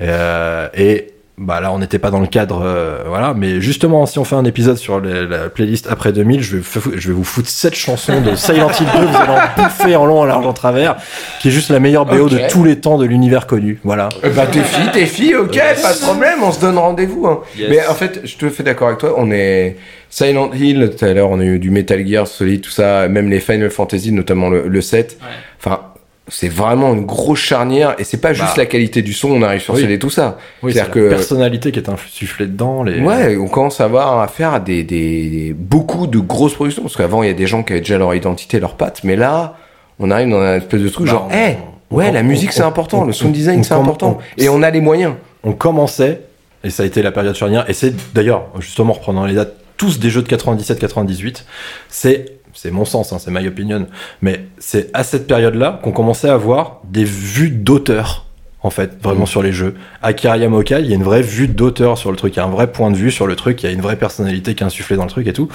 Euh, 0.00 0.68
et 0.74 1.08
bah 1.38 1.60
là, 1.60 1.72
on 1.72 1.78
n'était 1.78 1.98
pas 1.98 2.10
dans 2.10 2.20
le 2.20 2.26
cadre, 2.26 2.62
euh, 2.64 3.04
voilà. 3.06 3.32
Mais 3.34 3.60
justement, 3.60 4.06
si 4.06 4.18
on 4.18 4.24
fait 4.24 4.34
un 4.34 4.44
épisode 4.44 4.76
sur 4.76 5.00
la 5.00 5.48
playlist 5.48 5.86
après 5.88 6.12
2000, 6.12 6.42
je 6.42 6.56
vais, 6.56 6.62
je 6.96 7.08
vais 7.08 7.14
vous 7.14 7.24
foutre 7.24 7.48
cette 7.48 7.74
chanson 7.76 8.20
de 8.20 8.34
Silent 8.34 8.70
Hill 8.70 8.86
2, 9.00 9.06
vous 9.06 9.16
allez 9.16 9.30
en 9.30 9.62
bouffer 9.62 9.96
en 9.96 10.04
long, 10.06 10.20
en 10.20 10.24
large, 10.24 10.46
en 10.46 10.52
travers, 10.52 10.96
qui 11.40 11.48
est 11.48 11.50
juste 11.50 11.70
la 11.70 11.78
meilleure 11.80 12.06
BO 12.06 12.28
de 12.28 12.40
tous 12.50 12.64
les 12.64 12.80
temps 12.80 12.98
de 12.98 13.04
l'univers 13.04 13.46
connu. 13.46 13.78
Voilà. 13.84 14.08
Euh, 14.24 14.30
Bah 14.34 14.46
t'es 14.50 14.62
fille, 14.62 14.90
t'es 14.92 15.06
fille, 15.06 15.34
ok, 15.36 15.56
pas 15.82 15.92
de 15.94 16.00
problème, 16.00 16.42
on 16.42 16.52
se 16.52 16.60
donne 16.60 16.76
rendez-vous. 16.78 17.26
Hein. 17.26 17.40
Mais 17.68 17.86
en 17.86 17.94
fait, 17.94 18.20
je 18.24 18.36
te 18.36 18.48
fais 18.50 18.62
d'accord 18.62 18.88
avec 18.88 19.00
toi, 19.00 19.14
on 19.16 19.30
est 19.30 19.76
Silent 20.10 20.50
Hill, 20.52 20.90
tout 20.98 21.04
à 21.04 21.12
l'heure 21.12 21.30
on 21.30 21.38
a 21.38 21.44
eu 21.44 21.58
du 21.58 21.70
Metal 21.70 22.04
Gear 22.06 22.26
Solid, 22.26 22.62
tout 22.62 22.70
ça, 22.70 23.08
même 23.08 23.28
les 23.30 23.40
Final 23.40 23.70
Fantasy, 23.70 24.10
notamment 24.12 24.48
le, 24.48 24.66
le 24.66 24.80
7. 24.80 25.18
Ouais. 25.20 25.26
Enfin, 25.60 25.80
c'est 26.30 26.48
vraiment 26.48 26.92
une 26.94 27.06
grosse 27.06 27.38
charnière 27.40 27.94
et 27.98 28.04
c'est 28.04 28.16
pas 28.20 28.32
juste 28.32 28.48
Bah. 28.56 28.62
la 28.62 28.66
qualité 28.66 29.02
du 29.02 29.12
son, 29.12 29.30
on 29.30 29.42
arrive 29.42 29.60
sur 29.60 29.74
Oui. 29.74 29.80
CD 29.82 29.94
et 29.94 29.98
tout 29.98 30.10
ça. 30.10 30.38
Oui, 30.62 30.72
c'est 30.72 30.80
la 30.80 30.84
que 30.86 31.08
personnalité 31.08 31.72
qui 31.72 31.78
est 31.78 31.88
insufflée 31.88 32.46
dedans. 32.46 32.82
Les... 32.82 33.00
Ouais, 33.00 33.36
on 33.36 33.48
commence 33.48 33.80
à 33.80 33.84
avoir 33.84 34.20
à 34.20 34.60
des, 34.60 34.84
des, 34.84 35.28
des- 35.30 35.52
beaucoup 35.56 36.06
de 36.06 36.18
grosses 36.18 36.54
productions. 36.54 36.82
Parce 36.82 36.96
qu'avant, 36.96 37.22
il 37.22 37.28
y 37.28 37.30
a 37.30 37.34
des 37.34 37.46
gens 37.46 37.62
qui 37.62 37.72
avaient 37.72 37.80
déjà 37.80 37.98
leur 37.98 38.14
identité, 38.14 38.60
leur 38.60 38.74
patte. 38.74 39.04
Mais 39.04 39.16
là, 39.16 39.56
on 39.98 40.10
arrive 40.10 40.30
dans 40.30 40.40
un 40.40 40.56
espèce 40.56 40.80
de 40.82 40.88
truc 40.88 41.06
Bah, 41.06 41.12
genre, 41.12 41.28
on- 41.30 41.34
eh, 41.34 41.56
on- 41.90 41.96
ouais, 41.96 42.08
on- 42.10 42.12
la 42.12 42.22
musique 42.22 42.52
c'est 42.52 42.62
important, 42.62 43.02
on- 43.02 43.04
le 43.06 43.12
sound 43.12 43.32
design 43.32 43.64
c'est 43.64 43.74
important. 43.74 44.18
Et 44.36 44.48
on 44.48 44.62
a 44.62 44.70
les 44.70 44.80
moyens. 44.80 45.14
on 45.44 45.52
commençait, 45.52 46.20
et 46.64 46.70
ça 46.70 46.82
a 46.82 46.86
été 46.86 47.00
la 47.02 47.12
période 47.12 47.34
charnière, 47.34 47.64
et 47.70 47.72
c'est 47.72 47.94
d'ailleurs, 48.14 48.46
justement, 48.58 48.90
en 48.90 48.94
reprenant 48.94 49.24
les 49.24 49.34
dates, 49.34 49.54
tous 49.76 50.00
des 50.00 50.10
jeux 50.10 50.22
de 50.22 50.28
97-98, 50.28 51.44
c'est, 51.88 52.37
c'est 52.60 52.72
mon 52.72 52.84
sens, 52.84 53.12
hein, 53.12 53.18
c'est 53.20 53.30
my 53.30 53.46
opinion, 53.46 53.86
mais 54.20 54.46
c'est 54.58 54.90
à 54.92 55.04
cette 55.04 55.28
période-là 55.28 55.78
qu'on 55.84 55.92
commençait 55.92 56.28
à 56.28 56.34
avoir 56.34 56.80
des 56.90 57.04
vues 57.04 57.50
d'auteur, 57.50 58.26
en 58.64 58.70
fait, 58.70 59.00
vraiment 59.00 59.26
sur 59.26 59.44
les 59.44 59.52
jeux. 59.52 59.76
Akira 60.02 60.36
Yamaoka, 60.36 60.80
il 60.80 60.86
y 60.86 60.92
a 60.92 60.96
une 60.96 61.04
vraie 61.04 61.22
vue 61.22 61.46
d'auteur 61.46 61.96
sur 61.98 62.10
le 62.10 62.16
truc, 62.16 62.34
il 62.34 62.38
y 62.38 62.42
a 62.42 62.44
un 62.44 62.50
vrai 62.50 62.72
point 62.72 62.90
de 62.90 62.96
vue 62.96 63.12
sur 63.12 63.28
le 63.28 63.36
truc, 63.36 63.62
il 63.62 63.66
y 63.66 63.68
a 63.68 63.72
une 63.72 63.80
vraie 63.80 63.94
personnalité 63.94 64.56
qui 64.56 64.64
est 64.64 64.66
insufflée 64.66 64.96
dans 64.96 65.04
le 65.04 65.08
truc 65.08 65.28
et 65.28 65.32
tout. 65.32 65.48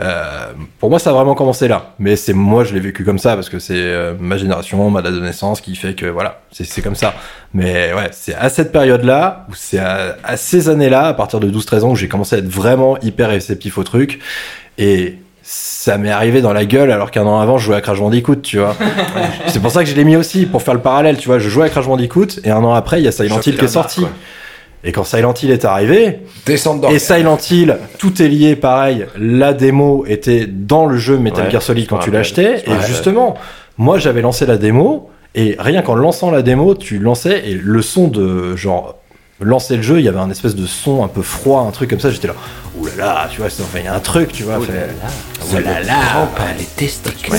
Euh, 0.00 0.52
pour 0.78 0.88
moi, 0.88 0.98
ça 0.98 1.10
a 1.10 1.12
vraiment 1.12 1.34
commencé 1.34 1.68
là. 1.68 1.94
Mais 1.98 2.16
c'est 2.16 2.32
moi, 2.32 2.64
je 2.64 2.72
l'ai 2.72 2.80
vécu 2.80 3.04
comme 3.04 3.18
ça 3.18 3.34
parce 3.34 3.50
que 3.50 3.58
c'est 3.58 3.74
euh, 3.76 4.14
ma 4.18 4.38
génération, 4.38 4.88
ma 4.88 5.02
date 5.02 5.12
de 5.12 5.20
naissance 5.20 5.60
qui 5.60 5.76
fait 5.76 5.92
que 5.92 6.06
voilà, 6.06 6.40
c'est 6.52 6.64
c'est 6.64 6.80
comme 6.80 6.94
ça. 6.94 7.12
Mais 7.52 7.92
ouais, 7.92 8.08
c'est 8.12 8.34
à 8.34 8.48
cette 8.48 8.72
période-là, 8.72 9.46
ou 9.50 9.54
c'est 9.54 9.78
à, 9.78 10.16
à 10.24 10.38
ces 10.38 10.70
années-là, 10.70 11.08
à 11.08 11.12
partir 11.12 11.38
de 11.38 11.50
12-13 11.50 11.82
ans, 11.82 11.90
où 11.90 11.96
j'ai 11.96 12.08
commencé 12.08 12.36
à 12.36 12.38
être 12.38 12.48
vraiment 12.48 12.98
hyper 13.02 13.28
réceptif 13.28 13.76
au 13.76 13.84
truc. 13.84 14.20
Et 14.78 15.18
ça 15.42 15.98
m'est 15.98 16.10
arrivé 16.10 16.42
dans 16.42 16.52
la 16.52 16.64
gueule 16.64 16.90
alors 16.90 17.10
qu'un 17.10 17.24
an 17.26 17.40
avant, 17.40 17.58
je 17.58 17.66
jouais 17.66 17.76
à 17.76 17.80
Crash 17.80 17.98
Bandicoot, 17.98 18.36
tu 18.36 18.58
vois. 18.58 18.76
c'est 19.46 19.60
pour 19.60 19.70
ça 19.70 19.82
que 19.82 19.90
je 19.90 19.94
l'ai 19.94 20.04
mis 20.04 20.16
aussi, 20.16 20.46
pour 20.46 20.62
faire 20.62 20.74
le 20.74 20.80
parallèle, 20.80 21.16
tu 21.16 21.28
vois. 21.28 21.38
Je 21.38 21.48
jouais 21.48 21.66
à 21.66 21.68
Crash 21.68 21.86
Bandicoot 21.86 22.40
et 22.44 22.50
un 22.50 22.62
an 22.62 22.74
après, 22.74 23.00
il 23.00 23.04
y 23.04 23.08
a 23.08 23.12
Silent 23.12 23.40
Hill 23.40 23.56
qui 23.56 23.64
est 23.64 23.68
sorti. 23.68 24.04
Et 24.82 24.92
quand 24.92 25.04
Silent 25.04 25.34
Hill 25.34 25.50
est 25.50 25.64
arrivé, 25.64 26.20
Descendre 26.46 26.90
et 26.90 26.98
Silent 26.98 27.38
Hill, 27.50 27.76
tout 27.98 28.22
est 28.22 28.28
lié 28.28 28.56
pareil. 28.56 29.06
La 29.18 29.52
démo 29.52 30.04
était 30.06 30.46
dans 30.46 30.86
le 30.86 30.96
jeu 30.96 31.18
Metal 31.18 31.44
Ouais, 31.44 31.50
Gear 31.50 31.62
Solid 31.62 31.86
quand 31.86 31.98
tu 31.98 32.10
l'achetais. 32.10 32.64
Et 32.66 32.86
justement, 32.86 33.36
moi 33.76 33.98
j'avais 33.98 34.22
lancé 34.22 34.46
la 34.46 34.56
démo. 34.56 35.10
Et 35.34 35.54
rien 35.58 35.82
qu'en 35.82 35.94
lançant 35.94 36.30
la 36.30 36.42
démo, 36.42 36.74
tu 36.74 36.98
lançais 36.98 37.48
et 37.48 37.54
le 37.54 37.82
son 37.82 38.08
de 38.08 38.56
genre 38.56 38.96
lancer 39.40 39.76
le 39.76 39.82
jeu, 39.82 39.98
il 39.98 40.04
y 40.04 40.08
avait 40.08 40.18
un 40.18 40.30
espèce 40.30 40.54
de 40.54 40.66
son 40.66 41.04
un 41.04 41.08
peu 41.08 41.22
froid, 41.22 41.62
un 41.66 41.70
truc 41.70 41.90
comme 41.90 42.00
ça. 42.00 42.10
J'étais 42.10 42.28
là, 42.28 42.34
là, 42.96 43.28
tu 43.30 43.40
vois, 43.40 43.50
c'est- 43.50 43.62
enfin, 43.62 43.78
il 43.78 43.84
y 43.84 43.88
a 43.88 43.94
un 43.94 44.00
truc, 44.00 44.32
tu 44.32 44.42
vois. 44.44 44.58
là 44.58 45.80
là, 45.82 46.28
les 46.58 46.64
testicules. 46.64 47.34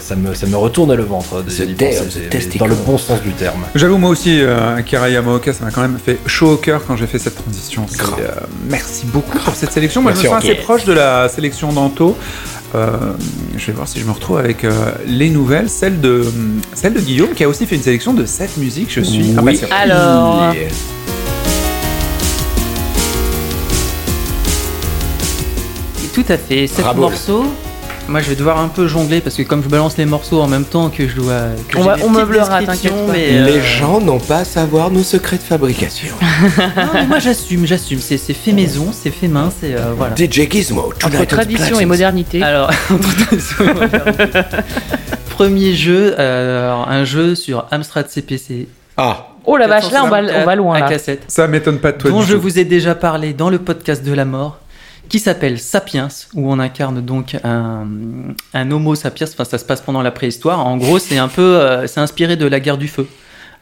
ça 0.00 0.16
me 0.16 0.34
ça 0.34 0.46
me 0.46 0.56
retourne 0.56 0.94
le 0.94 1.02
ventre. 1.02 1.42
The 1.42 2.28
testicle. 2.30 2.58
dans 2.58 2.66
le 2.66 2.74
bon 2.74 2.98
sens 2.98 3.20
du 3.22 3.32
terme. 3.32 3.62
J'avoue, 3.74 3.98
moi 3.98 4.10
aussi, 4.10 4.40
euh, 4.40 4.76
Akira 4.76 5.08
Yamaoka, 5.08 5.52
ça 5.52 5.64
m'a 5.64 5.70
quand 5.70 5.82
même 5.82 5.98
fait 6.04 6.18
chaud 6.26 6.52
au 6.52 6.56
cœur 6.56 6.82
quand 6.86 6.96
j'ai 6.96 7.06
fait 7.06 7.18
cette 7.18 7.34
transition. 7.42 7.86
Euh, 8.20 8.28
merci 8.68 9.06
beaucoup 9.06 9.38
pour 9.38 9.54
cette 9.54 9.72
sélection. 9.72 10.02
Moi, 10.02 10.12
Merci, 10.12 10.26
je 10.26 10.30
me 10.30 10.34
sens 10.34 10.44
assez 10.44 10.54
proche 10.54 10.84
de 10.84 10.92
la 10.92 11.28
sélection 11.28 11.72
d'Anto. 11.72 12.16
Je 12.74 13.66
vais 13.66 13.72
voir 13.72 13.86
si 13.86 14.00
je 14.00 14.04
me 14.06 14.12
retrouve 14.12 14.38
avec 14.38 14.64
euh, 14.64 14.92
les 15.06 15.28
nouvelles. 15.30 15.68
Celle 15.68 16.00
de, 16.00 16.24
celle 16.74 16.94
de 16.94 17.00
Guillaume, 17.00 17.30
qui 17.34 17.44
a 17.44 17.48
aussi 17.48 17.66
fait 17.66 17.76
une 17.76 17.82
sélection 17.82 18.14
de 18.14 18.24
7 18.24 18.56
musiques. 18.56 18.90
Je 18.92 19.00
suis 19.02 19.22
Oui. 19.22 19.34
impatient. 19.38 19.68
Alors, 19.70 20.54
Tout 26.14 26.24
à 26.28 26.36
fait. 26.36 26.66
Sept 26.66 26.80
Bravo. 26.84 27.02
morceaux. 27.02 27.44
Moi, 28.08 28.20
je 28.20 28.28
vais 28.28 28.34
devoir 28.36 28.58
un 28.58 28.68
peu 28.68 28.88
jongler 28.88 29.20
parce 29.20 29.36
que 29.36 29.42
comme 29.42 29.62
je 29.62 29.68
balance 29.68 29.96
les 29.96 30.04
morceaux 30.04 30.40
en 30.42 30.46
même 30.48 30.64
temps 30.64 30.90
que 30.90 31.08
je 31.08 31.14
dois. 31.16 31.42
que 31.68 31.78
On 31.78 31.82
va- 31.82 31.96
on 32.04 32.10
meublera, 32.10 32.62
t'inquiète 32.62 32.92
pas. 32.92 33.12
mais, 33.12 33.38
euh, 33.38 33.46
Les 33.46 33.60
gens 33.62 34.00
n'ont 34.00 34.18
pas 34.18 34.38
à 34.38 34.44
savoir 34.44 34.90
nos 34.90 35.02
secrets 35.02 35.38
de 35.38 35.42
fabrication. 35.42 36.14
non, 36.76 36.82
mais 36.92 37.06
moi, 37.06 37.18
j'assume, 37.20 37.64
j'assume. 37.66 38.00
C'est 38.00 38.18
c'est 38.18 38.34
fait 38.34 38.52
maison, 38.52 38.88
c'est 38.92 39.10
fait 39.10 39.28
main, 39.28 39.50
c'est 39.58 39.74
euh, 39.74 39.92
voilà. 39.96 40.14
DJ 40.16 40.50
Gizmo, 40.50 40.92
entre 41.04 41.24
tradition 41.26 41.80
et 41.80 41.86
modernité. 41.86 42.42
Alors, 42.42 42.70
entre 42.90 43.16
tradition 43.26 43.64
et 43.64 43.72
modernité. 43.72 44.38
premier 45.30 45.74
jeu, 45.74 46.14
euh, 46.18 46.64
alors, 46.66 46.88
un 46.90 47.04
jeu 47.04 47.34
sur 47.34 47.66
Amstrad 47.70 48.08
CPC. 48.10 48.68
Ah, 48.96 49.28
Oh 49.44 49.56
la 49.56 49.66
vache, 49.66 49.90
là 49.90 50.02
on 50.04 50.08
va, 50.08 50.20
on 50.22 50.44
va 50.44 50.54
loin 50.54 50.76
à 50.76 50.80
là. 50.80 50.88
cassette. 50.88 51.24
Ça 51.26 51.48
m'étonne 51.48 51.78
pas 51.78 51.90
de 51.90 51.98
toi 51.98 52.10
dont 52.12 52.20
du 52.20 52.26
je 52.26 52.34
tout. 52.34 52.40
vous 52.42 52.58
ai 52.60 52.64
déjà 52.64 52.94
parlé 52.94 53.32
dans 53.32 53.50
le 53.50 53.58
podcast 53.58 54.04
de 54.04 54.12
la 54.12 54.24
mort, 54.24 54.58
qui 55.08 55.18
s'appelle 55.18 55.58
Sapiens, 55.58 56.08
où 56.34 56.50
on 56.50 56.58
incarne 56.58 57.00
donc 57.00 57.36
un, 57.44 57.86
Homo 58.54 58.94
sapiens. 58.94 59.26
Enfin, 59.30 59.44
ça 59.44 59.58
se 59.58 59.64
passe 59.64 59.80
pendant 59.80 60.02
la 60.02 60.10
préhistoire. 60.10 60.66
En 60.66 60.76
gros, 60.76 60.98
c'est 60.98 61.18
un 61.18 61.28
peu, 61.28 61.42
euh, 61.42 61.86
c'est 61.86 62.00
inspiré 62.00 62.36
de 62.36 62.46
la 62.46 62.60
guerre 62.60 62.78
du 62.78 62.88
feu, 62.88 63.06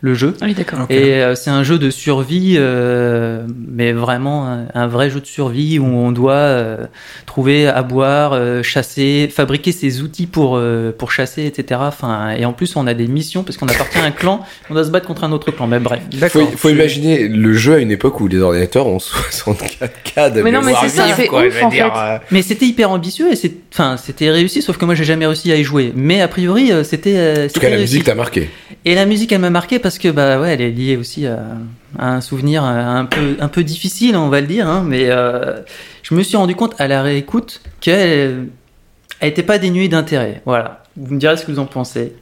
le 0.02 0.14
jeu. 0.14 0.34
Ah 0.40 0.46
Oui, 0.46 0.54
d'accord. 0.54 0.80
Et 0.88 1.14
euh, 1.22 1.34
c'est 1.34 1.50
un 1.50 1.62
jeu 1.62 1.78
de 1.78 1.90
survie, 1.90 2.54
euh, 2.58 3.42
mais 3.68 3.92
vraiment 3.92 4.48
un, 4.48 4.66
un 4.74 4.86
vrai 4.86 5.10
jeu 5.10 5.20
de 5.20 5.26
survie 5.26 5.78
où 5.78 5.84
on 5.84 6.10
doit 6.10 6.32
euh, 6.32 6.86
trouver 7.26 7.66
à 7.68 7.82
boire, 7.82 8.32
euh, 8.32 8.62
chasser, 8.62 9.28
fabriquer 9.30 9.72
ses 9.72 10.00
outils 10.00 10.26
pour, 10.26 10.56
euh, 10.56 10.90
pour 10.96 11.12
chasser, 11.12 11.44
etc. 11.44 11.80
Enfin, 11.84 12.30
et 12.30 12.44
en 12.46 12.52
plus, 12.54 12.76
on 12.76 12.86
a 12.86 12.94
des 12.94 13.08
missions 13.08 13.42
parce 13.42 13.58
qu'on 13.58 13.68
appartient 13.68 13.98
à 13.98 14.04
un 14.04 14.10
clan, 14.10 14.40
on 14.70 14.74
doit 14.74 14.84
se 14.84 14.90
battre 14.90 15.06
contre 15.06 15.24
un 15.24 15.32
autre 15.32 15.50
clan. 15.50 15.66
Mais 15.66 15.78
bref. 15.80 16.00
D'accord. 16.12 16.48
faut, 16.50 16.56
faut 16.56 16.68
imaginer 16.70 17.28
le 17.28 17.52
jeu 17.52 17.74
à 17.74 17.78
une 17.78 17.90
époque 17.90 18.20
où 18.20 18.26
les 18.28 18.38
ordinateurs 18.40 18.86
ont 18.86 18.96
64K 19.44 20.32
de 20.34 20.42
Mais 20.42 20.50
non, 20.52 20.60
mais 20.64 20.72
c'est 20.80 20.88
ça, 20.88 21.06
c'est 21.14 21.28
ouf, 21.30 21.42
je 21.44 21.58
veux 21.58 21.64
en 21.64 21.68
dire, 21.68 21.92
fait. 21.94 22.00
euh, 22.00 22.18
Mais 22.30 22.42
c'était 22.42 22.66
hyper 22.66 22.90
ambitieux 22.90 23.30
et 23.32 23.36
c'est, 23.36 23.52
enfin, 23.72 23.96
c'était 23.96 24.30
réussi, 24.30 24.62
sauf 24.62 24.76
que 24.78 24.84
moi 24.84 24.94
j'ai 24.94 25.04
jamais 25.04 25.26
réussi 25.26 25.52
à 25.52 25.56
y 25.56 25.64
jouer. 25.64 25.92
Mais 25.94 26.20
a 26.20 26.28
priori, 26.28 26.72
c'était. 26.84 27.14
euh, 27.16 27.46
En 27.46 27.52
tout 27.52 27.60
cas, 27.60 27.68
la 27.68 27.76
réussi. 27.76 27.94
musique 27.94 28.04
t'a 28.04 28.14
marqué. 28.14 28.48
Et 28.84 28.94
la 28.94 29.04
musique, 29.06 29.30
elle 29.32 29.40
m'a 29.40 29.50
marqué 29.50 29.78
parce 29.78 29.89
que 29.98 30.08
bah 30.08 30.40
ouais, 30.40 30.54
elle 30.54 30.60
est 30.60 30.70
liée 30.70 30.96
aussi 30.96 31.26
à, 31.26 31.40
un 31.98 32.20
souvenir 32.20 32.64
un 32.64 33.04
peu 33.04 33.36
un 33.40 33.48
peu 33.48 33.64
difficile, 33.64 34.16
on 34.16 34.28
va 34.28 34.40
le 34.40 34.46
dire. 34.46 34.68
Hein, 34.68 34.84
mais 34.86 35.10
euh, 35.10 35.60
je 36.02 36.14
me 36.14 36.22
suis 36.22 36.36
rendu 36.36 36.54
compte 36.54 36.74
à 36.78 36.88
la 36.88 37.02
réécoute 37.02 37.62
qu'elle 37.80 38.48
elle 39.20 39.28
était 39.28 39.42
pas 39.42 39.58
dénuée 39.58 39.88
d'intérêt. 39.88 40.42
Voilà. 40.46 40.82
Vous 40.96 41.14
me 41.14 41.20
direz 41.20 41.36
ce 41.36 41.44
que 41.44 41.52
vous 41.52 41.58
en 41.58 41.66
pensez. 41.66 42.14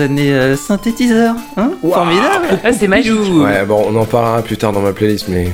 Années 0.00 0.32
euh, 0.32 0.56
synthétiseurs. 0.56 1.34
Hein 1.56 1.70
Formidable. 1.82 2.58
Ah, 2.64 2.72
c'est 2.72 2.88
magique. 2.88 3.12
Ouais, 3.12 3.64
bon, 3.66 3.84
on 3.88 3.96
en 3.96 4.04
parlera 4.04 4.42
plus 4.42 4.56
tard 4.56 4.72
dans 4.72 4.80
ma 4.80 4.92
playlist, 4.92 5.26
mais. 5.28 5.48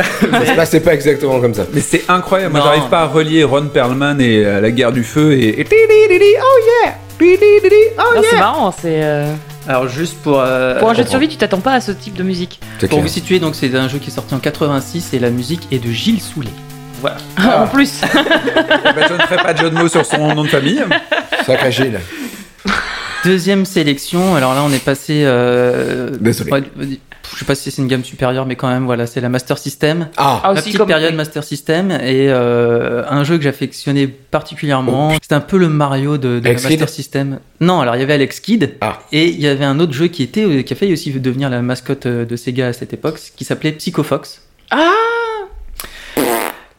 ça 0.30 0.46
se 0.46 0.52
passait 0.52 0.80
pas 0.80 0.94
exactement 0.94 1.40
comme 1.40 1.54
ça. 1.54 1.64
Mais 1.74 1.80
c'est 1.80 2.04
incroyable, 2.08 2.54
moi 2.54 2.62
j'arrive 2.64 2.88
pas 2.88 3.00
à 3.00 3.06
relier 3.06 3.44
Ron 3.44 3.66
Perlman 3.66 4.18
et 4.20 4.44
euh, 4.44 4.60
la 4.60 4.70
guerre 4.70 4.92
du 4.92 5.04
feu 5.04 5.32
et. 5.34 5.62
Oh 5.62 6.58
yeah 6.84 6.94
Oh 7.22 7.24
Non, 8.16 8.22
c'est 8.22 8.30
yeah 8.32 8.38
marrant, 8.38 8.72
c'est. 8.72 9.02
euh, 9.02 9.30
Alors 9.68 9.88
juste 9.88 10.16
pour... 10.22 10.40
euh, 10.40 10.78
Pour 10.78 10.88
un 10.88 10.94
jeu 10.94 11.04
de 11.04 11.08
survie, 11.08 11.28
tu 11.28 11.36
t'attends 11.36 11.60
pas 11.60 11.72
à 11.74 11.80
ce 11.82 11.92
type 11.92 12.14
de 12.14 12.22
musique. 12.22 12.60
Pour 12.78 12.88
clair. 12.88 13.02
vous 13.02 13.08
situer, 13.08 13.38
donc 13.40 13.54
c'est 13.54 13.74
un 13.74 13.88
jeu 13.88 13.98
qui 13.98 14.08
est 14.08 14.14
sorti 14.14 14.34
en 14.34 14.38
86 14.38 15.12
et 15.12 15.18
la 15.18 15.28
musique 15.30 15.68
est 15.70 15.84
de 15.84 15.90
Gilles 15.90 16.22
Soulet. 16.22 16.48
Voilà. 17.02 17.16
en 17.62 17.66
plus. 17.66 18.00
Bah, 18.00 18.08
je 19.08 19.12
ne 19.14 19.18
ferai 19.20 19.36
pas 19.36 19.52
de 19.52 19.58
jeu 19.58 19.70
de 19.70 19.74
mots 19.76 19.88
sur 19.88 20.04
son 20.06 20.34
nom 20.34 20.44
de 20.44 20.48
famille. 20.48 20.82
Sacré 21.46 21.72
Gilles. 21.72 22.00
Deuxième 23.24 23.66
sélection, 23.66 24.34
alors 24.34 24.54
là 24.54 24.62
on 24.64 24.72
est 24.72 24.82
passé... 24.84 25.22
Euh... 25.26 26.10
Désolé. 26.20 26.50
ouais, 26.52 26.62
je 27.32 27.38
sais 27.38 27.44
pas 27.44 27.54
si 27.54 27.70
c'est 27.70 27.80
une 27.82 27.86
gamme 27.86 28.02
supérieure, 28.02 28.44
mais 28.46 28.56
quand 28.56 28.68
même, 28.68 28.86
voilà, 28.86 29.06
c'est 29.06 29.20
la 29.20 29.28
Master 29.28 29.56
System. 29.58 30.08
Ah, 30.16 30.40
Ah, 30.42 30.52
aussi 30.52 30.62
petite 30.62 30.78
comme. 30.78 30.88
période 30.88 31.14
Master 31.14 31.44
System 31.44 31.90
et 31.92 32.26
euh, 32.28 33.04
un 33.08 33.22
jeu 33.24 33.36
que 33.36 33.44
j'affectionnais 33.44 34.08
particulièrement. 34.08 35.12
C'était 35.22 35.34
un 35.36 35.40
peu 35.40 35.56
le 35.58 35.68
Mario 35.68 36.18
de, 36.18 36.40
de 36.40 36.44
la 36.44 36.50
Alex 36.50 36.64
Master 36.64 36.88
System. 36.88 37.38
Non, 37.60 37.80
alors 37.80 37.94
il 37.94 38.00
y 38.00 38.02
avait 38.02 38.14
Alex 38.14 38.40
Kidd 38.40 38.74
Ah. 38.80 38.98
et 39.12 39.28
il 39.28 39.40
y 39.40 39.46
avait 39.46 39.64
un 39.64 39.78
autre 39.78 39.92
jeu 39.92 40.08
qui 40.08 40.22
était 40.24 40.42
euh, 40.44 40.62
qui 40.62 40.72
a 40.72 40.76
failli 40.76 40.92
aussi 40.92 41.12
devenir 41.12 41.50
la 41.50 41.62
mascotte 41.62 42.06
euh, 42.06 42.24
de 42.24 42.34
Sega 42.36 42.68
à 42.68 42.72
cette 42.72 42.92
époque, 42.94 43.20
qui 43.36 43.44
s'appelait 43.44 43.72
Psycho 43.72 44.02
Fox. 44.02 44.40
Ah 44.70 44.90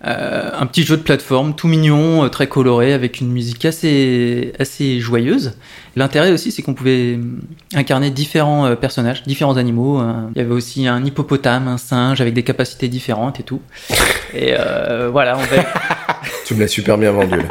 Euh, 0.05 0.49
un 0.57 0.65
petit 0.65 0.83
jeu 0.83 0.97
de 0.97 1.03
plateforme 1.03 1.53
tout 1.53 1.67
mignon, 1.67 2.23
euh, 2.23 2.29
très 2.29 2.47
coloré, 2.47 2.93
avec 2.93 3.21
une 3.21 3.31
musique 3.31 3.65
assez, 3.65 4.51
assez 4.57 4.99
joyeuse. 4.99 5.53
L'intérêt 5.95 6.31
aussi, 6.31 6.51
c'est 6.51 6.61
qu'on 6.61 6.73
pouvait 6.73 7.17
euh, 7.17 7.39
incarner 7.73 8.11
différents 8.11 8.65
euh, 8.65 8.75
personnages, 8.75 9.23
différents 9.23 9.57
animaux. 9.57 10.01
Il 10.33 10.37
y 10.37 10.41
avait 10.41 10.53
aussi 10.53 10.87
un 10.87 11.03
hippopotame, 11.03 11.67
un 11.67 11.77
singe, 11.77 12.21
avec 12.21 12.33
des 12.33 12.43
capacités 12.43 12.87
différentes 12.87 13.39
et 13.39 13.43
tout. 13.43 13.61
Et 14.33 14.55
euh, 14.57 15.09
voilà, 15.11 15.37
on 15.37 15.41
va... 15.41 15.63
tu 16.45 16.55
me 16.55 16.61
l'as 16.61 16.67
super 16.67 16.97
bien 16.97 17.11
vendu 17.11 17.35
là. 17.35 17.49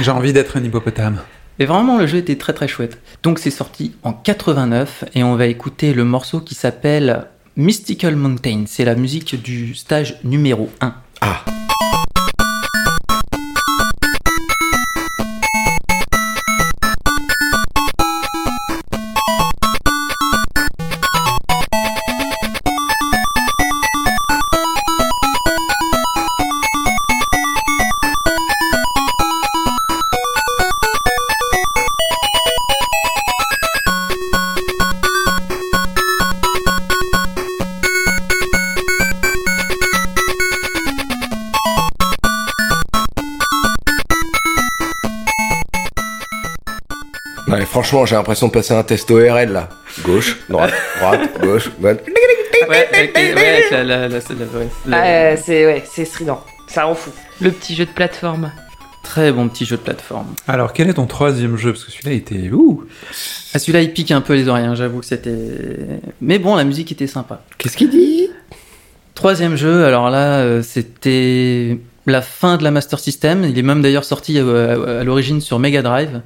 J'ai 0.00 0.10
envie 0.10 0.32
d'être 0.32 0.56
un 0.56 0.64
hippopotame. 0.64 1.20
Et 1.60 1.66
vraiment, 1.66 1.98
le 1.98 2.06
jeu 2.06 2.18
était 2.18 2.36
très 2.36 2.52
très 2.52 2.66
chouette. 2.66 2.98
Donc 3.22 3.38
c'est 3.38 3.50
sorti 3.50 3.94
en 4.02 4.12
89 4.12 5.04
et 5.14 5.22
on 5.22 5.36
va 5.36 5.46
écouter 5.46 5.94
le 5.94 6.04
morceau 6.04 6.40
qui 6.40 6.54
s'appelle 6.56 7.26
Mystical 7.56 8.16
Mountain. 8.16 8.64
C'est 8.66 8.84
la 8.84 8.96
musique 8.96 9.40
du 9.40 9.74
stage 9.74 10.18
numéro 10.24 10.70
1. 10.80 10.94
Ah, 11.22 11.44
franchement, 47.90 48.06
j'ai 48.06 48.14
l'impression 48.16 48.46
de 48.48 48.52
passer 48.52 48.72
un 48.74 48.82
test 48.82 49.10
ORL 49.10 49.52
là. 49.52 49.68
Gauche, 50.04 50.36
droite, 50.48 50.72
droite, 51.00 51.20
gauche, 51.42 51.70
droite. 51.78 52.02
Ouais, 52.68 52.88
avec, 52.92 53.16
ouais, 53.16 53.32
avec 53.36 53.70
la, 53.70 53.84
la- 53.84 54.08
la- 54.08 54.08
la- 54.08 54.18
ouais, 54.18 54.68
la- 54.86 55.04
Euh, 55.32 55.36
c'est 55.42 55.66
ouais, 55.66 55.82
c'est 55.90 56.04
strident. 56.04 56.42
Ça 56.68 56.84
rend 56.84 56.94
fou. 56.94 57.10
Le 57.40 57.50
petit 57.50 57.74
jeu 57.74 57.84
de 57.86 57.90
plateforme. 57.90 58.52
Très 59.02 59.32
bon 59.32 59.48
petit 59.48 59.64
jeu 59.64 59.76
de 59.76 59.80
plateforme. 59.82 60.26
Alors, 60.46 60.72
quel 60.72 60.88
est 60.88 60.94
ton 60.94 61.06
troisième 61.06 61.56
jeu? 61.56 61.72
Parce 61.72 61.84
que 61.84 61.90
celui-là 61.90 62.12
était. 62.14 62.50
Ouh 62.52 62.84
Ah, 63.54 63.58
celui-là, 63.58 63.80
il 63.82 63.92
pique 63.92 64.10
un 64.12 64.20
peu 64.20 64.34
les 64.34 64.46
oreilles, 64.46 64.66
hein, 64.66 64.74
j'avoue 64.76 65.00
que 65.00 65.06
c'était. 65.06 65.32
Mais 66.20 66.38
bon, 66.38 66.54
la 66.54 66.64
musique 66.64 66.92
était 66.92 67.06
sympa. 67.08 67.40
Qu'est-ce 67.58 67.76
qu'il 67.76 67.90
dit? 67.90 68.28
Troisième 69.14 69.56
jeu, 69.56 69.84
alors 69.84 70.10
là, 70.10 70.40
euh, 70.40 70.62
c'était 70.62 71.78
la 72.06 72.22
fin 72.22 72.56
de 72.56 72.62
la 72.62 72.70
Master 72.70 72.98
System. 72.98 73.44
Il 73.44 73.58
est 73.58 73.62
même 73.62 73.82
d'ailleurs 73.82 74.04
sorti 74.04 74.38
euh, 74.38 74.98
à, 74.98 75.00
à 75.00 75.04
l'origine 75.04 75.40
sur 75.40 75.58
Mega 75.58 75.82
Drive. 75.82 76.20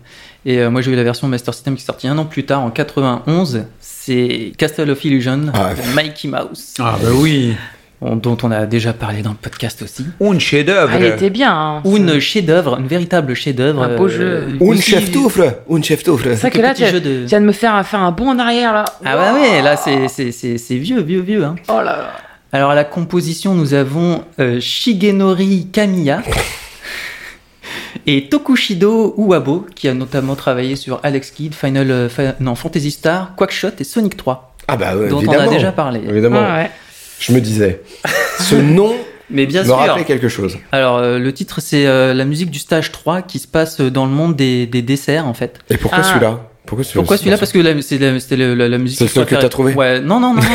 Et 0.46 0.58
euh, 0.58 0.70
moi, 0.70 0.82
j'ai 0.82 0.90
eu 0.92 0.96
la 0.96 1.02
version 1.04 1.26
Master 1.28 1.54
System 1.54 1.74
qui 1.74 1.82
est 1.82 1.86
sortie 1.86 2.06
un 2.08 2.18
an 2.18 2.24
plus 2.26 2.44
tard, 2.44 2.60
en 2.62 2.70
91. 2.70 3.64
C'est 3.80 4.52
Castle 4.58 4.90
of 4.90 5.04
Illusion 5.04 5.46
Ah, 5.54 5.70
Mikey 5.94 6.28
Mouse, 6.28 6.74
Ah, 6.78 6.96
bah 7.02 7.08
oui 7.14 7.54
on- 8.00 8.16
dont 8.16 8.36
on 8.42 8.50
a 8.50 8.66
déjà 8.66 8.92
parlé 8.92 9.22
dans 9.22 9.30
le 9.30 9.36
podcast 9.36 9.80
aussi. 9.80 10.04
Un 10.20 10.38
chef-d'œuvre 10.38 10.92
il 10.98 11.06
était 11.06 11.30
bien. 11.30 11.52
hein. 11.54 11.80
Ou 11.84 11.96
une 11.96 12.18
chef-d'œuvre, 12.20 12.78
une 12.78 12.86
véritable 12.86 13.32
chef-d'œuvre. 13.34 13.84
Un 13.84 13.96
beau 13.96 14.04
euh, 14.06 14.08
jeu. 14.10 14.48
Un 14.60 14.64
aussi- 14.66 14.82
chef 14.90 15.10
d'oeuvre 15.10 15.54
Un 15.70 15.80
chef 15.80 16.02
d'oeuvre 16.04 16.20
C'est 16.22 16.34
vrai 16.34 16.50
que 16.50 16.60
là, 16.60 16.74
tu 16.74 16.82
de- 17.00 17.24
viens 17.24 17.40
de 17.40 17.46
me 17.46 17.52
faire, 17.52 17.86
faire 17.86 18.00
un 18.00 18.10
bond 18.10 18.28
en 18.28 18.38
arrière 18.38 18.74
là. 18.74 18.84
Ah 19.06 19.16
bah 19.16 19.32
ouais, 19.32 19.62
là, 19.62 19.76
c'est- 19.76 20.08
c'est 20.08 20.32
c'est- 20.32 20.58
c'est 20.58 20.76
vieux, 20.76 21.00
vieux, 21.00 21.20
vieux. 21.22 21.44
Hein. 21.44 21.54
Oh 21.68 21.76
là 21.78 21.84
là. 21.96 22.10
Alors 22.52 22.70
à 22.72 22.74
la 22.74 22.84
composition, 22.84 23.54
nous 23.54 23.72
avons 23.72 24.22
euh, 24.38 24.60
Shigenori 24.60 25.68
Kamiya 25.72 26.22
et 28.06 28.28
Tokushido 28.28 29.14
Uwabo, 29.16 29.66
qui 29.74 29.88
a 29.88 29.94
notamment 29.94 30.34
travaillé 30.36 30.76
sur 30.76 31.00
Alex 31.02 31.30
Kidd, 31.30 31.54
Final, 31.54 31.90
euh, 31.90 32.08
non, 32.40 32.54
Fantasy 32.54 32.90
Star, 32.90 33.34
Quackshot 33.36 33.70
et 33.78 33.84
Sonic 33.84 34.16
3, 34.16 34.54
Ah 34.68 34.76
bah 34.76 34.96
ouais, 34.96 35.08
dont 35.08 35.18
évidemment. 35.20 35.44
on 35.44 35.48
a 35.50 35.52
déjà 35.54 35.72
parlé. 35.72 36.00
Évidemment. 36.08 36.40
Ouais. 36.40 36.70
Je 37.20 37.32
me 37.32 37.40
disais. 37.40 37.82
Ce 38.40 38.54
nom 38.56 38.94
Mais 39.30 39.46
bien 39.46 39.62
me 39.62 39.66
sûr. 39.68 39.76
rappelait 39.76 40.04
quelque 40.04 40.28
chose. 40.28 40.58
Alors 40.70 40.98
euh, 40.98 41.18
le 41.18 41.32
titre, 41.32 41.60
c'est 41.62 41.86
euh, 41.86 42.12
la 42.12 42.26
musique 42.26 42.50
du 42.50 42.58
stage 42.58 42.92
3 42.92 43.22
qui 43.22 43.38
se 43.38 43.48
passe 43.48 43.80
dans 43.80 44.04
le 44.04 44.12
monde 44.12 44.36
des, 44.36 44.66
des 44.66 44.82
desserts 44.82 45.26
en 45.26 45.32
fait. 45.32 45.60
Et 45.70 45.78
pourquoi 45.78 46.00
Ah. 46.02 46.04
celui-là? 46.04 46.40
Pourquoi 46.66 46.84
celui-là 46.84 47.00
Pourquoi 47.02 47.16
celui-là? 47.16 47.38
Parce 47.38 47.52
que 47.52 47.58
la- 47.58 47.80
c'est 47.82 47.96
la, 47.98 48.20
c'était 48.20 48.36
le- 48.36 48.54
la, 48.54 48.68
la 48.68 48.76
musique. 48.78 48.98
C'est 48.98 49.18
le 49.18 49.24
que 49.24 49.34
t'as 49.34 49.48
trouvé? 49.48 49.72
Ouais, 49.74 50.00
non, 50.00 50.20
non, 50.20 50.34
non, 50.34 50.42
non. 50.42 50.48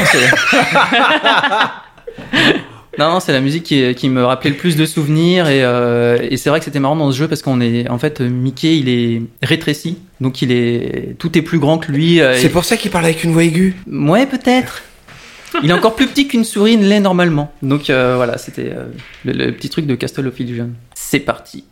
c'est- 2.99 3.03
Non, 3.05 3.11
non, 3.13 3.19
c'est 3.19 3.31
la 3.31 3.41
musique 3.41 3.63
qui, 3.63 3.95
qui 3.95 4.09
me 4.09 4.23
rappelait 4.23 4.49
le 4.51 4.57
plus 4.57 4.75
de 4.75 4.85
souvenirs 4.85 5.47
et, 5.47 5.63
euh, 5.63 6.17
et 6.29 6.37
c'est 6.37 6.49
vrai 6.49 6.59
que 6.59 6.65
c'était 6.65 6.79
marrant 6.79 6.95
dans 6.95 7.11
ce 7.11 7.17
jeu 7.17 7.27
parce 7.27 7.41
qu'on 7.41 7.61
est 7.61 7.89
en 7.89 7.97
fait 7.97 8.19
Mickey 8.21 8.77
il 8.77 8.89
est 8.89 9.21
rétréci 9.41 9.97
donc 10.21 10.41
il 10.41 10.51
est 10.51 11.15
tout 11.17 11.37
est 11.37 11.41
plus 11.41 11.59
grand 11.59 11.77
que 11.77 11.91
lui. 11.91 12.19
euh, 12.21 12.35
C'est 12.35 12.47
et- 12.47 12.49
pour 12.49 12.65
ça 12.65 12.77
qu'il 12.77 12.91
parle 12.91 13.05
avec 13.05 13.23
une 13.23 13.31
voix 13.31 13.43
aiguë. 13.43 13.75
Ouais 13.91 14.25
peut-être. 14.25 14.83
Il 15.63 15.69
est 15.71 15.73
encore 15.73 15.95
plus 15.95 16.05
petit 16.07 16.27
qu'une 16.27 16.43
souris 16.43 16.77
ne 16.77 16.87
l'est 16.87 16.99
normalement. 16.99 17.51
Donc 17.63 17.89
euh, 17.89 18.13
voilà 18.17 18.37
c'était 18.37 18.71
le, 19.25 19.31
le 19.33 19.51
petit 19.51 19.69
truc 19.69 19.85
de 19.87 19.95
Castle 19.95 20.27
of 20.27 20.39
Illusion. 20.39 20.69
C'est 20.93 21.19
parti. 21.19 21.63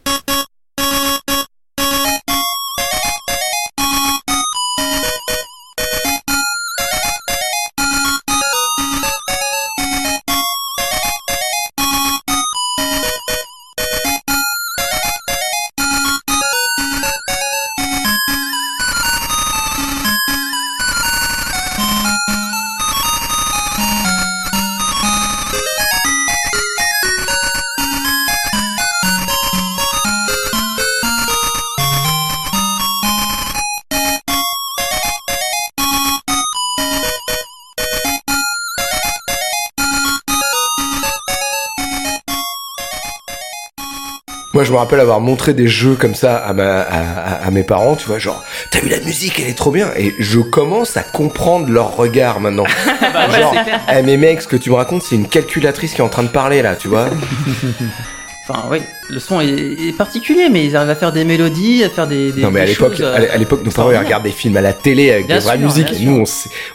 Moi, 44.57 44.63
je 44.63 44.71
me 44.71 44.77
rappelle 44.77 44.99
avoir 44.99 45.19
montré 45.21 45.53
des 45.53 45.67
jeux 45.67 45.93
comme 45.93 46.15
ça 46.15 46.35
à, 46.35 46.51
ma, 46.51 46.79
à, 46.81 46.99
à- 46.99 47.45
à 47.45 47.51
mes 47.51 47.61
parents, 47.61 47.95
tu 47.95 48.07
vois, 48.07 48.17
genre, 48.17 48.43
t'as 48.71 48.79
vu 48.79 48.89
la 48.89 48.99
musique, 49.01 49.39
elle 49.39 49.49
est 49.49 49.53
trop 49.55 49.69
bien. 49.69 49.91
Et 49.95 50.15
je 50.17 50.39
commence 50.39 50.97
à 50.97 51.03
comprendre 51.03 51.69
leur 51.69 51.95
regard 51.95 52.39
maintenant. 52.39 52.63
genre, 53.39 53.53
eh, 53.95 54.01
mais 54.01 54.17
mec, 54.17 54.41
ce 54.41 54.47
que 54.47 54.55
tu 54.55 54.71
me 54.71 54.75
racontes, 54.75 55.03
c'est 55.03 55.13
une 55.13 55.27
calculatrice 55.27 55.93
qui 55.93 56.01
est 56.01 56.03
en 56.03 56.09
train 56.09 56.23
de 56.23 56.29
parler 56.29 56.63
là, 56.63 56.75
tu 56.75 56.87
vois. 56.87 57.05
Enfin 58.49 58.63
oui 58.71 58.79
le 59.09 59.19
son 59.19 59.41
est, 59.41 59.47
est 59.47 59.97
particulier 59.97 60.49
mais 60.49 60.65
ils 60.65 60.75
arrivent 60.75 60.89
à 60.89 60.95
faire 60.95 61.11
des 61.11 61.23
mélodies 61.23 61.83
à 61.83 61.89
faire 61.89 62.07
des, 62.07 62.31
des 62.31 62.41
non, 62.41 62.51
mais 62.51 62.61
à 62.61 62.65
l'époque, 62.65 62.95
choses, 62.95 63.05
à 63.05 63.33
à 63.33 63.37
l'époque, 63.37 63.63
nos 63.63 63.71
parents, 63.71 63.87
regardaient 63.89 64.29
des 64.29 64.35
films 64.35 64.57
à 64.57 64.61
la 64.61 64.73
télé 64.73 65.11
avec 65.11 65.27
Bien 65.27 65.37
des 65.37 65.43
vraies 65.43 65.57
sûr, 65.57 65.65
musiques. 65.65 65.91
bien 65.91 65.99
Et 65.99 66.05
nous, 66.05 66.23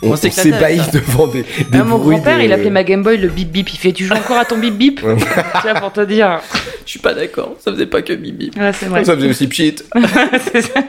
on, 0.03 0.17
s'ébahit 0.17 0.93
devant 0.93 1.27
des, 1.27 1.43
des 1.43 1.47
Ah, 1.79 1.85
mon 1.85 1.99
grand-père, 1.99 2.39
de- 2.39 2.45
il 2.45 2.53
appelait 2.53 2.71
ma 2.71 2.85
Game 2.85 3.03
Boy 3.03 3.19
le 3.19 3.29
bip 3.29 3.51
bip. 3.51 3.69
Il 3.73 3.79
fait 3.79 3.93
Tu 3.93 4.05
joues 4.07 4.15
encore 4.15 4.39
à 4.39 4.45
ton 4.45 4.59
bip 4.59 4.77
bip? 4.77 5.01
Vois, 5.01 5.17
pour 5.81 5.93
te 5.93 6.01
dire. 6.05 6.41
Je 6.85 6.91
suis 6.91 6.99
pas 6.99 7.15
d'accord, 7.15 7.55
ça 7.59 7.73
faisait 7.73 7.87
pas 7.87 8.03
que. 8.03 8.13
Ouais, 8.13 8.73
c'est 8.73 8.87
vrai. 8.87 9.05
Ça 9.05 9.15
faisait 9.15 9.29
aussi 9.29 9.47
pchit. 9.47 9.77
C'est 10.53 10.63
ça. 10.63 10.81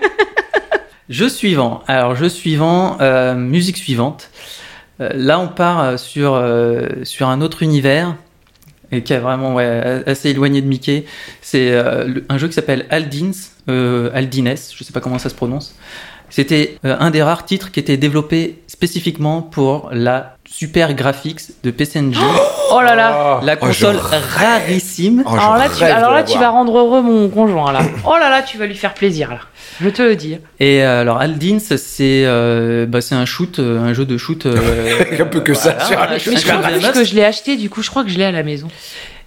Jeu 1.10 1.30
suivant. 1.30 1.84
Alors, 1.88 2.16
jeu 2.16 2.30
suivant, 2.30 2.98
euh, 3.02 3.36
musique 3.36 3.78
suivante. 3.78 4.30
Euh, 5.02 5.10
là, 5.14 5.40
on 5.40 5.48
part 5.48 5.82
euh, 5.84 5.98
sur, 5.98 6.34
euh, 6.36 6.88
sur 7.04 7.28
un 7.28 7.42
autre 7.42 7.62
univers 7.62 8.16
et 8.94 9.02
qui 9.02 9.14
est 9.14 9.20
vraiment 9.20 9.58
assez 9.58 10.30
éloigné 10.30 10.62
de 10.62 10.68
Mickey. 10.68 11.06
C'est 11.42 11.72
euh, 11.72 12.22
un 12.30 12.38
jeu 12.38 12.48
qui 12.48 12.54
s'appelle 12.54 12.86
Aldins, 12.90 13.32
euh, 13.70 14.10
Aldines, 14.14 14.56
je 14.76 14.84
sais 14.84 14.94
pas 14.94 15.02
comment 15.02 15.20
ça 15.20 15.30
se 15.30 15.36
prononce. 15.36 15.76
C'était 16.36 16.78
euh, 16.84 16.96
un 17.00 17.12
des 17.12 17.22
rares 17.22 17.46
titres 17.46 17.70
qui 17.72 17.80
était 17.80 17.96
développé 17.96 18.64
spécifiquement 18.66 19.44
pour 19.44 19.90
la 19.94 20.36
Super 20.50 20.96
Graphics 20.96 21.42
de 21.64 21.70
PC 21.70 22.00
Engine, 22.00 22.22
Oh 22.72 22.82
là 22.82 22.96
là. 22.96 23.40
la 23.44 23.54
Oh, 23.62 23.66
console 23.68 23.98
rarissime. 23.98 25.24
Oh, 25.28 25.30
alors 25.36 25.58
là, 25.58 25.66
tu, 25.70 25.84
alors 25.84 26.12
là, 26.12 26.24
tu 26.24 26.38
vas 26.40 26.50
rendre 26.50 26.76
heureux 26.78 27.02
mon 27.04 27.30
conjoint 27.30 27.72
là. 27.72 27.82
Oh 28.06 28.16
là 28.20 28.32
là, 28.32 28.42
tu 28.42 28.58
vas 28.58 28.66
lui 28.66 28.76
faire 28.76 28.96
plaisir 28.96 29.30
là. 29.30 29.42
Je 29.80 29.90
te 29.90 30.02
le 30.02 30.16
dis. 30.16 30.38
Et 30.60 30.84
euh, 30.84 31.02
alors 31.02 31.20
Aldins, 31.20 31.60
c'est 31.60 32.24
euh, 32.26 32.86
bah, 32.88 33.02
c'est 33.02 33.16
un 33.16 33.26
shoot, 33.26 33.60
euh, 33.60 33.80
un 33.80 33.94
jeu 33.94 34.06
de 34.06 34.18
shoot. 34.18 34.46
euh, 34.48 34.58
Un 35.20 35.26
peu 35.26 35.42
que 35.42 35.54
ça, 35.54 35.80
sur 35.86 36.00
un 36.02 36.18
shoot 36.18 36.34
que 36.94 37.04
je 37.04 37.14
l'ai 37.16 37.24
acheté, 37.24 37.58
du 37.58 37.70
coup, 37.70 37.84
je 37.84 37.90
crois 37.92 38.04
que 38.04 38.10
je 38.10 38.18
l'ai 38.18 38.26
à 38.26 38.32
la 38.32 38.44
maison. 38.44 38.68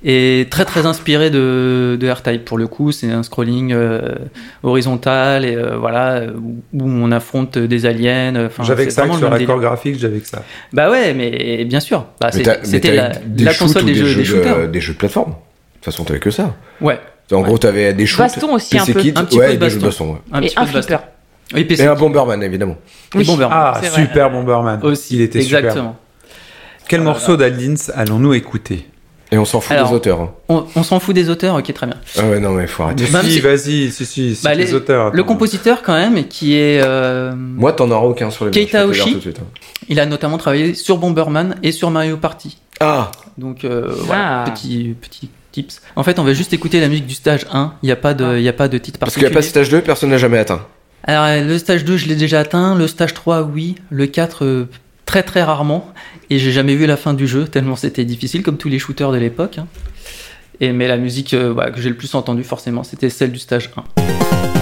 Et 0.04 0.46
très 0.50 0.64
très 0.64 0.86
inspiré 0.86 1.30
de, 1.30 1.96
de 1.98 2.10
R-Type 2.10 2.44
pour 2.44 2.58
le 2.58 2.66
coup. 2.66 2.92
C'est 2.92 3.10
un 3.10 3.22
scrolling 3.22 3.72
euh, 3.72 4.14
horizontal 4.62 5.44
et 5.44 5.54
euh, 5.56 5.76
voilà 5.76 6.22
où 6.36 6.62
où 6.72 6.82
on 6.88 7.10
affronte 7.12 7.58
des 7.58 7.86
aliens. 7.86 8.46
Enfin, 8.46 8.62
J'avais 8.64 8.86
que 8.86 8.92
ça 8.92 9.04
sur 9.06 9.30
délire. 9.30 9.56
graphique, 9.58 9.98
j'avais 9.98 10.18
que 10.20 10.28
ça. 10.28 10.42
Bah 10.72 10.90
ouais, 10.90 11.14
mais 11.14 11.64
bien 11.64 11.80
sûr. 11.80 12.06
Bah, 12.20 12.30
C'était 12.32 12.94
la, 12.94 13.08
des 13.10 13.44
la 13.44 13.54
console 13.54 13.82
ou 13.84 13.86
des 13.86 13.94
jeux, 13.94 14.14
des 14.14 14.20
de- 14.20 14.24
shooters. 14.24 14.68
des 14.68 14.80
jeux 14.80 14.92
de 14.92 14.98
plateforme. 14.98 15.30
De 15.30 15.36
toute 15.80 15.84
façon, 15.84 16.04
t'avais 16.04 16.20
que 16.20 16.30
ça. 16.30 16.54
Ouais. 16.80 16.98
En 17.32 17.40
gros, 17.42 17.58
t'avais 17.58 17.92
des 17.92 18.06
shoots. 18.06 18.18
Baston 18.20 18.54
aussi, 18.54 18.78
un 18.78 18.84
peu. 18.86 19.00
Kids, 19.00 19.12
Un 19.16 19.24
petit 19.24 19.38
ouais, 19.38 19.46
peu 19.48 19.54
de 19.54 19.58
des 19.58 19.70
jeux 19.70 19.78
de 19.80 19.84
baston. 19.86 20.12
baston. 20.12 20.14
ouais. 20.14 20.38
Un 20.38 20.42
Et 20.42 20.46
petit 20.46 20.54
un 20.58 20.62
peu 20.64 20.68
de 20.68 20.74
baston. 20.74 20.98
Oui, 21.54 21.64
PC. 21.64 21.82
Et 21.82 21.86
un 21.86 21.94
Bomberman, 21.94 22.42
évidemment. 22.42 22.76
Et 23.18 23.24
Bomberman. 23.24 23.56
Ah, 23.74 23.80
super 23.94 24.30
Bomberman. 24.30 24.80
aussi. 24.82 25.16
Il 25.16 25.20
était 25.22 25.40
super. 25.42 25.58
exactement. 25.60 25.96
Quel 26.88 27.00
morceau 27.00 27.36
d'Aldins 27.36 27.74
allons-nous 27.94 28.34
écouter? 28.34 28.86
Et 29.32 29.38
on 29.38 29.44
s'en 29.44 29.60
fout 29.60 29.72
Alors, 29.72 29.88
des 29.90 29.94
auteurs. 29.96 30.20
hein. 30.20 30.30
On, 30.48 30.64
on 30.76 30.82
s'en 30.84 31.00
fout 31.00 31.14
des 31.14 31.30
auteurs, 31.30 31.56
ok, 31.56 31.72
très 31.74 31.86
bien. 31.86 31.96
Ah 32.16 32.26
ouais, 32.26 32.38
non, 32.38 32.50
mais 32.52 32.66
faut 32.68 32.84
arrêter. 32.84 33.06
Si, 33.06 33.40
vas-y, 33.40 33.90
si, 33.90 34.06
si, 34.06 34.36
si, 34.36 34.44
Bah, 34.44 34.54
les, 34.54 34.66
les- 34.66 34.74
auteurs. 34.74 35.10
Le 35.12 35.24
compositeur 35.24 35.82
quand 35.82 35.94
même, 35.94 36.28
qui 36.28 36.54
est, 36.56 36.80
euh, 36.80 37.32
Moi, 37.34 37.72
t'en 37.72 37.90
auras 37.90 38.06
aucun 38.06 38.30
sur 38.30 38.44
les 38.44 38.52
Keita 38.52 38.86
mains, 38.86 38.92
je 38.92 38.98
peux 39.02 39.04
te 39.04 39.04
le 39.04 39.04
dire 39.04 39.04
Oshi. 39.04 39.12
tout 39.12 39.16
de 39.16 39.22
suite, 39.34 39.38
hein. 39.40 39.60
il 39.88 39.98
a 39.98 40.06
notamment 40.06 40.38
travaillé 40.38 40.74
sur 40.74 40.98
Bomberman 40.98 41.56
et 41.64 41.72
sur 41.72 41.90
Mario 41.90 42.16
Party. 42.18 42.58
Ah 42.78 43.10
Donc 43.36 43.64
euh, 43.64 43.92
voilà, 44.02 44.44
Ah. 44.44 44.50
petit 44.50 44.94
petit 45.00 45.28
tips. 45.50 45.80
En 45.96 46.04
fait, 46.04 46.18
on 46.20 46.24
va 46.24 46.32
juste 46.32 46.52
écouter 46.52 46.80
la 46.80 46.88
musique 46.88 47.06
du 47.06 47.14
stage 47.14 47.46
1. 47.50 47.72
Il 47.82 47.86
n'y 47.86 47.92
a 47.92 47.96
pas 47.96 48.14
de, 48.14 48.36
il 48.36 48.42
y 48.44 48.48
a 48.48 48.52
pas 48.52 48.68
de 48.68 48.78
titre 48.78 48.98
Parce 49.00 49.14
qu'il 49.14 49.22
n'y 49.22 49.26
a 49.26 49.30
particulier. 49.30 49.52
pas 49.62 49.64
stage 49.64 49.70
2, 49.70 49.80
personne 49.82 50.10
n'a 50.10 50.18
jamais 50.18 50.38
atteint. 50.38 50.60
Alors 51.02 51.24
euh, 51.24 51.42
le 51.42 51.58
stage 51.58 51.84
2, 51.84 51.96
je 51.96 52.06
l'ai 52.06 52.14
déjà 52.16 52.38
atteint. 52.40 52.76
Le 52.76 52.86
stage 52.86 53.14
3, 53.14 53.42
oui. 53.42 53.74
Le 53.90 54.06
4, 54.06 54.44
euh, 54.44 54.68
très 55.06 55.22
très 55.22 55.42
rarement. 55.42 55.90
Et 56.28 56.38
j'ai 56.38 56.52
jamais 56.52 56.74
vu 56.74 56.86
la 56.86 56.96
fin 56.96 57.14
du 57.14 57.26
jeu 57.26 57.46
tellement 57.46 57.76
c'était 57.76 58.04
difficile, 58.04 58.42
comme 58.42 58.58
tous 58.58 58.68
les 58.68 58.78
shooters 58.78 59.12
de 59.12 59.18
l'époque. 59.18 59.58
hein. 59.58 59.66
Et 60.60 60.72
mais 60.72 60.88
la 60.88 60.96
musique 60.96 61.34
euh, 61.34 61.52
voilà, 61.52 61.70
que 61.70 61.80
j'ai 61.80 61.90
le 61.90 61.96
plus 61.96 62.14
entendue 62.14 62.44
forcément, 62.44 62.82
c'était 62.82 63.10
celle 63.10 63.30
du 63.30 63.38
stage 63.38 63.70
1. 63.76 64.55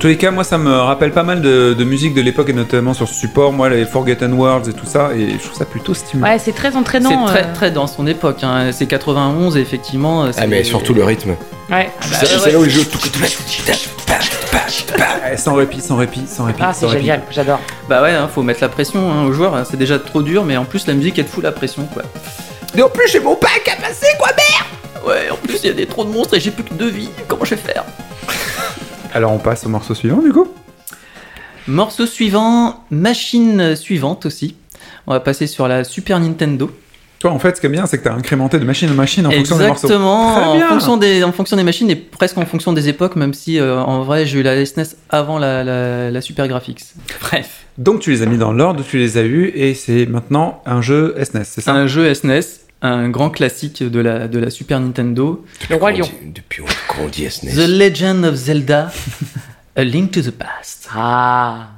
Tous 0.00 0.06
les 0.06 0.16
cas, 0.16 0.30
moi, 0.30 0.44
ça 0.44 0.56
me 0.58 0.72
rappelle 0.72 1.12
pas 1.12 1.22
mal 1.22 1.42
de, 1.42 1.74
de 1.74 1.84
musique 1.84 2.14
de 2.14 2.22
l'époque 2.22 2.48
et 2.48 2.52
notamment 2.54 2.94
sur 2.94 3.06
ce 3.06 3.14
support. 3.14 3.52
Moi, 3.52 3.68
les 3.68 3.84
Forgotten 3.84 4.32
Worlds 4.32 4.68
et 4.68 4.72
tout 4.72 4.86
ça, 4.86 5.10
et 5.14 5.32
je 5.32 5.44
trouve 5.44 5.56
ça 5.56 5.66
plutôt 5.66 5.92
stimulant. 5.94 6.26
Ouais, 6.28 6.38
c'est 6.38 6.52
très 6.52 6.74
entraînant. 6.74 7.26
C'est 7.26 7.32
très 7.34 7.44
euh. 7.44 7.52
très 7.54 7.70
dans 7.70 7.86
son 7.86 8.06
époque. 8.06 8.42
hein. 8.42 8.70
C'est 8.72 8.86
91 8.86 9.56
et 9.56 9.60
effectivement. 9.60 10.26
Ah, 10.36 10.46
mais 10.46 10.64
surtout 10.64 10.94
le 10.94 11.04
rythme. 11.04 11.36
Ouais. 11.70 11.90
C'est 12.00 12.26
c'est 12.26 12.50
là 12.50 12.58
où 12.58 12.64
jeux. 12.64 12.84
Eh, 15.32 15.36
sans 15.36 15.54
répit, 15.54 15.80
sans 15.80 15.96
répit, 15.96 16.26
sans 16.26 16.44
répit. 16.44 16.60
Ah, 16.62 16.72
c'est 16.72 16.88
génial, 16.88 17.22
j'adore. 17.30 17.60
Bah 17.88 18.02
ouais, 18.02 18.12
hein, 18.12 18.28
faut 18.32 18.42
mettre 18.42 18.60
la 18.62 18.68
pression 18.68 19.12
hein, 19.12 19.24
aux 19.24 19.32
joueurs. 19.32 19.54
hein. 19.54 19.64
C'est 19.68 19.76
déjà 19.76 19.98
trop 19.98 20.22
dur, 20.22 20.44
mais 20.44 20.56
en 20.56 20.64
plus 20.64 20.86
la 20.86 20.94
musique 20.94 21.18
elle 21.18 21.26
te 21.26 21.30
fout 21.30 21.44
la 21.44 21.52
pression 21.52 21.84
quoi. 21.92 22.02
Et 22.76 22.82
en 22.82 22.88
plus, 22.88 23.08
j'ai 23.08 23.20
mon 23.20 23.34
pack 23.36 23.68
à 23.72 23.80
passer, 23.80 24.06
quoi, 24.18 24.28
merde 24.28 25.06
Ouais, 25.06 25.30
en 25.30 25.36
plus 25.36 25.58
il 25.62 25.66
y 25.66 25.70
a 25.70 25.72
des 25.72 25.86
trop 25.86 26.04
de 26.04 26.10
monstres 26.10 26.34
et 26.34 26.40
j'ai 26.40 26.50
plus 26.50 26.64
que 26.64 26.74
deux 26.74 26.88
vies. 26.90 27.10
Comment 27.28 27.44
je 27.44 27.54
vais 27.54 27.60
faire 27.60 27.84
Alors, 29.12 29.32
on 29.32 29.38
passe 29.38 29.66
au 29.66 29.68
morceau 29.68 29.94
suivant, 29.94 30.22
du 30.22 30.32
coup 30.32 30.48
Morceau 31.66 32.06
suivant, 32.06 32.84
machine 32.90 33.76
suivante 33.76 34.26
aussi. 34.26 34.56
On 35.06 35.12
va 35.12 35.20
passer 35.20 35.46
sur 35.46 35.68
la 35.68 35.84
Super 35.84 36.20
Nintendo. 36.20 36.70
Toi, 37.18 37.32
en 37.32 37.38
fait, 37.38 37.56
ce 37.56 37.60
qui 37.60 37.66
est 37.66 37.70
bien, 37.70 37.84
c'est 37.86 37.98
que 37.98 38.04
t'as 38.04 38.14
incrémenté 38.14 38.58
de 38.58 38.64
machine 38.64 38.88
en 38.90 38.94
machine 38.94 39.26
en 39.26 39.30
fonction 39.30 39.58
des 39.58 39.66
morceaux. 39.66 39.86
Exactement, 39.88 40.36
en 40.36 40.68
fonction, 40.68 40.96
des, 40.96 41.22
en 41.22 41.32
fonction 41.32 41.56
des 41.56 41.64
machines 41.64 41.90
et 41.90 41.96
presque 41.96 42.38
en 42.38 42.46
fonction 42.46 42.72
des 42.72 42.88
époques, 42.88 43.14
même 43.16 43.34
si 43.34 43.58
euh, 43.58 43.78
en 43.78 44.02
vrai 44.04 44.24
j'ai 44.24 44.38
eu 44.38 44.42
la 44.42 44.64
SNES 44.64 44.96
avant 45.10 45.38
la, 45.38 45.62
la, 45.62 46.10
la 46.10 46.20
Super 46.22 46.48
Graphics. 46.48 46.80
Bref, 47.20 47.66
Donc, 47.76 48.00
tu 48.00 48.10
les 48.10 48.22
as 48.22 48.26
mis 48.26 48.38
dans 48.38 48.52
l'ordre 48.52 48.82
tu 48.88 48.96
les 48.96 49.18
as 49.18 49.24
eus, 49.24 49.52
et 49.54 49.74
c'est 49.74 50.06
maintenant 50.06 50.62
un 50.64 50.80
jeu 50.80 51.14
SNES, 51.22 51.44
c'est 51.44 51.60
ça? 51.60 51.72
Un 51.72 51.86
jeu 51.86 52.14
SNES, 52.14 52.40
un 52.82 53.08
grand 53.10 53.30
classique 53.30 53.82
de 53.82 54.00
la, 54.00 54.28
de 54.28 54.38
la 54.38 54.50
Super 54.50 54.80
Nintendo. 54.80 55.44
Le 55.68 55.76
Roi 55.76 55.92
Lion. 55.92 56.08
Depuis 56.34 56.62
qu'on 56.88 57.08
dit 57.08 57.28
SNES. 57.30 57.52
The 57.54 57.68
Legend 57.68 58.24
of 58.24 58.34
Zelda, 58.34 58.90
A 59.76 59.84
Link 59.84 60.10
to 60.12 60.20
the 60.22 60.30
Past. 60.30 60.88
Ah. 60.94 61.68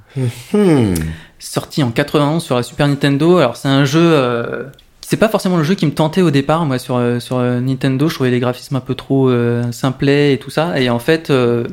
Hmm. 0.53 0.95
sorti 1.39 1.83
en 1.83 1.91
91 1.91 2.43
sur 2.43 2.55
la 2.57 2.62
Super 2.62 2.87
Nintendo. 2.89 3.39
Alors 3.39 3.57
c'est 3.57 3.69
un 3.69 3.85
jeu, 3.85 4.01
euh, 4.03 4.65
c'est 5.01 5.16
pas 5.16 5.29
forcément 5.29 5.57
le 5.57 5.65
jeu 5.65 5.74
qui 5.74 5.87
me 5.87 5.93
tentait 5.93 6.23
au 6.23 6.31
départ. 6.31 6.65
Moi 6.66 6.79
sur 6.79 6.97
euh, 6.97 7.19
sur 7.19 7.39
euh, 7.39 7.61
Nintendo, 7.61 8.09
je 8.09 8.15
trouvais 8.15 8.31
les 8.31 8.41
graphismes 8.41 8.77
un 8.77 8.81
peu 8.81 8.95
trop 8.95 9.29
euh, 9.29 9.70
simplets 9.73 10.35
et 10.35 10.39
tout 10.39 10.51
ça. 10.51 10.79
Et 10.81 10.89
en 10.91 10.99
fait, 10.99 11.31
euh, 11.31 11.65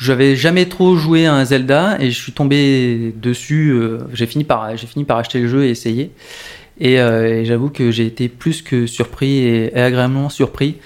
j'avais 0.00 0.34
jamais 0.36 0.66
trop 0.66 0.96
joué 0.96 1.26
à 1.26 1.34
un 1.34 1.44
Zelda 1.44 1.96
et 2.00 2.10
je 2.10 2.18
suis 2.20 2.32
tombé 2.32 3.12
dessus. 3.20 3.70
euh, 3.70 3.98
j'ai 4.14 4.26
fini 4.26 4.44
par 4.44 4.76
j'ai 4.76 4.86
fini 4.86 5.04
par 5.04 5.18
acheter 5.18 5.40
le 5.40 5.48
jeu 5.48 5.64
et 5.64 5.70
essayer. 5.70 6.12
Et, 6.80 6.98
euh, 7.00 7.40
et 7.40 7.44
j'avoue 7.44 7.68
que 7.70 7.90
j'ai 7.90 8.06
été 8.06 8.28
plus 8.28 8.62
que 8.62 8.86
surpris 8.86 9.38
et, 9.38 9.76
et 9.76 9.80
agréablement 9.80 10.28
surpris. 10.28 10.76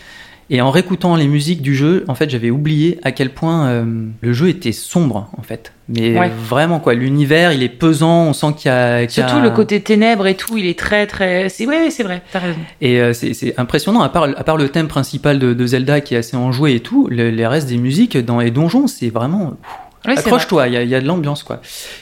Et 0.50 0.60
en 0.60 0.70
réécoutant 0.70 1.16
les 1.16 1.26
musiques 1.26 1.62
du 1.62 1.74
jeu, 1.74 2.04
en 2.06 2.14
fait, 2.14 2.28
j'avais 2.28 2.50
oublié 2.50 2.98
à 3.02 3.12
quel 3.12 3.30
point 3.30 3.66
euh, 3.68 3.84
le 4.20 4.32
jeu 4.34 4.48
était 4.50 4.72
sombre, 4.72 5.30
en 5.38 5.42
fait. 5.42 5.72
Mais 5.88 6.18
Ouais. 6.18 6.30
vraiment, 6.36 6.80
quoi. 6.80 6.92
L'univers, 6.92 7.52
il 7.52 7.62
est 7.62 7.70
pesant, 7.70 8.24
on 8.26 8.32
sent 8.34 8.48
qu'il 8.58 8.68
y 8.70 8.74
a. 8.74 9.06
qu'il 9.06 9.22
y 9.22 9.24
a- 9.24 9.28
Surtout 9.28 9.42
le 9.42 9.48
côté 9.50 9.80
ténèbres 9.80 10.26
et 10.26 10.34
tout, 10.34 10.58
il 10.58 10.66
est 10.66 10.78
très 10.78 11.06
très. 11.06 11.48
C'est 11.48 11.66
ouais, 11.66 11.88
c'est 11.90 12.02
vrai. 12.02 12.20
T'as 12.30 12.40
raison. 12.40 12.58
Et 12.82 13.00
euh, 13.00 13.14
c'est 13.14 13.32
c'est 13.32 13.58
impressionnant, 13.58 14.02
à 14.02 14.10
part, 14.10 14.24
à 14.36 14.44
part 14.44 14.58
le 14.58 14.68
thème 14.68 14.86
principal 14.88 15.38
de, 15.38 15.54
de 15.54 15.66
Zelda 15.66 16.02
qui 16.02 16.14
est 16.14 16.18
assez 16.18 16.36
enjoué 16.36 16.74
et 16.74 16.80
tout, 16.80 17.08
le- 17.10 17.30
les 17.30 17.46
restes 17.46 17.68
des 17.70 17.78
musiques 17.78 18.18
dans 18.18 18.40
les 18.40 18.50
donjons, 18.50 18.86
c'est 18.86 19.08
vraiment. 19.08 19.56
Vrai. 20.05 20.18
Accroche-toi, 20.18 20.68
il 20.68 20.74
y, 20.74 20.76
a- 20.76 20.82
il 20.82 20.89
y 20.89 20.94
a 20.94 21.01
de 21.01 21.06
l'ambiance, 21.06 21.43
quoi. 21.43 21.60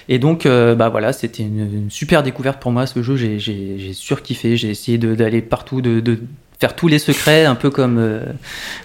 Et 0.08 0.18
donc, 0.18 0.44
euh, 0.46 0.74
bah 0.74 0.88
voilà, 0.88 1.12
c'était 1.12 1.42
une, 1.42 1.60
une 1.84 1.90
super 1.90 2.22
découverte 2.22 2.60
pour 2.60 2.72
moi, 2.72 2.86
ce 2.86 3.02
jeu. 3.02 3.16
J'ai- 3.16 3.38
J'ai 3.38 3.76
j'ai 3.78 3.92
surkiffé, 3.92 4.56
j'ai 4.56 4.70
essayé 4.70 4.98
d'aller 4.98 5.40
partout, 5.42 5.80
de, 5.80 6.00
de 6.00 6.18
faire 6.58 6.74
tous 6.76 6.88
les 6.88 6.98
secrets, 6.98 7.44
un 7.44 7.54
peu 7.54 7.70
comme 7.70 7.98
euh, 7.98 8.20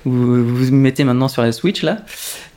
vous, 0.06 0.44
vous 0.48 0.72
mettez 0.73 1.03
maintenant 1.03 1.27
sur 1.27 1.41
la 1.41 1.52
Switch, 1.52 1.81
là. 1.84 1.98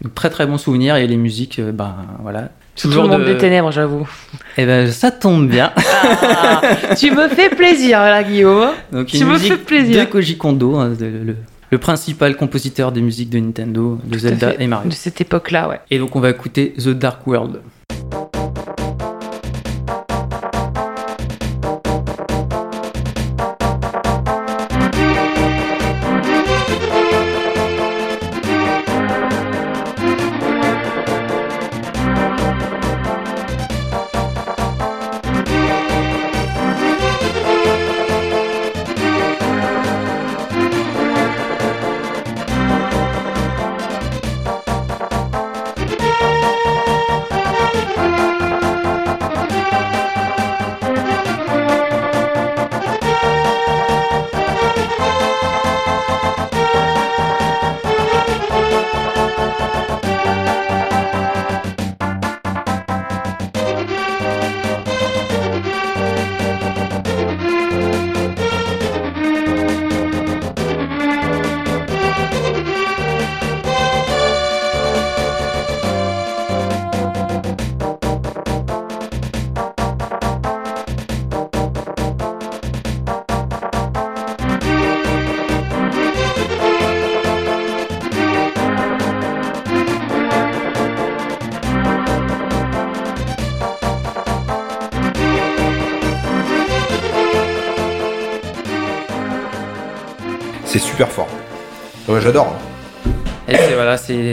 Donc, 0.03 0.15
très 0.15 0.31
très 0.31 0.47
bon 0.47 0.59
souvenir, 0.59 0.97
et 0.97 1.07
les 1.07 1.17
musiques, 1.17 1.59
euh, 1.59 1.73
bah 1.73 1.97
voilà. 2.23 2.51
Tout 2.77 2.89
le 2.89 2.97
monde 2.97 3.21
de- 3.21 3.25
des 3.25 3.37
ténèbres, 3.39 3.71
j'avoue. 3.73 4.09
Eh 4.57 4.65
ben, 4.65 4.91
ça 4.91 5.11
tombe 5.11 5.49
bien. 5.49 5.73
Ah, 5.77 6.63
tu 6.99 7.11
me 7.11 7.29
fais 7.29 7.51
plaisir 7.51 8.01
là, 8.01 8.23
Guillaume. 8.23 8.71
Donc, 8.93 9.07
Tu 9.09 9.23
me 9.25 9.37
fais 9.39 9.57
plaisir. 9.57 10.05
de 10.07 10.11
Koji 10.11 10.37
Kondo, 10.39 10.77
hein, 10.77 10.91
de- 10.91 11.37
le 11.71 11.79
principal 11.79 12.37
compositeur 12.37 12.93
des 12.93 13.01
musiques 13.01 13.31
de 13.31 13.39
Nintendo, 13.39 13.99
de 14.05 14.13
Tout 14.13 14.19
Zelda 14.19 14.55
et 14.59 14.67
Mario. 14.67 14.91
De 14.91 14.95
cette 14.95 15.21
époque-là, 15.21 15.69
ouais. 15.69 15.81
Et 15.91 15.99
donc 15.99 16.17
on 16.17 16.21
va 16.21 16.31
écouter 16.31 16.73
The 16.73 16.89
Dark 16.89 17.27
World. 17.27 17.61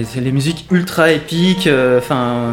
C'est 0.06 0.22
les 0.22 0.32
musiques 0.32 0.66
ultra 0.72 1.12
épiques. 1.12 1.68
euh, 1.68 2.00
Enfin, 2.00 2.52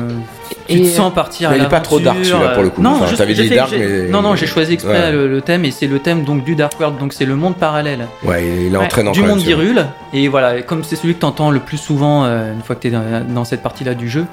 tu 0.68 0.80
te 0.80 0.86
sens 0.86 1.12
partir. 1.12 1.52
Il 1.55 1.62
est 1.62 1.68
pas 1.68 1.80
trop 1.80 2.01
dark, 2.01 2.18
celui-là, 2.24 2.51
pour 2.51 2.62
le 2.62 2.70
coup. 2.70 2.80
euh, 2.80 2.84
Non, 2.84 2.90
Enfin, 3.02 3.16
t'avais 3.16 3.34
j'ai 3.34 3.48
dit 3.48 3.55
dark, 3.55 3.72
mais- 3.72 4.09
non, 4.09 4.22
non, 4.22 4.34
j'ai 4.36 4.46
choisi 4.46 4.74
exprès 4.74 4.92
Ouais. 5.06 5.12
le, 5.12 5.28
le 5.28 5.40
thème 5.40 5.64
et 5.64 5.70
c'est 5.70 5.86
le 5.86 5.98
thème 5.98 6.24
donc 6.24 6.44
du 6.44 6.55
Dark 6.55 6.78
World, 6.78 6.98
donc 6.98 7.12
c'est 7.12 7.24
le 7.26 7.36
monde 7.36 7.56
parallèle 7.56 8.06
Ouais, 8.22 8.44
il 8.66 8.74
est 8.74 8.76
Ouais. 8.76 8.84
entraînant 8.84 9.12
du 9.12 9.22
monde 9.22 9.38
d'Hyrule. 9.40 9.86
Et 10.12 10.28
voilà, 10.28 10.62
comme 10.62 10.84
c'est 10.84 10.96
celui 10.96 11.14
que 11.14 11.20
t'entends 11.20 11.51
le 11.51 11.60
plus 11.60 11.78
souvent 11.78 12.24
euh, 12.24 12.52
une 12.52 12.62
fois 12.62 12.76
que 12.76 12.80
t'es 12.82 12.90
dans, 12.90 13.02
dans 13.28 13.44
cette 13.44 13.62
partie-là 13.62 13.94
du 13.94 14.09
jeu. 14.09 14.24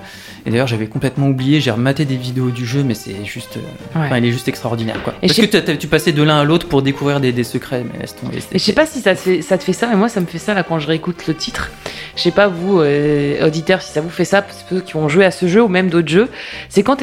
Et 0.46 0.50
d'ailleurs, 0.50 0.66
j'avais 0.68 0.88
complètement 0.88 1.28
oublié. 1.28 1.62
J'ai 1.62 1.70
rematé 1.70 2.04
des 2.04 2.16
vidéos 2.16 2.50
du 2.50 2.66
jeu, 2.66 2.82
mais 2.84 2.96
c'est 2.96 3.24
juste, 3.26 3.58
euh, 3.58 4.00
Ouais. 4.00 4.08
enfin, 4.08 4.18
il 4.18 4.26
est 4.26 4.32
juste 4.32 4.48
extraordinaire, 4.48 4.98
quoi. 5.04 5.14
Et 5.22 5.28
Parce 5.28 5.40
que 5.40 5.74
tu 5.76 5.88
passais 5.88 6.14
de 6.14 6.24
l'un 6.24 6.40
à 6.40 6.44
l'autre 6.44 6.68
pour 6.68 6.82
découvrir 6.82 7.20
des, 7.20 7.32
des 7.32 7.44
secrets, 7.44 7.84
mais 7.92 8.00
laisse 8.00 8.16
tomber. 8.16 8.38
Et 8.52 8.58
je 8.58 8.64
sais 8.64 8.74
pas 8.74 8.88
si 8.88 9.02
ça 9.02 9.14
te, 9.14 9.20
fait, 9.20 9.42
ça 9.44 9.58
te 9.60 9.64
fait 9.64 9.74
ça, 9.74 9.86
mais 9.88 9.96
moi 9.96 10.10
ça 10.10 10.20
me 10.20 10.26
fait 10.26 10.40
ça 10.40 10.54
là 10.56 10.64
quand 10.64 10.80
je 10.80 10.88
réécoute 10.88 11.28
le 11.28 11.36
titre. 11.36 11.70
Je 12.16 12.22
sais 12.22 12.32
pas 12.32 12.48
vous, 12.48 12.80
euh, 12.82 13.46
auditeurs, 13.48 13.82
si 13.82 13.92
ça 13.92 14.02
vous 14.02 14.10
fait 14.10 14.26
ça, 14.26 14.42
parce 14.42 14.64
que 14.64 14.76
ceux 14.76 14.82
qui 14.82 14.96
ont 14.96 15.08
joué 15.10 15.26
à 15.26 15.32
ce 15.32 15.48
jeu 15.48 15.62
ou 15.62 15.68
même 15.68 15.90
d'autres 15.90 16.10
jeux. 16.10 16.30
C'est 16.70 16.84
quand 16.84 16.98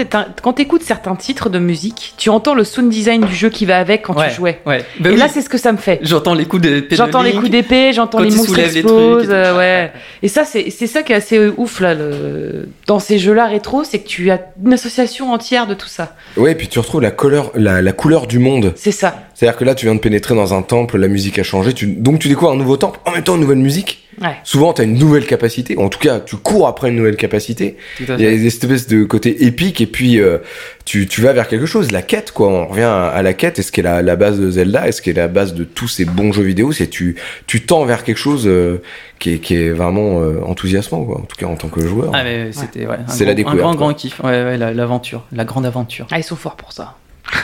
t'écoutes 0.52 0.82
certains 0.82 1.16
titres 1.16 1.48
de 1.48 1.58
musique, 1.58 2.14
tu 2.16 2.30
entends 2.30 2.54
le 2.54 2.64
sound 2.64 2.90
design 2.90 3.24
du 3.24 3.34
jeu 3.34 3.48
qui 3.48 3.64
va 3.66 3.78
avec 3.78 4.02
quand 4.02 4.16
Ouais, 4.18 4.28
tu 4.28 4.34
jouais. 4.36 4.60
Ouais. 4.66 4.84
Bah 5.00 5.10
et 5.10 5.12
oui, 5.14 5.18
là 5.18 5.28
c'est 5.28 5.42
ce 5.42 5.48
que 5.48 5.58
ça 5.58 5.72
me 5.72 5.78
fait. 5.78 5.98
j'entends 6.02 6.34
les 6.34 6.44
coups 6.44 6.62
d'épée. 6.62 6.88
de 6.90 6.96
J'entends 6.96 7.22
les 7.22 7.32
coups 7.32 7.50
d'épée, 7.50 7.92
j'entends 7.92 8.20
les 8.20 8.30
monstres 8.30 8.58
explosent, 8.58 9.26
euh, 9.30 9.56
ouais. 9.56 9.92
Et 10.22 10.28
ça 10.28 10.44
c'est 10.44 10.70
c'est 10.70 10.86
ça 10.86 11.02
qui 11.02 11.12
est 11.12 11.16
assez 11.16 11.48
ouf 11.56 11.80
là 11.80 11.94
le... 11.94 12.68
dans 12.86 12.98
ces 12.98 13.18
jeux-là 13.18 13.46
rétro, 13.46 13.84
c'est 13.84 14.00
que 14.00 14.08
tu 14.08 14.30
as 14.30 14.40
une 14.64 14.72
association 14.72 15.32
entière 15.32 15.66
de 15.66 15.74
tout 15.74 15.88
ça. 15.88 16.14
Ouais, 16.36 16.52
et 16.52 16.54
puis 16.54 16.68
tu 16.68 16.78
retrouves 16.78 17.00
la 17.02 17.10
couleur, 17.10 17.50
la, 17.54 17.82
la 17.82 17.92
couleur 17.92 18.26
du 18.26 18.38
monde. 18.38 18.72
C'est 18.76 18.92
ça. 18.92 19.22
C'est-à-dire 19.38 19.56
que 19.56 19.64
là, 19.64 19.76
tu 19.76 19.86
viens 19.86 19.94
de 19.94 20.00
pénétrer 20.00 20.34
dans 20.34 20.52
un 20.52 20.62
temple, 20.62 20.98
la 20.98 21.06
musique 21.06 21.38
a 21.38 21.44
changé, 21.44 21.72
tu... 21.72 21.86
donc 21.86 22.18
tu 22.18 22.26
découvres 22.26 22.50
un 22.50 22.56
nouveau 22.56 22.76
temple, 22.76 22.98
en 23.04 23.12
même 23.12 23.22
temps 23.22 23.36
une 23.36 23.42
nouvelle 23.42 23.58
musique. 23.58 24.08
Ouais. 24.20 24.34
Souvent, 24.42 24.72
tu 24.72 24.80
as 24.82 24.84
une 24.84 24.98
nouvelle 24.98 25.26
capacité, 25.26 25.76
ou 25.76 25.82
en 25.82 25.88
tout 25.88 26.00
cas, 26.00 26.18
tu 26.18 26.34
cours 26.34 26.66
après 26.66 26.88
une 26.88 26.96
nouvelle 26.96 27.14
capacité. 27.14 27.76
Il 28.00 28.08
y 28.08 28.26
a 28.26 28.30
des 28.30 28.46
espèces 28.48 28.88
de 28.88 29.04
côté 29.04 29.44
épique, 29.46 29.80
et 29.80 29.86
puis 29.86 30.18
euh, 30.18 30.38
tu, 30.84 31.06
tu 31.06 31.20
vas 31.20 31.32
vers 31.32 31.46
quelque 31.46 31.66
chose, 31.66 31.92
la 31.92 32.02
quête, 32.02 32.32
quoi. 32.32 32.48
On 32.48 32.66
revient 32.66 32.82
à, 32.82 33.06
à 33.06 33.22
la 33.22 33.32
quête, 33.32 33.60
et 33.60 33.62
ce 33.62 33.70
qui 33.70 33.78
est 33.78 33.84
la, 33.84 34.02
la 34.02 34.16
base 34.16 34.40
de 34.40 34.50
Zelda, 34.50 34.88
et 34.88 34.90
ce 34.90 35.00
qui 35.00 35.10
est 35.10 35.12
la 35.12 35.28
base 35.28 35.54
de 35.54 35.62
tous 35.62 35.86
ces 35.86 36.04
bons 36.04 36.32
jeux 36.32 36.42
vidéo, 36.42 36.72
c'est 36.72 36.88
tu, 36.88 37.14
tu 37.46 37.60
tends 37.64 37.84
vers 37.84 38.02
quelque 38.02 38.18
chose 38.18 38.42
euh, 38.48 38.82
qui, 39.20 39.34
est, 39.34 39.38
qui 39.38 39.54
est 39.54 39.70
vraiment 39.70 40.20
euh, 40.20 40.40
enthousiasmant, 40.44 41.04
quoi. 41.04 41.18
En 41.18 41.22
tout 41.22 41.36
cas, 41.36 41.46
en 41.46 41.54
tant 41.54 41.68
que 41.68 41.86
joueur. 41.86 42.10
Ah, 42.12 42.24
mais 42.24 42.50
c'était 42.50 42.88
ouais, 42.88 42.96
un 43.06 43.12
C'est 43.12 43.24
la 43.24 43.34
découverte, 43.34 43.60
Un 43.60 43.62
grand, 43.68 43.76
quoi. 43.76 43.86
grand 43.86 43.94
kiff. 43.94 44.18
Ouais, 44.18 44.30
ouais, 44.42 44.56
la- 44.58 44.74
l'aventure, 44.74 45.26
la 45.30 45.44
grande 45.44 45.64
aventure. 45.64 46.08
Ah, 46.10 46.18
ils 46.18 46.24
sont 46.24 46.34
forts 46.34 46.56
pour 46.56 46.72
ça. 46.72 46.96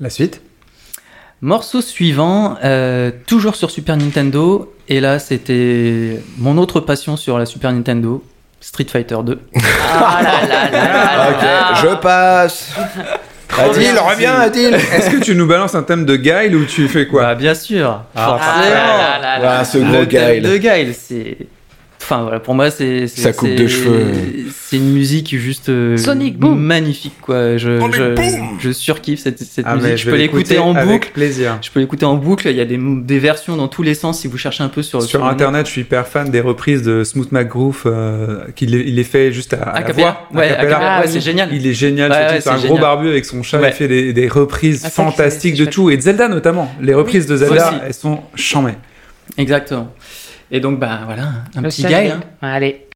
La 0.00 0.10
suite? 0.10 0.40
Morceau 1.40 1.80
suivant, 1.80 2.56
euh, 2.64 3.10
toujours 3.26 3.54
sur 3.54 3.70
Super 3.70 3.96
Nintendo. 3.96 4.74
Et 4.88 5.00
là, 5.00 5.18
c'était 5.18 6.20
mon 6.38 6.58
autre 6.58 6.80
passion 6.80 7.16
sur 7.16 7.38
la 7.38 7.46
Super 7.46 7.72
Nintendo, 7.72 8.24
Street 8.60 8.86
Fighter 8.90 9.18
2. 9.24 9.38
Ah 9.54 10.20
là 10.22 10.30
là 10.48 10.70
là 10.70 11.16
là 11.16 11.30
ok, 11.30 11.42
là. 11.42 11.74
je 11.82 11.94
passe. 11.96 12.74
Adil, 13.56 13.98
reviens, 13.98 14.34
Adil. 14.34 14.74
Est-ce 14.74 15.10
que 15.10 15.18
tu 15.22 15.34
nous 15.34 15.46
balances 15.46 15.74
un 15.74 15.82
thème 15.82 16.04
de 16.04 16.16
Guile 16.16 16.54
ou 16.56 16.64
tu 16.64 16.88
fais 16.88 17.06
quoi? 17.06 17.22
Bah, 17.22 17.34
bien 17.34 17.54
sûr. 17.54 18.02
Ah, 18.16 18.38
Ah 18.40 18.60
là 18.62 18.70
là 18.70 19.18
là 19.20 19.38
là. 19.38 19.56
Ah, 19.60 19.64
ce 19.64 19.78
Le 19.78 19.84
gros 19.84 20.04
thème 20.06 20.40
Guile. 20.40 20.42
de 20.42 20.56
Guile, 20.56 20.94
c'est. 20.94 21.36
Enfin 22.10 22.22
voilà, 22.22 22.40
pour 22.40 22.54
moi 22.54 22.70
c'est 22.70 23.06
Sa 23.06 23.34
coupe 23.34 23.54
de 23.54 23.66
cheveux. 23.66 24.06
C'est 24.62 24.78
une 24.78 24.92
musique 24.94 25.36
juste 25.36 25.68
euh, 25.68 25.98
Sonic 25.98 26.38
Boom. 26.38 26.58
magnifique 26.58 27.20
quoi. 27.20 27.58
Je 27.58 28.70
surkiffe 28.72 29.20
cette, 29.20 29.40
cette 29.40 29.66
Ah, 29.68 29.76
musique. 29.76 29.98
je 29.98 30.10
peux 30.10 30.16
l'écouter 30.16 30.58
en 30.58 30.74
avec 30.74 30.88
boucle. 30.88 31.10
plaisir. 31.12 31.58
Je 31.60 31.70
peux 31.70 31.80
l'écouter 31.80 32.06
en 32.06 32.14
boucle. 32.14 32.48
Il 32.48 32.56
y 32.56 32.62
a 32.62 32.64
des, 32.64 32.78
des 32.78 33.18
versions 33.18 33.56
dans 33.58 33.68
tous 33.68 33.82
les 33.82 33.92
sens 33.92 34.20
si 34.20 34.26
vous 34.28 34.38
cherchez 34.38 34.62
un 34.64 34.68
peu 34.70 34.82
sur 34.82 35.02
Sur 35.02 35.22
net. 35.22 35.32
internet, 35.32 35.66
je 35.66 35.72
suis 35.72 35.80
hyper 35.82 36.06
fan 36.08 36.30
des 36.30 36.40
reprises 36.40 36.82
de 36.82 37.04
Smooth 37.04 37.30
McGroove 37.30 37.82
euh, 37.84 38.44
qu'il 38.56 38.74
il 38.74 38.94
les 38.94 39.04
fait 39.04 39.30
juste 39.30 39.52
à, 39.52 39.58
à 39.64 39.80
la 39.82 39.92
voix, 39.92 40.28
Ouais, 40.32 40.56
Ah, 40.58 41.00
ouais, 41.02 41.08
c'est 41.08 41.20
génial. 41.20 41.50
Il 41.52 41.66
est 41.66 41.74
génial, 41.74 42.10
Ouais, 42.10 42.16
ouais, 42.16 42.40
c'est 42.40 42.48
un 42.48 42.56
gros 42.58 42.78
barbu 42.78 43.08
avec 43.08 43.26
son 43.26 43.42
chat, 43.42 43.60
il 43.66 43.72
fait 43.74 43.86
des, 43.88 44.14
des 44.14 44.28
reprises 44.28 44.80
Ah, 44.84 44.88
ça, 44.88 45.02
fantastiques 45.04 45.56
de 45.56 45.66
tout, 45.66 45.90
et 45.90 45.96
de 45.98 46.02
Zelda 46.02 46.28
notamment. 46.28 46.72
Les 46.80 46.94
reprises 46.94 47.26
de 47.26 47.36
Zelda, 47.36 47.68
Aussi. 47.68 47.76
elles 47.86 47.92
sont 47.94 48.20
chambées. 48.34 48.76
Exactement. 49.36 49.92
Et 50.50 50.60
donc 50.60 50.78
bah 50.78 51.00
voilà, 51.04 51.28
un 51.54 51.62
petit. 51.62 51.82
Guile. 51.84 52.12
hein. 52.16 52.20
Allez. 52.42 52.87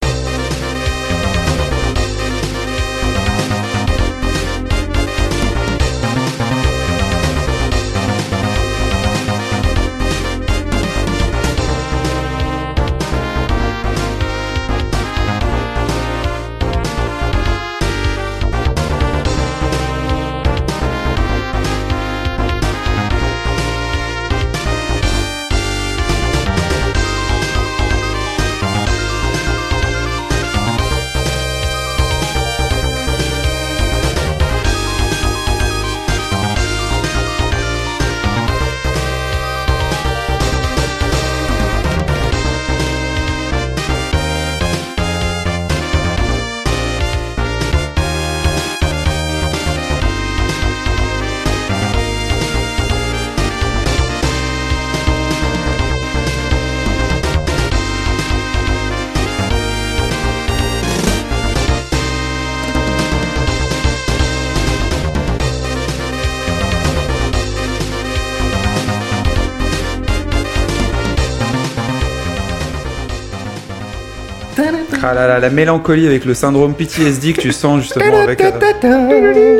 Ah 75.04 75.14
là 75.14 75.26
là, 75.26 75.38
la 75.40 75.50
mélancolie 75.50 76.06
avec 76.06 76.24
le 76.24 76.34
syndrome 76.34 76.74
PTSD 76.74 77.32
que 77.32 77.40
tu 77.40 77.52
sens 77.52 77.82
justement 77.82 78.20
avec. 78.22 78.40
euh, 78.40 79.58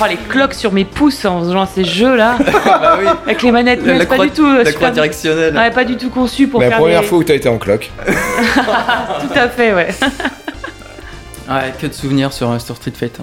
Oh, 0.00 0.04
les 0.08 0.16
cloques 0.16 0.54
sur 0.54 0.72
mes 0.72 0.84
pouces 0.84 1.24
en 1.24 1.40
faisant 1.40 1.66
ces 1.66 1.82
jeux-là. 1.84 2.36
bah 2.64 2.98
oui. 3.00 3.06
Avec 3.24 3.42
les 3.42 3.50
manettes, 3.50 3.80
La, 3.80 3.86
mais 3.86 3.92
la 3.94 4.00
c'est 4.00 4.06
pas 4.06 4.14
croix, 4.14 4.26
du 4.26 4.30
tout. 4.32 4.44
euh, 4.46 4.58
la 4.58 4.64
super- 4.66 4.74
croix 4.74 4.90
directionnelle. 4.90 5.56
Ouais, 5.56 5.70
pas 5.72 5.84
du 5.84 5.96
tout 5.96 6.10
conçu 6.10 6.46
pour 6.46 6.60
La 6.60 6.68
faire 6.68 6.78
première 6.78 7.00
des- 7.00 7.06
fois 7.06 7.18
où 7.18 7.24
t'as 7.24 7.34
été 7.34 7.48
en 7.48 7.58
cloque. 7.58 7.90
Tout 8.06 9.34
à 9.38 9.48
fait, 9.48 9.74
ouais. 9.74 9.88
Ouais, 11.48 11.72
que 11.80 11.86
de 11.88 11.92
souvenirs 11.92 12.32
sur, 12.32 12.60
sur 12.60 12.76
Street 12.76 12.92
Fighter. 12.96 13.22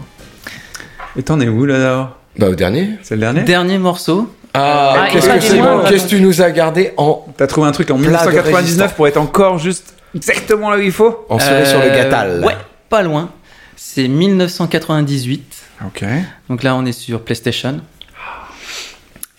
Et 1.17 1.23
t'en 1.23 1.39
es 1.39 1.47
où 1.47 1.65
là 1.65 1.75
alors 1.75 2.17
Bah, 2.37 2.49
au 2.49 2.55
dernier. 2.55 2.89
C'est 3.03 3.15
le 3.15 3.21
dernier 3.21 3.43
Dernier 3.43 3.77
morceau. 3.77 4.29
Ah, 4.53 4.95
Ah, 4.97 5.07
qu'est-ce 5.11 5.27
que 5.29 5.33
des 5.35 5.41
c'est 5.41 5.57
moindres, 5.57 5.83
bon 5.83 5.89
Qu'est-ce 5.89 6.05
que 6.05 6.09
tu 6.09 6.19
nous 6.19 6.41
as 6.41 6.51
gardé 6.51 6.91
en. 6.97 7.25
T'as 7.37 7.47
trouvé 7.47 7.67
un 7.67 7.71
truc 7.71 7.89
en 7.91 7.95
Plat 7.97 8.03
de 8.05 8.09
1999 8.11 8.55
résistance. 8.63 8.91
pour 8.93 9.07
être 9.07 9.17
encore 9.17 9.59
juste 9.59 9.93
exactement 10.15 10.69
là 10.71 10.77
où 10.77 10.81
il 10.81 10.91
faut 10.91 11.25
En 11.29 11.37
cerise 11.39 11.69
sur 11.69 11.79
le 11.79 11.85
Euh, 11.85 11.95
gâtal. 11.95 12.43
Ouais, 12.45 12.55
pas 12.89 13.03
loin. 13.03 13.29
C'est 13.75 14.07
1998. 14.07 15.55
Ok. 15.85 16.03
Donc 16.49 16.63
là, 16.63 16.75
on 16.75 16.85
est 16.85 16.91
sur 16.93 17.21
PlayStation. 17.21 17.81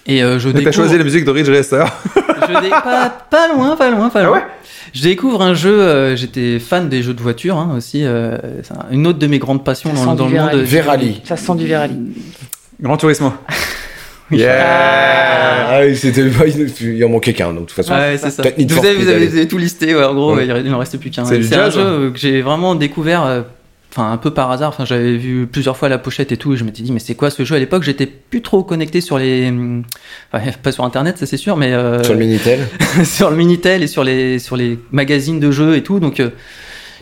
Et 0.09 0.23
euh, 0.23 0.39
je 0.39 0.45
Donc 0.45 0.53
t'as 0.55 0.59
découvre... 0.61 0.75
choisi 0.77 0.99
la 0.99 1.05
musique 1.05 1.25
de 1.25 1.31
Ridge 1.33 1.49
Racer. 1.49 1.87
je 2.15 2.61
dé- 2.61 2.69
pas, 2.71 3.09
pas 3.31 3.49
loin, 3.53 3.75
pas 3.77 3.91
loin, 3.91 4.09
pas 4.09 4.21
Ah 4.21 4.25
loin. 4.25 4.37
ouais 4.39 4.45
je 4.95 5.03
découvre 5.03 5.43
un 5.43 5.53
jeu, 5.53 5.81
euh, 5.81 6.15
j'étais 6.17 6.59
fan 6.61 6.89
des 6.89 7.03
jeux 7.03 7.13
de 7.13 7.21
voiture 7.21 7.57
hein, 7.59 7.75
aussi. 7.77 8.03
euh, 8.05 8.39
une 8.93 9.07
autre 9.09 9.19
de 9.19 9.27
mes 9.27 9.39
grandes 9.41 9.65
passions 9.65 9.95
Ça 9.97 10.15
dans, 10.15 10.27
le 10.29 10.37
monde. 10.41 10.55
Verali. 10.55 11.21
Ça 11.25 11.37
sent 11.37 11.55
du 11.57 11.67
Verali. 11.67 11.97
Grand 12.81 12.97
Turismo. 12.97 13.33
Yeah 14.31 15.69
Ah 15.71 15.81
oui, 15.85 15.97
c'était. 15.97 16.23
Il 16.81 17.05
en 17.05 17.09
manquait 17.09 17.33
qu'un, 17.33 17.49
donc 17.53 17.55
de 17.55 17.61
toute 17.67 17.73
façon. 17.73 17.93
Ouais, 17.95 18.17
c'est 18.19 18.31
ça. 18.31 18.43
Peut-être 18.43 18.59
Need 18.59 18.73
Vous 18.73 18.79
avez, 18.79 18.89
Speed, 18.95 19.03
vous, 19.03 19.09
avez, 19.09 19.17
allez. 19.17 19.27
vous 19.29 19.37
avez 19.37 19.49
tout 19.49 19.59
listé, 19.59 19.95
ouais, 19.95 20.05
en 20.05 20.15
gros, 20.15 20.35
Ouais. 20.35 20.51
ouais, 20.51 20.63
il 20.65 20.71
n'en 20.71 20.79
reste 20.79 20.99
plus 20.99 21.11
qu'un. 21.11 21.25
C'est 21.25 21.55
un 21.55 21.71
jeu 21.71 21.81
hein. 21.81 22.11
que 22.13 22.19
j'ai 22.19 22.43
vraiment 22.43 22.75
découvert, 22.75 23.25
euh, 23.25 23.43
enfin 23.93 24.11
un 24.11 24.17
peu 24.17 24.33
par 24.33 24.51
hasard. 24.51 24.71
Enfin, 24.71 24.85
j'avais 24.85 25.17
vu 25.17 25.47
plusieurs 25.47 25.77
fois 25.77 25.89
la 25.89 25.99
pochette 25.99 26.33
et 26.33 26.37
tout, 26.37 26.55
et 26.55 26.57
je 26.57 26.65
m'étais 26.65 26.83
dit, 26.83 26.93
mais 26.93 26.99
c'est 26.99 27.15
quoi 27.15 27.31
ce 27.31 27.45
jeu? 27.45 27.55
À 27.55 27.59
l'époque, 27.59 27.83
j'étais 27.85 28.07
plus 28.07 28.43
trop 28.43 28.63
connecté 28.65 29.01
sur 29.01 29.19
les, 29.19 29.49
hum, 29.49 29.85
enfin, 30.33 30.45
pas 30.63 30.73
sur 30.73 30.85
Internet, 30.85 31.19
ça 31.19 31.27
c'est 31.27 31.37
sûr, 31.37 31.57
mais 31.57 31.73
euh, 31.73 32.03
Sur 32.03 32.15
le 32.15 32.19
Minitel. 32.21 32.67
sur 33.05 33.31
le 33.31 33.37
Minitel 33.37 33.83
et 33.83 33.87
sur 33.87 34.03
les 34.05 34.39
sur 34.39 34.57
les 34.57 34.79
magazines 34.91 35.39
de 35.41 35.51
jeux 35.51 35.77
et 35.77 35.83
tout. 35.83 36.01
Donc, 36.01 36.19
euh, 36.21 36.31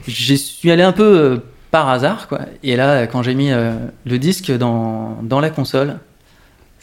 j'y 0.07 0.37
suis 0.37 0.71
allé 0.71 0.83
un 0.83 0.93
peu 0.93 1.03
euh, 1.19 1.37
par 1.71 1.89
hasard, 1.89 2.29
quoi. 2.29 2.41
Et 2.63 2.77
là, 2.77 3.07
quand 3.07 3.23
j'ai 3.23 3.35
mis 3.35 3.51
euh, 3.51 3.73
le 4.05 4.19
disque 4.19 4.53
dans 4.53 5.19
dans 5.23 5.41
la 5.41 5.49
console. 5.51 5.97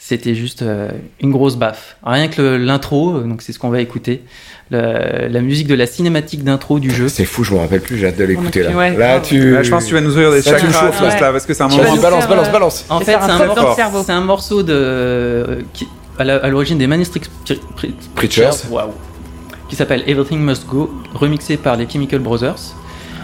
C'était 0.04 0.34
juste 0.34 0.62
euh, 0.62 0.88
une 1.20 1.30
grosse 1.30 1.54
baffe. 1.54 1.96
Rien 2.02 2.26
que 2.26 2.42
l'intro, 2.42 3.14
euh, 3.18 3.22
donc 3.22 3.40
c'est 3.40 3.52
ce 3.52 3.58
qu'on 3.60 3.68
va 3.70 3.80
écouter, 3.80 4.24
le- 4.72 5.28
la 5.28 5.40
musique 5.40 5.68
de 5.68 5.76
la 5.76 5.86
cinématique 5.86 6.42
d'intro 6.42 6.80
du 6.80 6.90
jeu. 6.90 7.08
C'est 7.08 7.24
fou, 7.24 7.44
je 7.44 7.54
me 7.54 7.60
rappelle 7.60 7.80
plus, 7.82 7.98
j'ai 7.98 8.08
hâte 8.08 8.18
de 8.18 8.24
l'écouter 8.24 8.64
là. 8.64 8.70
Ouais, 8.72 8.90
Là, 8.96 9.18
grave. 9.18 9.22
tu. 9.22 9.52
Là, 9.52 9.62
je 9.62 9.70
pense 9.70 9.84
que 9.84 9.88
tu 9.90 9.94
vas 9.94 10.00
nous 10.00 10.10
ouvrir 10.10 10.32
des 10.32 10.42
chakras, 10.42 10.90
là. 10.90 11.30
parce 11.32 11.46
que 11.46 11.54
c'est 11.54 11.62
un 11.62 11.68
moment. 11.68 11.82
balance, 11.84 12.00
faire, 12.00 12.28
balance, 12.28 12.50
balance. 12.50 12.84
En 12.90 12.98
fait, 12.98 13.12
c'est 13.12 13.30
un, 14.12 14.20
morceau- 14.22 14.58
un 14.58 14.64
de 14.64 14.72
euh, 14.74 15.60
qui, 15.72 15.86
à 16.18 16.48
l'origine 16.48 16.78
des 16.78 16.88
Manistrix 16.88 17.22
Preachers. 18.16 18.50
Waouh. 18.70 18.90
qui 19.68 19.76
s'appelle 19.76 20.02
Everything 20.08 20.40
Must 20.40 20.66
Go, 20.66 20.90
remixé 21.14 21.56
par 21.56 21.76
les 21.76 21.88
Chemical 21.88 22.18
Brothers. 22.18 22.74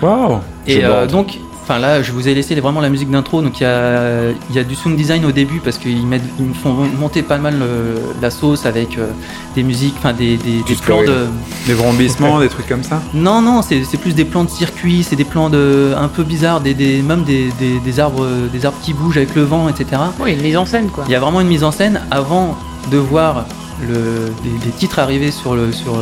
Waouh 0.00 0.38
Je 0.66 0.72
Et 0.78 0.84
euh, 0.84 1.06
donc, 1.06 1.38
enfin 1.68 1.78
là, 1.78 2.02
je 2.02 2.12
vous 2.12 2.28
ai 2.28 2.34
laissé 2.34 2.54
vraiment 2.54 2.80
la 2.80 2.88
musique 2.88 3.10
d'intro. 3.10 3.42
Donc 3.42 3.60
il 3.60 3.64
y 3.64 3.66
a, 3.66 4.30
il 4.48 4.56
y 4.56 4.58
a 4.58 4.64
du 4.64 4.74
sound 4.74 4.96
design 4.96 5.24
au 5.26 5.32
début 5.32 5.60
parce 5.60 5.76
qu'ils 5.76 6.06
mettent, 6.06 6.22
ils 6.38 6.46
me 6.46 6.54
font 6.54 6.72
monter 6.72 7.22
pas 7.22 7.36
mal 7.36 7.56
euh, 7.60 7.98
la 8.22 8.30
sauce 8.30 8.64
avec 8.64 8.96
euh, 8.96 9.08
des 9.54 9.62
musiques, 9.62 9.94
enfin 9.98 10.14
des, 10.14 10.38
des, 10.38 10.62
des 10.66 10.74
plans 10.74 11.02
de. 11.02 11.26
Des 11.66 11.74
vrombissements, 11.74 12.40
des 12.40 12.48
trucs 12.48 12.66
comme 12.66 12.82
ça 12.82 13.02
Non, 13.12 13.42
non, 13.42 13.60
c'est 13.60 14.00
plus 14.00 14.14
des 14.14 14.24
plans 14.24 14.44
de 14.44 14.50
circuit, 14.50 15.02
c'est 15.02 15.16
des 15.16 15.24
plans 15.24 15.50
de 15.50 15.92
un 15.96 16.08
peu 16.08 16.22
bizarres, 16.22 16.62
des, 16.62 16.72
des 16.72 17.02
même 17.02 17.24
des, 17.24 17.50
des, 17.58 17.78
des 17.80 18.00
arbres, 18.00 18.26
des 18.50 18.64
arbres 18.64 18.78
qui 18.82 18.94
bougent 18.94 19.18
avec 19.18 19.34
le 19.34 19.42
vent, 19.42 19.68
etc. 19.68 20.00
Oui, 20.20 20.32
une 20.32 20.40
mise 20.42 20.56
en 20.56 20.64
scène, 20.64 20.88
quoi. 20.88 21.04
Il 21.06 21.12
y 21.12 21.14
a 21.14 21.20
vraiment 21.20 21.42
une 21.42 21.48
mise 21.48 21.64
en 21.64 21.72
scène 21.72 22.00
avant 22.10 22.56
de 22.90 22.96
voir 22.96 23.44
le, 23.86 24.32
les, 24.44 24.64
les 24.64 24.72
titres 24.72 24.98
arriver 24.98 25.30
sur 25.30 25.54
le 25.54 25.70
sur, 25.72 25.98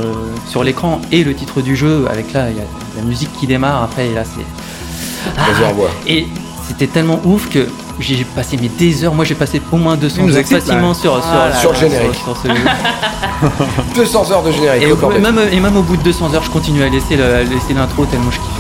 sur 0.46 0.62
l'écran 0.62 1.00
et 1.10 1.24
le 1.24 1.34
titre 1.34 1.60
du 1.60 1.74
jeu. 1.74 2.04
Avec 2.08 2.32
là, 2.32 2.50
il 2.50 2.56
y 2.56 2.60
a 2.60 2.64
la 2.96 3.02
musique 3.02 3.32
qui 3.32 3.48
démarre 3.48 3.82
après 3.82 4.06
et 4.08 4.14
là 4.14 4.22
c'est 4.24 4.44
Revoir. 5.68 5.90
et 6.06 6.26
c'était 6.68 6.86
tellement 6.86 7.20
ouf 7.24 7.48
que 7.48 7.68
j'ai 8.00 8.24
passé 8.24 8.56
mes 8.56 8.68
des 8.68 9.04
heures. 9.04 9.14
Moi, 9.14 9.24
j'ai 9.24 9.34
passé 9.36 9.62
au 9.72 9.76
moins 9.76 9.96
200 9.96 10.16
Il 10.18 10.26
nous 10.26 10.36
heures 10.36 10.44
facilement 10.44 10.88
là. 10.88 10.94
sur 10.94 11.12
sur, 11.16 11.22
Ah 11.32 11.54
Sur 11.54 11.72
le 11.72 11.78
générique. 11.78 12.14
sur 12.14 12.36
ce 12.36 12.48
jeu. 12.54 12.54
200 13.94 14.30
heures 14.32 14.42
de 14.42 14.50
générique. 14.52 14.82
et, 14.82 14.92
au 14.92 15.08
même 15.20 15.40
et 15.52 15.60
même 15.60 15.76
au 15.76 15.82
bout 15.82 15.96
de 15.96 16.02
200 16.02 16.34
heures, 16.34 16.42
je 16.42 16.50
continue 16.50 16.82
à 16.82 16.88
laisser 16.88 17.16
le- 17.16 17.34
à 17.34 17.42
laisser 17.42 17.72
l'intro 17.74 18.04
tellement 18.06 18.30
je 18.30 18.36
kiffais. 18.38 18.50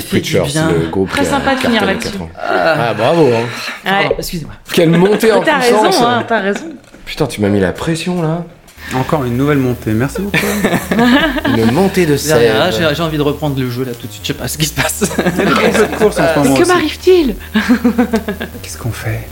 Street 0.00 0.20
fait 0.20 0.20
du 0.20 0.32
Preachers, 0.36 0.52
bien. 0.52 0.70
le 0.70 0.88
groupe 0.88 1.10
Très 1.10 1.22
qui 1.22 1.28
sympa 1.28 1.54
de 1.54 1.60
finir 1.60 1.84
là-dessus. 1.84 2.10
80. 2.12 2.28
Ah, 2.38 2.94
bravo, 2.94 3.28
hein. 3.32 3.46
Ouais. 3.90 4.14
excusez-moi. 4.18 4.54
Quelle 4.72 4.90
montée 4.90 5.32
en 5.32 5.40
T'as 5.44 5.58
puissance. 5.60 5.86
raison, 5.86 6.06
hein, 6.06 6.24
t'as 6.26 6.40
raison. 6.40 6.64
Putain, 7.04 7.26
tu 7.26 7.40
m'as 7.40 7.48
mis 7.48 7.60
la 7.60 7.72
pression 7.72 8.22
là. 8.22 8.44
Encore 8.94 9.24
une 9.24 9.36
nouvelle 9.36 9.58
montée. 9.58 9.92
Merci 9.92 10.22
beaucoup. 10.22 10.36
Une 11.56 11.70
montée 11.70 12.04
de 12.04 12.16
C'est 12.16 12.30
sève. 12.30 12.92
J'ai 12.96 13.02
envie 13.02 13.16
de 13.16 13.22
reprendre 13.22 13.58
le 13.58 13.70
jeu 13.70 13.84
là 13.84 13.92
tout 13.92 14.06
de 14.08 14.12
suite. 14.12 14.22
Je 14.24 14.28
sais 14.28 14.34
pas 14.38 14.48
ce 14.48 14.58
qui 14.58 14.66
se 14.66 14.74
passe. 14.74 15.04
Il 15.18 15.38
y 15.38 15.40
a 15.40 15.44
des 15.46 15.52
gros 15.52 15.72
jeux 15.72 15.86
de 15.86 15.96
course 15.96 16.18
en 16.18 16.34
ce 16.34 16.38
moment 16.40 16.56
Que 16.56 16.66
m'arrive-t-il? 16.66 17.36
Qu'est-ce 18.62 18.76
qu'on 18.78 18.90
fait? 18.90 19.28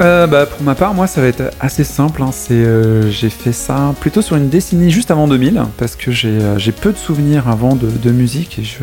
Euh, 0.00 0.26
bah, 0.26 0.46
pour 0.46 0.62
ma 0.62 0.74
part, 0.74 0.94
moi, 0.94 1.06
ça 1.06 1.20
va 1.20 1.26
être 1.26 1.50
assez 1.60 1.84
simple. 1.84 2.22
hein. 2.22 2.30
C'est, 2.32 2.54
euh, 2.54 3.10
j'ai 3.10 3.28
fait 3.28 3.52
ça 3.52 3.94
plutôt 4.00 4.22
sur 4.22 4.36
une 4.36 4.48
décennie 4.48 4.90
juste 4.90 5.10
avant 5.10 5.28
2000, 5.28 5.62
parce 5.76 5.94
que 5.94 6.10
j'ai, 6.10 6.28
euh, 6.28 6.58
j'ai 6.58 6.72
peu 6.72 6.92
de 6.92 6.96
souvenirs 6.98 7.48
avant 7.48 7.74
de, 7.74 7.88
de 7.88 8.10
musique 8.10 8.58
et 8.58 8.64
je, 8.64 8.78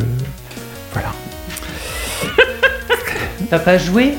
voilà. 0.94 1.12
T'as 3.50 3.60
pas 3.60 3.78
joué? 3.78 4.14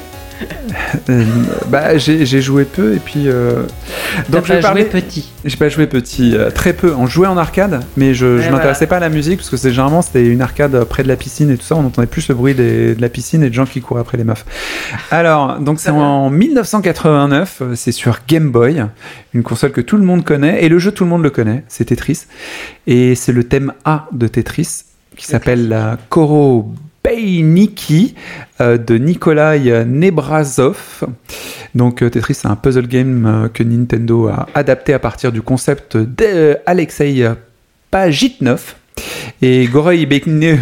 Bah, 1.68 1.96
j'ai 1.98 2.40
joué 2.42 2.64
peu 2.64 2.94
et 2.94 2.98
puis. 2.98 3.24
euh, 3.28 3.62
Donc 4.28 4.44
je 4.46 4.52
vais 4.54 4.60
joué 4.62 4.84
petit. 4.84 5.30
J'ai 5.44 5.56
pas 5.56 5.68
joué 5.68 5.86
petit, 5.86 6.36
euh, 6.36 6.50
très 6.50 6.72
peu. 6.72 6.92
On 6.94 7.06
jouait 7.06 7.26
en 7.26 7.36
arcade, 7.36 7.80
mais 7.96 8.14
je, 8.14 8.38
je 8.38 8.50
m'intéressais 8.50 8.86
pas 8.86 8.96
à 8.96 9.00
la 9.00 9.08
musique 9.08 9.38
parce 9.38 9.50
que 9.50 9.56
c'est 9.56 9.70
généralement 9.70 10.02
c'était 10.02 10.26
une 10.26 10.42
arcade 10.42 10.74
euh, 10.74 10.84
près 10.84 11.02
de 11.02 11.08
la 11.08 11.16
piscine 11.16 11.50
et 11.50 11.56
tout 11.56 11.64
ça. 11.64 11.76
On 11.76 11.86
entendait 11.86 12.06
plus 12.08 12.28
le 12.28 12.34
bruit 12.34 12.54
des- 12.54 12.94
de 12.94 13.00
la 13.00 13.08
piscine 13.08 13.42
et 13.42 13.48
de 13.48 13.54
gens 13.54 13.66
qui 13.66 13.80
couraient 13.80 14.00
après 14.00 14.16
les 14.18 14.24
meufs. 14.24 14.44
Alors, 15.10 15.58
donc 15.60 15.80
c'est 15.80 15.90
en 15.90 16.30
1989, 16.30 17.58
euh, 17.62 17.74
c'est 17.74 17.92
sur 17.92 18.18
Game 18.28 18.50
Boy, 18.50 18.84
une 19.34 19.42
console 19.42 19.72
que 19.72 19.80
tout 19.80 19.96
le 19.96 20.04
monde 20.04 20.24
connaît 20.24 20.64
et 20.64 20.68
le 20.68 20.78
jeu 20.78 20.92
tout 20.92 21.04
le 21.04 21.10
monde 21.10 21.22
le 21.22 21.30
connaît, 21.30 21.64
c'est 21.68 21.86
Tetris. 21.86 22.26
Et 22.86 23.14
c'est 23.14 23.32
le 23.32 23.44
thème 23.44 23.72
A 23.84 24.06
de 24.12 24.26
Tetris 24.28 24.84
qui 25.16 25.26
s'appelle 25.26 25.68
la 25.68 25.96
Koro 26.08 26.72
Beiniki 27.04 28.14
euh, 28.60 28.76
de 28.78 28.96
Nikolai 28.96 29.84
Nebrazov. 29.86 31.04
Donc 31.74 32.02
euh, 32.02 32.10
Tetris, 32.10 32.34
c'est 32.34 32.48
un 32.48 32.56
puzzle 32.56 32.86
game 32.86 33.26
euh, 33.26 33.48
que 33.48 33.62
Nintendo 33.62 34.28
a 34.28 34.46
adapté 34.54 34.94
à 34.94 34.98
partir 34.98 35.32
du 35.32 35.42
concept 35.42 35.96
d'Alexei 35.96 37.24
Pajitnov. 37.90 38.74
Et 39.42 39.66
Goroy 39.66 40.04
Bekne... 40.06 40.38
Bien 40.40 40.58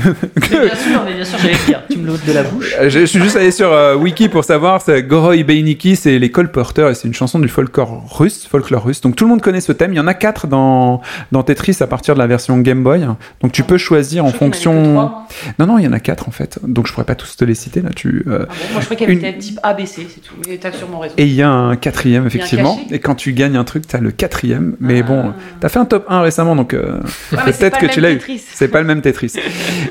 sûr, 0.74 1.02
mais 1.04 1.14
bien 1.14 1.24
sûr, 1.24 1.38
j'allais 1.38 1.54
le 1.54 1.66
dire. 1.66 1.82
Tu 1.90 1.98
me 1.98 2.06
l'ôtes 2.06 2.24
de 2.26 2.32
la 2.32 2.42
bouche. 2.42 2.74
Je, 2.82 2.88
je 2.90 3.04
suis 3.06 3.20
juste 3.20 3.36
allé 3.36 3.50
sur 3.50 3.72
euh, 3.72 3.94
Wiki 3.96 4.28
pour 4.28 4.44
savoir, 4.44 4.80
c'est 4.82 5.02
Goroy 5.02 5.42
Beiniki, 5.44 5.96
c'est 5.96 6.18
les 6.18 6.30
colporteurs 6.30 6.90
et 6.90 6.94
c'est 6.94 7.08
une 7.08 7.14
chanson 7.14 7.38
du 7.38 7.48
folklore 7.48 8.04
russe, 8.18 8.46
folklore 8.46 8.84
russe. 8.84 9.00
Donc 9.00 9.16
tout 9.16 9.24
le 9.24 9.30
monde 9.30 9.40
connaît 9.42 9.60
ce 9.60 9.72
thème. 9.72 9.92
Il 9.92 9.96
y 9.96 10.00
en 10.00 10.06
a 10.06 10.14
quatre 10.14 10.46
dans, 10.46 11.00
dans 11.32 11.42
Tetris 11.42 11.76
à 11.80 11.86
partir 11.86 12.14
de 12.14 12.18
la 12.18 12.26
version 12.26 12.58
Game 12.58 12.82
Boy. 12.82 13.06
Donc 13.42 13.52
tu 13.52 13.62
peux 13.62 13.78
choisir 13.78 14.24
en 14.24 14.30
Je 14.30 14.36
fonction. 14.36 14.72
trois, 14.72 14.92
moi. 14.92 15.26
Non 15.58 15.66
non, 15.66 15.78
il 15.78 15.84
y 15.84 15.88
en 15.88 15.92
a 15.92 16.00
quatre 16.00 16.28
en 16.28 16.32
fait. 16.32 16.58
Donc 16.62 16.86
je 16.86 16.92
pourrais 16.92 17.06
pas 17.06 17.14
tous 17.14 17.36
te 17.36 17.44
les 17.44 17.54
citer 17.54 17.80
là. 17.82 17.90
Tu. 17.94 18.24
euh, 18.26 18.46
Ah 18.48 18.52
bon, 18.52 18.72
moi, 18.72 18.80
je 18.80 18.84
crois 18.86 18.96
qu'il 18.96 19.04
y 19.08 19.10
avait 19.10 19.14
Une- 19.14 19.20
peut-être 19.20 19.38
type 19.38 19.60
ABC, 19.62 20.06
c'est 20.14 20.20
tout. 20.20 20.34
Mais 20.48 20.56
t'as 20.58 20.72
sûrement 20.72 20.98
raison. 21.00 21.14
Et 21.16 21.24
il 21.24 21.32
y 21.34 21.42
a 21.42 21.50
un 21.50 21.76
quatrième 21.76 22.26
effectivement. 22.26 22.78
Et 22.90 22.98
quand 22.98 23.14
tu 23.14 23.32
gagnes 23.32 23.56
un 23.56 23.64
truc, 23.64 23.86
t'as 23.86 23.98
le 24.00 24.10
quatrième. 24.10 24.76
Mais 24.80 25.00
Ah. 25.00 25.08
bon, 25.08 25.32
t'as 25.60 25.68
fait 25.68 25.78
un 25.78 25.84
top 25.86 26.04
1 26.08 26.20
récemment, 26.20 26.56
donc 26.56 26.74
euh, 26.74 27.00
Ouais, 27.32 27.38
peut-être 27.52 27.78
que 27.78 27.86
tu 27.86 28.00
l'as 28.00 28.12
eu. 28.12 28.20
Tetris. 28.26 28.44
C'est 28.54 28.68
pas 28.68 28.80
le 28.80 28.86
même 28.86 29.00
Tetris. 29.02 29.32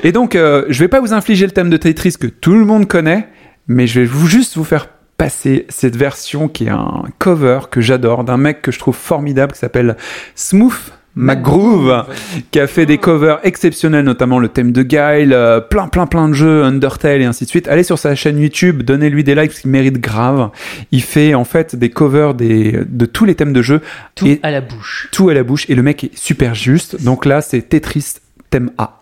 Et 0.02 0.12
donc, 0.12 0.34
euh, 0.34 0.64
je 0.68 0.78
vais 0.80 0.88
pas 0.88 1.00
vous 1.00 1.12
infliger 1.12 1.46
le 1.46 1.52
thème 1.52 1.70
de 1.70 1.76
Tetris 1.76 2.14
que 2.20 2.26
tout 2.26 2.54
le 2.56 2.64
monde 2.64 2.86
connaît, 2.86 3.28
mais 3.68 3.86
je 3.86 4.00
vais 4.00 4.06
vous 4.06 4.26
juste 4.26 4.56
vous 4.56 4.64
faire 4.64 4.88
passer 5.16 5.64
cette 5.70 5.96
version 5.96 6.46
qui 6.48 6.64
est 6.66 6.70
un 6.70 7.04
cover 7.18 7.60
que 7.70 7.80
j'adore 7.80 8.22
d'un 8.24 8.36
mec 8.36 8.60
que 8.62 8.70
je 8.70 8.78
trouve 8.78 8.94
formidable 8.96 9.52
qui 9.52 9.58
s'appelle 9.58 9.96
Smooth 10.34 10.92
McGroove 11.18 12.04
qui 12.50 12.60
a 12.60 12.66
fait 12.66 12.84
des 12.84 12.98
covers 12.98 13.38
exceptionnels, 13.42 14.04
notamment 14.04 14.38
le 14.38 14.48
thème 14.48 14.70
de 14.72 14.82
Guile, 14.82 15.32
euh, 15.32 15.60
plein 15.60 15.88
plein 15.88 16.06
plein 16.06 16.28
de 16.28 16.34
jeux, 16.34 16.62
Undertale 16.62 17.22
et 17.22 17.24
ainsi 17.24 17.44
de 17.44 17.48
suite. 17.48 17.68
Allez 17.68 17.82
sur 17.84 17.98
sa 17.98 18.14
chaîne 18.14 18.38
YouTube, 18.38 18.82
donnez-lui 18.82 19.24
des 19.24 19.34
likes, 19.34 19.48
parce 19.48 19.60
qu'il 19.60 19.70
mérite 19.70 19.98
grave. 19.98 20.50
Il 20.92 21.02
fait 21.02 21.34
en 21.34 21.44
fait 21.44 21.74
des 21.74 21.88
covers 21.88 22.34
des, 22.34 22.80
de 22.86 23.06
tous 23.06 23.24
les 23.24 23.34
thèmes 23.34 23.54
de 23.54 23.62
jeux, 23.62 23.80
Tout 24.14 24.26
Et- 24.26 24.40
à 24.42 24.50
la 24.50 24.60
bouche. 24.60 25.08
tout 25.10 25.30
à 25.30 25.34
la 25.34 25.42
bouche, 25.42 25.64
et 25.70 25.74
le 25.74 25.82
mec 25.82 26.04
est 26.04 26.10
super 26.18 26.54
juste. 26.54 27.02
Donc 27.02 27.24
là, 27.24 27.40
c'est 27.40 27.62
Tetris 27.66 28.16
thème 28.50 28.70
A. 28.78 29.00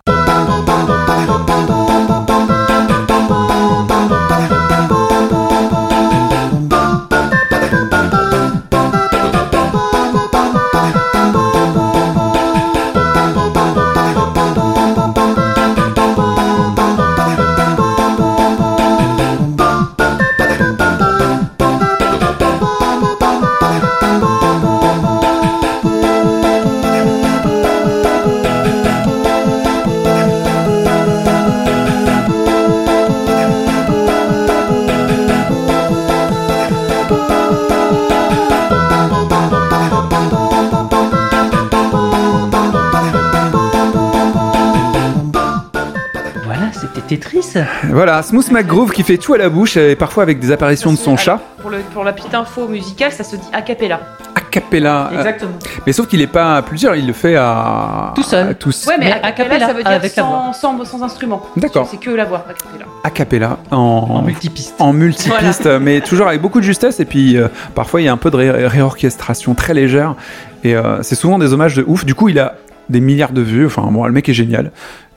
Voilà, 47.91 48.21
Smooth 48.23 48.51
McGroove 48.51 48.91
qui 48.91 49.03
fait 49.03 49.17
tout 49.17 49.33
à 49.33 49.37
la 49.37 49.49
bouche, 49.49 49.77
et 49.77 49.95
parfois 49.95 50.23
avec 50.23 50.39
des 50.39 50.51
apparitions 50.51 50.91
de 50.91 50.97
son 50.97 51.15
chat. 51.17 51.39
Pour, 51.61 51.69
le, 51.69 51.77
pour 51.93 52.03
la 52.03 52.13
petite 52.13 52.33
info 52.33 52.67
musicale, 52.67 53.11
ça 53.11 53.23
se 53.23 53.35
dit 53.35 53.47
a 53.53 53.61
cappella. 53.61 53.99
A 54.35 54.41
cappella. 54.41 55.09
euh, 55.11 55.17
Exactement. 55.17 55.51
Mais 55.85 55.93
sauf 55.93 56.07
qu'il 56.07 56.21
est 56.21 56.27
pas 56.27 56.57
à 56.57 56.61
plusieurs, 56.61 56.95
il 56.95 57.07
le 57.07 57.13
fait 57.13 57.35
à. 57.35 58.11
Tout 58.15 58.23
seul. 58.23 58.49
à 58.49 58.53
tous. 58.53 58.85
Ouais, 58.87 58.95
mais, 58.99 59.05
Mais 59.05 59.11
a 59.21 59.31
cappella, 59.31 59.67
ça 59.67 59.73
veut 59.73 59.83
dire 59.83 59.91
avec 59.91 60.11
sans, 60.11 60.51
sans, 60.53 60.83
sans 60.85 61.03
instrument. 61.03 61.41
D'accord. 61.57 61.87
C'est 61.89 61.99
que 61.99 62.09
la 62.09 62.25
voix, 62.25 62.45
a 62.49 62.53
cappella. 62.53 62.85
A 63.03 63.09
cappella. 63.09 63.57
En, 63.71 63.77
En 63.77 64.21
multipiste. 64.21 64.75
en 64.79 64.93
multipiste, 64.93 65.65
mais 65.79 66.01
toujours 66.01 66.27
avec 66.27 66.41
beaucoup 66.41 66.59
de 66.59 66.65
justesse. 66.65 66.99
Et 66.99 67.05
puis 67.05 67.37
euh, 67.37 67.47
parfois, 67.75 68.01
il 68.01 68.05
y 68.05 68.07
a 68.07 68.13
un 68.13 68.17
peu 68.17 68.31
de 68.31 68.35
ré- 68.37 68.67
réorchestration 68.67 69.53
très 69.53 69.73
légère. 69.73 70.15
Et 70.63 70.75
euh, 70.75 71.01
c'est 71.03 71.15
souvent 71.15 71.37
des 71.39 71.53
hommages 71.53 71.75
de 71.75 71.83
ouf. 71.87 72.05
Du 72.05 72.15
coup, 72.15 72.29
il 72.29 72.39
a 72.39 72.55
des 72.89 72.99
milliards 72.99 73.31
de 73.31 73.41
vues. 73.41 73.65
Enfin, 73.67 73.83
bon, 73.91 74.05
le 74.05 74.11
mec 74.11 74.27
est 74.29 74.33
génial. 74.33 74.71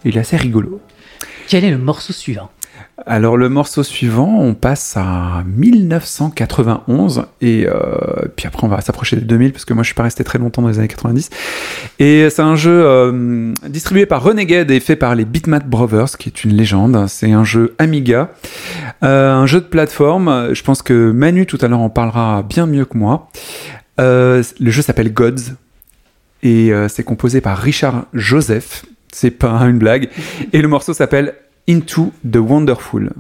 Il 0.05 0.17
est 0.17 0.21
assez 0.21 0.37
rigolo. 0.37 0.81
Quel 1.49 1.65
est 1.65 1.71
le 1.71 1.79
morceau 1.79 2.13
suivant? 2.13 2.51
Alors 3.07 3.37
le 3.37 3.49
morceau 3.49 3.85
suivant, 3.85 4.41
on 4.41 4.55
passe 4.55 4.95
à 4.97 5.45
1991 5.47 7.27
et 7.41 7.67
euh, 7.69 7.73
puis 8.35 8.49
après 8.49 8.65
on 8.65 8.69
va 8.69 8.81
s'approcher 8.81 9.15
des 9.17 9.23
2000 9.23 9.53
parce 9.53 9.65
que 9.65 9.73
moi 9.73 9.85
je 9.85 9.89
suis 9.89 9.95
pas 9.95 10.03
resté 10.03 10.25
très 10.25 10.39
longtemps 10.39 10.63
dans 10.63 10.69
les 10.69 10.79
années 10.79 10.89
90. 10.89 11.31
Et 12.01 12.29
c'est 12.29 12.43
un 12.43 12.57
jeu 12.57 12.83
euh, 12.85 13.53
distribué 13.69 14.05
par 14.07 14.23
Renegade 14.23 14.71
et 14.73 14.81
fait 14.81 14.97
par 14.97 15.15
les 15.15 15.25
Bitmap 15.25 15.65
Brothers 15.65 16.19
qui 16.19 16.29
est 16.29 16.43
une 16.43 16.57
légende. 16.57 17.07
C'est 17.09 17.31
un 17.31 17.45
jeu 17.45 17.75
Amiga, 17.79 18.31
Euh, 19.05 19.33
un 19.33 19.47
jeu 19.47 19.61
de 19.61 19.67
plateforme. 19.67 20.53
Je 20.53 20.63
pense 20.65 20.83
que 20.83 21.13
Manu 21.13 21.47
tout 21.47 21.59
à 21.61 21.69
l'heure 21.69 21.81
en 21.81 21.91
parlera 21.91 22.43
bien 22.43 22.67
mieux 22.67 22.85
que 22.85 22.99
moi. 22.99 23.29
Le 23.99 24.43
jeu 24.61 24.83
s'appelle 24.83 25.13
Gods 25.13 25.55
et 26.43 26.73
c'est 26.89 27.05
composé 27.05 27.41
par 27.41 27.59
Richard 27.59 28.07
Joseph. 28.13 28.85
C'est 29.13 29.31
pas 29.31 29.61
une 29.63 29.79
blague. 29.79 30.09
Et 30.53 30.61
le 30.61 30.69
morceau 30.69 30.93
s'appelle 30.93 31.35
Into 31.69 32.15
the 32.25 32.43
Wonderful. 32.43 33.11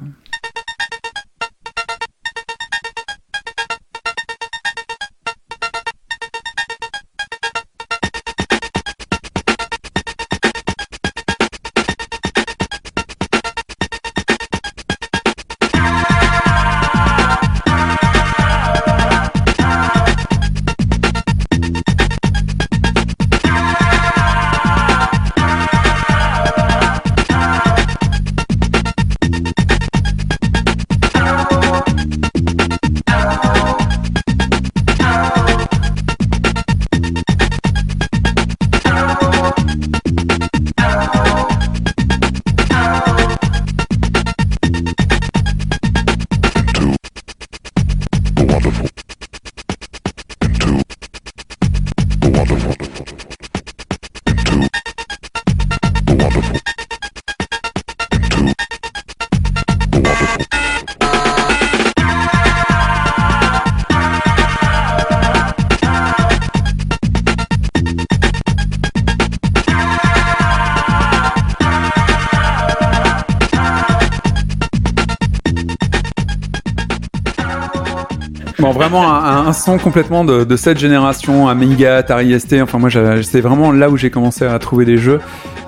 Vraiment 78.78 79.12
un, 79.12 79.52
son 79.52 79.76
complètement 79.76 80.24
de, 80.24 80.56
cette 80.56 80.78
génération, 80.78 81.48
Amiga, 81.48 81.96
Atari 81.96 82.38
ST. 82.38 82.55
Enfin, 82.62 82.78
moi, 82.78 82.90
c'est 83.22 83.40
vraiment 83.40 83.72
là 83.72 83.90
où 83.90 83.96
j'ai 83.96 84.10
commencé 84.10 84.44
à 84.46 84.56
trouver 84.60 84.84
des 84.84 84.96
jeux. 84.96 85.20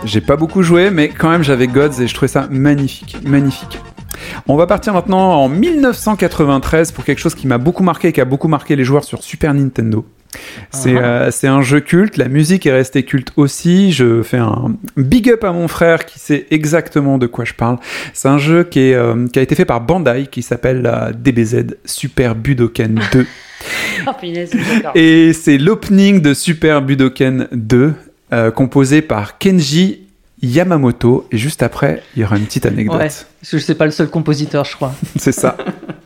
J'ai 0.04 0.20
pas 0.20 0.36
beaucoup 0.36 0.62
joué, 0.62 0.90
mais 0.90 1.08
quand 1.08 1.28
même, 1.28 1.42
j'avais 1.42 1.66
Gods 1.66 2.00
et 2.00 2.06
je 2.06 2.14
trouvais 2.14 2.28
ça 2.28 2.46
magnifique, 2.50 3.18
magnifique. 3.26 3.80
On 4.46 4.56
va 4.56 4.66
partir 4.66 4.94
maintenant 4.94 5.42
en 5.42 5.48
1993 5.48 6.92
pour 6.92 7.04
quelque 7.04 7.18
chose 7.18 7.34
qui 7.34 7.48
m'a 7.48 7.58
beaucoup 7.58 7.82
marqué 7.82 8.08
et 8.08 8.12
qui 8.12 8.20
a 8.20 8.24
beaucoup 8.24 8.48
marqué 8.48 8.76
les 8.76 8.84
joueurs 8.84 9.04
sur 9.04 9.22
Super 9.24 9.54
Nintendo. 9.54 10.04
C'est 10.72 10.96
euh, 10.96 11.30
c'est 11.30 11.48
un 11.48 11.62
jeu 11.62 11.80
culte, 11.80 12.16
la 12.16 12.28
musique 12.28 12.64
est 12.66 12.72
restée 12.72 13.02
culte 13.02 13.32
aussi. 13.36 13.92
Je 13.92 14.22
fais 14.22 14.38
un 14.38 14.76
big 14.96 15.28
up 15.28 15.42
à 15.44 15.52
mon 15.52 15.68
frère 15.68 16.06
qui 16.06 16.18
sait 16.18 16.46
exactement 16.50 17.18
de 17.18 17.26
quoi 17.26 17.44
je 17.44 17.54
parle. 17.54 17.78
C'est 18.12 18.28
un 18.28 18.38
jeu 18.38 18.64
qui, 18.64 18.80
est, 18.80 18.94
euh, 18.94 19.26
qui 19.26 19.38
a 19.38 19.42
été 19.42 19.54
fait 19.54 19.64
par 19.64 19.80
Bandai 19.80 20.28
qui 20.30 20.42
s'appelle 20.42 20.82
la 20.82 21.12
DBZ 21.12 21.76
Super 21.84 22.34
Budoken 22.34 23.00
2. 23.12 23.26
Oh, 24.06 24.12
punaise. 24.18 24.52
Et 24.94 25.34
c'est 25.34 25.58
l'opening 25.58 26.22
de 26.22 26.32
Super 26.32 26.80
Budoken 26.80 27.46
2, 27.52 27.92
euh, 28.32 28.50
composé 28.50 29.02
par 29.02 29.36
Kenji 29.36 30.06
Yamamoto. 30.40 31.28
Et 31.30 31.36
juste 31.36 31.62
après, 31.62 32.02
il 32.16 32.22
y 32.22 32.24
aura 32.24 32.38
une 32.38 32.46
petite 32.46 32.64
anecdote. 32.64 32.96
Ouais, 32.96 33.08
parce 33.08 33.50
que 33.50 33.58
c'est 33.58 33.74
pas 33.74 33.84
le 33.84 33.90
seul 33.90 34.08
compositeur, 34.08 34.64
je 34.64 34.76
crois. 34.76 34.94
C'est 35.16 35.32
ça. 35.32 35.58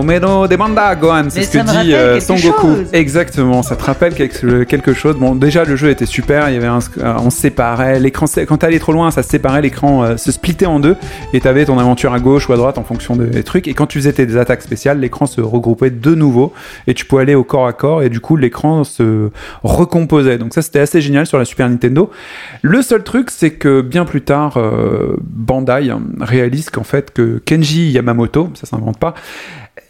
Voilà, 0.00 0.18
Omero 0.20 0.48
de 0.48 0.56
Banda, 0.56 0.94
Gohan, 0.94 1.24
c'est 1.28 1.42
ce 1.42 1.58
que 1.58 1.82
dit 1.82 1.94
euh, 1.94 2.20
Son 2.20 2.34
Goku. 2.34 2.68
Exactement, 2.92 3.62
ça 3.62 3.76
te 3.76 3.84
rappelle 3.84 4.14
quelque, 4.14 4.64
quelque 4.64 4.92
chose. 4.94 5.16
Bon, 5.16 5.34
déjà 5.34 5.64
le 5.64 5.76
jeu 5.76 5.90
était 5.90 6.06
super, 6.06 6.48
il 6.48 6.54
y 6.54 6.56
avait 6.56 6.66
un, 6.66 6.78
euh, 6.98 7.14
on 7.22 7.30
se 7.30 7.38
séparait, 7.38 8.00
l'écran, 8.00 8.26
quand 8.48 8.58
t'allais 8.58 8.78
trop 8.78 8.92
loin, 8.92 9.10
ça 9.10 9.22
se 9.22 9.28
séparait, 9.28 9.62
l'écran 9.62 10.02
euh, 10.02 10.16
se 10.16 10.32
splittait 10.32 10.66
en 10.66 10.80
deux, 10.80 10.96
et 11.32 11.40
t'avais 11.40 11.64
ton 11.64 11.78
aventure 11.78 12.12
à 12.12 12.20
gauche 12.20 12.48
ou 12.48 12.52
à 12.52 12.56
droite 12.56 12.78
en 12.78 12.84
fonction 12.84 13.16
des, 13.16 13.42
trucs. 13.42 13.68
Et 13.68 13.74
quand 13.74 13.86
tu 13.86 13.98
faisais 13.98 14.12
tes 14.12 14.36
attaques 14.36 14.62
spéciales, 14.62 15.00
l'écran 15.00 15.26
se 15.26 15.40
regroupait 15.40 15.90
de 15.90 16.14
nouveau, 16.14 16.52
et 16.86 16.94
tu 16.94 17.04
pouvais 17.04 17.22
aller 17.22 17.34
au 17.34 17.44
corps 17.44 17.66
à 17.66 17.72
corps, 17.72 18.02
et 18.02 18.08
du 18.08 18.20
coup 18.20 18.36
l'écran 18.36 18.84
se 18.84 19.30
recomposait. 19.62 20.38
Donc 20.38 20.54
ça 20.54 20.62
c'était 20.62 20.80
assez 20.80 21.00
génial 21.00 21.26
sur 21.26 21.38
la 21.38 21.44
Super 21.44 21.68
Nintendo. 21.68 22.10
Le 22.62 22.82
seul 22.82 23.02
truc, 23.02 23.30
c'est 23.30 23.52
que 23.52 23.80
bien 23.80 24.04
plus 24.04 24.22
tard, 24.22 24.56
euh, 24.56 25.16
Bandai 25.20 25.92
réalise 26.20 26.70
qu'en 26.70 26.84
fait 26.84 27.12
que 27.12 27.40
Kenji 27.44 27.90
Yamamoto, 27.90 28.50
ça 28.54 28.66
s'invente 28.66 28.98
pas, 28.98 29.14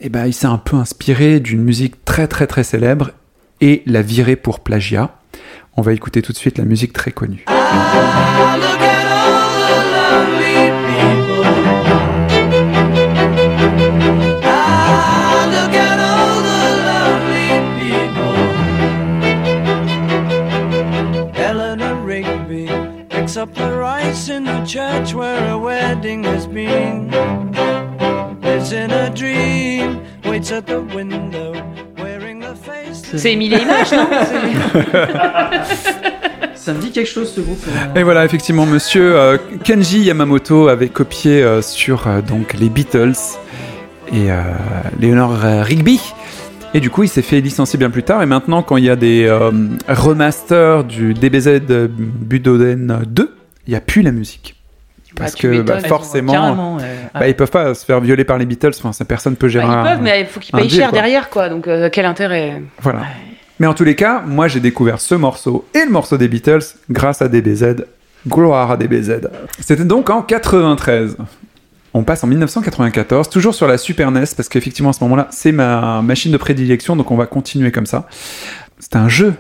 eh 0.01 0.09
ben, 0.09 0.27
il 0.27 0.33
s'est 0.33 0.47
un 0.47 0.59
peu 0.59 0.77
inspiré 0.77 1.41
d'une 1.41 1.63
musique 1.63 2.05
très 2.05 2.27
très 2.27 2.47
très 2.47 2.65
célèbre 2.65 3.11
et 3.61 3.83
l'a 3.87 4.03
viré 4.03 4.37
pour 4.37 4.61
plagiat. 4.61 5.19
On 5.77 5.83
va 5.83 5.93
écouter 5.93 6.23
tout 6.23 6.33
de 6.33 6.39
suite 6.39 6.59
la 6.59 6.65
musique 6.65 6.93
très 6.93 7.13
connue. 7.13 7.45
Ah, 7.47 8.71
up 23.41 23.55
the 23.55 23.73
rice 23.75 24.29
in 24.29 24.45
the 24.45 24.63
church 24.67 25.15
where 25.15 25.53
a 25.53 25.57
wedding 25.57 26.25
has 26.25 26.47
been. 26.47 27.11
Lives 28.43 28.73
in 28.73 28.91
a 28.91 29.09
dream, 29.09 29.80
waits 30.31 30.53
at 30.53 30.63
the 30.63 30.79
window, 30.95 31.53
wearing 31.99 32.41
the 32.41 32.55
face. 32.55 33.03
C'est 33.17 33.33
Emilie 33.33 33.57
Image, 33.57 33.93
non 33.93 34.09
Ça 36.55 36.73
me 36.75 36.81
dit 36.81 36.91
quelque 36.91 37.09
chose 37.09 37.33
ce 37.35 37.41
groupe. 37.41 37.59
euh. 37.69 37.99
Et 37.99 38.03
voilà, 38.03 38.25
effectivement, 38.25 38.67
monsieur 38.67 39.17
euh, 39.17 39.39
Kenji 39.65 40.01
Yamamoto 40.03 40.69
avait 40.69 40.89
copié 40.89 41.43
euh, 41.43 41.63
sur 41.63 42.07
euh, 42.07 42.21
donc 42.21 42.53
les 42.55 42.69
Beatles 42.69 43.15
et 44.13 44.31
euh, 44.31 44.43
Leonard 45.01 45.45
euh, 45.45 45.63
Rigby. 45.63 46.01
Et 46.75 46.81
du 46.81 46.91
coup, 46.91 47.03
il 47.03 47.09
s'est 47.09 47.23
fait 47.23 47.41
licencier 47.41 47.79
bien 47.79 47.91
plus 47.91 48.03
tard. 48.05 48.23
Et 48.23 48.27
maintenant, 48.27 48.63
quand 48.63 48.77
il 48.77 48.85
y 48.85 48.91
a 48.91 48.97
des 48.97 49.25
euh, 49.27 49.51
remasters 49.89 50.85
du 50.85 51.15
DBZ 51.15 51.61
Budoden 51.89 53.03
2, 53.09 53.35
il 53.67 53.71
n'y 53.71 53.77
a 53.77 53.81
plus 53.81 54.03
la 54.03 54.13
musique. 54.13 54.55
Parce 55.17 55.33
Bah, 55.33 55.37
tu 55.39 55.49
que 55.49 55.61
bah, 55.63 55.75
m'étonnes. 55.77 55.89
forcément, 55.89 56.77
ouais. 56.77 56.83
bah, 57.15 57.29
ils 57.29 57.35
peuvent 57.35 57.51
pas 57.51 57.75
se 57.75 57.85
faire 57.85 58.01
violer 58.01 58.25
par 58.25 58.39
les 58.39 58.47
Beatles. 58.47 58.71
Enfin, 58.79 58.93
ça, 58.93 59.05
personne 59.05 59.37
peut 59.37 59.47
Bah, 59.47 59.53
gérer. 59.53 59.67
Ils 59.67 59.71
un- 59.71 59.83
peuvent, 59.85 60.03
mais 60.03 60.21
il 60.21 60.27
faut 60.27 60.41
qu'ils 60.41 60.55
payent 60.55 60.71
cher 60.71 60.91
quoi. 60.91 60.99
derrière, 60.99 61.29
quoi. 61.31 61.49
Donc, 61.49 61.67
euh, 61.69 61.89
quel 61.93 62.07
intérêt? 62.07 62.63
Voilà. 62.81 63.01
Mais 63.59 63.67
en 63.67 63.75
tous 63.75 63.85
les 63.85 63.95
cas, 63.95 64.23
moi 64.27 64.49
j'ai 64.49 64.61
découvert 64.61 65.01
ce 65.01 65.15
morceau 65.15 65.67
et 65.75 65.85
le 65.85 65.91
morceau 65.91 66.17
des 66.17 66.29
Beatles 66.29 66.63
grâce 66.91 67.21
à 67.21 67.29
DBZ. 67.29 67.85
Gloire 68.27 68.71
à 68.71 68.77
DBZ. 68.77 69.29
C'était 69.61 69.85
donc 69.85 70.09
en 70.11 70.23
93. 70.23 71.17
On 71.93 72.05
passe 72.05 72.23
en 72.23 72.29
1994, 72.29 73.29
toujours 73.29 73.55
sur 73.55 73.67
la 73.67 73.77
Super 73.77 74.11
NES, 74.13 74.25
parce 74.37 74.49
qu'effectivement 74.49 74.91
à 74.91 74.93
ce 74.93 75.03
moment-là, 75.05 75.27
c'est 75.31 75.51
ma 75.53 76.01
machine 76.03 76.31
de 76.31 76.37
prédilection, 76.37 76.95
donc 76.95 77.11
on 77.11 77.17
va 77.17 77.27
continuer 77.27 77.73
comme 77.73 77.87
ça. 77.87 78.07
C'est 78.79 78.95
un 78.97 79.09
jeu 79.09 79.35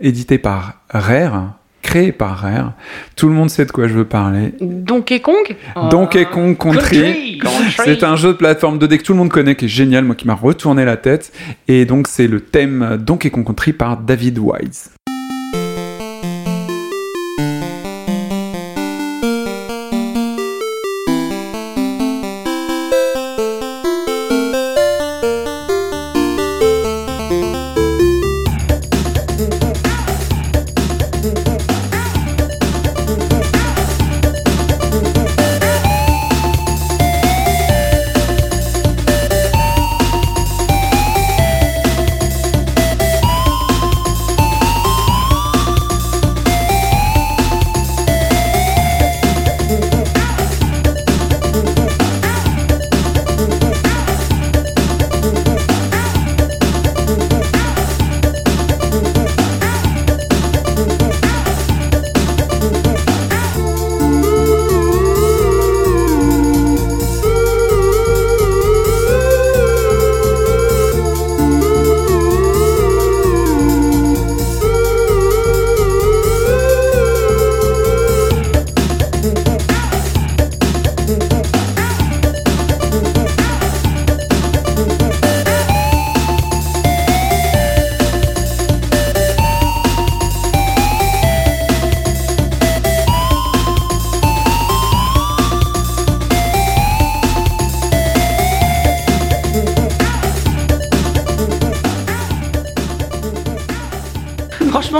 édité 0.00 0.38
par 0.38 0.74
Rare, 0.88 1.54
créé 1.86 2.10
par 2.10 2.38
Rare. 2.38 2.72
Tout 3.14 3.28
le 3.28 3.34
monde 3.34 3.48
sait 3.48 3.64
de 3.64 3.70
quoi 3.70 3.86
je 3.86 3.94
veux 3.94 4.04
parler. 4.04 4.54
Donkey 4.60 5.20
Kong? 5.20 5.56
Donkey 5.88 6.26
Kong 6.26 6.58
Country. 6.58 7.40
C'est 7.84 8.02
un 8.02 8.16
jeu 8.16 8.30
de 8.30 8.36
plateforme 8.36 8.78
2D 8.78 8.98
que 8.98 9.04
tout 9.04 9.12
le 9.12 9.18
monde 9.18 9.30
connaît, 9.30 9.54
qui 9.54 9.66
est 9.66 9.68
génial, 9.68 10.04
moi 10.04 10.16
qui 10.16 10.26
m'a 10.26 10.34
retourné 10.34 10.84
la 10.84 10.96
tête. 10.96 11.32
Et 11.68 11.84
donc 11.84 12.08
c'est 12.08 12.26
le 12.26 12.40
thème 12.40 12.98
Donkey 13.00 13.30
Kong 13.30 13.46
Country 13.46 13.72
par 13.72 13.98
David 13.98 14.38
Wise. 14.38 14.90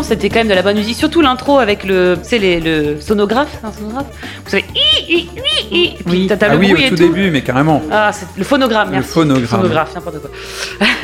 C'était 0.06 0.28
quand 0.28 0.38
même 0.40 0.48
de 0.48 0.54
la 0.54 0.62
bonne 0.62 0.76
musique. 0.76 0.96
Surtout 0.96 1.20
l'intro 1.20 1.58
avec 1.58 1.84
le, 1.84 2.16
les- 2.32 2.60
le 2.60 3.00
sonographe, 3.00 3.48
c'est 3.60 3.66
un 3.66 3.72
sonographe. 3.72 4.06
Vous 4.44 4.50
savez, 4.50 4.64
hi, 4.74 5.12
hi, 5.12 5.28
hi, 5.36 5.74
hi. 5.76 5.84
Et 5.84 6.02
puis 6.04 6.04
Oui. 6.06 6.26
t'as 6.28 6.36
t'as 6.36 6.46
Ah 6.50 6.52
le 6.54 6.58
oui, 6.60 6.72
bruit 6.72 6.84
au 6.84 6.86
et 6.86 6.90
tout 6.90 6.96
tout. 6.96 7.02
début, 7.02 7.30
mais 7.30 7.42
carrément. 7.42 7.82
Ah, 7.90 8.10
c'est 8.12 8.26
le 8.36 8.44
phonogramme, 8.44 8.88
Le 8.88 8.94
merci. 8.96 9.10
phonogramme. 9.10 9.46
Phonographe, 9.46 9.94
n'importe 9.94 10.20
quoi. 10.20 10.30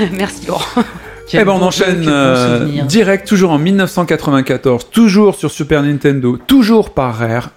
merci 0.13 0.47
Laurent. 0.47 0.63
Eh 1.35 1.45
ben 1.45 1.53
on 1.53 1.63
enchaîne 1.63 2.05
euh, 2.09 2.83
direct, 2.83 3.27
toujours 3.27 3.53
en 3.53 3.59
1994, 3.59 4.91
toujours 4.91 5.35
sur 5.35 5.51
Super 5.51 5.83
Nintendo, 5.83 6.37
toujours 6.37 6.91
par 6.91 7.17
Rare. 7.17 7.51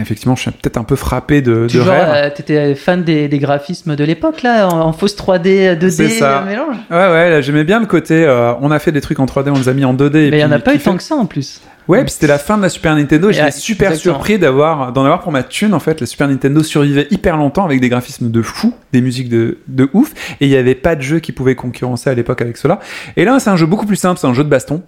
Effectivement, 0.00 0.34
je 0.36 0.42
suis 0.42 0.50
peut-être 0.50 0.76
un 0.76 0.84
peu 0.84 0.96
frappé 0.96 1.40
de, 1.42 1.52
de 1.62 1.66
Toujours, 1.68 1.86
Rare. 1.86 2.12
euh, 2.14 2.30
t'étais 2.30 2.74
fan 2.74 3.02
des, 3.04 3.28
des 3.28 3.38
graphismes 3.38 3.94
de 3.96 4.04
l'époque, 4.04 4.42
là, 4.42 4.68
en, 4.68 4.80
en 4.80 4.92
fausse 4.92 5.16
3D, 5.16 5.78
2D, 5.78 5.90
C'est 5.90 6.08
ça. 6.08 6.38
euh, 6.42 6.44
mélange. 6.46 6.76
Ouais, 6.90 6.96
ouais, 6.96 7.42
j'aimais 7.42 7.64
bien 7.64 7.80
le 7.80 7.86
côté. 7.86 8.24
euh, 8.24 8.52
on 8.60 8.70
a 8.70 8.78
fait 8.78 8.92
des 8.92 9.00
trucs 9.00 9.20
en 9.20 9.26
3D, 9.26 9.50
on 9.50 9.58
les 9.58 9.68
a 9.68 9.72
mis 9.72 9.84
en 9.84 9.94
2D. 9.94 10.16
et 10.16 10.30
Mais 10.30 10.38
il 10.38 10.40
y 10.40 10.44
en 10.44 10.52
a 10.52 10.58
pas 10.58 10.72
eu 10.72 10.78
kiffé. 10.78 10.90
tant 10.90 10.96
que 10.96 11.02
ça 11.02 11.14
en 11.14 11.26
plus. 11.26 11.60
Ouais, 11.86 12.00
puis 12.02 12.12
c'était 12.12 12.26
la 12.28 12.38
fin 12.38 12.56
de 12.56 12.62
la 12.62 12.70
Super 12.70 12.94
Nintendo 12.96 13.28
et 13.28 13.34
j'étais 13.34 13.50
super 13.50 13.90
exactement. 13.90 14.14
surpris 14.14 14.38
d'avoir, 14.38 14.90
d'en 14.94 15.04
avoir 15.04 15.20
pour 15.20 15.32
ma 15.32 15.42
thune 15.42 15.74
en 15.74 15.80
fait. 15.80 16.00
La 16.00 16.06
Super 16.06 16.28
Nintendo 16.28 16.62
survivait 16.62 17.06
hyper 17.10 17.36
longtemps 17.36 17.66
avec 17.66 17.78
des 17.82 17.90
graphismes 17.90 18.30
de 18.30 18.40
fou, 18.40 18.72
des 18.94 19.02
musiques 19.02 19.28
de, 19.28 19.58
de 19.68 19.90
ouf, 19.92 20.12
et 20.40 20.46
il 20.46 20.48
n'y 20.48 20.56
avait 20.56 20.74
pas 20.74 20.96
de 20.96 21.02
jeu 21.02 21.18
qui 21.18 21.32
pouvait 21.32 21.54
concurrencer 21.56 22.08
à 22.08 22.14
l'époque 22.14 22.40
avec 22.40 22.56
cela. 22.56 22.80
Et 23.18 23.26
là, 23.26 23.38
c'est 23.38 23.50
un 23.50 23.56
jeu 23.56 23.66
beaucoup 23.66 23.84
plus 23.84 23.96
simple, 23.96 24.18
c'est 24.18 24.26
un 24.26 24.32
jeu 24.32 24.44
de 24.44 24.48
baston. 24.48 24.82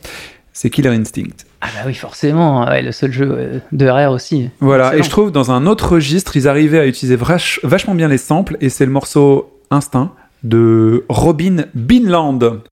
C'est 0.58 0.70
Killer 0.70 0.88
Instinct. 0.88 1.44
Ah 1.60 1.66
bah 1.74 1.80
oui, 1.86 1.92
forcément, 1.92 2.64
ouais, 2.64 2.80
le 2.80 2.90
seul 2.90 3.12
jeu 3.12 3.28
euh, 3.30 3.58
de 3.72 3.86
Rare 3.88 4.10
aussi. 4.10 4.48
Voilà, 4.60 4.96
et 4.96 5.02
je 5.02 5.10
trouve 5.10 5.30
dans 5.30 5.50
un 5.50 5.66
autre 5.66 5.92
registre, 5.92 6.34
ils 6.34 6.48
arrivaient 6.48 6.78
à 6.78 6.86
utiliser 6.86 7.18
vachement 7.62 7.94
bien 7.94 8.08
les 8.08 8.16
samples, 8.16 8.56
et 8.62 8.70
c'est 8.70 8.86
le 8.86 8.90
morceau 8.90 9.52
Instinct 9.70 10.12
de 10.44 11.04
Robin 11.10 11.66
Binland. 11.74 12.62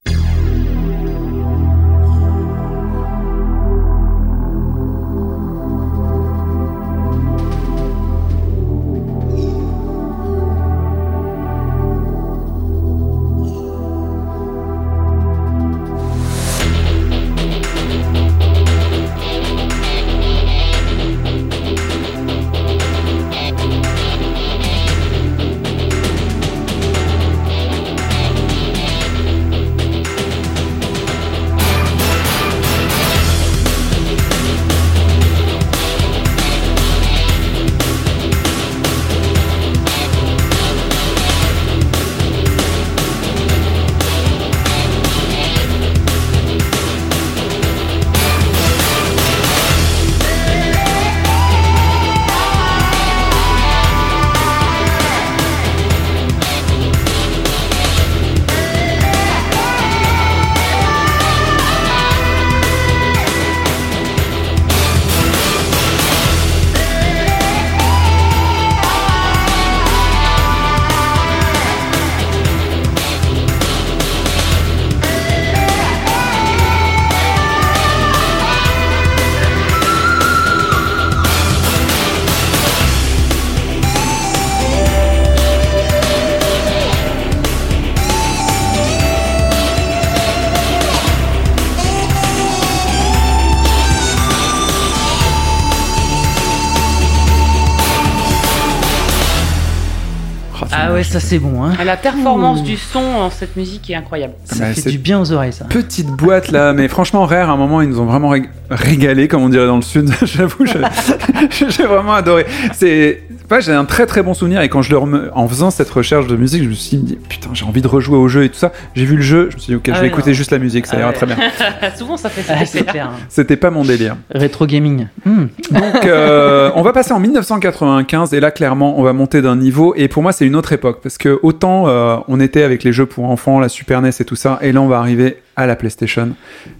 Ça 101.20 101.20
c'est 101.20 101.39
bon, 101.39 101.62
hein. 101.65 101.73
La 101.85 101.97
performance 101.97 102.61
Ouh. 102.61 102.65
du 102.65 102.77
son 102.77 102.99
en 102.99 103.31
cette 103.31 103.57
musique 103.57 103.89
est 103.91 103.95
incroyable. 103.95 104.35
Ah 104.51 104.55
Ça 104.55 104.65
bah, 104.65 104.73
fait 104.74 104.81
c'est- 104.81 104.91
du 104.91 104.99
bien 104.99 105.20
aux 105.20 105.31
oreilles, 105.32 105.53
ça. 105.53 105.65
Petite 105.66 106.09
boîte 106.09 106.51
là, 106.51 106.73
mais 106.73 106.89
franchement, 106.89 107.24
Rare, 107.24 107.51
à 107.51 107.53
un 107.53 107.57
moment, 107.57 107.81
ils 107.82 107.89
nous 107.89 108.01
ont 108.01 108.05
vraiment 108.07 108.32
rég- 108.35 108.49
régalé, 108.69 109.28
comme 109.28 109.43
on 109.43 109.49
dirait 109.49 109.66
dans 109.66 109.77
le 109.77 109.82
sud. 109.82 110.11
J'avoue, 110.23 110.65
j'ai 111.51 111.85
vraiment 111.86 112.15
adoré. 112.15 112.47
C'est, 112.73 113.23
ouais, 113.51 113.61
j'ai 113.62 113.73
un 113.73 113.85
très 113.85 114.07
très 114.07 114.23
bon 114.23 114.35
souvenir 114.35 114.61
et 114.62 114.69
quand 114.69 114.82
je 114.82 114.91
le 114.91 114.99
rem- 114.99 115.31
en 115.35 115.47
faisant 115.49 115.70
cette 115.70 115.91
recherche 115.91 116.27
de 116.27 116.36
musique, 116.36 116.65
je 116.65 116.69
me 116.69 116.74
suis 116.74 116.97
dit 116.97 117.16
putain, 117.28 117.51
j'ai 117.53 117.65
envie 117.65 117.82
de 117.82 117.89
rejouer 117.89 118.16
au 118.16 118.27
jeu 118.28 118.45
et 118.45 118.49
tout 118.49 118.59
ça. 118.59 118.73
J'ai 118.97 119.05
vu 119.05 119.16
le 119.16 119.23
jeu, 119.23 119.49
je 119.51 119.57
me 119.57 119.61
suis 119.61 119.70
dit 119.73 119.77
ok, 119.77 119.82
Ah 119.89 119.93
je 119.93 119.95
vais 120.01 120.01
ouais, 120.03 120.09
écouter 120.09 120.35
juste 120.35 120.51
la 120.51 120.59
musique, 120.59 120.86
ça 120.86 120.95
Ah 120.97 121.01
ira 121.01 121.09
ouais. 121.11 121.15
très 121.15 121.27
bien. 121.27 121.36
Souvent, 121.97 122.16
ça 122.16 122.28
fait 122.28 122.43
Ah, 122.53 122.65
ça. 122.66 122.78
hein. 123.01 123.11
C'était 123.28 123.57
pas 123.57 123.70
mon 123.70 123.85
délire. 123.85 124.16
Rétro 124.31 124.66
gaming. 124.66 125.07
Hmm. 125.25 125.47
Donc, 125.71 126.05
euh, 126.05 126.71
on 126.75 126.83
va 126.83 126.93
passer 126.93 127.13
en 127.13 127.21
1995 127.21 128.35
et 128.35 128.41
là, 128.41 128.51
clairement, 128.51 128.99
on 128.99 129.03
va 129.03 129.13
monter 129.13 129.43
d'un 129.43 129.57
niveau. 129.57 129.95
Et 129.97 130.09
pour 130.09 130.23
moi, 130.23 130.33
c'est 130.33 130.47
une 130.47 130.57
autre 130.57 130.73
époque 130.73 131.01
parce 131.03 131.19
que 131.19 131.39
autant 131.43 131.89
euh, 131.89 132.17
on 132.29 132.41
était 132.41 132.63
avec 132.63 132.85
les 132.85 132.93
jeux 132.93 133.07
pour 133.07 133.25
enfants, 133.25 133.59
la 133.61 133.69
Super 133.69 134.03
NES 134.03 134.11
et 134.21 134.25
tout 134.25 134.37
ça, 134.37 134.59
et 134.61 134.73
là, 134.73 134.81
on 134.83 134.87
va 134.89 134.99
arriver 134.99 135.39
à 135.57 135.67
la 135.67 135.77
PlayStation. 135.77 136.31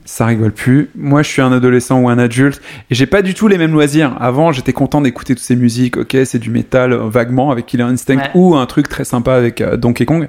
Ça 0.05 0.27
rigole 0.27 0.53
plus. 0.53 0.91
Moi, 0.97 1.23
je 1.23 1.29
suis 1.29 1.41
un 1.43 1.53
adolescent 1.53 2.01
ou 2.01 2.09
un 2.09 2.19
adulte 2.19 2.61
et 2.91 2.95
j'ai 2.95 3.07
pas 3.07 3.23
du 3.23 3.35
tout 3.35 3.49
les 3.49 3.57
mêmes 3.57 3.73
loisirs. 3.73 4.17
Avant, 4.21 4.53
j'étais 4.53 4.73
content 4.73 5.01
d'écouter 5.01 5.35
toutes 5.35 5.45
ces 5.45 5.57
musiques. 5.57 5.97
Ok, 5.97 6.17
c'est 6.25 6.39
du 6.39 6.51
métal 6.51 6.93
euh, 6.93 7.09
vaguement 7.09 7.51
avec 7.51 7.67
Killer 7.67 7.85
Instinct 7.85 8.15
Ouais. 8.17 8.31
ou 8.35 8.55
un 8.57 8.67
truc 8.67 8.89
très 8.89 9.05
sympa 9.05 9.35
avec 9.35 9.61
euh, 9.61 9.77
Donkey 9.77 10.05
Kong. 10.05 10.29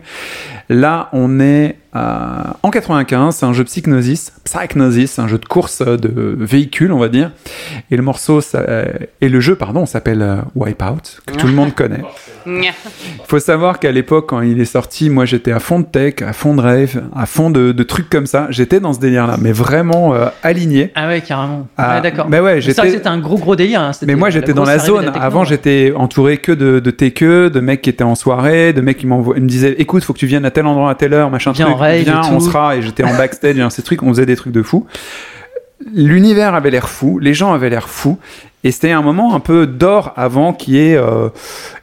Là, 0.69 1.09
on 1.13 1.39
est 1.39 1.75
euh, 1.95 2.43
en 2.63 2.71
95. 2.71 3.35
C'est 3.35 3.45
un 3.45 3.53
jeu 3.53 3.63
Psychnosis, 3.63 4.33
Psychnosis, 4.43 5.17
un 5.19 5.27
jeu 5.27 5.37
de 5.37 5.45
course 5.45 5.81
euh, 5.81 5.97
de 5.97 6.35
véhicule, 6.37 6.91
on 6.91 6.99
va 6.99 7.09
dire. 7.09 7.31
Et 7.91 7.97
le 7.97 8.03
morceau 8.03 8.41
euh, 8.55 8.85
et 9.21 9.29
le 9.29 9.39
jeu, 9.39 9.55
pardon, 9.55 9.85
s'appelle 9.85 10.43
Wipeout, 10.55 11.21
que 11.25 11.35
tout 11.35 11.47
le 11.47 11.53
monde 11.53 11.73
connaît. 11.73 12.03
Il 12.45 12.71
faut 13.27 13.39
savoir 13.39 13.79
qu'à 13.79 13.91
l'époque, 13.91 14.27
quand 14.29 14.41
il 14.41 14.59
est 14.61 14.65
sorti, 14.65 15.09
moi 15.09 15.25
j'étais 15.25 15.51
à 15.51 15.59
fond 15.59 15.79
de 15.79 15.85
tech, 15.85 16.15
à 16.21 16.33
fond 16.33 16.55
de 16.55 16.61
rave, 16.61 17.03
à 17.15 17.25
fond 17.25 17.49
de, 17.49 17.71
de 17.71 17.83
trucs 17.83 18.09
comme 18.09 18.25
ça. 18.25 18.47
J'étais 18.49 18.79
dans 18.79 18.93
ce 18.93 18.99
délire-là, 18.99 19.37
mais 19.41 19.51
vraiment 19.51 20.13
euh, 20.13 20.27
aligné. 20.43 20.91
Ah 20.95 21.07
ouais, 21.07 21.21
carrément. 21.21 21.67
Ah, 21.77 21.95
ouais, 21.95 22.01
d'accord. 22.01 22.27
mais 22.29 22.39
ouais, 22.39 22.61
j'étais- 22.61 22.89
c'était 22.91 23.07
un 23.07 23.19
gros 23.19 23.37
gros 23.37 23.55
délire. 23.55 23.81
hein. 23.81 23.91
Mais 24.05 24.15
moi 24.15 24.29
j'étais 24.29 24.53
dans 24.53 24.63
la 24.65 24.79
zone. 24.79 25.05
techno, 25.05 25.19
Avant 25.21 25.39
ouais. 25.41 25.45
j'étais 25.47 25.93
entouré 25.95 26.37
que 26.37 26.51
de, 26.51 26.79
de 26.79 26.91
de 27.49 27.59
mecs 27.59 27.81
qui 27.81 27.89
étaient 27.89 28.03
en 28.03 28.15
soirée, 28.15 28.73
de 28.73 28.81
mecs 28.81 28.97
qui 28.97 29.07
m'envoient- 29.07 29.35
me 29.39 29.47
disaient 29.47 29.75
écoute, 29.79 30.03
faut 30.03 30.13
que 30.13 30.19
tu 30.19 30.25
viennes 30.27 30.45
à 30.45 30.51
tel 30.51 30.65
endroit 30.65 30.89
à 30.91 30.95
telle 30.95 31.13
heure, 31.13 31.29
machin 31.29 31.51
Viens 31.51 31.65
truc. 31.65 31.77
en 31.77 31.79
rave 31.79 31.95
et 31.95 32.03
Viens, 32.03 32.21
on 32.31 32.37
tout. 32.39 32.45
sera. 32.45 32.75
Et 32.75 32.81
j'étais 32.81 33.03
en 33.03 33.15
backstage 33.17 33.55
de 33.55 33.81
trucs. 33.83 34.01
On 34.03 34.09
faisait 34.09 34.25
des 34.25 34.35
trucs 34.35 34.53
de 34.53 34.61
fou. 34.61 34.85
L'univers 35.93 36.55
avait 36.55 36.71
l'air 36.71 36.87
fou, 36.89 37.19
les 37.19 37.33
gens 37.33 37.53
avaient 37.53 37.69
l'air 37.69 37.89
fous. 37.89 38.17
Et 38.65 38.71
c'était 38.71 38.89
un 38.89 39.03
moment 39.03 39.35
un 39.35 39.39
peu 39.39 39.67
d'or 39.67 40.11
avant 40.15 40.51
qu'il 40.51 40.73
y 40.73 40.79
ait 40.79 40.97
euh, 40.97 41.29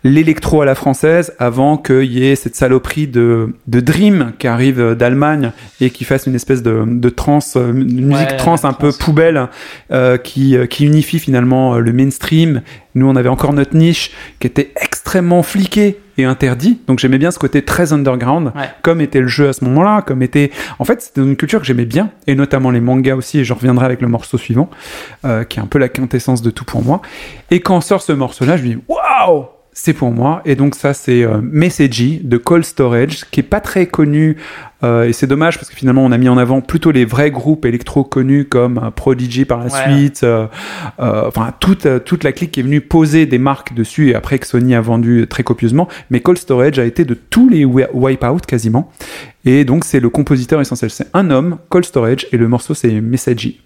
l'électro 0.02 0.62
à 0.62 0.64
la 0.64 0.74
française, 0.74 1.32
avant 1.38 1.76
qu'il 1.76 2.12
y 2.12 2.26
ait 2.26 2.34
cette 2.34 2.56
saloperie 2.56 3.06
de, 3.06 3.54
de 3.68 3.78
Dream 3.78 4.32
qui 4.40 4.48
arrive 4.48 4.96
d'Allemagne 4.96 5.52
et 5.80 5.90
qui 5.90 6.02
fasse 6.02 6.26
une 6.26 6.34
espèce 6.34 6.60
de, 6.60 6.82
de 6.84 7.08
trance, 7.08 7.54
euh, 7.56 7.70
une 7.70 8.06
musique 8.06 8.30
Ouais, 8.30 8.36
trance 8.36 8.64
un 8.64 8.72
peu 8.72 8.90
poubelle 8.92 9.48
euh, 9.92 10.18
qui, 10.18 10.56
qui 10.68 10.84
unifie 10.84 11.20
finalement 11.20 11.78
le 11.78 11.92
mainstream. 11.92 12.62
Nous, 12.96 13.08
on 13.08 13.14
avait 13.14 13.28
encore 13.28 13.52
notre 13.52 13.76
niche 13.76 14.10
qui 14.40 14.48
était 14.48 14.72
extrêmement 14.80 15.44
fliquée 15.44 16.00
et 16.18 16.24
interdit. 16.24 16.80
Donc 16.86 16.98
j'aimais 16.98 17.18
bien 17.18 17.30
ce 17.30 17.38
côté 17.38 17.62
très 17.64 17.92
underground, 17.92 18.52
Ouais. 18.54 18.68
comme 18.82 19.00
était 19.00 19.20
le 19.20 19.28
jeu 19.28 19.48
à 19.48 19.52
ce 19.52 19.64
moment-là, 19.64 20.02
comme 20.02 20.22
était... 20.22 20.50
En 20.78 20.84
fait, 20.84 21.00
c'était 21.02 21.20
une 21.22 21.36
culture 21.36 21.60
que 21.60 21.66
j'aimais 21.66 21.84
bien, 21.86 22.10
et 22.26 22.34
notamment 22.34 22.70
les 22.70 22.80
mangas 22.80 23.14
aussi, 23.14 23.38
et 23.40 23.44
je 23.44 23.52
reviendrai 23.52 23.86
avec 23.86 24.00
le 24.00 24.08
morceau 24.08 24.38
suivant, 24.38 24.68
euh, 25.24 25.44
qui 25.44 25.58
est 25.58 25.62
un 25.62 25.66
peu 25.66 25.78
la 25.78 25.88
quintessence 25.88 26.42
de 26.42 26.50
tout 26.50 26.64
pour 26.64 26.82
moi. 26.82 27.00
Et 27.50 27.60
quand 27.60 27.80
sort 27.80 28.02
ce 28.02 28.12
morceau-là, 28.12 28.56
je 28.56 28.62
me 28.62 28.68
dis, 28.68 28.78
waouh 28.88 29.46
c'est 29.74 29.94
pour 29.94 30.10
moi. 30.10 30.42
Et 30.44 30.54
donc 30.54 30.74
ça, 30.74 30.92
c'est 30.94 31.22
euh, 31.24 31.40
Messagey 31.42 32.20
de 32.22 32.36
Cold 32.36 32.64
Storage, 32.64 33.24
qui 33.30 33.40
est 33.40 33.44
pas 33.44 33.60
très 33.60 33.86
connu. 33.86 34.36
euh, 34.84 35.04
et 35.08 35.12
c'est 35.12 35.26
dommage 35.26 35.56
parce 35.58 35.70
que 35.70 35.76
finalement, 35.76 36.04
on 36.04 36.12
a 36.12 36.18
mis 36.18 36.28
en 36.28 36.36
avant 36.36 36.60
plutôt 36.60 36.90
les 36.90 37.04
vrais 37.04 37.30
groupes 37.30 37.64
électro 37.64 38.04
connus 38.04 38.44
comme 38.44 38.78
euh, 38.78 38.90
Prodigy 38.90 39.44
par 39.44 39.58
la 39.60 39.64
Ouais. 39.66 39.92
suite. 39.96 40.24
euh, 40.24 40.46
enfin, 40.98 41.52
toute, 41.58 41.86
toute 42.04 42.22
la 42.24 42.32
clique 42.32 42.52
qui 42.52 42.60
est 42.60 42.62
venue 42.64 42.80
poser 42.82 43.24
des 43.26 43.38
marques 43.38 43.72
dessus 43.74 44.10
et 44.10 44.14
après 44.14 44.38
que 44.38 44.46
Sony 44.46 44.74
a 44.74 44.80
vendu 44.80 45.26
très 45.28 45.42
copieusement. 45.42 45.88
Mais 46.10 46.20
Cold 46.20 46.38
Storage 46.38 46.78
a 46.78 46.84
été 46.84 47.04
de 47.04 47.14
tous 47.14 47.48
les 47.48 47.64
wi- 47.64 47.86
Wipeout 47.94 48.40
quasiment. 48.46 48.90
Et 49.44 49.64
donc, 49.64 49.84
c'est 49.84 50.00
le 50.00 50.10
compositeur 50.10 50.60
essentiel. 50.60 50.90
C'est 50.90 51.08
un 51.14 51.30
homme, 51.30 51.58
Cold 51.70 51.84
Storage, 51.84 52.26
et 52.30 52.36
le 52.36 52.46
morceau, 52.46 52.74
c'est 52.74 53.00
Messagey. 53.00 53.56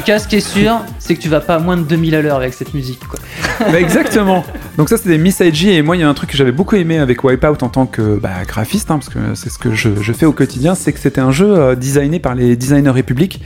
Tout 0.00 0.06
cas, 0.06 0.18
ce 0.18 0.26
qui 0.26 0.36
est 0.36 0.40
sûr, 0.40 0.80
c'est 0.98 1.14
que 1.14 1.20
tu 1.20 1.28
vas 1.28 1.40
pas 1.40 1.56
à 1.56 1.58
moins 1.58 1.76
de 1.76 1.82
2000 1.82 2.14
à 2.14 2.22
l'heure 2.22 2.36
avec 2.36 2.54
cette 2.54 2.72
musique. 2.72 3.06
Quoi. 3.06 3.18
Bah, 3.58 3.78
exactement. 3.78 4.44
Donc 4.78 4.88
ça 4.88 4.96
c'était 4.96 5.18
Miss 5.18 5.40
IG 5.40 5.66
et 5.66 5.82
moi 5.82 5.96
il 5.96 6.00
y 6.00 6.02
a 6.02 6.08
un 6.08 6.14
truc 6.14 6.30
que 6.30 6.36
j'avais 6.36 6.52
beaucoup 6.52 6.76
aimé 6.76 6.98
avec 6.98 7.22
Wipeout 7.22 7.62
en 7.62 7.68
tant 7.68 7.86
que 7.86 8.18
bah, 8.18 8.30
graphiste, 8.46 8.90
hein, 8.90 8.98
parce 8.98 9.08
que 9.10 9.18
c'est 9.34 9.50
ce 9.50 9.58
que 9.58 9.74
je, 9.74 9.90
fais 10.12 10.24
au 10.26 10.32
quotidien, 10.32 10.74
c'est 10.74 10.92
que 10.92 10.98
c'était 10.98 11.20
un 11.20 11.32
jeu 11.32 11.54
euh, 11.58 11.74
designé 11.74 12.18
par 12.18 12.34
les 12.34 12.56
designers 12.56 12.90
républiques 12.90 13.42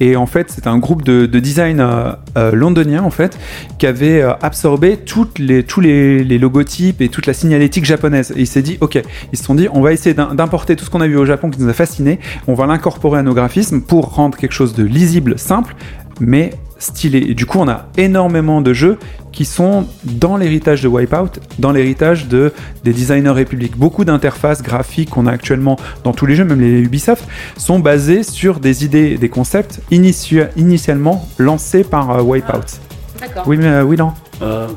et 0.00 0.16
en 0.16 0.26
fait 0.26 0.50
c'était 0.50 0.68
un 0.68 0.78
groupe 0.78 1.02
de, 1.02 1.26
de 1.26 1.38
design 1.40 1.80
euh, 1.80 2.12
euh, 2.38 2.52
londonien 2.52 3.02
en 3.02 3.10
fait 3.10 3.38
qui 3.78 3.86
avait 3.86 4.22
absorbé 4.22 4.98
les, 5.38 5.62
tous 5.64 5.80
les, 5.80 6.24
les 6.24 6.38
logotypes 6.38 7.02
et 7.02 7.08
toute 7.08 7.26
la 7.26 7.34
signalétique 7.34 7.84
japonaise. 7.84 8.32
Et 8.36 8.42
il 8.42 8.62
dit 8.62 8.78
ok 8.80 9.02
ils 9.32 9.38
se 9.38 9.44
sont 9.44 9.54
dit 9.54 9.68
on 9.72 9.82
va 9.82 9.92
essayer 9.92 10.14
d'im- 10.14 10.34
d'importer 10.34 10.74
tout 10.76 10.84
ce 10.84 10.90
qu'on 10.90 11.00
a 11.00 11.06
vu 11.06 11.16
au 11.16 11.26
Japon 11.26 11.50
qui 11.50 11.60
nous 11.60 11.68
a 11.68 11.74
fasciné, 11.74 12.18
on 12.46 12.54
va 12.54 12.66
l'incorporer 12.66 13.18
à 13.18 13.22
nos 13.22 13.34
graphismes 13.34 13.82
pour 13.82 14.14
rendre 14.14 14.38
quelque 14.38 14.52
chose 14.54 14.74
de 14.74 14.84
lisible, 14.84 15.38
simple 15.38 15.74
mais 16.20 16.50
stylé. 16.78 17.18
Et 17.18 17.34
du 17.34 17.46
coup, 17.46 17.58
on 17.58 17.68
a 17.68 17.86
énormément 17.96 18.60
de 18.60 18.72
jeux 18.72 18.98
qui 19.32 19.44
sont 19.44 19.86
dans 20.04 20.36
l'héritage 20.36 20.82
de 20.82 20.88
Wipeout, 20.88 21.40
dans 21.58 21.70
l'héritage 21.72 22.26
de, 22.26 22.52
des 22.84 22.92
designers 22.92 23.30
républiques. 23.30 23.76
Beaucoup 23.76 24.04
d'interfaces 24.04 24.62
graphiques 24.62 25.10
qu'on 25.10 25.26
a 25.26 25.32
actuellement 25.32 25.76
dans 26.04 26.12
tous 26.12 26.26
les 26.26 26.34
jeux, 26.34 26.44
même 26.44 26.60
les 26.60 26.80
Ubisoft, 26.80 27.24
sont 27.56 27.78
basées 27.78 28.22
sur 28.22 28.58
des 28.58 28.84
idées, 28.84 29.16
des 29.18 29.28
concepts 29.28 29.80
initia- 29.90 30.48
initialement 30.56 31.28
lancés 31.38 31.84
par 31.84 32.10
euh, 32.10 32.22
Wipeout. 32.22 32.80
D'accord. 33.20 33.44
Oui, 33.46 33.56
mais 33.58 33.66
euh, 33.66 33.82
oui, 33.82 33.96
non. 33.96 34.12
Euh, 34.42 34.68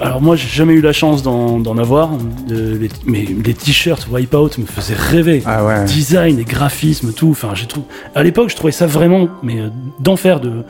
alors 0.00 0.20
moi 0.22 0.36
j'ai 0.36 0.48
jamais 0.48 0.72
eu 0.74 0.80
la 0.80 0.92
chance 0.92 1.22
d'en 1.22 1.78
avoir, 1.78 2.10
de- 2.48 2.76
les- 2.76 2.88
mais 3.06 3.24
les 3.44 3.54
t-shirts 3.54 4.06
Wipeout 4.10 4.50
me 4.58 4.66
faisaient 4.66 4.94
rêver. 4.96 5.42
Ah 5.46 5.64
ouais. 5.64 5.84
Design 5.84 6.38
et 6.38 6.44
graphisme, 6.44 7.12
tout. 7.12 7.30
Enfin, 7.30 7.50
j'ai 7.54 7.66
trouvé. 7.66 7.86
À 8.14 8.22
l'époque, 8.22 8.50
je 8.50 8.56
trouvais 8.56 8.72
ça 8.72 8.86
vraiment, 8.86 9.28
mais 9.42 9.60
euh, 9.60 9.68
d'enfer 10.00 10.40
de 10.40 10.64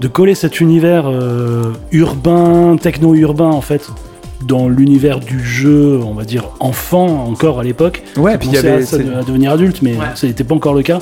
de 0.00 0.08
coller 0.08 0.34
cet 0.34 0.60
univers 0.60 1.04
euh, 1.08 1.72
urbain, 1.92 2.76
techno-urbain 2.80 3.50
en 3.50 3.60
fait, 3.60 3.86
dans 4.46 4.66
l'univers 4.68 5.20
du 5.20 5.44
jeu, 5.44 6.00
on 6.02 6.14
va 6.14 6.24
dire 6.24 6.44
enfant 6.58 7.26
encore 7.26 7.60
à 7.60 7.64
l'époque. 7.64 8.02
Ouais, 8.16 8.38
puis 8.38 8.48
il 8.48 8.54
y 8.54 8.58
avait. 8.58 8.82
à, 8.82 8.86
ça 8.86 8.96
à 8.96 9.22
devenir 9.22 9.52
adulte, 9.52 9.82
mais 9.82 9.92
Ouais. 9.96 10.06
ça 10.14 10.26
n'était 10.26 10.44
pas 10.44 10.54
encore 10.54 10.72
le 10.74 10.82
cas. 10.82 11.00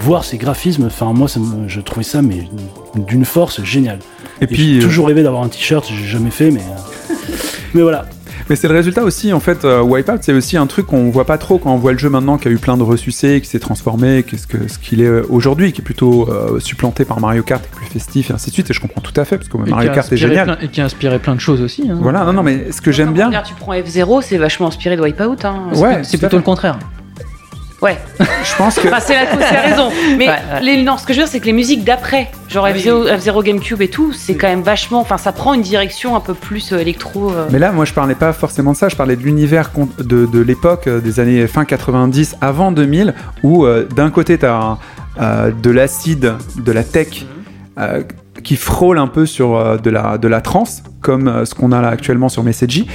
Voir 0.00 0.24
ces 0.24 0.38
graphismes, 0.38 0.86
enfin 0.86 1.12
moi, 1.12 1.28
ça 1.28 1.40
me- 1.40 1.68
je 1.68 1.80
trouvais 1.80 2.04
ça 2.04 2.22
mais 2.22 2.48
d'une 2.94 3.24
force 3.24 3.62
géniale. 3.64 3.98
Et 4.40 4.44
Et 4.44 4.46
puis, 4.46 4.74
j'ai 4.74 4.78
euh, 4.78 4.82
toujours 4.82 5.08
rêvé 5.08 5.22
d'avoir 5.22 5.42
un 5.42 5.48
t-shirt, 5.48 5.84
j'ai 5.92 6.06
jamais 6.06 6.30
fait, 6.30 6.50
mais 6.50 6.60
euh, 6.60 7.14
mais 7.74 7.82
voilà. 7.82 8.06
Mais 8.48 8.56
c'est 8.56 8.68
le 8.68 8.74
résultat 8.74 9.02
aussi, 9.02 9.32
en 9.34 9.40
fait, 9.40 9.66
euh, 9.66 9.82
Wipeout, 9.82 10.18
c'est 10.22 10.32
aussi 10.32 10.56
un 10.56 10.66
truc 10.66 10.86
qu'on 10.86 11.10
voit 11.10 11.26
pas 11.26 11.36
trop 11.36 11.58
quand 11.58 11.70
on 11.74 11.76
voit 11.76 11.92
le 11.92 11.98
jeu 11.98 12.08
maintenant, 12.08 12.38
qui 12.38 12.48
a 12.48 12.50
eu 12.50 12.56
plein 12.56 12.78
de 12.78 12.82
ressucés, 12.82 13.40
qui 13.42 13.48
s'est 13.50 13.58
transformé, 13.58 14.22
qu'est-ce 14.22 14.46
que 14.46 14.68
ce 14.68 14.78
qu'il 14.78 15.02
est 15.02 15.10
aujourd'hui, 15.28 15.72
qui 15.74 15.82
est 15.82 15.84
plutôt 15.84 16.26
euh, 16.30 16.58
supplanté 16.58 17.04
par 17.04 17.20
Mario 17.20 17.42
Kart, 17.42 17.62
et 17.62 17.76
plus 17.76 17.84
festif, 17.86 18.30
et 18.30 18.32
ainsi 18.32 18.48
de 18.48 18.54
suite. 18.54 18.70
Et 18.70 18.72
je 18.72 18.80
comprends 18.80 19.02
tout 19.02 19.12
à 19.20 19.26
fait, 19.26 19.36
parce 19.36 19.50
que 19.50 19.58
Et 19.66 19.70
Mario 19.70 19.90
qui 19.90 19.94
Kart 19.96 20.12
est 20.12 20.16
génial. 20.16 20.44
plein- 20.46 20.58
et 20.62 20.68
qui 20.68 20.80
a 20.80 20.84
inspiré 20.86 21.18
plein 21.18 21.34
de 21.34 21.40
choses 21.40 21.60
aussi. 21.60 21.90
hein. 21.90 21.98
Voilà, 22.00 22.24
non, 22.24 22.32
non, 22.32 22.42
mais 22.42 22.72
ce 22.72 22.80
que 22.80 22.90
j'aime 22.92 23.12
bien. 23.12 23.30
Tu 23.42 23.52
prends 23.54 23.74
F0, 23.74 24.22
c'est 24.22 24.38
vachement 24.38 24.68
inspiré 24.68 24.96
de 24.96 25.02
Wipeout. 25.02 25.44
Hein. 25.44 25.64
Ouais, 25.74 26.00
C'est 26.04 26.16
plutôt 26.16 26.36
le 26.38 26.42
contraire. 26.42 26.78
Ouais. 27.80 27.96
Je 28.18 28.56
pense 28.56 28.74
que. 28.76 28.88
Enfin, 28.88 28.98
c'est 29.00 29.14
la, 29.14 29.30
c'est 29.30 29.54
la 29.54 29.60
raison. 29.62 29.90
Mais 30.16 30.26
Ouais, 30.26 30.34
ouais. 30.54 30.60
Les, 30.62 30.82
non, 30.82 30.96
ce 30.98 31.06
que 31.06 31.12
je 31.12 31.18
veux 31.18 31.24
dire, 31.24 31.30
c'est 31.30 31.38
que 31.38 31.46
les 31.46 31.52
musiques 31.52 31.84
d'après, 31.84 32.28
genre 32.48 32.64
Ah 32.66 32.72
F0, 32.72 33.08
F0 33.18 33.44
GameCube 33.44 33.80
et 33.82 33.88
tout, 33.88 34.12
c'est 34.12 34.34
quand 34.34 34.48
même 34.48 34.62
vachement. 34.62 35.00
Enfin, 35.00 35.16
ça 35.16 35.30
prend 35.30 35.54
une 35.54 35.62
direction 35.62 36.16
un 36.16 36.20
peu 36.20 36.34
plus 36.34 36.72
euh, 36.72 36.78
électro. 36.78 37.30
euh. 37.30 37.46
Mais 37.52 37.60
là, 37.60 37.70
moi, 37.70 37.84
je 37.84 37.92
parlais 37.92 38.16
pas 38.16 38.32
forcément 38.32 38.72
de 38.72 38.76
ça, 38.76 38.88
je 38.88 38.96
parlais 38.96 39.14
de 39.14 39.22
l'univers 39.22 39.70
de, 39.98 40.26
de 40.26 40.40
l'époque 40.40 40.88
euh, 40.88 41.00
des 41.00 41.20
années 41.20 41.46
fin 41.46 41.64
90, 41.64 42.36
avant 42.40 42.72
2000, 42.72 43.14
où 43.44 43.64
euh, 43.64 43.84
d'un 43.94 44.10
côté, 44.10 44.38
tu 44.38 44.46
as 44.46 44.78
de 45.62 45.70
l'acide, 45.70 46.34
de 46.56 46.72
la 46.72 46.82
tech, 46.84 47.26
euh, 47.78 48.02
qui 48.48 48.56
frôle 48.56 48.96
un 48.96 49.08
peu 49.08 49.26
sur 49.26 49.56
euh, 49.56 49.76
de, 49.76 49.90
la, 49.90 50.16
de 50.16 50.26
la 50.26 50.40
trance, 50.40 50.82
comme 51.02 51.28
euh, 51.28 51.44
ce 51.44 51.54
qu'on 51.54 51.70
a 51.70 51.82
là 51.82 51.88
actuellement 51.88 52.30
sur 52.30 52.42
Messagey, 52.42 52.86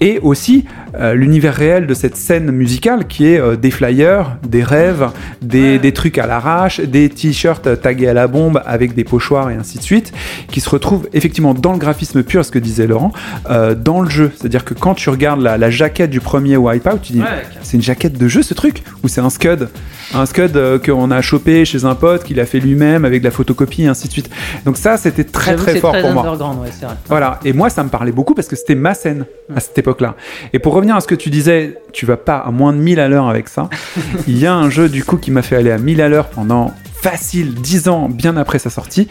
et 0.00 0.18
aussi 0.22 0.64
euh, 0.98 1.12
l'univers 1.12 1.54
réel 1.54 1.86
de 1.86 1.92
cette 1.92 2.16
scène 2.16 2.50
musicale 2.50 3.06
qui 3.06 3.26
est 3.26 3.56
des 3.58 3.70
flyers, 3.70 4.38
des 4.48 4.64
rêves, 4.64 5.10
des, 5.42 5.78
des 5.78 5.92
trucs 5.92 6.16
à 6.16 6.26
l'arrache, 6.26 6.80
des 6.80 7.10
t-shirts 7.10 7.82
tagués 7.82 8.08
à 8.08 8.14
la 8.14 8.26
bombe 8.26 8.62
avec 8.64 8.94
des 8.94 9.04
pochoirs 9.04 9.50
et 9.50 9.54
ainsi 9.54 9.76
de 9.76 9.82
suite, 9.82 10.14
qui 10.48 10.60
se 10.60 10.70
retrouvent 10.70 11.06
effectivement 11.12 11.52
dans 11.52 11.72
le 11.72 11.78
graphisme 11.78 12.22
pur, 12.22 12.42
ce 12.42 12.50
que 12.50 12.58
disait 12.58 12.86
Laurent, 12.86 13.12
euh, 13.50 13.74
dans 13.74 14.00
le 14.00 14.08
jeu. 14.08 14.32
C'est-à-dire 14.34 14.64
que 14.64 14.72
quand 14.72 14.94
tu 14.94 15.10
regardes 15.10 15.42
la, 15.42 15.58
la 15.58 15.70
jaquette 15.70 16.08
du 16.08 16.20
premier 16.20 16.56
Wipeout, 16.56 17.00
tu 17.02 17.12
dis 17.12 17.22
c'est 17.60 17.76
une 17.76 17.82
jaquette 17.82 18.16
de 18.16 18.28
jeu 18.28 18.42
ce 18.42 18.54
truc? 18.54 18.82
Ou 19.02 19.08
c'est 19.08 19.20
un 19.20 19.28
scud? 19.28 19.68
Un 20.14 20.24
scud 20.26 20.56
euh, 20.56 20.78
qu'on 20.78 21.10
a 21.10 21.20
chopé 21.20 21.66
chez 21.66 21.84
un 21.84 21.94
pote 21.94 22.24
qu'il 22.24 22.40
a 22.40 22.46
fait 22.46 22.60
lui-même 22.60 23.04
avec 23.04 23.20
de 23.20 23.26
la 23.26 23.30
photocopie 23.30 23.84
et 23.84 23.88
ainsi 23.88 24.08
de 24.08 24.12
suite. 24.12 24.30
Donc 24.64 24.76
ça 24.76 24.96
c'était 25.02 25.24
très 25.24 25.56
très 25.56 25.76
fort 25.76 25.92
très 25.92 26.02
pour 26.02 26.12
moi. 26.12 26.32
ouais, 26.32 26.70
vrai. 26.80 26.94
voilà. 27.08 27.40
Et 27.44 27.52
moi 27.52 27.70
ça 27.70 27.82
me 27.82 27.88
parlait 27.88 28.12
beaucoup 28.12 28.34
parce 28.34 28.48
que 28.48 28.56
c'était 28.56 28.74
ma 28.74 28.94
scène 28.94 29.26
à 29.54 29.60
cette 29.60 29.76
époque 29.78 30.00
là 30.00 30.14
et 30.52 30.58
pour 30.58 30.74
revenir 30.74 30.96
à 30.96 31.00
ce 31.00 31.06
que 31.06 31.14
tu 31.14 31.30
disais 31.30 31.78
tu 31.92 32.06
vas 32.06 32.16
pas 32.16 32.38
à 32.38 32.50
moins 32.50 32.72
de 32.72 32.78
1000 32.78 33.00
à 33.00 33.08
l'heure 33.08 33.28
avec 33.28 33.48
ça 33.48 33.68
il 34.28 34.38
y 34.38 34.46
a 34.46 34.54
un 34.54 34.70
jeu 34.70 34.88
du 34.88 35.04
coup 35.04 35.16
qui 35.16 35.30
m'a 35.30 35.42
fait 35.42 35.56
aller 35.56 35.70
à 35.70 35.78
1000 35.78 36.00
à 36.00 36.08
l'heure 36.08 36.28
pendant 36.28 36.72
facile 37.02 37.54
10 37.54 37.88
ans 37.88 38.08
bien 38.08 38.36
après 38.36 38.60
sa 38.60 38.70
sortie. 38.70 39.08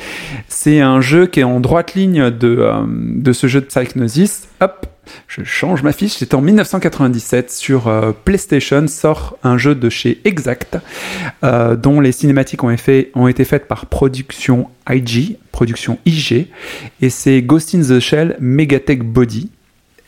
C'est 0.48 0.80
un 0.80 1.02
jeu 1.02 1.28
qui 1.28 1.42
est 1.42 1.44
en 1.44 1.60
droite 1.60 1.94
ligne 1.94 2.30
de, 2.32 2.58
euh, 2.60 2.84
de 2.88 3.34
ce 3.34 3.48
jeu 3.48 3.60
de 3.60 3.66
Psychnosis. 3.66 4.48
Hop 4.62 4.88
je 5.28 5.44
change 5.44 5.84
ma 5.84 5.92
fiche, 5.92 6.14
c'était 6.14 6.36
en 6.36 6.42
1997 6.42 7.52
sur 7.52 7.88
euh, 7.88 8.12
PlayStation 8.12 8.88
sort 8.88 9.38
un 9.44 9.58
jeu 9.58 9.76
de 9.76 9.90
chez 9.90 10.22
Exact 10.26 10.78
euh, 11.44 11.76
dont 11.76 12.00
les 12.00 12.12
cinématiques 12.12 12.64
ont, 12.64 12.76
ont 13.16 13.28
été 13.28 13.46
faites 13.46 13.68
par 13.68 13.88
Production 13.88 14.70
IG, 14.90 15.38
Production 15.52 15.98
IG 16.06 16.48
et 17.02 17.10
c'est 17.10 17.42
Ghost 17.42 17.76
in 17.76 17.82
the 17.82 18.00
Shell 18.00 18.38
Megatech 18.40 19.04
Body. 19.04 19.50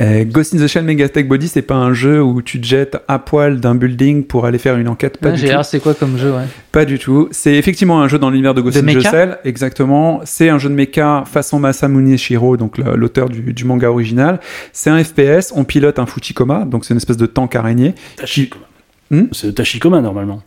Euh, 0.02 0.24
Ghost 0.26 0.56
in 0.56 0.58
the 0.58 0.68
Shell 0.68 0.84
Megatech 0.86 1.28
Body, 1.28 1.48
c'est 1.48 1.62
pas 1.62 1.76
un 1.76 1.94
jeu 1.94 2.22
où 2.22 2.42
tu 2.42 2.60
te 2.60 2.66
jettes 2.66 2.98
à 3.08 3.20
poil 3.20 3.60
d'un 3.60 3.76
building 3.76 4.24
pour 4.26 4.46
aller 4.48 4.58
faire 4.58 4.76
une 4.78 4.88
enquête, 4.88 5.18
pas 5.20 5.30
Ah, 5.30 5.32
du 5.34 5.46
tout. 5.48 5.64
c'est 5.64 5.80
quoi 5.80 5.94
comme 5.94 6.18
jeu, 6.18 6.32
ouais? 6.32 6.46
Pas 6.72 6.84
du 6.86 6.98
tout. 6.98 7.28
C'est 7.32 7.54
effectivement 7.56 8.02
un 8.02 8.08
jeu 8.08 8.18
dans 8.18 8.32
l'univers 8.32 8.56
de 8.56 8.62
Ghost 8.62 8.76
De 8.82 8.90
in 8.90 8.96
the 9.00 9.02
Shell, 9.02 9.38
exactement. 9.46 10.22
C'est 10.26 10.50
un 10.50 10.58
jeu 10.58 10.70
de 10.70 10.74
mecha 10.74 11.24
façon 11.26 11.60
Masamune 11.60 12.18
Shiro, 12.18 12.58
donc 12.58 12.80
le- 12.80 12.96
l'auteur 12.96 13.30
du, 13.30 13.54
du 13.54 13.66
manga 13.66 13.90
original. 13.92 14.40
C'est 14.72 14.90
un 14.90 15.02
FPS, 15.04 15.54
on 15.56 15.64
pilote 15.64 16.00
un 16.00 16.08
Fuchikoma, 16.08 16.66
donc 16.66 16.86
c'est 16.86 16.94
une 16.96 16.98
espèce 16.98 17.18
de 17.18 17.28
tank 17.28 17.56
araignée. 17.56 17.94
Tachikoma. 18.18 18.66
Hmm? 19.12 19.26
C'est 19.32 19.54
Tachikoma 19.54 20.02
normalement. 20.02 20.42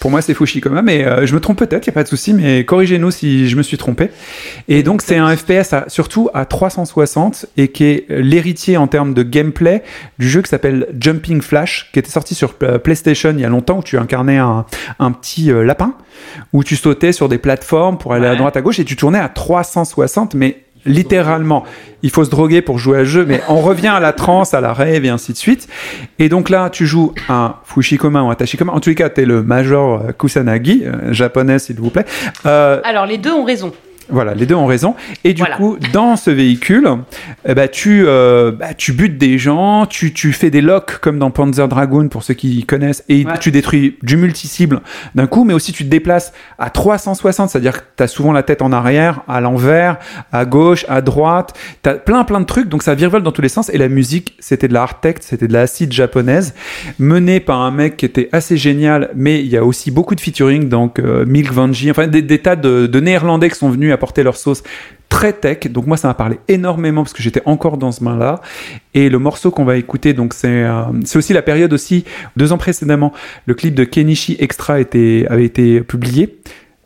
Pour 0.00 0.10
moi, 0.12 0.22
c'est 0.22 0.32
Fushikoma, 0.34 0.80
mais 0.82 1.04
euh, 1.04 1.26
je 1.26 1.34
me 1.34 1.40
trompe 1.40 1.58
peut-être, 1.58 1.86
il 1.86 1.90
a 1.90 1.92
pas 1.92 2.04
de 2.04 2.08
souci, 2.08 2.32
mais 2.32 2.64
corrigez-nous 2.64 3.10
si 3.10 3.48
je 3.48 3.56
me 3.56 3.62
suis 3.62 3.76
trompé. 3.78 4.10
Et 4.68 4.82
donc, 4.84 5.02
c'est 5.02 5.16
un 5.16 5.34
FPS 5.36 5.72
à- 5.72 5.84
surtout 5.88 6.30
à 6.34 6.44
360 6.44 7.46
et 7.56 7.68
qui 7.68 7.84
est 7.84 8.06
l'héritier 8.08 8.76
en 8.76 8.86
termes 8.86 9.12
de 9.12 9.22
gameplay 9.24 9.82
du 10.18 10.28
jeu 10.28 10.40
qui 10.42 10.48
s'appelle 10.50 10.86
Jumping 11.00 11.42
Flash, 11.42 11.90
qui 11.92 11.98
était 11.98 12.10
sorti 12.10 12.34
sur 12.34 12.54
euh, 12.62 12.78
PlayStation 12.78 13.30
il 13.34 13.40
y 13.40 13.44
a 13.44 13.48
longtemps, 13.48 13.78
où 13.78 13.82
tu 13.82 13.98
incarnais 13.98 14.38
un, 14.38 14.66
un 15.00 15.10
petit 15.12 15.50
euh, 15.50 15.64
lapin, 15.64 15.94
où 16.52 16.62
tu 16.62 16.76
sautais 16.76 17.12
sur 17.12 17.28
des 17.28 17.38
plateformes 17.38 17.98
pour 17.98 18.12
aller 18.14 18.26
à 18.26 18.36
droite 18.36 18.56
à 18.56 18.60
gauche 18.60 18.78
et 18.78 18.84
tu 18.84 18.94
tournais 18.96 19.18
à 19.18 19.28
360, 19.28 20.34
mais 20.34 20.62
littéralement. 20.84 21.64
Il 22.02 22.10
faut 22.10 22.24
se 22.24 22.30
droguer 22.30 22.62
pour 22.62 22.78
jouer 22.78 22.98
à 22.98 23.04
jeu, 23.04 23.24
mais 23.26 23.40
on 23.48 23.60
revient 23.60 23.88
à 23.88 24.00
la 24.00 24.12
transe, 24.12 24.54
à 24.54 24.60
la 24.60 24.72
rêve 24.72 25.04
et 25.04 25.08
ainsi 25.08 25.32
de 25.32 25.36
suite. 25.36 25.68
Et 26.18 26.28
donc 26.28 26.48
là, 26.48 26.70
tu 26.70 26.86
joues 26.86 27.12
un 27.28 27.56
Fushikoma 27.64 28.22
ou 28.22 28.30
un 28.30 28.34
Tachikoma. 28.34 28.72
En 28.72 28.80
tous 28.80 28.90
les 28.90 28.94
cas, 28.94 29.08
t'es 29.08 29.24
le 29.24 29.42
Major 29.42 30.02
Kusanagi, 30.18 30.84
euh, 30.84 31.12
japonais 31.12 31.58
s'il 31.58 31.76
vous 31.76 31.90
plaît. 31.90 32.04
Euh, 32.46 32.80
Alors, 32.84 33.06
les 33.06 33.18
deux 33.18 33.32
ont 33.32 33.44
raison. 33.44 33.72
Voilà, 34.10 34.34
les 34.34 34.46
deux 34.46 34.54
ont 34.54 34.66
raison. 34.66 34.94
Et 35.24 35.34
du 35.34 35.40
Voilà. 35.42 35.56
coup, 35.56 35.76
dans 35.92 36.16
ce 36.16 36.30
véhicule, 36.30 36.88
eh 37.46 37.54
ben, 37.54 37.68
tu, 37.68 38.04
euh, 38.06 38.52
bah, 38.52 38.74
tu 38.76 38.92
butes 38.92 39.18
des 39.18 39.38
gens, 39.38 39.86
tu, 39.86 40.12
tu 40.12 40.32
fais 40.32 40.50
des 40.50 40.60
locks 40.60 40.98
comme 41.00 41.18
dans 41.18 41.30
Panzer 41.30 41.68
Dragoon 41.68 42.08
pour 42.08 42.22
ceux 42.22 42.34
qui 42.34 42.64
connaissent, 42.64 43.04
et 43.08 43.24
Ouais. 43.26 43.32
tu 43.40 43.50
détruis 43.50 43.96
du 44.02 44.16
multi-cible 44.16 44.80
d'un 45.14 45.26
coup, 45.26 45.44
mais 45.44 45.54
aussi 45.54 45.72
tu 45.72 45.84
te 45.84 45.88
déplaces 45.90 46.32
à 46.58 46.70
360, 46.70 47.50
c'est-à-dire 47.50 47.72
que 47.78 47.84
tu 47.96 48.02
as 48.02 48.06
souvent 48.08 48.32
la 48.32 48.42
tête 48.42 48.62
en 48.62 48.72
arrière, 48.72 49.20
à 49.28 49.40
l'envers, 49.40 49.98
à 50.32 50.44
gauche, 50.44 50.84
à 50.88 51.00
droite, 51.02 51.52
tu 51.82 51.90
as 51.90 51.94
plein 51.94 52.24
plein 52.24 52.40
de 52.40 52.46
trucs, 52.46 52.68
donc 52.68 52.82
ça 52.82 52.94
virevole 52.94 53.22
dans 53.22 53.32
tous 53.32 53.42
les 53.42 53.48
sens, 53.48 53.68
et 53.70 53.78
la 53.78 53.88
musique, 53.88 54.34
c'était 54.38 54.68
de 54.68 54.74
la 54.74 54.82
hard 54.82 55.00
tech, 55.00 55.16
c'était 55.20 55.48
de 55.48 55.52
la 55.52 55.62
acide 55.62 55.92
japonaise, 55.92 56.54
menée 56.98 57.40
par 57.40 57.60
un 57.60 57.70
mec 57.70 57.96
qui 57.96 58.04
était 58.06 58.28
assez 58.32 58.56
génial, 58.56 59.10
mais 59.14 59.40
il 59.40 59.46
y 59.48 59.56
a 59.56 59.64
aussi 59.64 59.90
beaucoup 59.90 60.14
de 60.14 60.20
featuring, 60.20 60.68
donc 60.68 60.98
euh, 60.98 61.24
Milk 61.26 61.52
Vanji, 61.52 61.90
enfin 61.90 62.06
des, 62.06 62.22
des 62.22 62.38
tas 62.38 62.56
de, 62.56 62.86
de 62.86 63.00
néerlandais 63.00 63.50
qui 63.50 63.56
sont 63.58 63.70
venus 63.70 63.92
apporter 63.98 64.22
leur 64.22 64.36
sauce 64.36 64.62
très 65.08 65.32
tech. 65.32 65.70
Donc 65.70 65.86
moi, 65.86 65.96
ça 65.96 66.08
m'a 66.08 66.14
parlé 66.14 66.38
énormément 66.48 67.02
parce 67.02 67.12
que 67.12 67.22
j'étais 67.22 67.42
encore 67.44 67.76
dans 67.76 67.92
ce 67.92 68.02
bain-là. 68.04 68.40
Et 68.94 69.08
le 69.08 69.18
morceau 69.18 69.50
qu'on 69.50 69.64
va 69.64 69.76
écouter, 69.76 70.12
donc 70.12 70.34
c'est 70.34 70.64
euh, 70.64 70.82
c'est 71.04 71.18
aussi 71.18 71.32
la 71.32 71.42
période 71.42 71.72
aussi 71.72 72.04
deux 72.36 72.52
ans 72.52 72.58
précédemment, 72.58 73.12
le 73.46 73.54
clip 73.54 73.74
de 73.74 73.84
Kenichi 73.84 74.36
Extra 74.38 74.80
était, 74.80 75.26
avait 75.28 75.44
été 75.44 75.80
publié. 75.80 76.38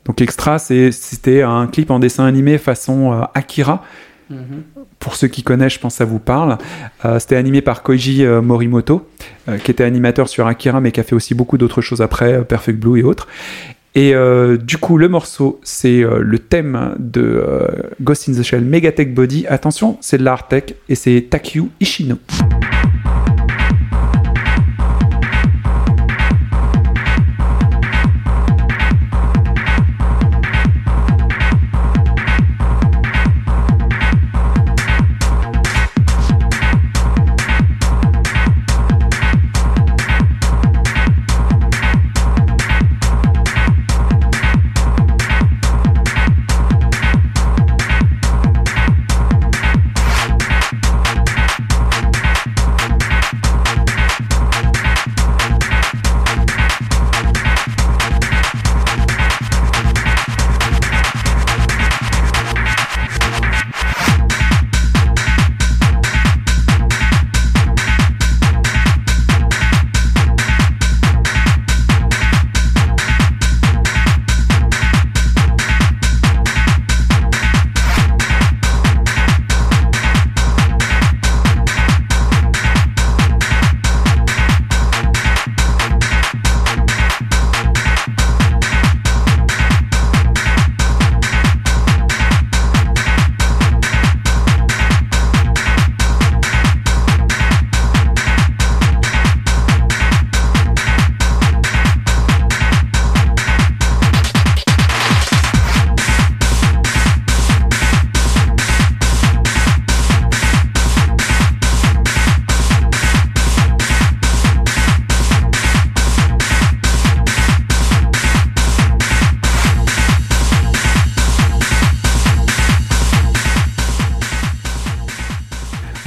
Donc 0.04 0.20
Extra, 0.20 0.58
c'était 0.58 1.42
un 1.42 1.66
clip 1.66 1.90
en 1.90 1.98
dessin 1.98 2.24
animé 2.24 2.58
façon 2.58 3.12
euh, 3.12 3.22
Akira. 3.34 3.84
Pour 4.98 5.14
ceux 5.14 5.28
qui 5.28 5.42
connaissent, 5.42 5.74
je 5.74 5.78
pense 5.78 5.92
que 5.92 5.98
ça 5.98 6.06
vous 6.06 6.18
parle. 6.18 6.56
Euh, 7.04 7.18
C'était 7.18 7.36
animé 7.36 7.60
par 7.60 7.82
Koji 7.82 8.24
Morimoto, 8.24 9.06
qui 9.62 9.70
était 9.70 9.84
animateur 9.84 10.26
sur 10.30 10.46
Akira, 10.46 10.80
mais 10.80 10.90
qui 10.90 11.00
a 11.00 11.02
fait 11.02 11.14
aussi 11.14 11.34
beaucoup 11.34 11.58
d'autres 11.58 11.82
choses 11.82 12.00
après, 12.00 12.42
Perfect 12.42 12.78
Blue 12.78 12.98
et 12.98 13.02
autres. 13.02 13.28
Et 13.94 14.14
euh, 14.14 14.56
du 14.56 14.78
coup, 14.78 14.96
le 14.96 15.08
morceau, 15.08 15.60
c'est 15.62 16.02
euh, 16.02 16.20
le 16.20 16.38
thème 16.38 16.94
de 16.98 17.20
euh, 17.20 17.66
Ghost 18.00 18.28
in 18.28 18.32
the 18.32 18.42
Shell 18.42 18.64
Megatech 18.64 19.14
Body. 19.14 19.46
Attention, 19.46 19.98
c'est 20.00 20.16
de 20.16 20.24
l'art 20.24 20.48
tech 20.48 20.64
et 20.88 20.94
c'est 20.94 21.26
Takyu 21.28 21.64
Ishino. 21.78 22.16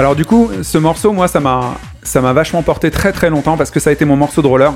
Alors 0.06 0.15
du 0.15 0.23
coup, 0.23 0.52
ce 0.61 0.77
morceau, 0.77 1.14
moi, 1.14 1.27
ça 1.27 1.40
m'a, 1.40 1.80
ça 2.03 2.22
m'a 2.22 2.32
vachement 2.32 2.61
porté 2.61 2.91
très 2.91 3.11
très 3.11 3.32
longtemps 3.32 3.57
parce 3.57 3.72
que 3.72 3.80
ça 3.80 3.90
a 3.90 3.94
été 3.94 4.06
mon 4.06 4.15
morceau 4.15 4.44
de 4.44 4.48
roller. 4.48 4.72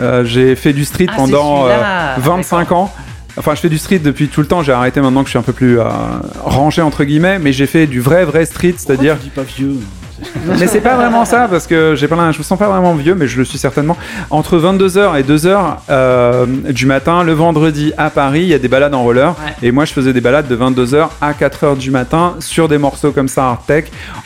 Euh, 0.00 0.24
j'ai 0.24 0.54
fait 0.54 0.72
du 0.72 0.84
street 0.84 1.08
Ah, 1.08 1.14
pendant 1.16 1.66
c'est 1.66 1.72
euh, 1.72 2.14
celui-là. 2.14 2.36
25 2.36 2.70
ans. 2.70 2.94
Enfin, 3.36 3.56
je 3.56 3.60
fais 3.60 3.68
du 3.68 3.78
street 3.78 3.98
depuis 3.98 4.28
tout 4.28 4.40
le 4.40 4.46
temps. 4.46 4.62
J'ai 4.62 4.70
arrêté 4.70 5.00
maintenant 5.00 5.22
que 5.22 5.26
je 5.26 5.30
suis 5.30 5.38
un 5.40 5.42
peu 5.42 5.52
plus 5.52 5.80
euh, 5.80 5.88
rangé 6.44 6.80
entre 6.80 7.02
guillemets, 7.02 7.40
mais 7.40 7.52
j'ai 7.52 7.66
fait 7.66 7.88
du 7.88 8.00
vrai 8.00 8.24
vrai 8.24 8.46
street, 8.46 8.74
c'est-à-dire. 8.76 9.16
Tu 9.16 9.24
dis 9.24 9.30
pas 9.30 9.42
vieux? 9.42 9.80
Mais 10.58 10.66
c'est 10.66 10.80
pas 10.80 10.96
vraiment 10.96 11.24
ça 11.24 11.46
parce 11.50 11.66
que 11.66 11.94
j'ai 11.96 12.08
pas, 12.08 12.32
je 12.32 12.38
me 12.38 12.42
sens 12.42 12.58
pas 12.58 12.68
vraiment 12.68 12.94
vieux, 12.94 13.14
mais 13.14 13.26
je 13.26 13.38
le 13.38 13.44
suis 13.44 13.58
certainement. 13.58 13.96
Entre 14.30 14.58
22h 14.58 15.18
et 15.18 15.22
2h 15.22 15.58
euh, 15.90 16.46
du 16.70 16.86
matin, 16.86 17.22
le 17.22 17.32
vendredi 17.32 17.92
à 17.96 18.10
Paris, 18.10 18.40
il 18.42 18.48
y 18.48 18.54
a 18.54 18.58
des 18.58 18.68
balades 18.68 18.94
en 18.94 19.02
roller. 19.02 19.28
Ouais. 19.44 19.68
Et 19.68 19.72
moi, 19.72 19.84
je 19.84 19.92
faisais 19.92 20.12
des 20.12 20.20
balades 20.20 20.48
de 20.48 20.56
22h 20.56 21.08
à 21.20 21.32
4h 21.32 21.76
du 21.78 21.90
matin 21.90 22.34
sur 22.40 22.68
des 22.68 22.78
morceaux 22.78 23.12
comme 23.12 23.28
ça, 23.28 23.44
hard 23.44 23.66
tech, 23.66 23.84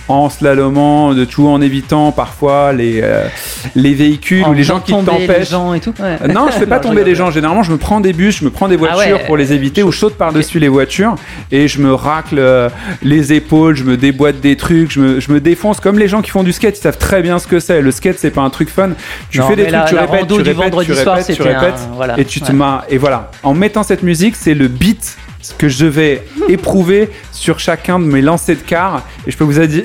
en 0.09 0.29
slalomant, 0.31 1.15
de 1.15 1.25
tout, 1.25 1.47
en 1.49 1.61
évitant 1.61 2.13
parfois 2.13 2.73
les, 2.73 3.01
euh, 3.03 3.27
les 3.75 3.95
véhicules 3.95 4.45
ou 4.47 4.53
les 4.53 4.65
gens 4.65 4.81
qui 4.81 4.93
tomber 4.93 5.13
les 5.19 5.27
t'empêchent. 5.27 5.51
gens 5.51 5.75
et 5.75 5.81
tout. 5.81 5.95
ouais. 6.01 6.19
Euh, 6.23 6.29
Non, 6.29 6.47
je 6.49 6.53
fais 6.59 6.67
pas 6.67 6.77
Non, 6.77 6.83
je 6.83 6.89
tomber 6.89 7.05
les 7.05 7.15
gens. 7.15 7.31
Généralement, 7.31 7.63
je 7.63 7.73
me 7.73 7.79
prends 7.79 8.01
des 8.01 8.13
bus, 8.13 8.39
je 8.39 8.45
me 8.45 8.51
prends 8.51 8.69
des 8.69 8.77
Ah 8.77 8.95
voitures 8.95 9.17
ouais. 9.19 9.27
pour 9.27 9.37
les 9.37 9.53
éviter 9.53 9.83
ou 9.83 9.93
je 9.93 9.99
saute 9.99 10.15
par-dessus 10.17 10.59
les 10.59 10.69
voitures 10.69 11.15
et 11.51 11.69
je 11.69 11.81
me 11.81 11.93
racle 11.95 12.37
euh, 12.39 12.69
les 13.03 13.33
épaules, 13.33 13.77
je 13.77 13.85
me 13.85 13.97
déboîte 13.97 14.41
des 14.41 14.57
trucs, 14.57 14.91
je 14.93 15.01
me, 15.01 15.21
je 15.21 15.31
me 15.33 15.41
défonce 15.41 15.81
comme 15.83 15.99
les 15.99 16.09
gens 16.09 16.23
qui 16.23 16.31
font 16.31 16.43
du 16.43 16.53
skate. 16.53 16.79
Ils 16.79 16.83
savent 16.83 16.99
très 16.99 17.21
bien 17.23 17.39
ce 17.39 17.47
que 17.47 17.61
c'est. 17.61 17.81
Le 17.83 17.91
skate, 17.91 18.19
c'est 18.19 18.31
pas 18.31 18.43
un 18.43 18.51
truc 18.51 18.71
fun. 18.71 18.91
Tu 19.31 19.39
Non, 19.41 19.49
fais 19.49 19.57
des 19.57 19.63
trucs, 19.65 19.73
la- 19.73 19.85
tu 19.85 19.95
la 19.95 20.01
répètes, 20.03 20.27
tu 20.29 20.35
répètes, 20.35 20.55
tu 20.85 20.93
répètes, 20.93 21.37
tu 21.37 21.43
répètes 21.43 21.75
voilà. 21.95 22.19
et 22.19 22.25
tu 22.25 22.41
te 22.41 22.47
Ouais. 22.47 22.53
marres. 22.55 22.85
Et 22.89 22.99
voilà. 22.99 23.31
En 23.43 23.53
mettant 23.55 23.83
cette 23.83 24.03
musique, 24.03 24.37
c'est 24.37 24.55
le 24.55 24.69
beat 24.69 25.17
que 25.59 25.69
je 25.69 25.87
vais 25.87 26.23
éprouver 26.49 27.11
sur 27.33 27.59
chacun 27.59 27.99
de 27.99 28.05
mes 28.05 28.23
lancers 28.23 28.55
de 28.55 28.61
car 28.63 29.03
et 29.27 29.31
je 29.33 29.37
peux 29.37 29.43
vous 29.43 29.59
dire 29.67 29.83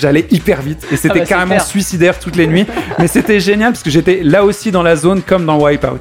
j'allais 0.00 0.24
hyper 0.30 0.62
vite 0.62 0.86
et 0.92 0.96
c'était 0.96 1.14
Ah 1.16 1.18
bah, 1.18 1.24
carrément 1.26 1.58
suicidaire 1.58 2.16
toutes 2.20 2.36
les 2.36 2.46
nuits 2.46 2.64
mais 2.96 3.08
c'était 3.08 3.40
génial 3.40 3.72
parce 3.72 3.82
que 3.82 3.90
j'étais 3.90 4.20
là 4.22 4.44
aussi 4.44 4.70
dans 4.70 4.84
la 4.84 4.94
zone 4.94 5.20
comme 5.22 5.44
dans 5.46 5.58
Wipeout 5.58 5.98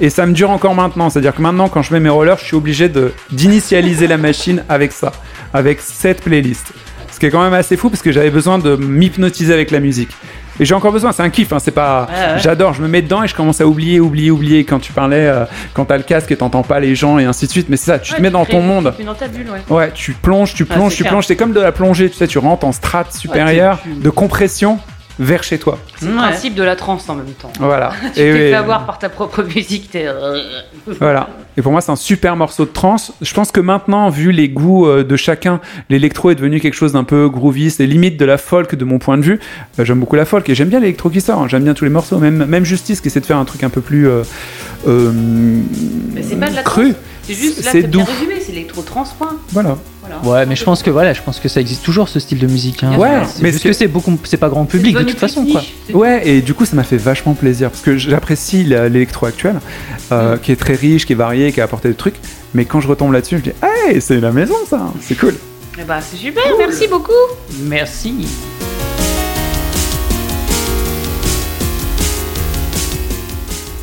et 0.00 0.08
ça 0.08 0.24
me 0.24 0.32
dure 0.32 0.48
encore 0.48 0.74
maintenant 0.74 1.10
c'est 1.10 1.18
à 1.18 1.22
dire 1.22 1.34
que 1.34 1.42
maintenant 1.42 1.68
quand 1.68 1.82
je 1.82 1.92
mets 1.92 2.00
mes 2.00 2.08
rollers 2.08 2.38
je 2.38 2.44
suis 2.46 2.56
obligé 2.56 2.90
d'initialiser 3.30 4.06
la 4.06 4.16
machine 4.16 4.64
avec 4.70 4.92
ça 4.92 5.12
avec 5.52 5.80
cette 5.82 6.22
playlist 6.22 6.72
ce 7.16 7.20
qui 7.20 7.24
est 7.24 7.30
quand 7.30 7.42
même 7.42 7.54
assez 7.54 7.78
fou 7.78 7.88
parce 7.88 8.02
que 8.02 8.12
j'avais 8.12 8.28
besoin 8.28 8.58
de 8.58 8.76
m'hypnotiser 8.76 9.54
avec 9.54 9.70
la 9.70 9.80
musique 9.80 10.10
et 10.60 10.66
j'ai 10.66 10.74
encore 10.74 10.92
besoin, 10.92 11.12
c'est 11.12 11.22
un 11.22 11.30
kiff, 11.30 11.50
hein, 11.54 11.58
c'est 11.58 11.70
pas. 11.70 12.06
Ouais, 12.10 12.34
ouais. 12.34 12.38
J'adore, 12.40 12.74
je 12.74 12.82
me 12.82 12.88
mets 12.88 13.00
dedans 13.00 13.22
et 13.22 13.28
je 13.28 13.34
commence 13.34 13.60
à 13.62 13.66
oublier, 13.66 14.00
oublier, 14.00 14.30
oublier. 14.30 14.64
Quand 14.64 14.78
tu 14.78 14.92
parlais, 14.92 15.26
euh, 15.26 15.44
quand 15.72 15.86
t'as 15.86 15.96
le 15.96 16.02
casque 16.02 16.30
et 16.30 16.36
t'entends 16.36 16.62
pas 16.62 16.78
les 16.78 16.94
gens 16.94 17.18
et 17.18 17.24
ainsi 17.24 17.46
de 17.46 17.50
suite, 17.50 17.68
mais 17.70 17.76
c'est 17.78 17.86
ça, 17.90 17.98
tu 17.98 18.12
te 18.14 18.20
mets 18.22 18.30
dans 18.30 18.44
ton 18.44 18.60
monde. 18.60 18.92
Tu 18.98 19.04
dans 19.04 19.14
ta 19.14 19.28
bulle, 19.28 19.46
ouais. 19.50 19.74
Ouais, 19.74 19.90
tu 19.94 20.12
plonges, 20.12 20.52
tu 20.54 20.64
plonges, 20.66 20.94
tu 20.94 21.02
clair. 21.04 21.12
plonges. 21.12 21.26
C'est 21.26 21.36
comme 21.36 21.52
de 21.52 21.60
la 21.60 21.72
plongée, 21.72 22.10
tu 22.10 22.16
sais, 22.16 22.26
tu 22.26 22.36
rentres 22.38 22.66
en 22.66 22.72
strate 22.72 23.12
supérieure 23.14 23.80
tu- 23.82 23.94
de 24.00 24.10
compression 24.10 24.78
vers 25.18 25.42
chez 25.42 25.58
toi. 25.58 25.78
C'est 25.98 26.06
le 26.06 26.12
Ouais. 26.12 26.18
principe 26.18 26.54
de 26.54 26.62
la 26.62 26.76
trance 26.76 27.08
en 27.08 27.14
même 27.14 27.26
temps. 27.40 27.52
Voilà. 27.58 27.92
Tu 28.14 28.20
Et 28.20 28.24
t'es 28.24 28.32
oui, 28.32 28.38
fait 28.38 28.54
avoir 28.54 28.84
par 28.86 28.98
ta 28.98 29.08
propre 29.08 29.42
musique. 29.42 29.90
t'es- 29.90 30.06
Voilà. 31.00 31.28
Et 31.56 31.62
pour 31.62 31.72
moi, 31.72 31.80
c'est 31.80 31.90
un 31.92 31.96
super 31.96 32.36
morceau 32.36 32.64
de 32.66 32.70
trance. 32.70 33.12
Je 33.22 33.32
pense 33.32 33.50
que 33.50 33.60
maintenant, 33.60 34.10
vu 34.10 34.30
les 34.30 34.48
goûts 34.50 34.86
euh, 34.86 35.04
de 35.04 35.16
chacun, 35.16 35.60
l'électro 35.88 36.30
est 36.30 36.34
devenu 36.34 36.60
quelque 36.60 36.74
chose 36.74 36.92
d'un 36.92 37.04
peu 37.04 37.28
groovy. 37.30 37.70
C'est 37.70 37.86
limite 37.86 38.18
de 38.18 38.24
la 38.26 38.36
folk 38.38 38.74
de 38.74 38.84
mon 38.84 38.98
point 38.98 39.16
de 39.16 39.22
vue. 39.22 39.40
Euh, 39.78 39.84
j'aime 39.84 40.00
beaucoup 40.00 40.16
la 40.16 40.26
folk 40.26 40.48
et 40.50 40.54
j'aime 40.54 40.68
bien 40.68 40.80
l'électro 40.80 41.08
qui 41.08 41.20
sort. 41.22 41.40
hein. 41.42 41.48
J'aime 41.48 41.64
bien 41.64 41.72
tous 41.74 41.84
les 41.84 41.90
morceaux. 41.90 42.18
Même, 42.18 42.44
même 42.44 42.64
Justice 42.64 43.00
qui 43.00 43.08
essaie 43.08 43.20
de 43.20 43.26
faire 43.26 43.38
un 43.38 43.44
truc 43.46 43.64
un 43.64 43.70
peu 43.70 43.80
plus 43.80 44.06
euh, 44.06 44.22
euh, 44.86 45.12
Mais 46.14 46.22
c'est 46.22 46.36
pas 46.36 46.50
de 46.50 46.54
la 46.56 46.62
cru. 46.62 46.94
C'est 47.22 47.34
juste 47.34 47.64
là, 47.64 47.70
C'est 47.72 47.80
c'est 47.82 47.86
bien 47.88 48.04
doux. 48.04 48.10
résumé, 48.10 48.34
c'est 48.40 48.52
l'électro-trans 48.52 49.04
point. 49.18 49.36
Voilà. 49.50 49.76
Voilà. 50.22 50.40
Ouais, 50.40 50.46
mais 50.46 50.56
je 50.56 50.64
pense 50.64 50.82
que 50.82 50.90
voilà, 50.90 51.12
je 51.12 51.22
pense 51.22 51.38
que 51.40 51.48
ça 51.48 51.60
existe 51.60 51.84
toujours 51.84 52.08
ce 52.08 52.20
style 52.20 52.38
de 52.38 52.46
musique. 52.46 52.82
hein. 52.82 52.96
Ouais, 52.96 53.08
mais 53.40 53.50
juste 53.50 53.62
c'est- 53.62 53.68
que 53.68 53.72
c'est 53.74 53.88
beaucoup, 53.88 54.16
c'est 54.24 54.36
pas 54.36 54.48
grand 54.48 54.64
public 54.64 54.96
de 54.96 55.02
toute 55.04 55.18
façon, 55.18 55.44
quoi. 55.46 55.62
Ouais, 55.92 56.26
et 56.28 56.40
du 56.42 56.54
coup, 56.54 56.64
ça 56.64 56.76
m'a 56.76 56.84
fait 56.84 56.96
vachement 56.96 57.34
plaisir 57.34 57.70
parce 57.70 57.82
que 57.82 57.96
j'apprécie 57.96 58.64
l'électro 58.64 59.26
actuel, 59.26 59.56
euh, 60.12 60.36
qui 60.36 60.52
est 60.52 60.56
très 60.56 60.74
riche, 60.74 61.06
qui 61.06 61.12
est 61.12 61.16
varié, 61.16 61.52
qui 61.52 61.60
a 61.60 61.64
apporté 61.64 61.88
des 61.88 61.94
trucs. 61.94 62.16
Mais 62.54 62.64
quand 62.64 62.80
je 62.80 62.88
retombe 62.88 63.12
là-dessus, 63.12 63.38
je 63.38 63.42
dis, 63.50 63.56
hey, 63.62 64.00
c'est 64.00 64.20
la 64.20 64.32
maison, 64.32 64.54
ça, 64.68 64.80
c'est 65.00 65.16
cool. 65.18 65.34
Eh 65.78 65.84
bah, 65.84 65.98
c'est 66.00 66.16
super, 66.16 66.42
merci 66.58 66.86
beaucoup. 66.88 67.12
Merci. 67.64 68.26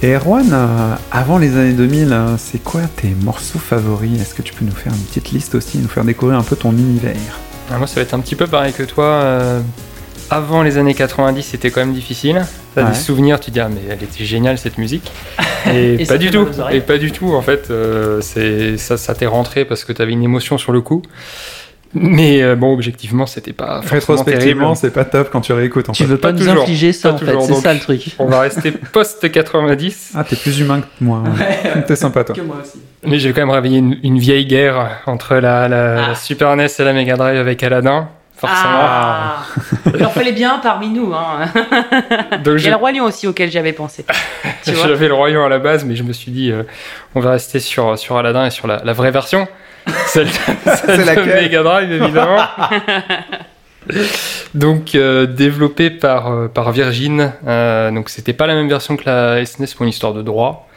Et 0.03 0.15
Erwan, 0.15 0.49
euh, 0.51 0.95
avant 1.11 1.38
les 1.38 1.55
années 1.57 1.71
2000, 1.71 2.11
euh, 2.11 2.35
c'est 2.38 2.61
quoi 2.61 2.81
tes 2.97 3.07
morceaux 3.23 3.57
favoris? 3.59 4.19
Est-ce 4.21 4.34
que 4.35 4.41
tu 4.41 4.53
peux 4.53 4.65
nous 4.65 4.73
faire 4.75 4.91
une 4.93 4.99
petite 5.03 5.31
liste 5.31 5.55
aussi, 5.55 5.77
nous 5.77 5.88
faire 5.88 6.03
découvrir 6.03 6.38
un 6.38 6.43
peu 6.43 6.57
ton 6.57 6.71
univers? 6.71 7.39
Ah, 7.71 7.77
moi, 7.77 7.88
ça 7.88 7.95
va 7.95 8.01
être 8.01 8.13
un 8.13 8.19
petit 8.19 8.35
peu 8.35 8.45
pareil 8.47 8.73
que 8.73 8.84
toi. 8.84 9.05
euh, 9.05 9.61
avant 10.30 10.61
les 10.63 10.77
années 10.77 10.93
90, 10.93 11.43
c'était 11.43 11.69
quand 11.71 11.80
même 11.81 11.93
difficile. 11.93 12.45
T'as 12.75 12.84
Ouais. 12.84 12.89
des 12.89 12.95
souvenirs, 12.95 13.39
tu 13.39 13.45
te 13.47 13.51
dis, 13.51 13.59
ah, 13.61 13.69
mais 13.69 13.81
elle 13.89 14.03
était 14.03 14.25
géniale 14.25 14.57
cette 14.57 14.77
musique. 14.77 15.09
Et, 15.73 16.03
pas 16.05 16.17
du 16.17 16.31
tout. 16.31 16.47
Et 16.71 16.81
pas 16.81 16.97
du 16.97 17.11
tout, 17.13 17.34
en 17.34 17.41
fait. 17.41 17.67
euh, 17.71 18.19
c'est 18.21 18.77
ça, 18.77 18.97
ça 18.97 19.13
t'est 19.15 19.25
rentré 19.27 19.63
parce 19.63 19.85
que 19.85 19.93
t'avais 19.93 20.11
une 20.11 20.23
émotion 20.23 20.57
sur 20.57 20.73
le 20.73 20.81
coup. 20.81 21.01
Mais 21.95 22.41
euh, 22.41 22.55
bon, 22.55 22.73
objectivement, 22.73 23.25
c'était 23.25 23.53
pas. 23.53 23.81
Rétrospectivement, 23.81 24.73
c'est 24.75 24.89
pas 24.91 25.05
top 25.05 25.29
quand 25.31 25.41
tu 25.41 25.53
réécoutes. 25.53 25.89
En 25.89 25.93
Tu 25.93 26.03
fait. 26.03 26.09
veux 26.09 26.17
pas, 26.17 26.29
Pas 26.29 26.31
nous 26.33 26.39
toujours. 26.45 26.63
infliger 26.63 26.91
ça 26.93 27.09
Pas 27.09 27.15
en 27.15 27.17
fait, 27.19 27.41
c'est 27.53 27.61
ça 27.61 27.73
le 27.73 27.79
truc. 27.79 28.01
On 28.19 28.25
va 28.25 28.39
rester 28.41 28.71
post-90. 28.71 30.11
Ah, 30.15 30.23
t'es 30.23 30.35
plus 30.35 30.59
humain 30.59 30.81
que 30.81 30.85
moi. 31.03 31.23
hein. 31.25 31.81
T'es 31.87 31.95
sympa, 31.95 32.23
toi. 32.23 32.35
moi 32.45 32.57
aussi. 32.61 32.81
Mais 33.05 33.19
j'ai 33.19 33.31
quand 33.33 33.41
même 33.41 33.49
réveillé 33.51 33.77
une, 33.79 33.97
une 34.03 34.17
vieille 34.17 34.45
guerre 34.45 35.01
entre 35.05 35.35
la, 35.35 35.67
la- 35.67 36.05
Ah. 36.11 36.15
Super 36.15 36.55
NES 36.55 36.67
et 36.79 36.83
la 36.83 36.93
Mega 36.93 37.15
Drive 37.15 37.37
avec 37.37 37.61
Aladdin. 37.63 38.07
forcément. 38.35 38.69
Ah. 38.73 39.43
Il 39.95 40.05
en 40.05 40.09
fallait 40.09 40.31
bien 40.31 40.55
un 40.55 40.59
parmi 40.59 40.89
nous. 40.89 41.13
Hein. 41.13 41.45
Donc 42.43 42.55
Il 42.55 42.59
y 42.59 42.59
j'ai- 42.59 42.67
a 42.69 42.71
le 42.71 42.77
Roi 42.77 42.91
Lion 42.91 43.03
aussi 43.05 43.27
auquel 43.27 43.51
j'avais 43.51 43.73
pensé. 43.73 44.05
J'avais 44.65 45.09
le 45.09 45.13
royaume 45.13 45.43
à 45.43 45.49
la 45.49 45.59
base, 45.59 45.83
mais 45.83 45.95
je 45.97 46.03
me 46.03 46.13
suis 46.13 46.31
dit, 46.31 46.49
euh, 46.49 46.63
on 47.15 47.19
va 47.19 47.31
rester 47.31 47.59
sur, 47.59 47.99
sur 47.99 48.15
Aladdin 48.17 48.45
et 48.45 48.49
sur 48.49 48.65
la, 48.65 48.81
la 48.85 48.93
vraie 48.93 49.11
version. 49.11 49.45
Celle 50.07 50.27
de, 50.27 51.05
laquelle 51.05 51.43
Mega 51.43 51.64
Drive, 51.64 51.91
évidemment. 51.91 52.38
donc, 54.53 54.95
euh, 54.95 55.26
développé 55.26 55.89
par, 55.89 56.31
euh, 56.31 56.47
par 56.47 56.72
Virgin. 56.72 57.34
Euh, 57.47 57.91
donc, 57.91 58.10
c'était 58.10 58.34
pas 58.34 58.47
la 58.47 58.55
même 58.55 58.69
version 58.69 58.95
que 58.97 59.03
la 59.05 59.45
SNES 59.45 59.68
pour 59.76 59.84
une 59.84 59.89
histoire 59.89 60.14
de 60.14 60.22
droit, 60.22 60.68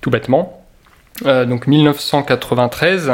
tout 0.00 0.10
bêtement. 0.10 0.62
Euh, 1.26 1.44
donc, 1.44 1.66
1993. 1.66 3.12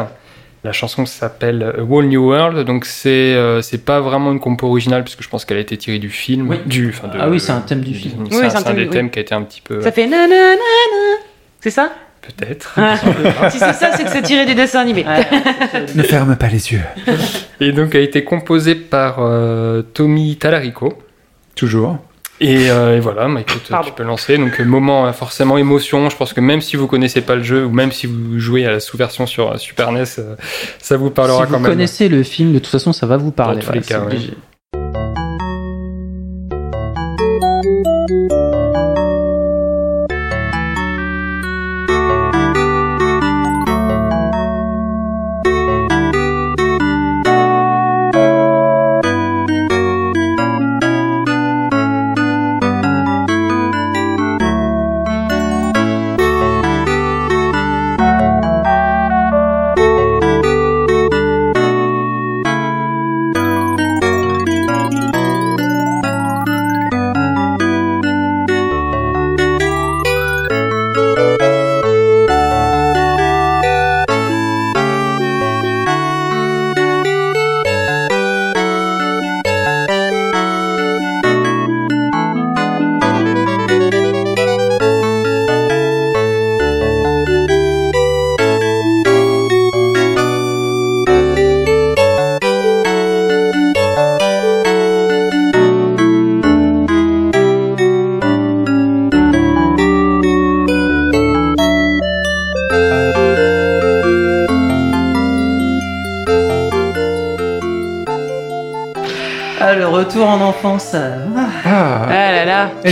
La 0.63 0.73
chanson 0.73 1.07
s'appelle 1.07 1.75
A 1.79 1.83
Whole 1.83 2.05
New 2.05 2.23
World, 2.23 2.67
donc 2.67 2.85
c'est 2.85 3.09
euh, 3.35 3.63
c'est 3.63 3.83
pas 3.83 4.01
vraiment 4.01 4.31
une 4.31 4.41
compo 4.41 4.67
originale 4.69 5.05
puisque 5.05 5.23
je 5.23 5.29
pense 5.31 5.47
qu'elle 5.47 5.57
a 5.57 5.61
été 5.61 5.79
tirée 5.79 5.99
du 5.99 6.11
film, 6.11 6.51
Oui. 6.51 6.59
du, 6.67 6.91
enfin 6.91 7.09
de- 7.09 7.17
Ah 7.19 7.31
oui, 7.31 7.41
c'est 7.41 7.53
un 7.53 7.63
thème 7.63 7.81
du 7.81 7.95
film. 7.95 8.27
C'est 8.31 8.37
Oui, 8.37 8.45
un, 8.45 8.51
c'est 8.51 8.57
un 8.57 8.59
c'est 8.59 8.59
un 8.59 8.63
thème, 8.65 8.77
des 8.77 8.83
oui. 8.85 8.91
thèmes 8.91 9.11
qui 9.11 9.19
a 9.21 9.23
été 9.23 9.35
un 9.35 9.41
petit 9.41 9.63
peu 9.63 9.81
Ça 9.81 9.91
fait 9.91 10.07
nanana. 10.07 10.35
C'est 11.61 11.71
ça? 11.71 11.93
Peut-être. 12.37 12.75
Ah. 12.77 12.97
Si 13.51 13.59
c'est 13.59 13.73
ça, 13.73 13.91
c'est 13.97 14.05
que 14.05 14.11
c'est 14.11 14.23
tiré 14.23 14.47
du 14.47 14.55
dessin 14.55 14.81
animé. 14.81 15.05
Ne 15.95 16.03
ferme 16.03 16.37
pas 16.37 16.49
les 16.49 16.73
yeux. 16.73 16.83
Et 17.61 17.73
donc 17.73 17.95
a 17.95 18.01
été 18.01 18.25
composé 18.25 18.75
par 18.75 19.17
euh, 19.21 19.83
Tommy 19.83 20.37
Talarico. 20.37 20.93
Toujours. 21.55 21.99
Et, 22.43 22.71
euh, 22.71 22.97
et 22.97 23.01
voilà, 23.01 23.29
bah, 23.29 23.41
écoute, 23.41 23.67
Pardon. 23.69 23.89
tu 23.89 23.95
peux 23.95 24.03
lancer. 24.03 24.39
Donc 24.39 24.59
euh, 24.61 24.65
moment 24.65 25.13
forcément 25.13 25.59
émotion. 25.59 26.09
Je 26.09 26.17
pense 26.17 26.33
que 26.33 26.41
même 26.41 26.61
si 26.63 26.77
vous 26.77 26.87
connaissez 26.87 27.21
pas 27.21 27.35
le 27.37 27.43
jeu 27.43 27.65
ou 27.67 27.71
même 27.71 27.93
si 27.93 28.07
vous 28.07 28.39
jouez 28.39 28.65
à 28.67 28.71
la 28.71 28.81
sous-version 28.81 29.27
sur 29.27 29.59
Super 29.59 29.93
NES, 29.93 30.05
ça 30.07 30.97
vous 30.97 31.11
parlera 31.11 31.45
si 31.45 31.51
quand 31.53 31.59
vous 31.59 31.63
même. 31.65 31.73
connaissez 31.73 32.09
le 32.09 32.23
film, 32.23 32.53
de 32.55 32.59
toute 32.59 32.69
façon, 32.69 32.93
ça 32.93 33.07
va 33.07 33.17
vous 33.19 33.31
parler. 33.31 33.61
Dans 33.61 33.67
tous 33.67 33.73
les 33.73 33.83
c'est 33.83 33.95
cas, 33.95 34.01
ouais. 34.01 34.17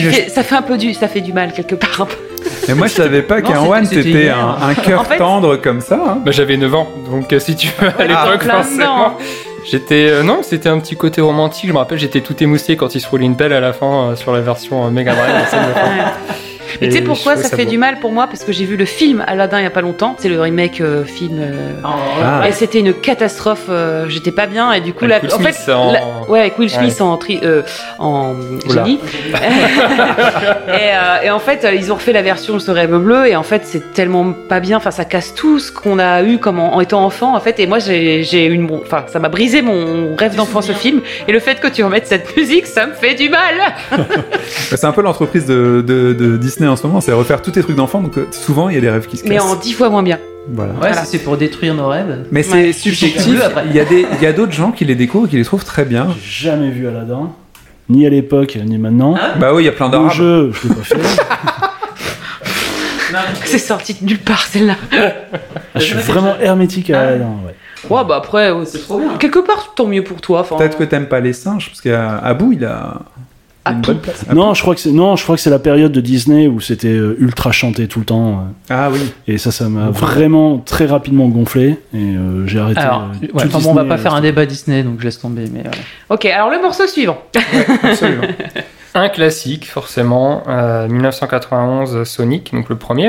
Je- 0.00 0.30
ça 0.30 0.42
fait 0.42 0.54
un 0.54 0.62
peu 0.62 0.76
du, 0.78 0.94
ça 0.94 1.08
fait 1.08 1.20
du 1.20 1.32
mal 1.32 1.52
quelque 1.52 1.74
part. 1.74 2.02
un. 2.02 2.08
Et 2.70 2.74
moi, 2.74 2.86
je 2.86 2.92
savais 2.92 3.22
pas 3.22 3.40
one, 3.70 3.84
c'était 3.86 4.02
c'était 4.02 4.22
hier. 4.24 4.38
un, 4.38 4.68
un 4.70 4.74
cœur 4.74 5.00
En 5.00 5.04
fait- 5.04 5.16
tendre 5.18 5.56
comme 5.56 5.80
ça. 5.80 6.00
hein. 6.06 6.18
Bah, 6.24 6.30
j'avais 6.32 6.56
9 6.56 6.74
ans, 6.74 6.88
donc 7.10 7.32
euh, 7.32 7.38
si 7.40 7.56
tu 7.56 7.68
veux, 7.80 7.88
à 7.98 8.04
l'époque, 8.06 8.40
plein 8.44 8.62
forcément. 8.62 9.14
J'étais. 9.70 10.08
euh, 10.10 10.22
non, 10.22 10.38
c'était 10.42 10.68
un 10.68 10.78
petit 10.78 10.96
côté 10.96 11.20
romantique. 11.20 11.66
Je 11.68 11.72
me 11.72 11.78
rappelle, 11.78 11.98
j'étais 11.98 12.20
tout 12.20 12.40
émoussé 12.42 12.76
quand 12.76 12.94
il 12.94 13.00
se 13.00 13.08
roulait 13.08 13.26
une 13.26 13.34
belle 13.34 13.52
à 13.52 13.60
la 13.60 13.72
fin 13.72 14.10
euh, 14.10 14.16
sur 14.16 14.32
la 14.32 14.40
version 14.40 14.86
euh, 14.86 14.90
Mega 14.90 15.14
Drive. 15.14 15.32
Et 16.80 16.88
tu 16.88 16.96
sais 16.96 17.02
pourquoi 17.02 17.36
ça, 17.36 17.56
fait 17.56 17.64
beau. 17.64 17.70
du 17.70 17.78
mal 17.78 17.98
pour 18.00 18.12
moi? 18.12 18.26
Parce 18.26 18.44
que 18.44 18.52
j'ai 18.52 18.64
vu 18.64 18.76
le 18.76 18.84
film 18.84 19.24
Aladdin 19.26 19.60
il 19.60 19.64
y 19.64 19.66
a 19.66 19.70
pas 19.70 19.80
longtemps. 19.80 20.14
C'est 20.18 20.28
le 20.28 20.40
remake 20.40 20.80
euh, 20.80 21.04
film. 21.04 21.38
euh, 21.40 21.72
Ah. 21.84 22.48
Et 22.48 22.52
c'était 22.52 22.80
une 22.80 22.94
catastrophe. 22.94 23.66
euh, 23.68 24.08
J'étais 24.08 24.32
pas 24.32 24.46
bien 24.46 24.72
et 24.72 24.80
du 24.80 24.92
coup 24.94 25.04
Avec 25.04 25.22
Will 25.22 25.34
en 25.34 25.38
fait, 25.38 25.72
en- 25.72 25.92
la- 25.92 26.00
ouais, 26.28 26.40
avec 26.40 26.58
Will 26.58 26.70
Smith 26.70 27.00
en 27.00 27.16
tri, 27.16 27.40
euh, 27.42 27.62
en 27.98 28.34
génie. 28.68 29.00
et, 30.68 30.94
euh, 30.94 31.22
et 31.26 31.30
en 31.30 31.38
fait, 31.38 31.64
euh, 31.64 31.74
ils 31.74 31.90
ont 31.92 31.96
refait 31.96 32.12
la 32.12 32.22
version 32.22 32.58
sur 32.58 32.74
Rêve 32.74 32.96
bleu 32.96 33.26
et 33.26 33.36
en 33.36 33.42
fait, 33.42 33.62
c'est 33.64 33.92
tellement 33.92 34.32
pas 34.32 34.60
bien. 34.60 34.76
Enfin, 34.76 34.90
ça 34.90 35.04
casse 35.04 35.34
tout 35.34 35.58
ce 35.58 35.72
qu'on 35.72 35.98
a 35.98 36.22
eu 36.22 36.38
comme 36.38 36.58
en, 36.58 36.74
en 36.76 36.80
étant 36.80 37.04
enfant. 37.04 37.34
En 37.36 37.40
fait, 37.40 37.58
et 37.60 37.66
moi, 37.66 37.78
j'ai 37.78 38.44
une, 38.46 38.68
enfin, 38.72 39.04
ça 39.08 39.18
m'a 39.18 39.28
brisé 39.28 39.62
mon 39.62 40.14
rêve 40.16 40.34
d'enfant 40.36 40.62
ce 40.62 40.72
film. 40.72 41.00
Et 41.26 41.32
le 41.32 41.40
fait 41.40 41.60
que 41.60 41.68
tu 41.68 41.82
remettes 41.84 42.06
cette 42.06 42.36
musique, 42.36 42.66
ça 42.66 42.86
me 42.86 42.92
fait 42.92 43.14
du 43.14 43.28
mal. 43.28 43.54
C'est 44.48 44.84
un 44.84 44.92
peu 44.92 45.02
l'entreprise 45.02 45.46
de, 45.46 45.82
de- 45.86 46.12
de 46.12 46.36
Disney 46.36 46.68
en 46.68 46.76
ce 46.76 46.86
moment, 46.86 47.00
c'est 47.00 47.12
refaire 47.12 47.42
tous 47.42 47.50
tes 47.52 47.62
trucs 47.62 47.76
d'enfant, 47.76 48.00
donc 48.00 48.16
euh, 48.18 48.26
souvent 48.30 48.68
il 48.68 48.74
y 48.74 48.78
a 48.78 48.80
des 48.80 48.90
rêves 48.90 49.06
qui 49.06 49.16
se 49.16 49.22
cassent. 49.22 49.30
Mais 49.30 49.38
en 49.40 49.54
dix 49.56 49.72
fois 49.72 49.88
moins 49.90 50.02
bien. 50.02 50.18
Voilà. 50.50 50.72
Ouais, 50.72 50.78
Voilà. 50.80 51.04
c'est 51.04 51.18
pour 51.18 51.36
détruire 51.36 51.74
nos 51.74 51.88
rêves. 51.88 52.24
Mais 52.30 52.42
c'est 52.42 52.52
Ouais. 52.68 52.72
subjectif, 52.72 53.28
Bleu, 53.28 53.44
après. 53.44 53.64
il 53.68 53.74
y 53.76 53.80
a 53.80 53.84
des- 53.84 54.06
il 54.18 54.22
y 54.22 54.26
a 54.26 54.32
d'autres 54.32 54.52
gens 54.52 54.70
qui 54.72 54.84
les 54.84 54.94
découvrent 54.94 55.26
et 55.26 55.30
qui 55.30 55.36
les 55.36 55.44
trouvent 55.44 55.64
très 55.64 55.84
bien. 55.84 56.08
J'ai 56.22 56.48
jamais 56.50 56.70
vu 56.70 56.86
Aladdin, 56.88 57.30
ni 57.88 58.06
à 58.06 58.10
l'époque, 58.10 58.56
ni 58.64 58.78
maintenant. 58.78 59.16
Bah 59.38 59.52
oui, 59.54 59.62
il 59.62 59.66
y 59.66 59.68
a 59.68 59.72
plein 59.72 59.86
Le 59.86 59.92
d'arabes. 59.92 60.12
jeu, 60.12 60.52
je 60.52 60.68
l'ai 60.68 60.74
pas 60.74 60.82
fait. 60.82 60.96
C'est 63.44 63.58
sorti 63.58 63.94
de 63.94 64.04
nulle 64.04 64.18
part 64.18 64.42
celle-là. 64.46 64.74
Ah, 64.92 65.78
je 65.78 65.80
suis 65.80 65.94
vraiment 65.94 66.36
hermétique 66.40 66.90
à 66.90 67.00
Aladdin, 67.00 67.32
ouais. 67.46 67.54
Ouais, 67.88 68.02
bah 68.06 68.16
après, 68.16 68.50
ouais, 68.50 68.66
c'est 68.66 68.80
trop 68.80 68.98
bien. 68.98 69.16
Quelque 69.16 69.38
part, 69.38 69.72
tant 69.74 69.86
mieux 69.86 70.02
pour 70.04 70.20
toi. 70.20 70.44
Peut-être 70.46 70.76
que 70.76 70.84
t'aimes 70.84 71.06
pas 71.08 71.20
les 71.20 71.32
singes, 71.32 71.68
parce 71.68 71.80
qu'Abou, 71.80 72.52
il 72.52 72.64
a 72.64 72.98
Une 73.72 73.82
tout. 73.82 73.92
bonne 73.92 74.00
place. 74.00 74.24
Non, 74.32 74.54
je 74.54 74.62
crois 74.62 74.74
que 74.74 74.80
c'est 74.80 74.90
non, 74.92 75.16
je 75.16 75.22
crois 75.22 75.36
que 75.36 75.42
c'est 75.42 75.50
la 75.50 75.58
période 75.58 75.92
de 75.92 76.00
Disney 76.00 76.46
où 76.48 76.60
c'était 76.60 76.88
euh, 76.88 77.16
ultra 77.20 77.52
chanté 77.52 77.88
tout 77.88 77.98
le 78.00 78.04
temps 78.04 78.30
euh, 78.30 78.74
Ah 78.74 78.88
oui. 78.92 79.00
et 79.26 79.38
ça 79.38 79.50
ça 79.50 79.68
m'a 79.68 79.90
vraiment 79.90 80.58
très 80.58 80.86
rapidement 80.86 81.28
gonflé 81.28 81.78
et 81.94 81.96
euh, 81.96 82.46
j'ai 82.46 82.58
arrêté. 82.58 82.80
Alors, 82.80 83.02
euh, 83.22 83.26
ouais, 83.34 83.42
tout 83.44 83.48
enfin 83.56 83.58
bon, 83.60 83.70
on 83.70 83.74
va 83.74 83.82
Disney, 83.82 83.88
pas 83.88 83.98
faire 83.98 84.14
un 84.14 84.20
débat 84.20 84.46
Disney, 84.46 84.82
donc 84.82 85.00
je 85.00 85.04
laisse 85.04 85.18
tomber. 85.18 85.44
Mais 85.52 85.60
euh, 85.66 85.70
Ok, 86.14 86.24
alors 86.26 86.50
le 86.50 86.60
morceau 86.60 86.86
suivant. 86.86 87.18
Absolument. 87.82 88.22
Un 88.94 89.10
classique, 89.10 89.66
forcément, 89.68 90.42
euh, 90.48 90.88
1991 90.88 92.04
Sonic, 92.04 92.52
donc 92.54 92.68
le 92.68 92.76
premier. 92.76 93.08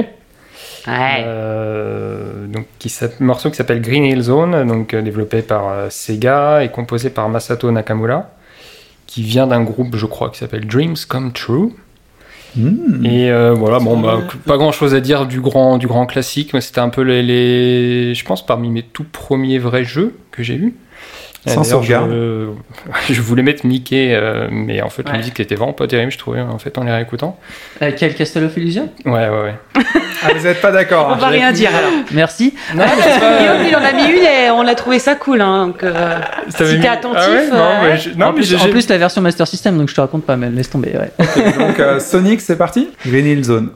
Ouais. 0.87 1.23
Euh, 1.25 2.45
donc 2.47 2.65
qui 2.79 2.93
morceau 3.19 3.49
qui 3.49 3.55
s'appelle 3.55 3.81
Green 3.81 4.03
Hill 4.05 4.21
Zone, 4.21 4.67
donc 4.67 4.93
développé 4.95 5.41
par 5.41 5.69
euh, 5.69 5.87
Sega 5.89 6.63
et 6.63 6.69
composé 6.69 7.09
par 7.09 7.29
Masato 7.29 7.71
Nakamura, 7.71 8.29
qui 9.09 9.23
vient 9.23 9.47
d'un 9.47 9.63
groupe, 9.63 9.95
je 9.95 10.05
crois, 10.05 10.29
qui 10.29 10.37
s'appelle 10.37 10.67
Dreams 10.67 10.95
Come 11.07 11.33
True. 11.33 11.71
Hmm. 12.55 13.03
Et 13.05 13.31
euh, 13.31 13.53
voilà, 13.53 13.79
bon, 13.79 13.99
bah, 13.99 14.21
pas 14.45 14.57
grand 14.57 14.71
chose 14.71 14.93
à 14.93 14.99
dire 14.99 15.25
du 15.25 15.41
grand, 15.41 15.77
du 15.79 15.87
grand 15.87 16.05
classique, 16.05 16.51
mais 16.53 16.61
c'était 16.61 16.79
un 16.79 16.89
peu 16.89 17.01
les, 17.01 17.23
les- 17.23 18.13
je 18.13 18.23
pense, 18.25 18.45
parmi 18.45 18.69
mes 18.69 18.83
tout 18.83 19.05
premiers 19.11 19.57
vrais 19.59 19.83
jeux 19.83 20.15
que 20.31 20.43
j'ai 20.43 20.55
eu. 20.55 20.75
Sans. 21.47 21.81
Je, 21.81 22.49
je 23.13 23.21
voulais 23.21 23.43
mettre 23.43 23.65
Mickey, 23.65 24.09
euh, 24.13 24.47
mais 24.51 24.81
en 24.81 24.89
fait, 24.89 25.03
la 25.03 25.11
Ouais. 25.13 25.17
musique 25.19 25.39
était 25.39 25.55
vraiment 25.55 25.73
pas 25.73 25.87
terrible, 25.87 26.11
je 26.11 26.17
trouvais, 26.17 26.41
en 26.41 26.59
fait, 26.59 26.77
en 26.77 26.83
les 26.83 26.91
réécoutant. 26.91 27.39
euh, 27.81 27.91
quel 27.97 28.13
Castle 28.13 28.43
of 28.43 28.57
Illusion? 28.57 28.89
Ouais, 29.05 29.29
ouais, 29.29 29.29
ouais. 29.29 29.55
Ah, 30.21 30.33
vous 30.35 30.45
êtes 30.45 30.59
pas 30.59 30.71
d'accord. 30.73 31.07
On 31.09 31.13
hein. 31.13 31.17
va 31.17 31.27
rien 31.27 31.53
dire 31.53 31.69
alors. 31.73 31.91
Merci. 32.11 32.53
Non, 32.75 32.83
Guillaume, 32.83 33.65
il 33.69 33.73
en 33.73 33.79
a 33.79 33.93
mis 33.93 34.03
une 34.11 34.23
et 34.25 34.49
on 34.51 34.67
a 34.67 34.75
trouvé 34.75 34.99
ça 34.99 35.15
cool. 35.15 35.39
Hein, 35.39 35.67
donc, 35.67 35.81
euh, 35.81 36.19
si 36.49 36.63
mis- 36.63 36.81
t'es 36.81 36.89
attentif. 36.89 37.21
Ah 37.25 37.31
ouais, 37.31 37.47
non, 37.49 37.55
euh, 37.55 37.71
mais 37.83 37.97
je- 37.97 38.09
non, 38.09 38.25
en, 38.25 38.29
mais 38.31 38.35
plus, 38.35 38.49
j'ai- 38.49 38.57
en 38.57 38.69
plus, 38.69 38.89
la 38.89 38.97
version 38.97 39.21
Master 39.21 39.47
System, 39.47 39.77
donc 39.77 39.87
je 39.87 39.95
te 39.95 40.01
raconte 40.01 40.25
pas, 40.25 40.35
mais 40.35 40.49
laisse 40.49 40.69
tomber. 40.69 40.91
Ouais. 40.97 41.11
Donc 41.57 41.79
euh, 41.79 42.01
Sonic, 42.01 42.41
c'est 42.41 42.57
parti? 42.57 42.89
Hill 43.05 43.43
Zone. 43.45 43.69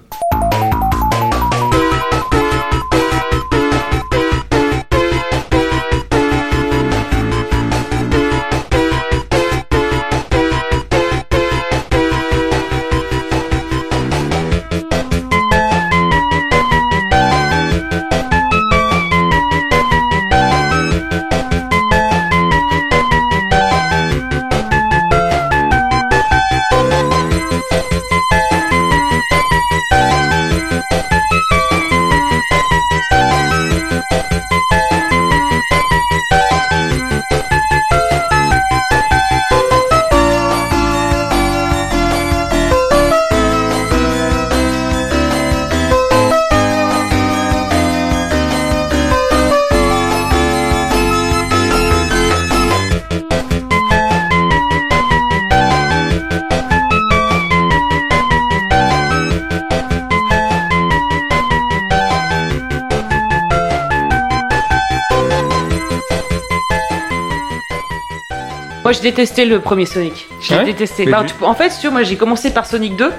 J'ai 69.03 69.09
détesté 69.11 69.43
le 69.43 69.59
premier 69.59 69.85
Sonic. 69.85 70.27
J'ai 70.41 70.55
Ouais 70.55 70.63
détesté. 70.63 71.05
Bah, 71.05 71.25
tu 71.27 71.33
en 71.43 71.53
fait, 71.53 71.69
tu 71.77 71.87
veux, 71.87 71.91
moi, 71.91 72.03
j'ai 72.03 72.15
commencé 72.15 72.51
par 72.51 72.65
Sonic 72.65 72.95
2. 72.95 73.11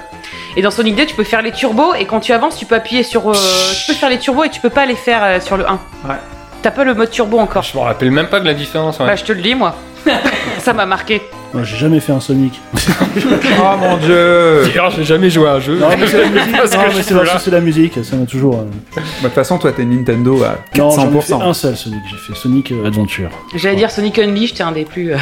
Et 0.57 0.63
dans 0.63 0.71
Sonic 0.71 0.95
2, 0.95 1.05
tu 1.05 1.15
peux 1.15 1.23
faire 1.23 1.43
les 1.43 1.51
turbos. 1.51 1.93
Et 1.93 2.05
quand 2.05 2.19
tu 2.21 2.33
avances, 2.33 2.57
tu 2.57 2.65
peux 2.65 2.73
appuyer 2.73 3.03
sur. 3.03 3.29
euh, 3.29 3.33
tu 3.33 3.91
peux 3.91 3.93
faire 3.93 4.09
les 4.09 4.17
turbos 4.17 4.43
et 4.45 4.49
tu 4.49 4.59
peux 4.59 4.71
pas 4.71 4.87
les 4.87 4.95
faire 4.95 5.23
euh, 5.23 5.39
sur 5.39 5.57
le 5.57 5.67
1. 5.69 5.73
Ouais. 6.09 6.15
T'as 6.63 6.71
pas 6.71 6.83
le 6.85 6.95
mode 6.95 7.11
turbo 7.11 7.37
encore. 7.37 7.61
Je 7.61 7.77
me 7.77 7.83
rappelle 7.83 8.09
même 8.09 8.29
pas 8.29 8.39
de 8.39 8.45
la 8.45 8.55
différence. 8.55 8.99
ouais. 8.99 9.05
Bah, 9.05 9.15
je 9.15 9.23
te 9.25 9.31
le 9.31 9.41
dis, 9.43 9.53
moi. 9.53 9.75
Ça 10.59 10.73
m'a 10.73 10.87
marqué. 10.87 11.21
Moi, 11.55 11.63
j'ai 11.63 11.77
jamais 11.77 11.99
fait 12.01 12.11
un 12.11 12.19
Sonic. 12.19 12.59
Oh 12.75 13.63
mon 13.79 13.95
dieu 13.97 14.63
D'ailleurs, 14.65 14.91
j'ai 14.91 15.05
jamais 15.05 15.29
joué 15.29 15.47
à 15.47 15.53
un 15.53 15.59
jeu. 15.61 15.79
Non, 15.79 15.87
mais 15.97 16.05
c'est 16.05 16.19
la 16.21 16.27
musique. 16.29 16.51
Non, 16.51 16.59
mais 16.93 17.01
c'est 17.01 17.39
c'est 17.39 17.51
la 17.51 17.61
musique. 17.61 18.03
Ça 18.03 18.15
m'a 18.17 18.25
toujours. 18.25 18.55
euh, 18.59 18.63
Bah, 18.95 19.01
De 19.21 19.23
toute 19.27 19.33
façon, 19.33 19.57
toi, 19.57 19.71
t'es 19.71 19.85
Nintendo 19.85 20.43
à 20.43 20.57
Non, 20.77 20.89
j'en 20.91 21.07
ai 21.17 21.21
fait 21.21 21.33
400%. 21.33 21.41
un 21.41 21.53
seul 21.53 21.77
Sonic. 21.77 21.99
J'ai 22.11 22.17
fait 22.17 22.37
Sonic 22.37 22.71
euh, 22.73 22.85
Adventure. 22.87 23.29
J'allais 23.55 23.77
dire 23.77 23.89
Sonic 23.89 24.19
Unleashed, 24.19 24.59
un 24.61 24.73
des 24.73 24.83
plus. 24.83 25.13
euh, 25.13 25.17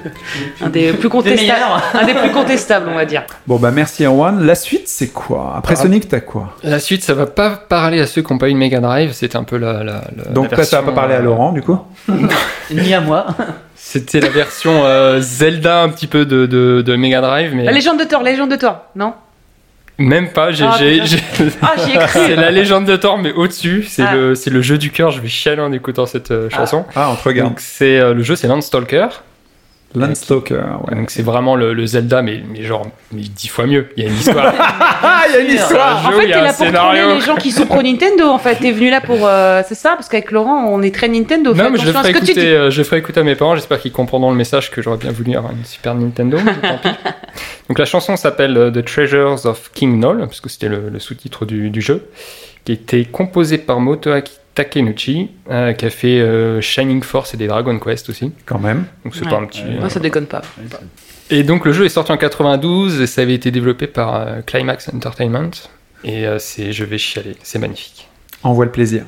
un 0.64 0.68
des 0.68 0.92
plus 0.94 1.08
contestables. 1.08 1.40
meilleurs. 1.42 1.82
un 1.94 2.04
des 2.04 2.14
plus 2.14 2.30
contestables, 2.32 2.86
on 2.90 2.94
va 2.96 3.04
dire. 3.04 3.22
Bon, 3.46 3.56
bah 3.56 3.70
merci 3.70 4.04
Erwan. 4.04 4.44
La 4.44 4.56
suite, 4.56 4.88
c'est 4.88 5.08
quoi? 5.12 5.54
Après 5.56 5.74
Ah. 5.78 5.82
Sonic, 5.82 6.08
t'as 6.08 6.20
quoi? 6.20 6.54
La 6.64 6.80
suite, 6.80 7.04
ça 7.04 7.14
va 7.14 7.26
pas 7.26 7.50
parler 7.50 8.00
à 8.00 8.06
ceux 8.06 8.22
qui 8.22 8.32
n'ont 8.32 8.38
pas 8.38 8.48
eu 8.48 8.52
de 8.54 8.58
Mega 8.58 8.80
Drive. 8.80 9.12
C'était 9.12 9.36
un 9.36 9.44
peu 9.44 9.56
la. 9.58 9.84
la, 9.84 10.02
la- 10.16 10.24
Donc 10.32 10.50
la 10.50 10.56
toi, 10.56 10.64
ça 10.64 10.78
va 10.78 10.82
version, 10.82 10.86
pas 10.86 10.92
parler 11.00 11.14
à 11.14 11.18
euh, 11.18 11.22
Laurent, 11.22 11.52
du 11.52 11.62
coup? 11.62 11.78
Ni 12.72 12.92
à 12.94 13.00
moi. 13.00 13.26
C'était 13.90 14.20
la 14.20 14.28
version 14.28 14.84
euh, 14.84 15.18
Zelda 15.20 15.80
un 15.82 15.88
petit 15.88 16.06
peu 16.06 16.26
de, 16.26 16.44
de, 16.44 16.82
de 16.82 16.96
Mega 16.96 17.22
Drive, 17.22 17.54
mais 17.54 17.64
La 17.64 17.72
légende 17.72 17.98
de 17.98 18.04
Thor, 18.04 18.22
la 18.22 18.32
légende 18.32 18.50
de 18.50 18.56
Thor, 18.56 18.84
non? 18.94 19.14
Même 19.96 20.28
pas. 20.30 20.52
J'ai, 20.52 20.66
Ah, 20.66 20.76
j'ai- 20.78 21.00
Ah, 21.62 21.72
j'y 21.78 21.92
ai 21.92 21.98
cru 21.98 22.20
c'est 22.26 22.36
la 22.36 22.50
légende 22.50 22.84
de 22.84 22.96
Thor, 22.96 23.16
mais 23.16 23.32
au-dessus. 23.32 23.84
C'est 23.88 24.02
Ah. 24.02 24.14
le, 24.14 24.34
c'est 24.34 24.50
le 24.50 24.60
jeu 24.60 24.76
du 24.76 24.90
cœur. 24.90 25.10
Je 25.10 25.22
vais 25.22 25.28
chialer 25.28 25.62
en 25.62 25.72
écoutant 25.72 26.04
cette 26.04 26.30
euh, 26.32 26.50
chanson. 26.50 26.84
Ah, 26.94 27.08
on 27.10 27.16
te 27.16 27.26
regarde. 27.26 27.48
Donc 27.48 27.60
c'est 27.60 27.98
euh, 27.98 28.12
le 28.12 28.22
jeu, 28.22 28.36
c'est 28.36 28.46
Landstalker. 28.46 29.08
Landstalker, 29.94 30.54
ouais. 30.86 30.94
Donc 30.96 31.10
c'est 31.10 31.22
vraiment 31.22 31.56
le, 31.56 31.72
le 31.72 31.86
Zelda, 31.86 32.20
mais, 32.22 32.42
mais 32.52 32.62
genre 32.62 32.86
mais 33.10 33.22
dix 33.22 33.48
fois 33.48 33.66
mieux. 33.66 33.88
Il 33.96 34.04
y 34.04 34.06
a 34.06 34.10
une 34.10 34.16
histoire. 34.16 34.52
Ah, 34.58 35.22
il 35.28 35.32
y 35.34 35.36
a 35.36 35.40
une 35.40 35.50
histoire 35.54 36.06
En 36.06 36.10
jeu, 36.10 36.18
fait, 36.18 36.24
il 36.24 36.28
y 36.28 36.32
t'es 36.32 36.38
a 36.38 36.42
là 36.42 36.52
pour 36.52 36.66
scénario. 36.66 37.00
trouver 37.02 37.14
les 37.14 37.20
gens 37.26 37.36
qui 37.36 37.50
sont 37.50 37.64
pro 37.66 37.82
Nintendo. 37.82 38.26
En 38.28 38.38
fait, 38.38 38.56
t'es 38.56 38.70
venu 38.72 38.90
là 38.90 39.00
pour. 39.00 39.18
euh, 39.26 39.62
c'est 39.66 39.74
ça? 39.74 39.90
Parce 39.96 40.08
qu'avec 40.08 40.30
Laurent, 40.30 40.66
on 40.68 40.82
est 40.82 40.94
très 40.94 41.08
Nintendo. 41.08 41.54
Non, 41.54 41.70
mais 41.70 41.78
je 41.78 41.86
le 41.86 41.92
ferai 41.92 42.12
ce 42.12 42.18
que 42.18 42.24
tu 42.24 42.24
écouter, 42.32 42.40
dis. 42.42 42.46
euh, 42.52 42.70
je 42.70 42.78
le 42.78 42.84
ferai 42.84 42.98
écouter 42.98 43.20
à 43.20 43.24
mes 43.24 43.34
parents. 43.34 43.54
J'espère 43.54 43.80
qu'ils 43.80 43.92
comprendront 43.92 44.30
le 44.30 44.36
message 44.36 44.70
que 44.70 44.82
j'aurais 44.82 44.98
bien 44.98 45.10
voulu 45.10 45.34
avoir 45.36 45.52
une 45.52 45.64
Super 45.64 45.94
Nintendo. 45.94 46.36
mais 46.44 46.52
tant 46.54 46.78
pis. 46.82 46.88
Donc 47.68 47.78
la 47.78 47.84
chanson 47.86 48.16
s'appelle 48.16 48.56
euh, 48.58 48.70
The 48.70 48.84
Treasures 48.84 49.46
of 49.46 49.70
King 49.72 49.98
Null, 50.00 50.18
parce 50.20 50.40
que 50.42 50.50
c'était 50.50 50.68
le, 50.68 50.90
le 50.90 50.98
sous-titre 50.98 51.46
du, 51.46 51.70
du 51.70 51.80
jeu, 51.80 52.08
qui 52.64 52.72
a 52.72 52.74
été 52.74 53.04
composé 53.06 53.56
par 53.58 53.80
Motoaki 53.80 54.32
Takenuchi, 54.64 55.30
euh, 55.50 55.72
qui 55.72 55.86
a 55.86 55.90
fait 55.90 56.18
euh, 56.20 56.60
Shining 56.60 57.00
Force 57.02 57.32
et 57.32 57.36
des 57.36 57.46
Dragon 57.46 57.78
Quest 57.78 58.08
aussi. 58.10 58.32
Quand 58.44 58.58
même. 58.58 58.86
Donc 59.04 59.14
c'est 59.14 59.24
Ouais. 59.24 59.30
pas 59.30 59.36
un 59.38 59.44
petit. 59.46 59.62
Moi, 59.64 59.88
ça 59.88 60.00
déconne 60.00 60.26
pas. 60.26 60.42
Et 61.30 61.44
donc 61.44 61.64
le 61.64 61.72
jeu 61.72 61.84
est 61.84 61.88
sorti 61.90 62.10
en 62.10 62.16
92 62.16 63.00
et 63.00 63.06
ça 63.06 63.22
avait 63.22 63.34
été 63.34 63.50
développé 63.52 63.86
par 63.86 64.14
euh, 64.16 64.40
Climax 64.44 64.88
Entertainment. 64.92 65.50
Et 66.02 66.26
euh, 66.26 66.38
c'est, 66.40 66.72
je 66.72 66.84
vais 66.84 66.98
chialer, 66.98 67.36
c'est 67.42 67.58
magnifique. 67.60 68.08
Envoie 68.42 68.64
le 68.64 68.72
plaisir. 68.72 69.04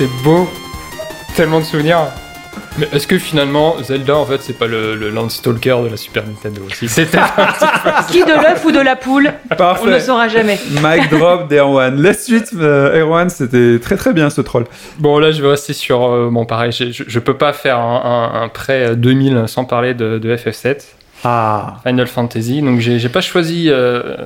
C'est 0.00 0.22
beau. 0.24 0.48
Tellement 1.36 1.60
de 1.60 1.64
souvenirs. 1.64 1.98
Mais 2.78 2.88
est-ce 2.92 3.06
que 3.06 3.18
finalement 3.18 3.76
Zelda 3.82 4.16
en 4.16 4.24
fait 4.24 4.38
c'est 4.40 4.58
pas 4.58 4.66
le, 4.66 4.94
le 4.96 5.10
Landstalker 5.10 5.76
de 5.84 5.88
la 5.88 5.96
Super 5.98 6.24
Nintendo 6.26 6.62
aussi? 6.66 6.88
C'était 6.88 7.18
Qui 8.10 8.22
de 8.24 8.32
l'œuf 8.32 8.64
ou 8.64 8.72
de 8.72 8.80
la 8.80 8.96
poule 8.96 9.30
On 9.50 9.86
ne 9.86 9.98
saura 9.98 10.28
jamais. 10.28 10.58
Mic 10.82 11.10
drop 11.10 11.48
d'Erwan. 11.48 12.00
La 12.00 12.14
suite, 12.14 12.50
euh, 12.56 12.98
Erwan, 13.02 13.28
c'était 13.28 13.78
très 13.78 13.96
très 13.96 14.12
bien 14.14 14.30
ce 14.30 14.40
troll. 14.40 14.64
Bon, 14.98 15.18
là, 15.18 15.32
je 15.32 15.42
vais 15.42 15.48
rester 15.48 15.74
sur. 15.74 16.02
euh, 16.10 16.30
bon, 16.32 16.46
pareil, 16.46 16.72
je, 16.72 16.86
je 17.06 17.18
peux 17.18 17.36
pas 17.36 17.52
faire 17.52 17.78
un, 17.78 18.30
un, 18.34 18.42
un 18.42 18.48
prêt 18.48 18.96
2000 18.96 19.44
sans 19.46 19.64
parler 19.66 19.92
de, 19.94 20.18
de 20.18 20.36
FF7, 20.36 20.78
Ah. 21.24 21.76
Final 21.86 22.06
Fantasy. 22.06 22.62
Donc, 22.62 22.80
j'ai 22.80 22.98
j'ai 22.98 23.08
pas 23.10 23.20
choisi, 23.20 23.66
euh, 23.68 24.16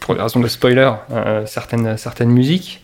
pour 0.00 0.14
des 0.14 0.20
raisons 0.22 0.40
de 0.40 0.48
spoiler, 0.48 0.90
euh, 1.12 1.46
certaines, 1.46 1.96
certaines 1.96 2.30
musiques. 2.30 2.82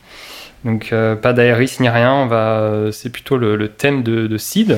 Donc, 0.67 0.91
euh, 0.93 1.17
pas 1.17 1.33
d'Aeris 1.33 1.77
ni 1.81 1.89
rien. 1.89 2.13
On 2.13 2.27
va, 2.27 2.59
euh, 2.59 2.91
c'est 2.93 3.09
plutôt 3.11 3.39
le, 3.39 3.57
le 3.57 3.69
thème 3.69 4.03
de, 4.03 4.27
de 4.27 4.37
Sid 4.37 4.77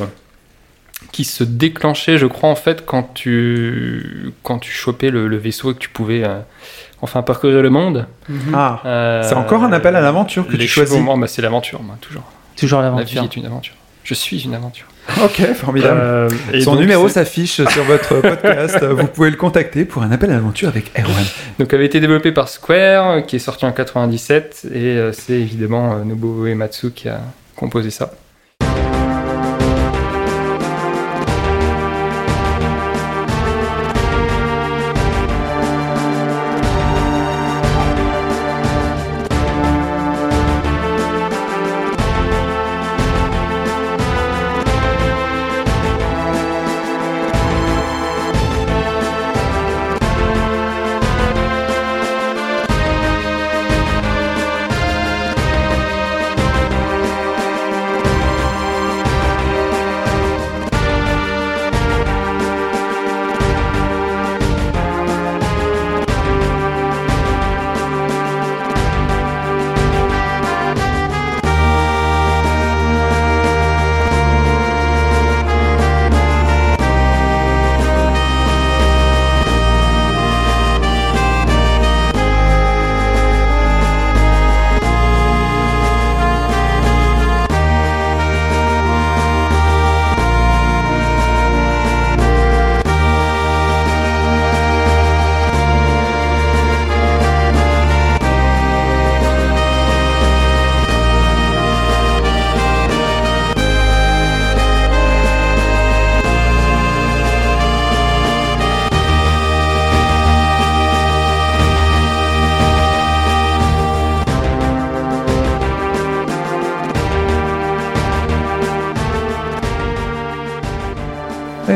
qui 1.12 1.24
se 1.24 1.44
déclenchait, 1.44 2.18
je 2.18 2.26
crois, 2.26 2.50
en 2.50 2.54
fait, 2.56 2.84
quand 2.84 3.14
tu, 3.14 4.32
quand 4.42 4.58
tu 4.58 4.70
chopais 4.70 5.10
le, 5.10 5.26
le 5.28 5.36
vaisseau 5.36 5.70
et 5.70 5.74
que 5.74 5.78
tu 5.78 5.88
pouvais 5.88 6.24
euh, 6.24 6.40
enfin 7.00 7.22
parcourir 7.22 7.62
le 7.62 7.70
monde. 7.70 8.06
Ah. 8.52 8.80
Euh, 8.84 9.22
C'est 9.22 9.34
encore 9.34 9.62
un 9.64 9.72
appel 9.72 9.96
à 9.96 10.00
l'aventure 10.00 10.46
que 10.46 10.56
tu 10.56 10.68
choisis. 10.68 10.98
bah, 11.16 11.26
c'est 11.26 11.40
l'aventure, 11.42 11.82
moi, 11.82 11.96
toujours. 12.00 12.24
Toujours 12.56 12.80
La 12.82 12.90
vie 12.90 12.96
l'aventure. 12.96 13.24
est 13.24 13.36
une 13.36 13.46
aventure. 13.46 13.74
Je 14.08 14.14
suis 14.14 14.42
une 14.42 14.54
aventure. 14.54 14.86
Ok, 15.22 15.42
formidable. 15.52 16.00
Euh, 16.02 16.30
et 16.54 16.62
Son 16.62 16.72
donc, 16.72 16.80
numéro 16.80 17.10
s'affiche 17.10 17.62
sur 17.62 17.84
votre 17.84 18.20
podcast. 18.22 18.82
Vous 18.82 19.06
pouvez 19.06 19.28
le 19.28 19.36
contacter 19.36 19.84
pour 19.84 20.02
un 20.02 20.10
appel 20.10 20.30
à 20.30 20.34
l'aventure 20.36 20.70
avec 20.70 20.98
Erwan. 20.98 21.26
donc 21.58 21.74
avait 21.74 21.84
été 21.84 22.00
développé 22.00 22.32
par 22.32 22.48
Square, 22.48 23.26
qui 23.26 23.36
est 23.36 23.38
sorti 23.38 23.66
en 23.66 23.72
97, 23.72 24.68
et 24.72 24.78
euh, 24.78 25.12
c'est 25.12 25.34
évidemment 25.34 25.92
euh, 25.92 26.04
Nobuo 26.04 26.46
Uematsu 26.46 26.92
qui 26.92 27.10
a 27.10 27.20
composé 27.54 27.90
ça. 27.90 28.12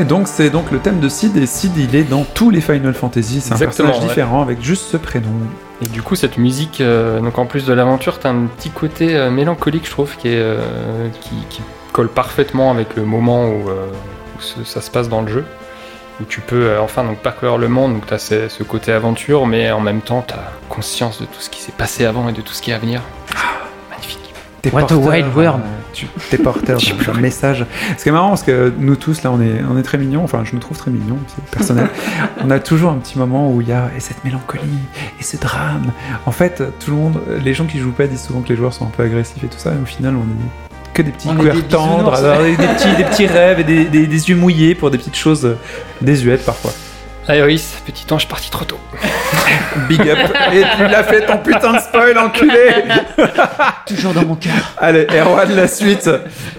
Donc 0.04 0.28
c'est 0.28 0.50
donc 0.50 0.70
le 0.70 0.78
thème 0.78 1.00
de 1.00 1.08
Sid 1.08 1.36
et 1.36 1.46
Sid 1.46 1.76
il 1.76 1.94
est 1.96 2.04
dans 2.04 2.24
tous 2.24 2.50
les 2.50 2.60
Final 2.60 2.94
Fantasy. 2.94 3.40
C'est 3.40 3.54
un 3.54 3.58
personnage 3.58 3.98
ouais. 4.00 4.06
différent 4.06 4.42
avec 4.42 4.62
juste 4.62 4.84
ce 4.90 4.96
prénom. 4.96 5.28
Et 5.84 5.86
du 5.88 6.00
coup, 6.02 6.14
cette 6.14 6.38
musique, 6.38 6.80
euh, 6.80 7.20
donc 7.20 7.38
en 7.38 7.46
plus 7.46 7.66
de 7.66 7.72
l'aventure, 7.72 8.18
t'as 8.20 8.30
un 8.30 8.46
petit 8.46 8.70
côté 8.70 9.16
euh, 9.16 9.30
mélancolique, 9.30 9.84
je 9.86 9.90
trouve, 9.90 10.16
qui, 10.16 10.28
est, 10.28 10.36
euh, 10.36 10.60
qui, 11.22 11.34
qui 11.50 11.60
colle 11.92 12.08
parfaitement 12.08 12.70
avec 12.70 12.94
le 12.94 13.04
moment 13.04 13.46
où, 13.48 13.62
où 13.68 14.40
ce- 14.40 14.62
ça 14.64 14.80
se 14.80 14.90
passe 14.90 15.08
dans 15.08 15.22
le 15.22 15.28
jeu. 15.28 15.44
Où 16.20 16.24
tu 16.24 16.40
peux 16.40 16.78
enfin 16.78 17.04
donc 17.04 17.18
parcourir 17.18 17.56
le 17.58 17.68
monde, 17.68 17.94
donc 17.94 18.06
t'as 18.06 18.18
ce, 18.18 18.48
ce 18.48 18.62
côté 18.62 18.92
aventure, 18.92 19.46
mais 19.46 19.72
en 19.72 19.80
même 19.80 20.02
temps, 20.02 20.22
t'as 20.26 20.52
conscience 20.68 21.20
de 21.20 21.24
tout 21.24 21.40
ce 21.40 21.48
qui 21.50 21.60
s'est 21.60 21.72
passé 21.72 22.04
avant 22.04 22.28
et 22.28 22.32
de 22.32 22.42
tout 22.42 22.52
ce 22.52 22.60
qui 22.62 22.70
est 22.70 22.74
à 22.74 22.78
venir. 22.78 23.00
T'es 24.62 24.70
What 24.70 24.82
a 24.82 24.86
porteur, 24.86 25.00
wild 25.10 25.26
world. 25.34 25.60
euh, 25.60 25.68
tu- 25.92 26.06
T'es 26.30 26.38
porteur 26.38 26.78
d'un 27.06 27.14
message. 27.20 27.66
Ce 27.98 28.02
qui 28.02 28.08
est 28.08 28.12
marrant, 28.12 28.28
parce 28.28 28.44
que 28.44 28.72
nous 28.78 28.94
tous, 28.94 29.22
là, 29.24 29.32
on 29.32 29.40
est, 29.40 29.60
on 29.68 29.76
est 29.76 29.82
très 29.82 29.98
mignons. 29.98 30.22
Enfin, 30.22 30.42
je 30.44 30.54
me 30.54 30.60
trouve 30.60 30.78
très 30.78 30.90
mignon, 30.92 31.18
c'est 31.26 31.44
personnel. 31.46 31.88
on 32.44 32.48
a 32.50 32.60
toujours 32.60 32.92
un 32.92 32.96
petit 32.98 33.18
moment 33.18 33.50
où 33.52 33.60
il 33.60 33.68
y 33.68 33.72
a 33.72 33.90
et 33.96 34.00
cette 34.00 34.24
mélancolie 34.24 34.62
et 35.18 35.22
ce 35.24 35.36
drame. 35.36 35.90
En 36.26 36.30
fait, 36.30 36.62
tout 36.78 36.92
le 36.92 36.96
monde, 36.96 37.20
les 37.44 37.54
gens 37.54 37.64
qui 37.66 37.80
jouent 37.80 37.90
pas 37.90 38.06
disent 38.06 38.22
souvent 38.22 38.40
que 38.40 38.50
les 38.50 38.56
joueurs 38.56 38.72
sont 38.72 38.86
un 38.86 38.90
peu 38.96 39.02
agressifs 39.02 39.42
et 39.42 39.48
tout 39.48 39.58
ça. 39.58 39.72
Et 39.72 39.82
au 39.82 39.86
final, 39.86 40.14
on 40.16 40.20
est 40.22 40.92
que 40.94 41.02
des 41.02 41.10
petits 41.10 41.28
des 41.28 41.62
tendres, 41.62 42.12
des, 42.20 42.54
petits, 42.56 42.96
des 42.96 43.04
petits 43.04 43.26
rêves 43.38 43.58
et 43.60 43.64
des, 43.64 43.84
des- 43.86 44.06
des 44.06 44.28
yeux 44.28 44.36
mouillés 44.36 44.74
pour 44.76 44.90
des 44.92 44.98
petites 44.98 45.16
choses 45.16 45.56
désuètes 46.02 46.44
parfois. 46.44 46.70
Aéris, 47.28 47.62
petit 47.86 48.04
ange 48.12 48.26
parti 48.28 48.50
trop 48.50 48.64
tôt. 48.64 48.78
Big 49.88 50.00
up. 50.08 50.18
et 50.52 50.62
tu 50.76 50.82
l'as 50.88 51.04
fait 51.04 51.24
ton 51.24 51.38
putain 51.38 51.74
de 51.74 51.78
spoil, 51.78 52.18
enculé 52.18 52.74
Toujours 53.86 54.12
dans 54.12 54.24
mon 54.24 54.34
cœur. 54.34 54.52
Allez, 54.78 55.06
Erwan, 55.08 55.54
la 55.54 55.68
suite. 55.68 56.10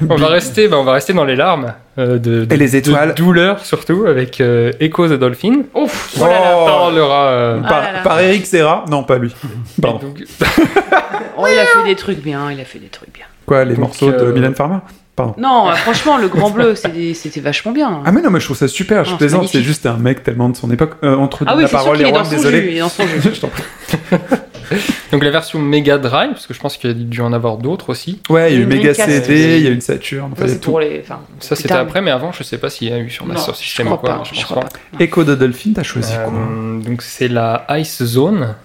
On 0.10 0.15
va 0.15 0.27
rester, 0.27 0.68
bah, 0.69 0.77
on 0.80 0.84
va 0.85 0.94
rester 0.94 1.11
dans 1.14 1.26
les 1.26 1.35
larmes 1.35 1.73
euh, 1.99 2.18
de, 2.18 2.45
de- 2.45 2.53
Et 2.53 2.57
les 2.57 2.76
étoiles. 2.77 3.10
de 3.10 3.14
douleur 3.14 3.60
surtout 3.65 4.06
avec 4.07 4.40
euh, 4.40 4.72
Echo 4.80 5.07
the 5.07 5.14
Dolphin. 5.19 5.64
Ouf, 5.76 6.11
qui 6.11 6.19
oh 6.22 6.27
là 6.27 6.40
là. 6.40 6.66
parlera. 6.66 7.24
euh, 7.25 7.59
Ah 7.64 7.67
par, 7.67 7.82
là 7.82 7.92
là. 7.92 8.00
par 8.01 8.19
Eric 8.22 8.45
Serra 8.45 8.85
Non, 8.90 9.03
pas 9.03 9.17
lui. 9.17 9.33
Pardon. 9.82 10.00
donc, 10.08 10.24
Oh, 11.38 11.45
il 11.51 11.59
a 11.59 11.66
fait 11.66 11.83
des 11.90 11.95
trucs 11.95 12.19
bien, 12.22 12.51
il 12.51 12.59
a 12.61 12.66
fait 12.66 12.80
des 12.80 12.88
trucs 12.88 13.11
bien. 13.14 13.25
Quoi, 13.45 13.66
les 13.66 13.72
Donc, 13.72 13.80
morceaux 13.80 14.11
de 14.11 14.17
euh, 14.17 14.33
Mylène 14.33 14.56
Farmer? 14.56 14.77
Pardon. 15.16 15.35
Non, 15.38 15.69
euh, 15.69 15.74
franchement, 15.74 16.17
le 16.17 16.27
Grand 16.27 16.50
Bleu, 16.50 16.74
c'était 16.75 17.40
vachement 17.40 17.72
bien. 17.72 18.01
Ah 18.03 18.11
mais 18.11 18.22
non, 18.22 18.32
mais 18.32 18.40
je 18.40 18.45
trouve 18.45 18.58
ça 18.58 18.67
super, 18.67 19.06
je 19.06 19.11
Non, 19.11 19.17
plaisante, 19.17 19.48
c'est 19.48 19.61
juste 19.61 19.85
un 19.85 19.98
mec 19.98 20.24
tellement 20.24 20.50
de 20.50 20.56
son 20.56 20.72
époque. 20.72 20.93
Euh, 21.03 21.16
entre 21.16 21.43
Ah 21.45 21.56
oui, 21.56 21.64
la 21.64 21.69
parole 21.69 22.01
et 22.01 22.11
son 22.11 22.30
désolé. 22.30 22.61
jus, 22.61 22.67
il 22.72 22.77
est 22.77 22.80
dans 22.80 22.90
son 22.90 23.03
jeu. 23.06 23.19
je 23.33 23.40
t'en 23.40 23.50
prie. 23.50 23.64
donc 25.11 25.24
la 25.24 25.30
version 25.30 25.59
Mega 25.59 26.00
Drive, 26.00 26.32
parce 26.32 26.48
que 26.48 26.56
je 26.56 26.59
pense 26.59 26.77
qu'il 26.77 26.90
y 26.90 26.93
a 26.93 26.95
dû 26.95 27.22
en 27.22 27.32
avoir 27.32 27.58
d'autres 27.58 27.90
aussi. 27.92 28.22
Ouais, 28.30 28.51
il 28.51 28.56
y 28.56 28.58
a 28.58 28.59
eu 28.61 28.64
Une 28.64 28.69
Mega. 28.69 28.93
CD, 28.95 29.58
il 29.58 29.64
y 29.64 29.67
a 29.67 29.69
eu 29.69 29.74
une 29.75 29.82
Saturn, 29.82 30.32
enfin, 30.33 30.48
Ça, 30.48 30.56
pour 30.59 30.80
les. 30.80 31.01
Enfin, 31.03 31.19
Ça 31.40 31.56
plus 31.56 31.61
c'était 31.61 31.75
après, 31.75 32.01
mais 32.01 32.09
avant 32.09 32.32
je 32.32 32.42
sais 32.42 32.58
pas 32.58 32.72
s'il 32.72 32.90
y 32.90 32.93
a 32.93 32.98
eu 32.98 33.11
sur 33.11 33.27
Master 33.27 33.56
System 33.56 33.92
ou 33.92 33.98
quoi. 33.98 34.09
pas, 34.17 34.24
je 34.32 34.43
crois 34.43 34.61
pas. 34.64 34.69
pas. 34.98 35.03
Echo 35.03 35.24
de 35.24 35.35
Dolphin, 35.35 35.74
t'as 35.75 35.83
choisi 35.83 36.14
quoi 36.16 36.33
Euh, 36.33 36.80
donc 36.80 37.03
c'est 37.03 37.27
la 37.27 37.67
Ice 37.77 38.01
Zone. 38.03 38.56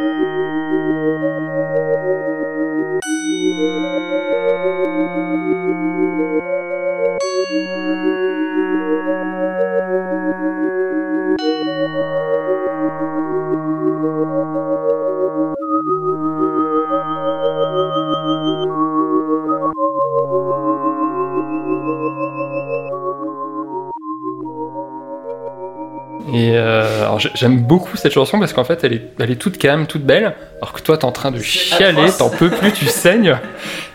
alors 27.17 27.35
j'aime 27.35 27.59
beaucoup 27.59 27.97
cette 27.97 28.13
chanson 28.13 28.39
parce 28.39 28.53
qu'en 28.53 28.63
fait 28.63 28.83
elle 28.83 28.93
est, 28.93 29.01
elle 29.19 29.31
est 29.31 29.35
toute 29.35 29.57
calme, 29.57 29.87
toute 29.87 30.03
belle, 30.03 30.35
alors 30.61 30.73
que 30.73 30.81
toi 30.81 30.97
t'es 30.97 31.05
en 31.05 31.11
train 31.11 31.31
de 31.31 31.39
chialer, 31.39 32.11
t'en 32.17 32.29
peux 32.29 32.49
plus, 32.49 32.71
tu 32.71 32.85
saignes. 32.85 33.37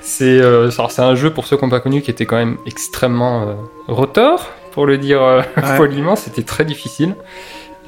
C'est 0.01 0.25
euh, 0.25 0.71
c'est 0.71 1.03
un 1.03 1.15
jeu 1.15 1.31
pour 1.31 1.47
ceux 1.47 1.57
qui 1.57 1.65
n'ont 1.65 1.71
pas 1.71 1.81
connu 1.81 2.03
qui 2.03 2.11
était 2.11 2.27
quand 2.27 2.37
même 2.37 2.57
extrêmement 2.67 3.43
euh, 3.43 3.55
rotor, 3.89 4.51
pour 4.73 4.87
le 4.87 4.99
dire 4.99 5.23
euh, 5.23 5.43
Ouais. 5.57 5.77
poliment, 5.77 6.17
c'était 6.17 6.43
très 6.43 6.65
difficile. 6.65 7.15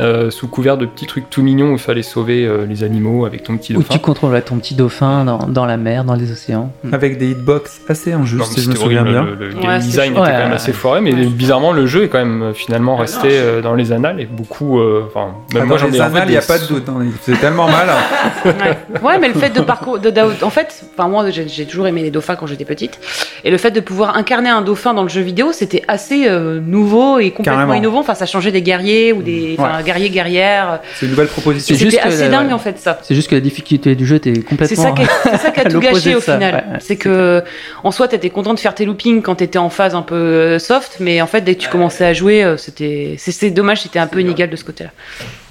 Euh, 0.00 0.28
sous 0.32 0.48
couvert 0.48 0.76
de 0.76 0.86
petits 0.86 1.06
trucs 1.06 1.30
tout 1.30 1.40
mignons 1.40 1.68
où 1.68 1.72
il 1.74 1.78
fallait 1.78 2.02
sauver 2.02 2.44
euh, 2.44 2.66
les 2.68 2.82
animaux 2.82 3.26
avec 3.26 3.44
ton 3.44 3.56
petit 3.56 3.72
Où 3.74 3.76
dauphin. 3.76 3.94
tu 3.94 4.00
contrôles 4.00 4.42
ton 4.42 4.56
petit 4.56 4.74
dauphin 4.74 5.24
dans, 5.24 5.38
dans 5.46 5.66
la 5.66 5.76
mer, 5.76 6.02
dans 6.02 6.14
les 6.16 6.32
océans. 6.32 6.72
Avec 6.90 7.16
des 7.16 7.30
hitbox 7.30 7.80
assez 7.88 8.12
injustes, 8.12 8.44
si 8.54 8.60
je 8.62 8.70
me 8.70 8.74
souviens 8.74 9.04
bien. 9.04 9.22
Le, 9.22 9.50
le 9.50 9.54
Ouais, 9.56 9.78
design 9.78 10.10
était 10.10 10.20
quand 10.20 10.26
Ouais. 10.26 10.32
même 10.36 10.50
assez 10.52 10.72
foiré, 10.72 11.00
mais 11.00 11.12
bizarrement 11.12 11.70
le 11.70 11.86
jeu 11.86 12.02
est 12.02 12.08
quand 12.08 12.18
même 12.18 12.42
euh, 12.42 12.52
finalement 12.54 12.96
resté 12.96 13.28
euh, 13.30 13.62
dans 13.62 13.74
les 13.76 13.92
annales 13.92 14.20
et 14.20 14.26
beaucoup. 14.26 14.80
euh, 14.80 15.04
Enfin, 15.06 15.26
même 15.52 15.62
Ah, 15.62 15.66
moi 15.66 15.76
dans 15.76 15.84
j'en 15.84 15.90
les 15.92 16.00
annales, 16.00 16.26
il 16.26 16.32
n'y 16.32 16.36
a 16.38 16.42
pas 16.42 16.58
de 16.58 16.66
doute, 16.66 16.88
hein, 16.88 16.96
il 17.04 17.12
faisait 17.12 17.38
tellement 17.38 17.68
mal. 17.68 17.88
Ouais. 18.44 18.98
Ouais, 19.02 19.18
mais 19.20 19.28
le 19.28 19.34
fait 19.34 19.50
de 19.50 19.60
parcours, 19.60 19.98
de, 20.00 20.10
d'au- 20.10 20.32
en 20.42 20.50
fait, 20.50 20.84
enfin 20.98 21.08
moi 21.08 21.24
j'ai 21.30 21.64
toujours 21.66 21.86
aimé 21.86 22.02
les 22.02 22.10
dauphins 22.10 22.34
quand 22.36 22.46
j'étais 22.46 22.64
petite, 22.64 22.98
et 23.44 23.50
le 23.50 23.56
fait 23.58 23.70
de 23.70 23.80
pouvoir 23.80 24.16
incarner 24.16 24.50
un 24.50 24.60
dauphin 24.60 24.92
dans 24.92 25.02
le 25.04 25.08
jeu 25.08 25.20
vidéo, 25.22 25.52
c'était 25.52 25.82
assez 25.88 26.26
euh, 26.28 26.60
nouveau 26.60 27.18
et 27.20 27.30
complètement 27.30 27.60
Carrément. 27.60 27.74
innovant. 27.74 28.00
Enfin, 28.00 28.14
ça 28.14 28.26
changeait 28.26 28.50
des 28.52 28.60
guerriers 28.62 29.12
ou 29.12 29.22
des, 29.22 29.56
enfin, 29.84 29.92
guerriers 29.92 30.10
guerrières. 30.10 30.80
C'est 30.96 31.06
une 31.06 31.10
nouvelle 31.12 31.28
proposition. 31.28 31.74
C'est 31.74 31.80
juste 31.80 31.96
C'était 31.96 32.08
que 32.08 32.14
assez 32.14 32.24
la- 32.24 32.28
dingue 32.30 32.46
ouais. 32.48 32.52
en 32.52 32.58
fait 32.58 32.78
ça. 32.78 32.98
C'est 33.02 33.14
juste 33.14 33.28
que 33.30 33.34
la 33.34 33.40
difficulté 33.40 33.94
du 33.94 34.06
jeu 34.06 34.16
était 34.16 34.32
complètement. 34.42 34.66
C'est 34.66 34.76
ça 34.76 34.92
qui, 34.92 35.02
est- 35.02 35.06
c'est 35.30 35.38
ça 35.38 35.50
qui 35.50 35.60
a 35.60 35.64
tout 35.64 35.80
gâché 35.80 36.14
au 36.14 36.20
final. 36.20 36.78
C'est 36.80 36.96
que, 36.96 37.42
en 37.82 37.90
soi, 37.90 38.08
t'étais 38.08 38.30
content 38.30 38.54
de 38.54 38.60
faire 38.60 38.74
tes 38.74 38.84
loopings 38.84 39.22
quand 39.22 39.36
t'étais 39.36 39.58
en 39.58 39.70
phase 39.70 39.94
un 39.94 40.02
peu 40.02 40.14
euh, 40.14 40.58
soft, 40.58 40.96
mais 41.00 41.20
en 41.20 41.26
fait, 41.26 41.40
dès 41.42 41.54
que 41.54 41.60
tu 41.62 41.68
commençais 41.68 42.04
à 42.04 42.12
jouer, 42.12 42.42
euh, 42.44 42.56
c'était, 42.56 43.16
c'est, 43.18 43.50
dommage, 43.50 43.82
c'était 43.82 43.98
un 43.98 44.06
peu 44.06 44.20
inégal 44.20 44.50
de 44.50 44.56
ce 44.56 44.64
côté-là. 44.64 44.90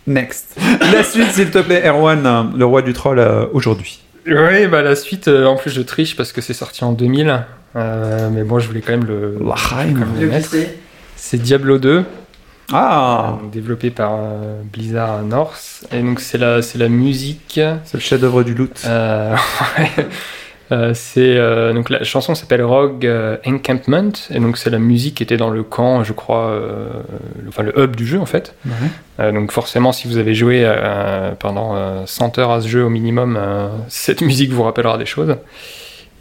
Next. 0.07 0.57
La 0.93 1.03
suite, 1.03 1.31
s'il 1.31 1.49
te 1.49 1.59
plaît, 1.59 1.83
Erwan, 1.87 2.51
le 2.57 2.65
roi 2.65 2.81
du 2.81 2.93
troll, 2.93 3.19
euh, 3.19 3.45
aujourd'hui. 3.53 3.99
Oui, 4.25 4.67
bah 4.67 4.81
la 4.81 4.95
suite, 4.95 5.27
euh, 5.27 5.45
en 5.45 5.57
plus 5.57 5.69
je 5.71 5.81
triche 5.81 6.15
parce 6.15 6.31
que 6.31 6.39
c'est 6.39 6.53
sorti 6.53 6.85
en 6.85 6.93
2000, 6.93 7.41
euh, 7.75 8.29
mais 8.31 8.43
bon, 8.43 8.57
je 8.59 8.67
voulais 8.67 8.79
quand 8.79 8.93
même 8.93 9.05
le, 9.05 9.37
L'Achheim. 9.45 9.93
quand 9.93 9.99
même 9.99 10.19
le 10.21 10.27
mettre. 10.27 10.49
C'est 11.17 11.41
Diablo 11.41 11.77
2. 11.77 12.03
Ah, 12.71 13.37
donc 13.41 13.51
développé 13.51 13.89
par 13.89 14.13
euh, 14.15 14.61
Blizzard 14.71 15.21
North. 15.23 15.85
Et 15.91 16.01
donc 16.01 16.19
c'est 16.19 16.37
la, 16.37 16.61
c'est 16.61 16.77
la 16.77 16.87
musique. 16.89 17.59
c'est 17.83 17.93
le 17.95 17.99
chef-d'œuvre 17.99 18.43
du 18.43 18.53
loot. 18.53 18.81
Euh. 18.85 19.35
Euh, 20.71 20.93
c'est 20.95 21.35
euh, 21.37 21.73
donc 21.73 21.89
la 21.89 22.03
chanson 22.05 22.33
s'appelle 22.35 22.63
Rogue 22.63 23.05
euh, 23.05 23.35
Encampment 23.45 24.13
et 24.31 24.39
donc 24.39 24.57
c'est 24.57 24.69
la 24.69 24.79
musique 24.79 25.15
qui 25.15 25.23
était 25.23 25.35
dans 25.37 25.49
le 25.49 25.61
camp, 25.61 26.03
je 26.05 26.13
crois, 26.13 26.57
le- 27.43 27.49
enfin 27.49 27.63
le 27.63 27.77
hub 27.77 27.95
du 27.97 28.07
jeu 28.07 28.19
en 28.19 28.25
fait. 28.25 28.55
Donc 29.19 29.51
forcément, 29.51 29.91
si 29.91 30.07
vous 30.07 30.17
avez 30.17 30.33
joué 30.33 30.63
pendant 31.37 31.75
euh, 31.75 32.03
100 32.05 32.39
heures 32.39 32.49
à 32.51 32.61
ce 32.61 32.67
jeu 32.69 32.83
au 32.85 32.89
minimum, 32.89 33.37
cette 33.89 34.21
musique 34.21 34.51
vous 34.51 34.63
rappellera 34.63 34.97
des 34.97 35.05
choses. 35.05 35.35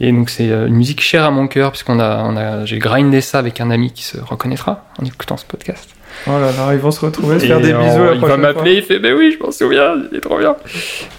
Et 0.01 0.11
donc 0.11 0.29
c'est 0.29 0.47
une 0.49 0.75
musique 0.75 1.01
chère 1.01 1.23
à 1.23 1.31
mon 1.31 1.47
cœur 1.47 1.71
puisqu'on 1.71 1.99
a, 1.99 2.21
on 2.23 2.35
a, 2.35 2.65
j'ai 2.65 2.77
grindé 2.79 3.21
ça 3.21 3.39
avec 3.39 3.61
un 3.61 3.71
ami 3.71 3.91
qui 3.93 4.03
se 4.03 4.17
reconnaîtra 4.19 4.85
en 5.01 5.05
écoutant 5.05 5.37
ce 5.37 5.45
podcast. 5.45 5.89
Oh 6.27 6.31
là 6.31 6.51
là, 6.51 6.73
ils 6.73 6.79
vont 6.79 6.91
se 6.91 7.01
retrouver, 7.01 7.39
se 7.39 7.45
faire 7.45 7.59
des 7.59 7.73
bisous 7.73 8.03
la 8.03 8.13
il 8.13 8.19
va 8.21 8.37
m'appeler, 8.37 8.75
il 8.75 8.81
fait 8.83 8.99
Mais 8.99 9.11
oui, 9.13 9.35
je 9.37 9.43
m'en 9.43 9.51
souviens, 9.51 9.95
il 10.11 10.17
est 10.17 10.21
trop 10.21 10.37
bien. 10.37 10.55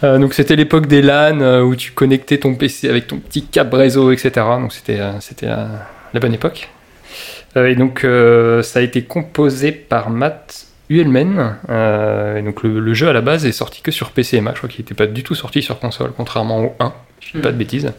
Euh, 0.03 0.19
donc 0.19 0.35
c'était 0.35 0.57
l'époque 0.57 0.87
des 0.87 1.03
LAN 1.03 1.41
euh, 1.41 1.61
où 1.63 1.77
tu 1.77 1.93
connectais 1.93 2.39
ton 2.39 2.55
PC 2.55 2.89
avec 2.89 3.07
ton 3.07 3.19
petit 3.19 3.43
câble 3.45 3.75
réseau, 3.77 4.11
etc. 4.13 4.31
Donc 4.61 4.73
c'était 4.73 5.01
euh, 5.01 5.13
c'était 5.21 5.49
euh, 5.49 5.67
la 6.15 6.21
bonne 6.21 6.35
époque. 6.35 6.71
Euh, 7.57 7.67
et 7.67 7.75
donc 7.75 8.05
euh, 8.05 8.63
ça 8.63 8.79
a 8.79 8.83
été 8.83 9.03
composé 9.03 9.73
par 9.73 10.11
Matt 10.11 10.67
Uelmen. 10.91 11.57
Euh, 11.69 12.39
et 12.39 12.43
donc 12.43 12.63
le, 12.63 12.81
le 12.81 12.95
jeu 12.95 13.09
à 13.09 13.13
la 13.13 13.21
base 13.21 13.45
est 13.47 13.53
sorti 13.53 13.83
que 13.83 13.91
sur 13.91 14.11
PC 14.11 14.39
et 14.39 14.41
Mac. 14.41 14.55
Je 14.55 14.59
crois 14.61 14.69
qu'il 14.71 14.83
n'était 14.85 14.95
pas 14.95 15.07
du 15.07 15.23
tout 15.23 15.35
sorti 15.35 15.61
sur 15.63 15.79
console, 15.79 16.13
contrairement 16.17 16.61
au 16.65 16.75
1. 16.81 16.93
Je 17.21 17.33
dis 17.39 17.43
pas 17.43 17.53
de 17.53 17.57
bêtises. 17.57 17.93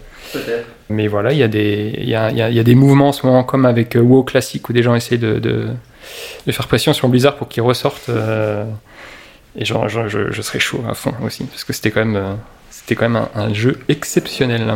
Mais 0.90 1.08
voilà, 1.08 1.32
il 1.32 1.38
y, 1.38 1.44
a 1.44 1.48
des- 1.48 1.94
il 1.98 2.10
y, 2.10 2.16
a, 2.16 2.30
il 2.32 2.38
y 2.38 2.42
a- 2.42 2.50
y 2.50 2.60
a 2.60 2.64
des 2.64 2.76
mouvements 2.76 3.10
en 3.10 3.12
ce 3.12 3.26
moment, 3.26 3.44
comme 3.44 3.66
avec 3.66 3.96
WoW 3.96 4.24
classique, 4.24 4.70
où 4.70 4.74
des 4.74 4.84
gens 4.84 4.94
essayent 4.96 5.18
de, 5.18 5.40
de, 5.40 5.68
de 6.46 6.52
faire 6.52 6.68
pression 6.68 6.94
sur 6.94 7.08
Blizzard 7.08 7.36
pour 7.36 7.48
qu'ils 7.48 7.64
ressortent. 7.64 8.10
euh, 8.10 8.66
et 9.58 9.64
je, 9.66 10.42
serais 10.42 10.60
chaud 10.60 10.84
à 10.90 10.94
fond 10.94 11.14
aussi, 11.24 11.46
parce 11.46 11.64
que 11.64 11.72
c'était 11.74 11.92
quand 11.92 12.06
même, 12.06 12.16
euh, 13.16 13.26
un 13.36 13.54
jeu 13.54 13.80
exceptionnel. 13.88 14.76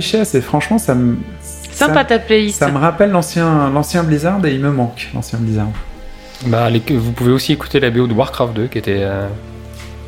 Richesse 0.00 0.34
et 0.34 0.40
franchement, 0.40 0.78
ça 0.78 0.94
me. 0.94 1.16
Sympa 1.72 1.94
ça, 1.94 2.04
ta 2.04 2.18
playlist. 2.18 2.58
ça 2.58 2.68
me 2.70 2.78
rappelle 2.78 3.10
l'ancien, 3.10 3.70
l'ancien 3.70 4.02
Blizzard 4.02 4.44
et 4.44 4.52
il 4.54 4.60
me 4.60 4.70
manque 4.70 5.08
l'ancien 5.14 5.38
Blizzard. 5.38 5.68
Bah, 6.46 6.68
les- 6.70 6.82
vous 6.96 7.12
pouvez 7.12 7.32
aussi 7.32 7.52
écouter 7.52 7.80
la 7.80 7.90
BO 7.90 8.06
de 8.06 8.12
Warcraft 8.14 8.52
2 8.54 8.66
qui 8.66 8.78
était 8.78 8.98
euh, 9.02 9.26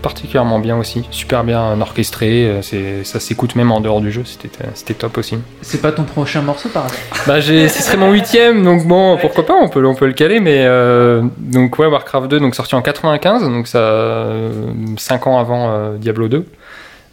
particulièrement 0.02 0.58
bien 0.58 0.76
aussi, 0.76 1.06
super 1.10 1.44
bien 1.44 1.80
orchestré, 1.80 2.46
euh, 2.46 2.62
c'est, 2.62 3.04
ça 3.04 3.20
s'écoute 3.20 3.54
même 3.54 3.70
en 3.70 3.80
dehors 3.80 4.00
du 4.00 4.10
jeu, 4.10 4.22
c'était, 4.24 4.50
euh, 4.64 4.68
c'était 4.74 4.94
top 4.94 5.16
aussi. 5.18 5.38
C'est 5.62 5.80
pas 5.80 5.92
ton 5.92 6.02
prochain 6.02 6.42
morceau 6.42 6.68
par 6.70 6.86
hasard 6.86 6.98
Bah, 7.26 7.38
j'ai, 7.40 7.68
ce 7.68 7.82
serait 7.82 7.96
mon 7.98 8.10
huitième, 8.12 8.64
donc 8.64 8.84
bon, 8.86 9.16
pourquoi 9.20 9.46
pas, 9.46 9.54
on 9.62 9.68
peut, 9.68 9.86
on 9.86 9.94
peut 9.94 10.06
le 10.08 10.12
caler, 10.14 10.40
mais 10.40 10.64
euh, 10.66 11.22
donc 11.38 11.78
ouais, 11.78 11.86
Warcraft 11.86 12.28
2, 12.28 12.40
donc 12.40 12.54
sorti 12.56 12.74
en 12.74 12.82
95, 12.82 13.42
donc 13.44 13.68
ça, 13.68 14.32
5 14.98 15.26
ans 15.28 15.38
avant 15.38 15.70
euh, 15.70 15.96
Diablo 15.98 16.28
2, 16.28 16.44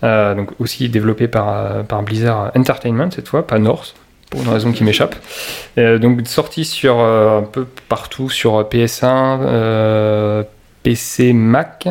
Euh, 0.03 0.33
donc 0.33 0.51
aussi 0.59 0.87
développé 0.87 1.27
par, 1.27 1.49
euh, 1.49 1.83
par 1.83 2.01
Blizzard 2.03 2.51
Entertainment 2.55 3.11
cette 3.11 3.27
fois, 3.27 3.45
pas 3.45 3.59
North, 3.59 3.95
pour 4.29 4.41
une 4.41 4.47
raison 4.49 4.71
qui 4.71 4.83
m'échappe. 4.85 5.15
Euh, 5.77 5.97
donc 5.97 6.25
sorti 6.25 6.63
sur 6.63 6.99
euh, 6.99 7.39
un 7.39 7.43
peu 7.43 7.65
partout, 7.89 8.29
sur 8.29 8.61
PS1, 8.63 9.39
euh, 9.41 10.43
PC, 10.83 11.33
Mac 11.33 11.89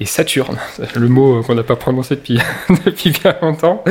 et 0.00 0.04
Saturn, 0.04 0.56
le 0.96 1.08
mot 1.08 1.42
qu'on 1.44 1.54
n'a 1.54 1.62
pas 1.62 1.76
prononcé 1.76 2.16
depuis, 2.16 2.40
depuis 2.84 3.10
bien 3.10 3.34
longtemps. 3.40 3.84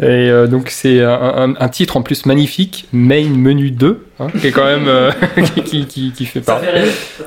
Et 0.00 0.30
donc 0.48 0.68
c'est 0.70 1.02
un, 1.02 1.10
un- 1.12 1.54
un 1.58 1.68
titre 1.68 1.96
en 1.96 2.02
plus 2.02 2.24
magnifique, 2.26 2.86
Main 2.92 3.28
Menu 3.30 3.72
2, 3.72 4.06
hein, 4.20 4.26
qui 4.40 4.46
est 4.46 4.52
quand 4.52 4.64
même 4.64 4.88
qui, 5.54 5.62
qui, 5.62 5.86
qui- 5.86 6.12
qui 6.12 6.24
fait 6.26 6.40
pas. 6.40 6.60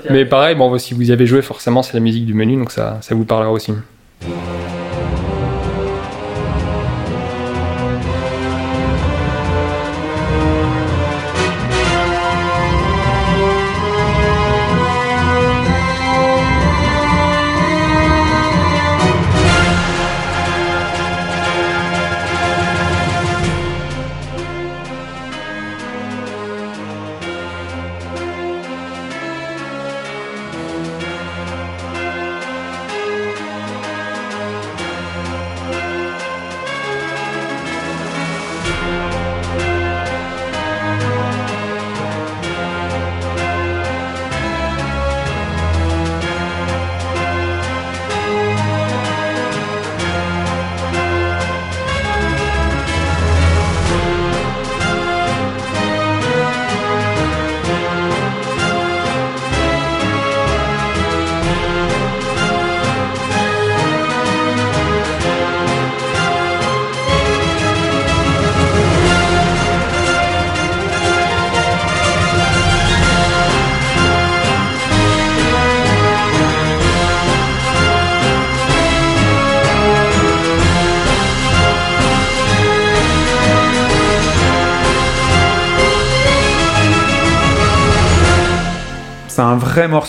Mais 0.09 0.23
pareil, 0.25 0.55
bon, 0.55 0.77
si 0.77 0.93
vous 0.93 1.09
y 1.09 1.11
avez 1.11 1.25
joué, 1.25 1.41
forcément 1.41 1.83
c'est 1.83 1.93
la 1.95 1.99
musique 2.01 2.25
du 2.25 2.33
menu, 2.33 2.55
donc 2.55 2.71
ça, 2.71 2.97
ça 3.01 3.13
vous 3.15 3.25
parlera 3.25 3.51
aussi. 3.51 3.73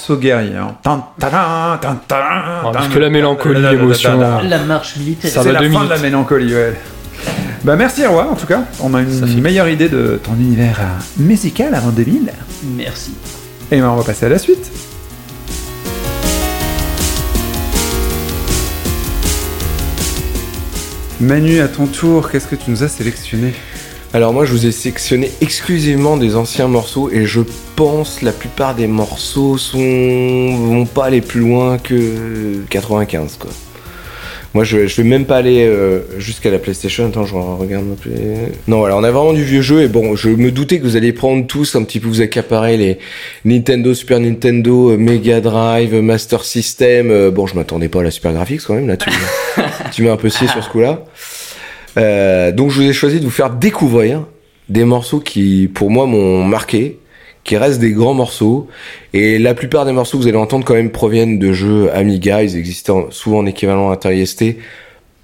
Morceau 0.09 0.17
guerrier. 0.21 0.57
hein. 0.57 0.75
Ah, 0.85 1.81
parce 2.73 2.89
que 2.89 2.99
la 2.99 3.11
mélancolie, 3.11 3.61
l'émotion. 3.61 4.19
La 4.19 4.59
marche 4.59 4.97
militaire. 4.97 5.31
Ça 5.31 5.43
C'est 5.43 5.53
la 5.53 5.61
fin 5.71 5.85
de 5.85 5.91
la 5.91 5.99
mélancolie, 5.99 6.55
ouais. 6.55 6.75
Bah 7.65 7.75
merci 7.75 8.07
Roi, 8.07 8.29
en 8.31 8.35
tout 8.37 8.47
cas. 8.47 8.63
On 8.81 8.95
a 8.95 9.01
une 9.01 9.41
meilleure 9.41 9.69
idée 9.69 9.89
de 9.89 10.21
ton 10.23 10.35
univers 10.35 10.79
euh, 10.81 11.23
musical 11.23 11.75
avant 11.75 11.89
2000. 11.91 12.31
Merci. 12.77 13.15
Et 13.73 13.81
ben 13.81 13.89
on 13.89 13.97
va 13.97 14.05
passer 14.05 14.27
à 14.27 14.29
la 14.29 14.39
suite. 14.39 14.71
Manu, 21.21 21.61
à 21.61 21.69
ton 21.69 21.87
tour, 21.87 22.31
qu'est-ce 22.31 22.47
que 22.47 22.57
tu 22.57 22.71
nous 22.71 22.83
as 22.85 22.89
sélectionné? 22.89 23.55
Alors 24.17 24.33
moi 24.33 24.47
je 24.47 24.53
vous 24.53 24.65
ai 24.65 24.73
sélectionné 24.73 25.31
exclusivement 25.43 26.17
des 26.17 26.37
anciens 26.37 26.69
morceaux 26.69 27.11
et 27.11 27.27
je 27.27 27.43
pense 27.77 28.23
la 28.23 28.33
plupart 28.33 28.75
des 28.75 28.87
morceaux 28.87 29.59
sont 29.59 29.77
vont 30.57 30.87
pas 30.87 31.05
aller 31.05 31.21
plus 31.21 31.41
loin 31.41 31.77
que 31.77 32.63
95 32.71 33.37
quoi. 33.39 33.51
Moi 34.55 34.65
je, 34.65 34.87
je 34.87 34.97
vais 35.03 35.07
même 35.07 35.27
pas 35.27 35.37
aller 35.37 35.67
euh, 35.67 36.01
jusqu'à 36.19 36.51
la 36.51 36.59
PlayStation. 36.59 37.05
Attends, 37.07 37.27
je 37.27 37.35
regarde 37.35 37.85
ma 37.85 37.95
play- 37.95 38.53
Non 38.69 38.79
voilà, 38.79 38.97
on 38.97 39.05
a 39.05 39.11
vraiment 39.11 39.35
du 39.35 39.45
vieux 39.45 39.61
jeu 39.61 39.83
et 39.83 39.89
bon, 39.89 40.17
je 40.17 40.31
me 40.31 40.51
doutais 40.51 40.79
que 40.79 40.85
vous 40.85 40.97
alliez 40.97 41.13
prendre 41.13 41.47
tous 41.47 41.77
un 41.77 41.83
petit 41.85 42.01
peu 42.01 42.09
vous 42.09 42.23
accaparer 42.23 42.79
les 42.79 42.99
Nintendo, 43.45 43.93
Super 43.93 44.19
Nintendo, 44.19 44.93
euh, 44.93 44.97
Mega 44.97 45.43
Drive, 45.43 45.93
euh, 45.93 46.01
Master 46.01 46.43
System. 46.43 47.29
Bon, 47.33 47.47
je 47.47 47.55
m'attendais 47.55 47.91
pas 47.91 48.01
à 48.01 48.05
la 48.05 48.11
Super 48.11 48.33
Graphics 48.33 48.63
quand 48.67 48.73
même 48.77 48.89
là. 48.89 48.97
Tu, 48.97 49.11
tu 49.93 50.03
m'as 50.05 50.13
un 50.13 50.17
peu 50.17 50.31
scié 50.31 50.49
sur 50.49 50.65
ce 50.65 50.71
coup-là. 50.71 51.05
Euh, 51.97 52.53
donc 52.53 52.71
je 52.71 52.81
vous 52.83 52.89
ai 52.89 52.93
choisi 52.93 53.21
de 53.21 53.25
vous 53.25 53.31
faire 53.31 53.51
découvrir 53.51 54.25
des 54.69 54.85
morceaux 54.85 55.21
qui, 55.21 55.71
pour 55.73 55.91
moi, 55.91 56.07
m'ont 56.07 56.45
marqué, 56.45 56.99
qui 57.45 57.57
restent 57.57 57.81
des 57.81 57.93
grands 57.93 58.15
morceaux. 58.15 58.69
Et 59.13 59.39
la 59.39 59.55
plupart 59.55 59.85
des 59.85 59.93
morceaux 59.93 60.19
que 60.19 60.23
vous 60.23 60.29
allez 60.29 60.37
entendre 60.37 60.65
quand 60.65 60.75
même 60.75 60.91
proviennent 60.91 61.39
de 61.39 61.53
jeux 61.53 61.91
Amiga. 61.95 62.43
Ils 62.43 62.57
existaient 62.57 62.91
en- 62.91 63.11
souvent 63.11 63.39
en 63.39 63.47
équivalent 63.47 63.91
Atari 63.91 64.27
ST. 64.27 64.57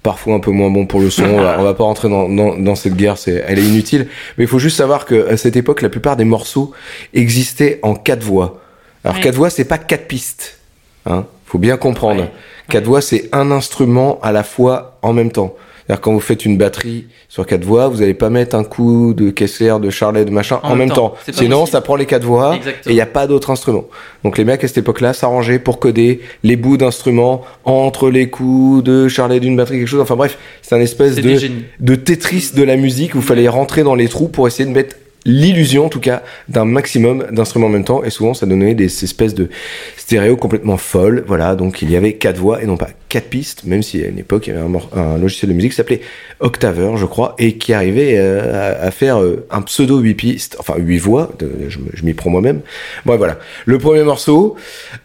Parfois 0.01 0.35
un 0.35 0.39
peu 0.39 0.51
moins 0.51 0.69
bon 0.69 0.85
pour 0.85 0.99
le 0.99 1.09
son. 1.09 1.23
on, 1.23 1.41
va, 1.41 1.57
on 1.59 1.63
va 1.63 1.73
pas 1.73 1.83
rentrer 1.85 2.09
dans, 2.09 2.27
dans, 2.27 2.57
dans 2.57 2.75
cette 2.75 2.95
guerre, 2.95 3.17
c'est, 3.17 3.41
elle 3.47 3.57
est 3.57 3.63
inutile. 3.63 4.07
Mais 4.37 4.43
il 4.43 4.47
faut 4.49 4.59
juste 4.59 4.75
savoir 4.75 5.05
que 5.05 5.29
à 5.29 5.37
cette 5.37 5.55
époque, 5.55 5.81
la 5.81 5.87
plupart 5.87 6.17
des 6.17 6.25
morceaux 6.25 6.73
existaient 7.13 7.79
en 7.83 7.93
quatre 7.95 8.21
voix. 8.23 8.61
Alors 9.05 9.15
Ouais. 9.17 9.21
quatre 9.23 9.35
voix, 9.35 9.49
c'est 9.49 9.63
pas 9.65 9.77
quatre 9.77 10.07
pistes. 10.07 10.59
Hein 11.05 11.25
faut 11.45 11.57
bien 11.57 11.77
comprendre. 11.77 12.23
Ouais. 12.23 12.31
Quatre 12.69 12.85
voix, 12.85 13.01
c'est 13.01 13.29
un 13.31 13.49
instrument 13.51 14.19
à 14.23 14.31
la 14.33 14.43
fois 14.43 14.97
en 15.03 15.13
même 15.13 15.31
temps. 15.31 15.55
C'est-à-dire 15.85 16.01
quand 16.01 16.13
vous 16.13 16.19
faites 16.19 16.45
une 16.45 16.57
batterie 16.57 17.05
sur 17.27 17.45
quatre 17.45 17.65
voix, 17.65 17.87
vous 17.89 18.01
allez 18.01 18.13
pas 18.13 18.29
mettre 18.29 18.55
un 18.55 18.63
coup 18.63 19.13
de 19.13 19.29
Kessler, 19.31 19.75
de 19.81 19.89
Charlet, 19.89 20.23
de 20.23 20.31
machin 20.31 20.59
en, 20.63 20.75
même 20.75 20.91
temps. 20.91 21.09
Pas 21.25 21.33
Sinon, 21.33 21.61
possible. 21.61 21.71
ça 21.71 21.81
prend 21.81 21.95
les 21.95 22.05
quatre 22.05 22.23
voix 22.23 22.55
et 22.55 22.89
il 22.89 22.93
n'y 22.93 23.01
a 23.01 23.05
pas 23.05 23.27
d'autre 23.27 23.49
instrument. 23.49 23.85
Donc 24.23 24.37
les 24.37 24.45
mecs 24.45 24.63
à 24.63 24.67
cette 24.67 24.77
époque-là 24.77 25.13
s'arrangeaient 25.13 25.59
pour 25.59 25.79
coder 25.79 26.21
les 26.43 26.55
bouts 26.55 26.77
d'instruments 26.77 27.41
entre 27.65 28.09
les 28.09 28.29
coups 28.29 28.83
de 28.83 29.07
Charlet 29.07 29.39
d'une 29.39 29.57
batterie, 29.57 29.79
quelque 29.79 29.87
chose. 29.87 30.01
Enfin 30.01 30.15
bref, 30.15 30.37
c'est 30.61 30.75
un 30.75 30.81
espèce 30.81 31.15
de 31.15 31.33
de 31.79 31.95
Tetris 31.95 32.51
de 32.55 32.63
la 32.63 32.77
musique 32.77 33.15
où 33.15 33.17
il 33.17 33.23
fallait 33.23 33.49
rentrer 33.49 33.83
dans 33.83 33.95
les 33.95 34.07
trous 34.07 34.27
pour 34.27 34.47
essayer 34.47 34.65
de 34.65 34.73
mettre 34.73 34.95
l'illusion 35.25 35.85
en 35.85 35.89
tout 35.89 35.99
cas 35.99 36.23
d'un 36.49 36.65
maximum 36.65 37.25
d'instruments 37.31 37.67
en 37.67 37.69
même 37.69 37.85
temps 37.85 38.03
et 38.03 38.09
souvent 38.09 38.33
ça 38.33 38.45
donnait 38.45 38.75
des 38.75 39.03
espèces 39.03 39.33
de 39.33 39.49
stéréo 39.97 40.35
complètement 40.35 40.77
folles 40.77 41.23
voilà 41.27 41.55
donc 41.55 41.81
il 41.81 41.89
y 41.89 41.95
avait 41.95 42.13
quatre 42.13 42.37
voix 42.37 42.61
et 42.61 42.65
non 42.65 42.77
pas 42.77 42.89
quatre 43.13 43.29
pistes 43.29 43.63
même 43.63 43.83
si 43.83 44.03
à 44.03 44.07
une 44.07 44.17
époque 44.17 44.47
il 44.47 44.53
y 44.55 44.57
avait 44.57 44.67
un, 44.95 45.17
logiciel 45.19 45.49
de 45.49 45.55
musique 45.55 45.71
qui 45.71 45.77
s'appelait 45.77 46.01
Octaver 46.39 46.93
je 46.95 47.05
crois 47.05 47.35
et 47.37 47.57
qui 47.57 47.71
arrivait 47.73 48.15
euh, 48.17 48.73
à, 48.81 48.85
à 48.87 48.91
faire 48.91 49.21
euh, 49.21 49.45
un 49.51 49.61
pseudo 49.61 49.99
8 49.99 50.13
pistes 50.15 50.57
enfin 50.59 50.73
8 50.79 50.97
voix 50.97 51.31
de- 51.37 51.69
je, 51.69 51.77
m'y 52.03 52.13
prends 52.15 52.31
moi-même 52.31 52.61
bon 53.05 53.15
voilà 53.15 53.37
le 53.65 53.77
premier 53.77 54.03
morceau 54.03 54.55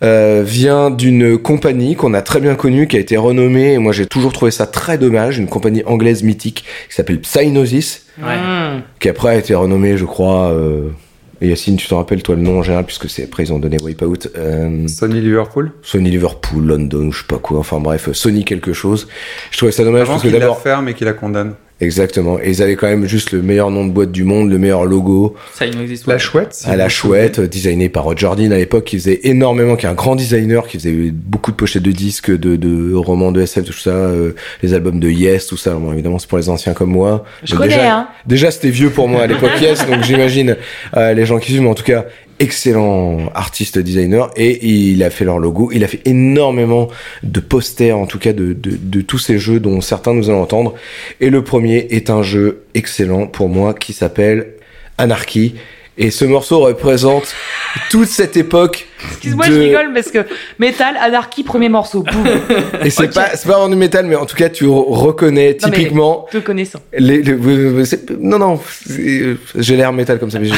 euh, 0.03 0.43
vient 0.45 0.91
d'une 0.91 1.37
compagnie 1.37 1.97
qu'on 1.97 2.15
a 2.15 2.23
très 2.23 2.41
bien 2.41 2.55
connue 2.55 2.87
qui 2.89 2.97
a 2.97 3.01
été 3.01 3.19
renommée 3.19 3.75
et 3.75 3.78
moi 3.78 3.93
j'ai 3.93 4.07
toujours 4.07 4.33
trouvé 4.33 4.51
ça 4.51 4.67
très 4.67 4.97
dommage 4.97 5.37
une 5.39 5.49
compagnie 5.49 5.83
anglaise 5.85 6.23
mythique 6.23 6.65
qui 6.89 6.95
s'appelle 6.95 7.20
Psygnosis 7.20 8.07
Ouais. 8.20 8.37
Mmh. 8.37 8.83
qui 8.99 9.09
après 9.09 9.28
a 9.28 9.35
été 9.37 9.55
renommé, 9.55 9.97
je 9.97 10.05
crois. 10.05 10.51
Euh... 10.51 10.89
et 11.41 11.49
Yacine, 11.49 11.76
tu 11.76 11.86
te 11.86 11.94
rappelles 11.94 12.23
toi 12.23 12.34
le 12.34 12.42
nom 12.42 12.58
en 12.58 12.62
général 12.62 12.84
puisque 12.84 13.08
c'est 13.08 13.25
après 13.25 13.44
ils 13.44 13.52
ont 13.52 13.58
donné 13.58 13.76
Wipeout. 13.81 14.28
Euh... 14.36 14.89
Sony 14.89 15.20
Liverpool 15.20 15.73
Sony 15.83 16.10
Liverpool, 16.10 16.65
London, 16.65 17.10
je 17.12 17.18
sais 17.18 17.26
pas 17.28 17.39
quoi. 17.39 17.58
Enfin 17.58 17.78
bref, 17.78 18.10
Sony 18.12 18.44
quelque 18.44 18.73
chose. 18.73 19.08
Je 19.50 19.57
trouvais 19.57 19.73
ça 19.73 19.84
dommage 19.84 20.02
Avant 20.02 20.12
parce 20.12 20.23
que 20.23 20.28
qu'il 20.28 20.34
la 20.34 20.41
d'abord, 20.41 20.60
ferme 20.60 20.89
et 20.89 20.94
qu'il 20.94 21.07
la 21.07 21.12
condamne. 21.12 21.55
Exactement. 21.81 22.39
Et 22.41 22.51
ils 22.51 22.63
avaient 22.63 22.77
quand 22.77 22.87
même 22.89 23.07
juste 23.07 23.33
le 23.33 23.43
meilleur 23.43 23.71
nom 23.71 23.87
de 23.87 23.93
boîte 23.93 24.13
du 24.13 24.25
monde, 24.25 24.51
le 24.51 24.59
meilleur 24.59 24.85
logo. 24.85 25.35
Ça, 25.55 25.67
il 25.67 25.77
n'existe 25.77 26.07
La 26.07 26.15
pas. 26.15 26.19
chouette 26.19 26.55
si 26.55 26.69
à 26.69 26.77
la 26.77 26.89
chouette, 26.89 27.41
designé 27.41 27.89
par 27.89 28.05
Roger 28.05 28.31
Dean 28.37 28.51
à 28.51 28.57
l'époque, 28.57 28.85
qui 28.85 28.97
faisait 28.99 29.21
énormément, 29.25 29.77
qui 29.77 29.87
est 29.87 29.89
un 29.89 29.95
grand 29.95 30.17
designer, 30.17 30.67
qui 30.67 30.79
faisait 30.79 31.11
beaucoup 31.13 31.51
de 31.51 31.57
pochettes 31.57 31.83
de 31.83 31.93
disques, 31.93 32.31
de, 32.31 32.57
de 32.57 32.95
romans 32.95 33.33
de 33.33 33.41
SF, 33.43 33.65
tout 33.65 33.73
ça, 33.73 33.91
euh, 33.91 34.33
les 34.63 34.75
albums 34.75 35.01
de 35.01 35.09
Yes, 35.09 35.47
tout 35.47 35.57
ça. 35.57 35.75
Bon, 35.75 35.93
évidemment, 35.93 36.19
c'est 36.19 36.29
pour 36.29 36.39
les 36.39 36.49
anciens 36.49 36.73
comme 36.75 36.91
moi. 36.91 37.25
Je 37.45 37.53
Donc 37.53 37.61
connais, 37.63 37.75
déjà, 37.75 37.97
hein. 37.97 38.09
Déjà, 38.27 38.51
c'était 38.51 38.71
vieux 38.71 38.91
pour 38.91 39.09
moi 39.09 39.23
à 39.23 39.27
l'époque 39.27 39.51
Yes, 39.61 39.87
donc 39.87 40.03
j'imagine 40.05 40.57
euh, 40.97 41.15
les 41.15 41.27
gens 41.27 41.39
qui 41.39 41.51
suivent, 41.53 41.63
mais 41.63 41.69
en 41.69 41.75
tout 41.75 41.85
cas, 41.85 42.05
excellent 42.41 43.31
artiste 43.34 43.78
designer 43.78 44.31
et 44.36 44.65
il 44.67 45.02
a 45.02 45.10
fait 45.10 45.25
leur 45.25 45.39
logo. 45.39 45.70
Il 45.73 45.84
a 45.84 45.89
fait 45.89 46.00
énormément 46.05 46.89
de 47.23 47.41
posters, 47.41 47.97
en 47.99 48.07
tout 48.07 48.18
cas 48.18 48.33
de, 48.33 48.52
de, 48.52 48.73
de 48.81 49.00
tous 49.00 49.18
ces 49.18 49.39
jeux 49.39 49.60
dont 49.60 49.81
certains 49.81 50.15
nous 50.15 50.31
allons 50.31 50.42
entendre. 50.42 50.75
Et 51.20 51.31
le 51.31 51.42
premier 51.42 51.86
est 51.91 52.10
un 52.10 52.23
jeu 52.23 52.62
excellent 52.75 53.26
pour 53.26 53.49
moi 53.49 53.75
qui 53.75 53.92
s'appelle 53.92 54.55
Anarchy. 54.99 55.55
Et 56.00 56.12
ce 56.12 56.25
morceau 56.25 56.60
représente 56.60 57.34
toute 57.91 58.07
cette 58.07 58.36
époque. 58.36 58.86
Excuse-moi, 59.10 59.49
de- 59.49 59.52
je 59.52 59.58
rigole 59.58 59.92
parce 59.92 60.12
que 60.12 60.18
Metal, 60.60 60.94
Anarchy, 61.00 61.42
premier 61.42 61.68
morceau. 61.68 62.05
Boum. 62.05 62.25
Et 62.84 62.91
c'est 62.91 63.12
pas, 63.12 63.31
c'est 63.34 63.49
pas 63.49 63.55
vraiment 63.55 63.68
du 63.68 63.75
métal, 63.75 64.07
mais 64.07 64.15
en 64.15 64.25
tout 64.25 64.36
cas, 64.36 64.49
tu 64.49 64.65
re- 64.67 64.84
reconnais 64.89 65.57
Non, 65.60 65.68
typiquement 65.70 66.26
Te 66.31 66.39
connaissant. 66.39 66.78
les, 66.97 67.20
non, 68.20 68.39
non, 68.39 68.60
j'ai 69.57 69.76
l'air 69.76 69.92
métal 69.92 70.20
comme 70.20 70.31
ça, 70.31 70.39
mais 70.39 70.50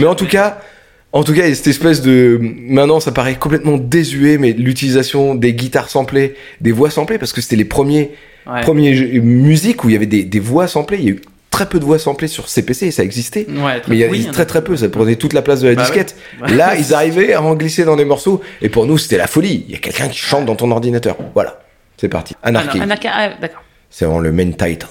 Mais 0.00 0.06
en 0.06 0.14
tout 0.14 0.26
cas, 0.26 0.58
en 1.12 1.24
tout 1.24 1.34
cas, 1.34 1.42
il 1.44 1.48
y 1.50 1.52
a 1.52 1.54
cette 1.54 1.66
espèce 1.66 2.00
de, 2.02 2.38
maintenant, 2.40 3.00
ça 3.00 3.12
paraît 3.12 3.34
complètement 3.34 3.76
désuet, 3.76 4.38
mais 4.38 4.52
l'utilisation 4.52 5.34
des 5.34 5.52
guitares 5.54 5.88
samplées, 5.90 6.34
des 6.60 6.72
voix 6.72 6.90
samplées, 6.90 7.18
parce 7.18 7.32
que 7.32 7.40
c'était 7.40 7.56
les 7.56 7.64
premiers, 7.66 8.10
Ouais. 8.46 8.60
premiers 8.62 8.94
jeux- 8.96 9.20
musiques 9.20 9.84
où 9.84 9.88
il 9.88 9.92
y 9.92 9.96
avait 9.96 10.06
des, 10.06 10.24
des 10.24 10.40
voix 10.40 10.66
samplées. 10.66 10.98
Il 10.98 11.04
y 11.04 11.08
a 11.08 11.12
eu 11.12 11.20
très 11.50 11.66
peu 11.66 11.78
de 11.78 11.84
voix 11.84 11.98
samplées 11.98 12.28
sur 12.28 12.48
CPC, 12.48 12.90
ça 12.90 13.04
existait. 13.04 13.46
Ouais, 13.48 13.78
très- 13.80 13.90
Mais 13.90 13.96
il 13.96 14.00
y 14.00 14.04
a 14.04 14.08
oui, 14.08 14.26
très 14.32 14.46
très 14.46 14.64
peu, 14.64 14.76
ça 14.76 14.88
prenait 14.88 15.16
toute 15.16 15.32
la 15.34 15.42
place 15.42 15.60
de 15.60 15.68
la 15.68 15.74
Bah 15.74 15.82
disquette. 15.82 16.16
ouais. 16.42 16.54
Là, 16.54 16.74
ils 16.76 16.92
arrivaient 16.94 17.34
à 17.34 17.42
en 17.42 17.54
glisser 17.54 17.84
dans 17.84 17.94
des 17.94 18.04
morceaux, 18.06 18.40
et 18.62 18.68
pour 18.70 18.86
nous, 18.86 18.96
c'était 18.98 19.18
la 19.18 19.26
folie. 19.26 19.64
Il 19.68 19.72
y 19.74 19.76
a 19.76 19.78
quelqu'un 19.78 20.08
qui 20.08 20.18
chante 20.18 20.46
dans 20.46 20.56
ton 20.56 20.70
ordinateur. 20.70 21.16
Voilà. 21.34 21.60
C'est 21.98 22.08
parti. 22.08 22.34
Anarchy. 22.42 22.80
Anarchy, 22.80 23.06
ah, 23.12 23.30
d'accord. 23.40 23.62
C'est 23.90 24.06
vraiment 24.06 24.20
le 24.20 24.32
main 24.32 24.50
title. 24.50 24.86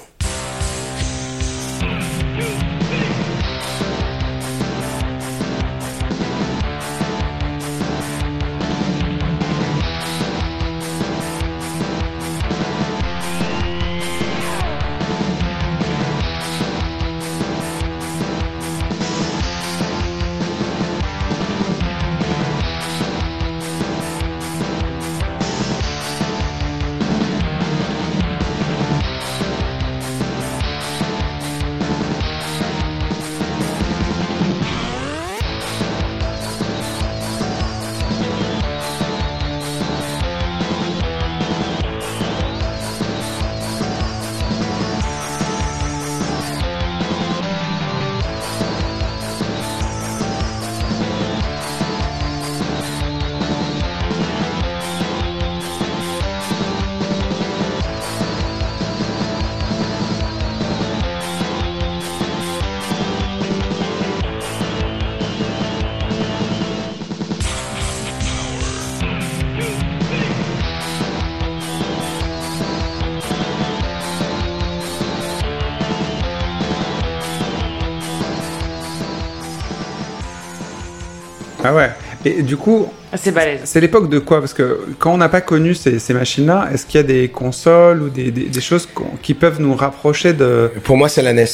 Et 82.41 82.43
du 82.43 82.57
coup, 82.57 82.87
Ah, 83.13 83.17
C'est 83.17 83.31
balèze. 83.31 83.61
c'est 83.65 83.79
l'époque 83.79 84.09
de 84.09 84.17
quoi? 84.17 84.39
Parce 84.39 84.53
que 84.55 84.79
quand 84.97 85.13
on 85.13 85.17
n'a 85.17 85.29
pas 85.29 85.41
connu 85.41 85.75
ces, 85.75 85.99
ces 85.99 86.13
machines-là, 86.15 86.69
est-ce 86.73 86.87
qu'il 86.87 86.95
y 86.97 87.03
a 87.03 87.03
des 87.05 87.27
consoles 87.27 88.01
ou 88.01 88.09
des, 88.09 88.31
des- 88.31 88.45
des 88.45 88.61
choses 88.61 88.87
qui 89.21 89.35
peuvent 89.35 89.61
nous 89.61 89.75
rapprocher 89.75 90.33
de... 90.33 90.71
Pour 90.83 90.97
moi, 90.97 91.07
c'est 91.07 91.21
la 91.21 91.33
NES. 91.33 91.45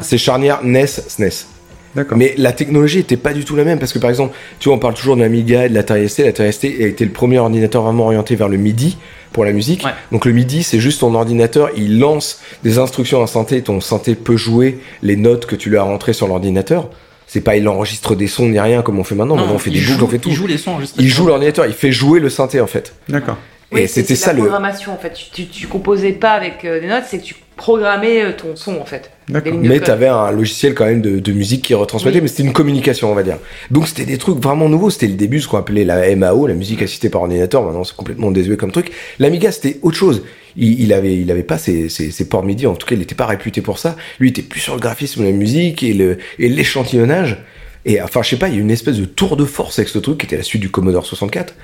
C'est 0.00 0.16
charnière 0.16 0.60
NES, 0.64 0.86
SNES. 0.86 1.46
D'accord. 1.94 2.16
Mais 2.16 2.32
la 2.38 2.52
technologie 2.52 3.00
était 3.00 3.18
pas 3.18 3.34
du 3.34 3.44
tout 3.44 3.56
la 3.56 3.64
même 3.64 3.78
parce 3.78 3.92
que 3.92 3.98
par 3.98 4.08
exemple, 4.08 4.34
tu 4.58 4.70
vois, 4.70 4.76
on 4.76 4.80
parle 4.80 4.94
toujours 4.94 5.14
de 5.16 5.20
l'Amiga 5.20 5.66
et 5.66 5.68
de 5.68 5.74
l'Atari 5.74 6.08
ST. 6.08 6.20
L'Atari 6.24 6.50
ST 6.50 6.64
a 6.64 6.86
été 6.86 7.04
le 7.04 7.10
premier 7.10 7.38
ordinateur 7.38 7.82
vraiment 7.82 8.04
orienté 8.06 8.34
vers 8.34 8.48
le 8.48 8.56
MIDI 8.56 8.96
pour 9.32 9.44
la 9.44 9.52
musique. 9.52 9.84
Ouais. 9.84 9.90
Donc 10.10 10.24
le 10.24 10.32
MIDI, 10.32 10.62
c'est 10.62 10.80
juste 10.80 11.00
ton 11.00 11.14
ordinateur, 11.14 11.68
il 11.76 11.98
lance 11.98 12.40
des 12.64 12.78
instructions 12.78 13.22
à 13.22 13.26
synthé, 13.26 13.60
ton 13.60 13.82
synthé 13.82 14.14
peut 14.14 14.38
jouer 14.38 14.78
les 15.02 15.16
notes 15.16 15.44
que 15.44 15.54
tu 15.56 15.68
lui 15.68 15.76
as 15.76 15.82
rentrées 15.82 16.14
sur 16.14 16.28
l'ordinateur. 16.28 16.88
C'est 17.32 17.40
pas 17.40 17.56
il 17.56 17.66
enregistre 17.66 18.14
des 18.14 18.26
sons 18.26 18.46
ni 18.46 18.60
rien 18.60 18.82
comme 18.82 18.98
on 18.98 19.04
fait 19.04 19.14
maintenant. 19.14 19.36
maintenant 19.36 19.54
on 19.54 19.58
fait 19.58 19.70
des 19.70 19.78
joue- 19.78 19.92
boucles, 19.94 20.04
on 20.04 20.08
fait 20.08 20.18
tout. 20.18 20.28
Il 20.28 20.34
joue 20.34 20.46
les 20.46 20.58
sons. 20.58 20.76
Il 20.98 21.08
joue 21.08 21.26
l'ordinateur, 21.26 21.64
il 21.64 21.72
fait 21.72 21.90
jouer 21.90 22.20
le 22.20 22.28
synthé 22.28 22.60
en 22.60 22.66
fait. 22.66 22.94
D'accord. 23.08 23.38
et 23.74 23.86
c'était 23.86 24.16
ça 24.16 24.26
la 24.28 24.32
le. 24.34 24.38
programmation 24.40 24.92
en 24.92 24.98
fait. 24.98 25.14
Tu, 25.14 25.30
tu, 25.30 25.46
tu 25.46 25.66
composais 25.66 26.12
pas 26.12 26.32
avec 26.32 26.62
euh, 26.66 26.78
des 26.78 26.88
notes, 26.88 27.04
c'est 27.08 27.16
que 27.20 27.24
tu 27.24 27.34
programmais 27.56 28.22
euh, 28.22 28.32
ton 28.32 28.56
son 28.56 28.76
en 28.78 28.84
fait. 28.84 29.10
Mais 29.28 29.40
code. 29.40 29.84
t'avais 29.84 30.08
un 30.08 30.30
logiciel 30.32 30.74
quand 30.74 30.84
même 30.84 31.00
de, 31.00 31.18
de 31.18 31.32
musique 31.32 31.62
qui 31.62 31.74
retransmettait, 31.74 32.16
Oui. 32.16 32.22
mais 32.22 32.28
c'était 32.28 32.42
une 32.42 32.52
communication, 32.52 33.10
on 33.10 33.14
va 33.14 33.22
dire. 33.22 33.38
Donc 33.70 33.86
c'était 33.88 34.04
des 34.04 34.18
trucs 34.18 34.38
vraiment 34.38 34.68
nouveaux. 34.68 34.90
C'était 34.90 35.06
le 35.06 35.14
début, 35.14 35.40
ce 35.40 35.48
qu'on 35.48 35.58
appelait 35.58 35.84
la 35.84 36.14
MAO, 36.16 36.46
la 36.46 36.54
musique 36.54 36.82
assistée 36.82 37.08
par 37.08 37.22
ordinateur. 37.22 37.62
Maintenant, 37.62 37.84
c'est 37.84 37.96
complètement 37.96 38.30
désuet 38.30 38.56
comme 38.56 38.72
truc. 38.72 38.90
L'Amiga, 39.18 39.52
c'était 39.52 39.78
autre 39.82 39.96
chose. 39.96 40.22
Il, 40.56 40.80
il 40.80 40.92
avait, 40.92 41.16
il 41.16 41.30
avait 41.30 41.42
pas 41.44 41.56
ses, 41.58 41.88
ses, 41.88 42.10
ses 42.10 42.28
ports 42.28 42.44
MIDI. 42.44 42.66
En 42.66 42.74
tout 42.74 42.86
cas, 42.86 42.94
il 42.94 42.98
n'était 42.98 43.14
pas 43.14 43.26
réputé 43.26 43.60
pour 43.60 43.78
ça. 43.78 43.96
Lui, 44.18 44.28
il 44.28 44.30
était 44.32 44.42
plus 44.42 44.60
sur 44.60 44.74
le 44.74 44.80
graphisme, 44.80 45.24
la 45.24 45.30
musique 45.32 45.82
et 45.82 45.94
le 45.94 46.18
et 46.38 46.48
l'échantillonnage. 46.48 47.38
Et 47.84 48.00
enfin, 48.02 48.22
je 48.22 48.28
sais 48.30 48.36
pas, 48.36 48.48
il 48.48 48.54
y 48.54 48.58
a 48.58 48.60
une 48.60 48.70
espèce 48.70 48.96
de 48.98 49.04
tour 49.04 49.36
de 49.36 49.44
force 49.44 49.78
avec 49.78 49.88
ce 49.88 49.98
truc 49.98 50.18
qui 50.18 50.26
était 50.26 50.36
la 50.36 50.42
suite 50.44 50.60
du 50.62 50.70
Commodore 50.70 51.04
64 51.06 51.54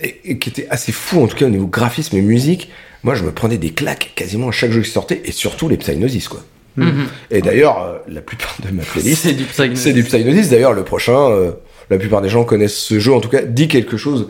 et, 0.00 0.16
et 0.24 0.38
qui 0.38 0.48
était 0.48 0.66
assez 0.70 0.92
fou 0.92 1.22
en 1.22 1.26
tout 1.26 1.36
cas 1.36 1.46
au 1.46 1.50
niveau 1.50 1.66
graphisme 1.66 2.16
et 2.16 2.22
musique. 2.22 2.70
Moi, 3.02 3.14
je 3.14 3.24
me 3.24 3.32
prenais 3.32 3.58
des 3.58 3.70
claques 3.70 4.12
quasiment 4.14 4.48
à 4.48 4.52
chaque 4.52 4.70
jeu 4.70 4.80
qui 4.82 4.90
sortait 4.90 5.22
et 5.24 5.32
surtout 5.32 5.68
les 5.68 5.76
Psygnosis, 5.76 6.28
quoi. 6.28 6.44
Mhm. 6.76 7.06
Et 7.30 7.42
d'ailleurs, 7.42 7.82
euh, 7.82 7.98
la 8.08 8.22
plupart 8.22 8.56
de 8.64 8.72
ma 8.74 8.82
playlist, 8.82 9.24
C'est 9.24 9.34
du 9.34 9.44
Psygnosis. 9.44 9.84
c'est 9.84 9.92
du 9.92 10.04
Psygnosis. 10.04 10.48
D'ailleurs, 10.48 10.72
le 10.72 10.84
prochain, 10.84 11.30
euh, 11.30 11.50
la 11.90 11.98
plupart 11.98 12.22
des 12.22 12.28
gens 12.30 12.44
connaissent 12.44 12.78
ce 12.78 12.98
jeu, 12.98 13.12
en 13.12 13.20
tout 13.20 13.28
cas, 13.28 13.42
dit 13.42 13.68
quelque 13.68 13.96
chose. 13.96 14.28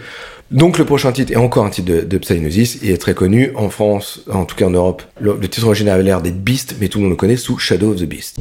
Donc, 0.50 0.78
le 0.78 0.84
prochain 0.84 1.12
titre 1.12 1.32
est 1.32 1.36
encore 1.36 1.65
un 1.65 1.70
titre 1.70 1.89
de, 1.92 2.00
de 2.00 2.18
Psygnosis. 2.18 2.78
Il 2.82 2.91
est 2.91 2.97
très 2.99 3.15
connu 3.15 3.52
en 3.55 3.70
France, 3.70 4.23
en 4.31 4.44
tout 4.44 4.57
cas 4.57 4.66
en 4.66 4.70
Europe. 4.70 5.02
Le, 5.20 5.36
le 5.41 5.49
titre 5.49 5.66
original 5.66 5.94
avait 5.94 6.02
l'air 6.02 6.20
d'être 6.20 6.42
Beast, 6.42 6.76
mais 6.81 6.89
tout 6.89 6.99
le 6.99 7.02
monde 7.05 7.12
le 7.12 7.16
connaît 7.16 7.36
sous 7.36 7.58
Shadow 7.58 7.92
of 7.92 8.00
the 8.00 8.05
Beast. 8.05 8.39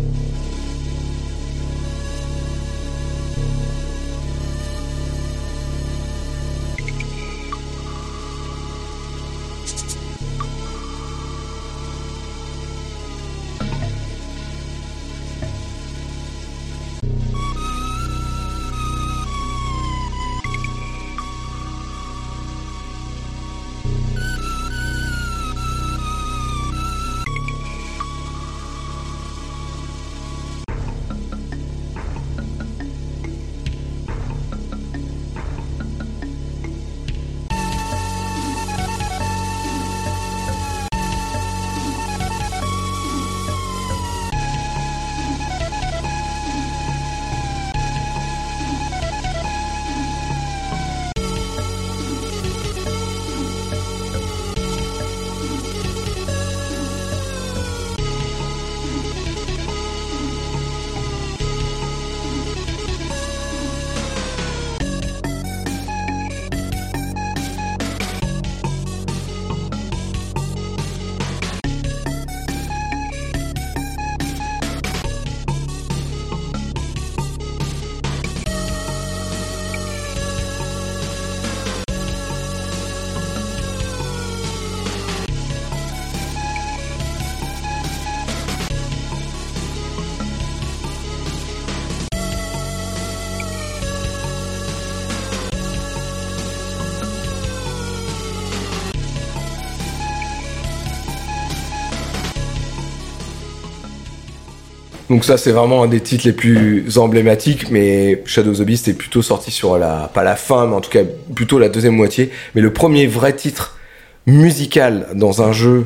Donc 105.21 105.27
ça, 105.27 105.37
c'est 105.37 105.51
vraiment 105.51 105.83
un 105.83 105.87
des 105.87 105.99
titres 105.99 106.25
les 106.25 106.33
plus 106.33 106.97
emblématiques, 106.97 107.69
mais 107.69 108.23
Shadow 108.25 108.49
of 108.49 108.57
the 108.57 108.63
Beast 108.63 108.87
est 108.87 108.93
plutôt 108.95 109.21
sorti 109.21 109.51
sur 109.51 109.77
la, 109.77 110.09
pas 110.11 110.23
la 110.23 110.35
fin, 110.35 110.65
mais 110.65 110.73
en 110.73 110.81
tout 110.81 110.89
cas 110.89 111.01
plutôt 111.35 111.59
la 111.59 111.69
deuxième 111.69 111.93
moitié. 111.95 112.31
Mais 112.55 112.61
le 112.61 112.73
premier 112.73 113.05
vrai 113.05 113.35
titre 113.35 113.77
musical 114.25 115.05
dans 115.13 115.43
un 115.43 115.51
jeu 115.51 115.85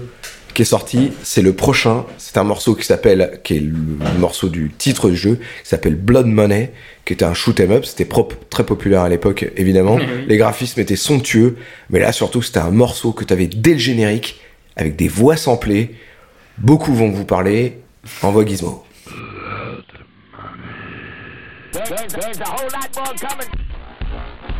qui 0.53 0.61
est 0.61 0.65
sorti, 0.65 1.11
c'est 1.21 1.41
le 1.41 1.51
prochain. 1.51 2.05
C'est 2.17 2.37
un 2.37 2.45
morceau 2.45 2.75
qui 2.75 2.85
s'appelle, 2.85 3.41
qui 3.43 3.57
est 3.57 3.59
le 3.59 3.73
morceau 4.19 4.47
du 4.47 4.71
titre 4.77 5.09
du 5.09 5.17
jeu, 5.17 5.35
qui 5.63 5.67
s'appelle 5.69 5.95
Blood 5.95 6.27
Money, 6.27 6.71
qui 7.03 7.11
était 7.11 7.25
un 7.25 7.33
shoot 7.33 7.59
'em 7.59 7.71
up. 7.71 7.83
C'était 7.83 8.05
prop- 8.05 8.35
très 8.49 8.65
populaire 8.65 9.01
à 9.01 9.09
l'époque, 9.09 9.51
évidemment. 9.57 9.99
Les 10.29 10.37
graphismes 10.37 10.79
étaient 10.79 10.95
somptueux, 10.95 11.57
mais 11.89 11.99
là 11.99 12.13
surtout, 12.13 12.41
c'était 12.41 12.59
un 12.59 12.71
morceau 12.71 13.11
que 13.11 13.25
tu 13.25 13.33
avais 13.33 13.47
dès 13.47 13.73
le 13.73 13.79
générique, 13.79 14.39
avec 14.77 14.95
des 14.95 15.09
voix 15.09 15.35
samplées. 15.35 15.93
Beaucoup 16.57 16.93
vont 16.93 17.11
vous 17.11 17.25
parler. 17.25 17.79
Envoie 18.21 18.45
Gizmo. 18.45 18.84
The 21.75 21.81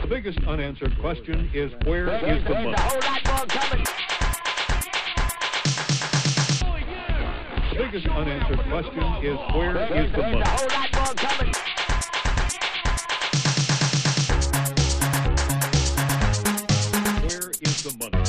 biggest 0.10 0.40
unanswered 0.46 1.00
question 1.00 1.50
is 1.54 1.72
where 1.86 2.10
is 2.10 2.44
the 2.44 2.54
money? 2.56 2.76
The 7.72 7.78
biggest 7.78 8.08
unanswered 8.08 8.60
question 8.68 9.04
is 9.24 9.38
where 9.56 9.78
is 9.96 10.12
the 10.12 10.24
money? 10.24 10.44
Where 17.22 17.52
is 17.62 17.84
the 17.84 17.96
money? 17.98 18.25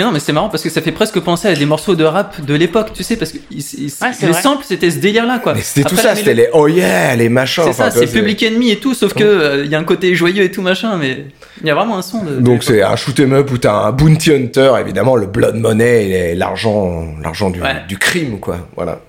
Mais 0.00 0.06
non, 0.06 0.12
mais 0.12 0.20
c'est 0.20 0.32
marrant 0.32 0.48
parce 0.48 0.62
que 0.62 0.70
ça 0.70 0.80
fait 0.80 0.92
presque 0.92 1.20
penser 1.20 1.48
à 1.48 1.54
des 1.54 1.66
morceaux 1.66 1.94
de 1.94 2.04
rap 2.04 2.40
de 2.42 2.54
l'époque, 2.54 2.92
tu 2.94 3.02
sais, 3.02 3.16
parce 3.16 3.32
que 3.32 3.36
Ouais, 3.38 4.10
les 4.22 4.28
vrai. 4.28 4.40
samples 4.40 4.64
c'était 4.66 4.90
ce 4.90 4.96
délire-là, 4.98 5.40
quoi. 5.40 5.52
Mais 5.52 5.60
c'était 5.60 5.86
tout 5.86 5.94
ça, 5.96 6.14
c'était 6.14 6.32
les 6.32 6.48
oh 6.54 6.66
yeah, 6.68 7.14
les 7.16 7.28
machins. 7.28 7.64
C'est 7.64 7.70
enfin, 7.70 7.90
ça, 7.90 7.98
c'est 8.00 8.06
Public 8.10 8.42
Enemy 8.42 8.70
et 8.70 8.76
tout, 8.78 8.94
sauf 8.94 9.12
que 9.12 9.62
il 9.62 9.70
y 9.70 9.74
a 9.74 9.78
un 9.78 9.84
côté 9.84 10.14
joyeux 10.14 10.42
et 10.44 10.50
tout 10.50 10.62
machin, 10.62 10.96
mais 10.96 11.26
il 11.60 11.66
y 11.66 11.70
a 11.70 11.74
vraiment 11.74 11.98
un 11.98 12.02
son 12.02 12.24
de. 12.24 12.36
Donc 12.36 12.64
c'est 12.64 12.80
un 12.82 12.96
shoot 12.96 13.20
'em 13.20 13.34
up 13.34 13.50
où 13.50 13.58
t'as 13.58 13.74
un 13.74 13.92
bounty 13.92 14.32
hunter, 14.32 14.72
évidemment, 14.80 15.16
le 15.16 15.26
blood 15.26 15.56
money, 15.56 16.08
et 16.08 16.34
l'argent, 16.34 17.06
l'argent 17.22 17.50
du, 17.50 17.60
Ouais. 17.60 17.76
du 17.86 17.98
crime, 17.98 18.40
quoi. 18.40 18.68
Voilà. 18.76 19.00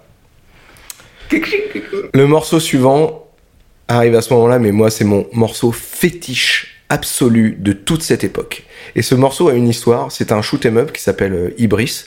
Le 2.13 2.27
morceau 2.27 2.59
suivant 2.59 3.27
arrive 3.87 4.15
à 4.15 4.21
ce 4.21 4.33
moment-là, 4.33 4.59
mais 4.59 4.71
moi 4.71 4.89
c'est 4.89 5.05
mon 5.05 5.25
morceau 5.33 5.71
fétiche 5.71 6.70
absolu 6.91 7.55
de 7.59 7.73
toute 7.73 8.03
cette 8.03 8.23
époque. 8.23 8.63
Et 8.95 9.01
ce 9.01 9.15
morceau 9.15 9.49
a 9.49 9.53
une 9.53 9.67
histoire. 9.67 10.11
C'est 10.11 10.31
un 10.31 10.41
shoot 10.41 10.65
'em 10.65 10.77
up 10.77 10.91
qui 10.91 11.01
s'appelle 11.01 11.33
euh, 11.33 11.53
Ibris 11.57 12.05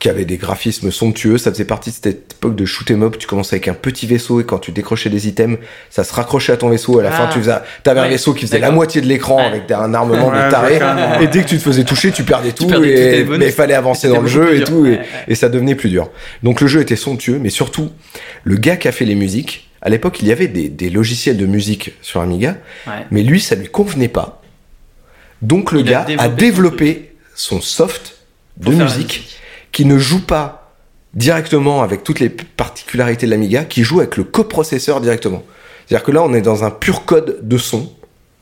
qui 0.00 0.08
avait 0.08 0.24
des 0.24 0.36
graphismes 0.36 0.92
somptueux. 0.92 1.38
Ça 1.38 1.50
faisait 1.50 1.64
partie 1.64 1.90
de 1.90 1.94
cette 1.96 2.06
époque 2.06 2.54
de 2.54 2.64
shoot 2.64 2.88
'em 2.92 3.02
up. 3.02 3.16
Tu 3.18 3.26
commençais 3.26 3.56
avec 3.56 3.66
un 3.66 3.74
petit 3.74 4.06
vaisseau 4.06 4.40
et 4.40 4.44
quand 4.44 4.58
tu 4.60 4.70
décrochais 4.70 5.10
des 5.10 5.26
items, 5.26 5.58
ça 5.90 6.04
se 6.04 6.14
raccrochait 6.14 6.52
à 6.52 6.56
ton 6.56 6.68
vaisseau. 6.68 7.00
À 7.00 7.02
la 7.02 7.08
Ah. 7.12 7.16
fin, 7.16 7.26
tu 7.32 7.40
faisais, 7.40 7.56
t'avais 7.82 7.98
un 8.00 8.08
vaisseau 8.08 8.32
qui 8.32 8.46
faisait 8.46 8.60
la 8.60 8.70
moitié 8.70 9.00
de 9.00 9.06
l'écran 9.06 9.38
Ouais. 9.38 9.44
avec 9.46 9.70
un 9.72 9.92
armement 9.94 10.28
Ouais, 10.28 10.46
de 10.46 10.50
taré. 10.52 10.78
Et 11.20 11.26
dès 11.26 11.42
que 11.42 11.48
tu 11.48 11.56
te 11.58 11.62
faisais 11.62 11.82
toucher, 11.84 12.12
tu 12.12 12.22
perdais 12.22 12.52
tout. 12.52 12.68
perdais 12.68 13.20
et, 13.20 13.24
mais 13.24 13.46
il 13.46 13.52
fallait 13.52 13.74
avancer 13.74 14.08
dans 14.08 14.20
le 14.20 14.28
jeu 14.28 14.54
et 14.54 14.58
dur. 14.58 14.68
tout. 14.68 14.86
Et, 14.86 14.90
Ouais, 14.90 14.98
ouais. 14.98 15.04
et 15.26 15.34
ça 15.34 15.48
devenait 15.48 15.74
plus 15.74 15.90
dur. 15.90 16.10
Donc 16.44 16.60
le 16.60 16.68
jeu 16.68 16.80
était 16.80 16.94
somptueux, 16.96 17.40
mais 17.42 17.50
surtout, 17.50 17.90
le 18.44 18.54
gars 18.56 18.76
qui 18.76 18.86
a 18.86 18.92
fait 18.92 19.04
les 19.04 19.16
musiques, 19.16 19.67
à 19.82 19.88
l'époque, 19.88 20.18
il 20.20 20.28
y 20.28 20.32
avait 20.32 20.48
des, 20.48 20.68
des 20.68 20.90
logiciels 20.90 21.36
de 21.36 21.46
musique 21.46 21.92
sur 22.02 22.20
Amiga, 22.20 22.56
Ouais. 22.86 23.06
mais 23.10 23.22
lui, 23.22 23.40
ça 23.40 23.54
lui 23.54 23.68
convenait 23.68 24.08
pas. 24.08 24.42
Donc 25.42 25.72
le 25.72 25.80
Il 25.80 25.86
gars 25.86 26.00
a 26.18 26.28
développé 26.28 26.36
développé 26.36 27.16
son 27.34 27.60
soft 27.60 28.16
de 28.56 28.72
la 28.72 28.84
musique 28.84 29.38
qui 29.70 29.84
ne 29.84 29.98
joue 29.98 30.24
pas 30.24 30.74
directement 31.14 31.82
avec 31.82 32.02
toutes 32.02 32.20
les 32.20 32.28
particularités 32.28 33.26
de 33.26 33.30
l'Amiga, 33.30 33.64
qui 33.64 33.82
joue 33.84 34.00
avec 34.00 34.16
le 34.16 34.24
coprocesseur 34.24 35.00
directement. 35.00 35.44
C'est-à-dire 35.86 36.04
que 36.04 36.10
là, 36.10 36.22
on 36.22 36.34
est 36.34 36.42
dans 36.42 36.64
un 36.64 36.70
pur 36.70 37.04
code 37.04 37.38
de 37.42 37.56
son, 37.58 37.90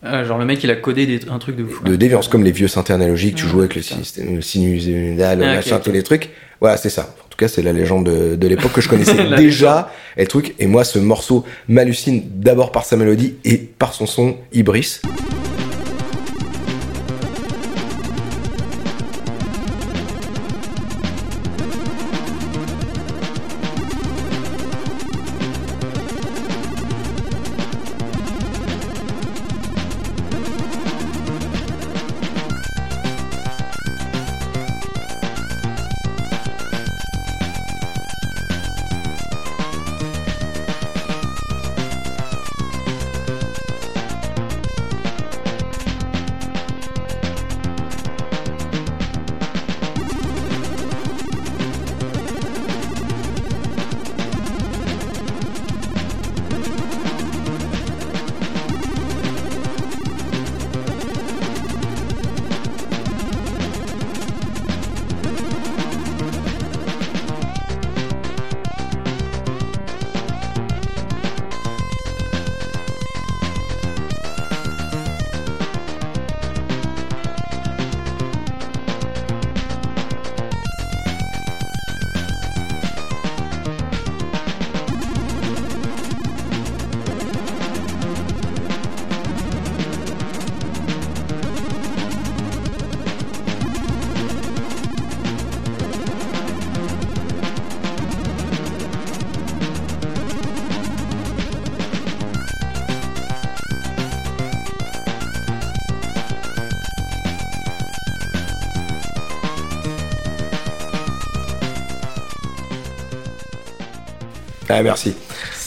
Ah, 0.03 0.25
genre 0.25 0.39
le 0.39 0.45
mec 0.45 0.63
il 0.63 0.71
a 0.71 0.77
codé 0.77 1.07
des- 1.07 1.29
un 1.29 1.39
truc 1.39 1.57
de 1.57 1.65
fou. 1.65 1.83
de 1.85 1.97
déviance, 1.97 2.29
comme 2.29 2.45
les 2.45 2.53
vieux 2.53 2.69
synthés 2.69 2.93
analogiques, 2.93 3.35
tu 3.37 3.47
joues 3.47 3.61
avec 3.61 3.75
le, 3.75 3.83
système, 3.83 4.37
le 4.37 4.43
sinusal, 4.43 5.39
le 5.39 5.45
Ah, 5.45 5.55
machin, 5.57 5.79
tous 5.81 5.91
les 5.93 6.03
trucs. 6.03 6.31
Voilà, 6.61 6.77
c'est 6.77 6.91
ça. 6.91 7.15
En 7.25 7.29
tout 7.29 7.37
cas, 7.37 7.49
c'est 7.49 7.63
la 7.63 7.73
légende 7.73 8.07
de, 8.07 8.37
de 8.37 8.47
l'époque 8.49 8.73
que 8.73 8.81
je 8.81 8.89
connaissais 8.89 9.17
déjà, 9.37 9.91
et 10.17 10.23
le 10.23 10.27
truc. 10.29 10.55
Et 10.59 10.67
moi, 10.67 10.85
ce 10.85 10.99
morceau 10.99 11.45
m'hallucine 11.69 12.23
d'abord 12.37 12.73
par 12.73 12.85
sa 12.85 12.97
mélodie 12.97 13.35
et 13.45 13.57
par 13.57 13.95
son 13.95 14.07
son 14.07 14.37
Ibris. 14.53 15.01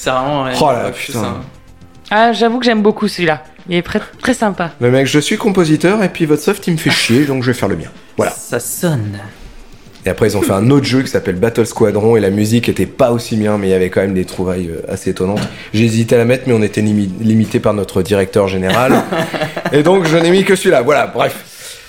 C'est 0.10 0.16
vraiment. 0.16 0.44
ouais, 0.46 0.52
Oh 0.62 0.72
là, 0.72 0.92
putain. 0.92 1.20
ça. 1.22 1.42
Ah, 2.12 2.34
j'avoue 2.34 2.60
que 2.60 2.66
j'aime 2.66 2.82
beaucoup 2.82 3.08
celui-là. 3.08 3.44
Il 3.70 3.76
est 3.76 3.84
très, 3.84 4.02
très 4.22 4.34
sympa. 4.34 4.72
Le 4.82 4.90
mec, 4.90 5.06
je 5.06 5.20
suis 5.20 5.38
compositeur, 5.38 6.02
et 6.04 6.10
puis 6.10 6.26
votre 6.26 6.42
soft, 6.42 6.66
il 6.68 6.74
me 6.74 6.78
fait 6.78 6.90
chier, 6.90 7.26
donc 7.26 7.44
je 7.44 7.52
vais 7.52 7.54
faire 7.58 7.70
le 7.70 7.76
mien. 7.76 7.90
Voilà. 8.18 8.32
Ça 8.32 8.60
sonne. 8.60 9.20
Et 10.06 10.10
après, 10.10 10.28
ils 10.30 10.38
ont 10.38 10.42
fait 10.42 10.54
un 10.54 10.70
autre 10.72 10.86
jeu 10.86 11.02
qui 11.04 11.10
s'appelle 11.10 11.36
Battle 11.36 11.66
Squadron 11.68 12.16
et 12.16 12.20
la 12.22 12.30
musique 12.32 12.68
était 12.70 12.86
pas 12.88 13.12
aussi 13.12 13.36
bien, 13.36 13.58
mais 13.58 13.68
il 13.68 13.72
y 13.72 13.74
avait 13.74 13.90
quand 13.90 14.02
même 14.02 14.14
des 14.14 14.24
trouvailles 14.26 14.70
euh, 14.70 14.92
assez 14.92 15.10
étonnantes. 15.12 15.42
J'ai 15.74 15.84
hésité 15.84 16.16
à 16.16 16.18
la 16.18 16.26
mettre, 16.26 16.46
mais 16.48 16.54
on 16.54 16.64
était 16.64 16.82
limi- 16.82 17.12
limité 17.20 17.60
par 17.60 17.74
notre 17.74 18.02
directeur 18.02 18.48
général. 18.48 18.94
et 19.74 19.84
donc, 19.84 20.08
je 20.08 20.16
n'ai 20.18 20.32
mis 20.32 20.46
que 20.46 20.56
celui-là. 20.56 20.82
Voilà, 20.82 21.06
bref. 21.06 21.36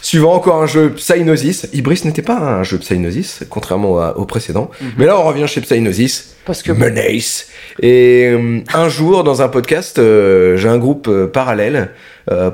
Suivant 0.02 0.34
encore 0.34 0.60
un 0.62 0.66
jeu 0.66 0.90
Psygnosis. 0.94 1.68
Ibris 1.72 2.00
n'était 2.04 2.22
pas 2.22 2.36
un 2.36 2.62
jeu 2.64 2.78
Psygnosis, 2.78 3.40
contrairement 3.48 3.92
au 4.16 4.24
précédent. 4.24 4.70
Mais 4.98 5.06
là, 5.06 5.18
on 5.18 5.22
revient 5.22 5.46
chez 5.46 5.60
Psygnosis. 5.60 6.34
Parce 6.44 6.62
que 6.62 6.72
Menace. 6.72 7.46
Et 7.82 8.26
euh, 8.28 8.60
un 8.74 8.88
jour, 8.88 9.24
dans 9.24 9.40
un 9.40 9.48
podcast, 9.48 9.98
euh, 9.98 10.56
j'ai 10.58 10.68
un 10.68 10.76
groupe 10.78 11.08
euh, 11.08 11.26
parallèle, 11.26 11.90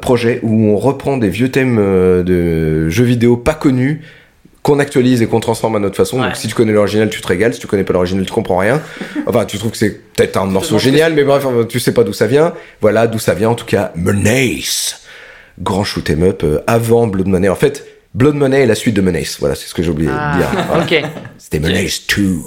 projet, 0.00 0.40
où 0.42 0.70
on 0.70 0.76
reprend 0.78 1.18
des 1.18 1.28
vieux 1.28 1.50
thèmes 1.50 1.76
de 1.76 2.88
jeux 2.88 3.04
vidéo 3.04 3.36
pas 3.36 3.52
connus, 3.52 4.00
qu'on 4.62 4.78
actualise 4.78 5.20
et 5.20 5.26
qu'on 5.26 5.40
transforme 5.40 5.76
à 5.76 5.78
notre 5.80 5.96
façon. 5.96 6.18
Ouais. 6.20 6.28
Donc 6.28 6.36
si 6.36 6.48
tu 6.48 6.54
connais 6.54 6.72
l'original, 6.72 7.10
tu 7.10 7.20
te 7.20 7.26
régales. 7.26 7.52
Si 7.52 7.60
tu 7.60 7.66
connais 7.66 7.84
pas 7.84 7.92
l'original, 7.92 8.24
tu 8.24 8.32
comprends 8.32 8.56
rien. 8.56 8.80
Enfin, 9.26 9.44
tu 9.44 9.58
trouves 9.58 9.72
que 9.72 9.76
c'est 9.76 10.00
peut-être 10.14 10.38
un 10.38 10.46
morceau 10.46 10.78
génial, 10.78 11.12
mais 11.12 11.24
bref, 11.24 11.44
tu 11.68 11.78
sais 11.78 11.92
pas 11.92 12.04
d'où 12.04 12.14
ça 12.14 12.26
vient. 12.26 12.54
Voilà, 12.80 13.06
d'où 13.06 13.18
ça 13.18 13.34
vient. 13.34 13.50
En 13.50 13.54
tout 13.54 13.66
cas, 13.66 13.92
Menace. 13.96 15.02
Grand 15.60 15.84
shoot 15.84 16.08
'em 16.08 16.22
up 16.22 16.42
avant 16.66 17.06
Blood 17.06 17.28
Money. 17.28 17.50
En 17.50 17.54
fait, 17.54 17.86
Blood 18.14 18.34
Money 18.34 18.62
est 18.62 18.66
la 18.66 18.74
suite 18.74 18.94
de 18.96 19.02
Menace. 19.02 19.36
Voilà, 19.40 19.54
c'est 19.56 19.66
ce 19.66 19.74
que 19.74 19.82
j'ai 19.82 19.90
oublié 19.90 20.10
Ah, 20.10 20.32
de 20.32 20.38
dire. 20.38 20.48
Voilà. 20.68 20.84
ok. 21.04 21.10
C'était 21.36 21.58
Menace 21.60 22.00
2. 22.16 22.38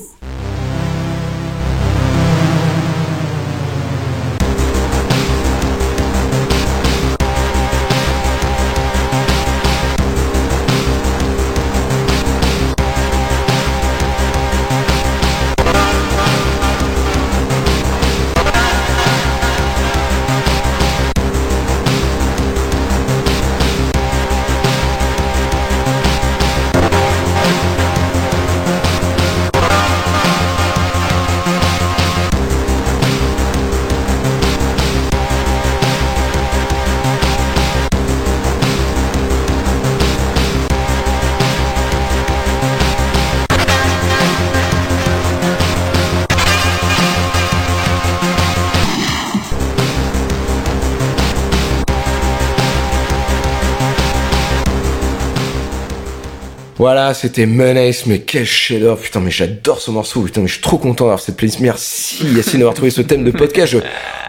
Voilà, 57.10 57.20
c'était 57.22 57.48
Menace, 57.48 58.06
mais 58.06 58.20
quel 58.20 58.46
chef-d'œuvre. 58.46 59.00
Putain, 59.02 59.20
mais 59.20 59.32
j'adore 59.32 59.82
ce 59.82 59.90
morceau. 59.90 60.22
Putain, 60.22 60.42
mais 60.42 60.48
je 60.48 60.54
suis 60.54 60.62
trop 60.62 60.78
content 60.78 61.06
d'avoir 61.06 61.20
cette 61.20 61.38
playlist. 61.38 61.60
Merci 61.60 62.24
Yacine 62.36 62.60
d'avoir 62.60 62.76
trouvé 62.76 62.92
ce 62.92 63.02
thème 63.02 63.24
de 63.24 63.32
podcast. 63.32 63.72
Je, 63.72 63.80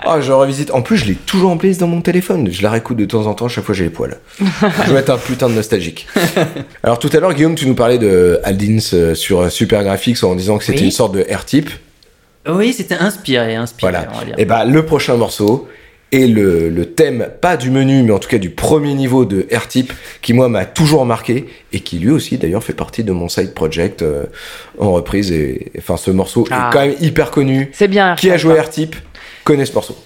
ah, 0.07 0.23
je 0.23 0.33
revisite. 0.33 0.71
En 0.71 0.81
plus, 0.81 0.97
je 0.97 1.05
l'ai 1.05 1.15
toujours 1.15 1.51
en 1.51 1.59
playlist 1.59 1.79
dans 1.81 1.89
mon 1.89 2.01
téléphone. 2.01 2.51
Je 2.51 2.63
la 2.63 2.71
réécoute 2.71 2.97
de 2.97 3.05
temps 3.05 3.27
en 3.27 3.35
temps, 3.35 3.49
chaque 3.49 3.65
fois 3.65 3.75
j'ai 3.75 3.85
les 3.85 3.91
poils. 3.91 4.17
je 4.41 4.93
vais 4.95 5.01
être 5.01 5.11
un 5.11 5.19
putain 5.19 5.51
de 5.51 5.55
nostalgique. 5.55 6.07
Alors 6.83 6.99
tout 6.99 7.11
à 7.13 7.21
l'heure, 7.21 7.35
Guillaume, 7.35 7.55
tu 7.55 7.67
nous 7.67 7.75
parlais 7.75 7.99
de 7.99 8.41
Aldins 8.45 8.79
euh, 8.95 9.15
sur 9.15 9.53
Super 9.53 9.85
Graphics 9.85 10.25
en 10.25 10.35
disant 10.35 10.57
que 10.57 10.65
c'était 10.65 10.79
Oui. 10.79 10.85
une 10.87 10.91
sorte 10.91 11.13
de 11.15 11.21
R-Type. 11.31 11.69
Oui, 12.49 12.73
c'était 12.73 12.95
inspiré, 12.95 13.57
inspiré, 13.57 13.93
Voilà. 13.93 14.09
on 14.15 14.19
va 14.21 14.25
dire. 14.25 14.35
Et 14.39 14.47
bah, 14.47 14.65
le 14.65 14.87
prochain 14.87 15.17
morceau 15.19 15.69
est 16.13 16.27
le, 16.27 16.69
le 16.69 16.87
thème, 16.87 17.29
pas 17.41 17.57
du 17.57 17.71
menu, 17.71 18.03
mais 18.03 18.11
en 18.13 18.19
tout 18.19 18.29
cas 18.29 18.39
du 18.39 18.51
premier 18.51 18.95
niveau 18.95 19.25
de 19.25 19.47
R-Type, 19.55 19.93
qui 20.23 20.33
moi 20.33 20.49
m'a 20.49 20.65
toujours 20.65 21.07
marqué, 21.07 21.47
et 21.73 21.81
qui 21.81 21.99
lui 21.99 22.11
aussi 22.11 22.37
d'ailleurs 22.39 22.65
fait 22.65 22.73
partie 22.73 23.05
de 23.05 23.13
mon 23.13 23.29
side 23.29 23.55
project 23.55 24.03
euh, 24.03 24.25
en 24.79 24.91
reprise. 24.93 25.31
Et 25.33 25.71
enfin, 25.79 25.97
ce 25.97 26.11
morceau 26.11 26.47
Ah. 26.51 26.69
est 26.69 26.73
quand 26.73 26.81
même 26.87 26.97
hyper 27.01 27.31
connu. 27.31 27.71
C'est 27.73 27.89
bien. 27.89 28.17
Qui 28.17 28.31
a 28.31 28.37
joué 28.37 28.59
R-Type 28.61 28.97
connaît 29.45 29.67
ce 29.67 29.73
morceau. 29.75 29.97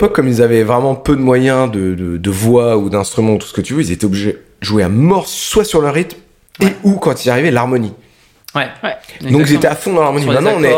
L'époque, 0.00 0.14
comme 0.16 0.28
ils 0.28 0.40
avaient 0.42 0.62
vraiment 0.62 0.94
peu 0.94 1.14
de 1.16 1.20
moyens 1.20 1.70
de, 1.70 1.94
de, 1.94 2.16
de 2.16 2.30
voix 2.30 2.76
ou 2.78 2.88
d'instruments, 2.90 3.36
tout 3.36 3.46
ce 3.46 3.52
que 3.52 3.60
tu 3.60 3.74
veux, 3.74 3.82
ils 3.82 3.92
étaient 3.92 4.04
obligés 4.06 4.32
de 4.32 4.38
jouer 4.66 4.82
à 4.82 4.88
mort, 4.88 5.26
soit 5.26 5.64
sur 5.64 5.80
le 5.82 5.90
rythme, 5.90 6.16
et 6.60 6.68
ou 6.84 6.94
quand 6.96 7.24
il 7.24 7.30
arrivait 7.30 7.50
l'harmonie. 7.50 7.92
Ouais. 8.54 8.66
Ouais. 8.82 9.30
Donc 9.30 9.42
ils 9.48 9.54
étaient 9.54 9.68
à 9.68 9.76
fond 9.76 9.92
dans 9.92 10.02
l'harmonie. 10.02 10.26
Maintenant, 10.26 10.52
on, 10.56 10.64
est, 10.64 10.74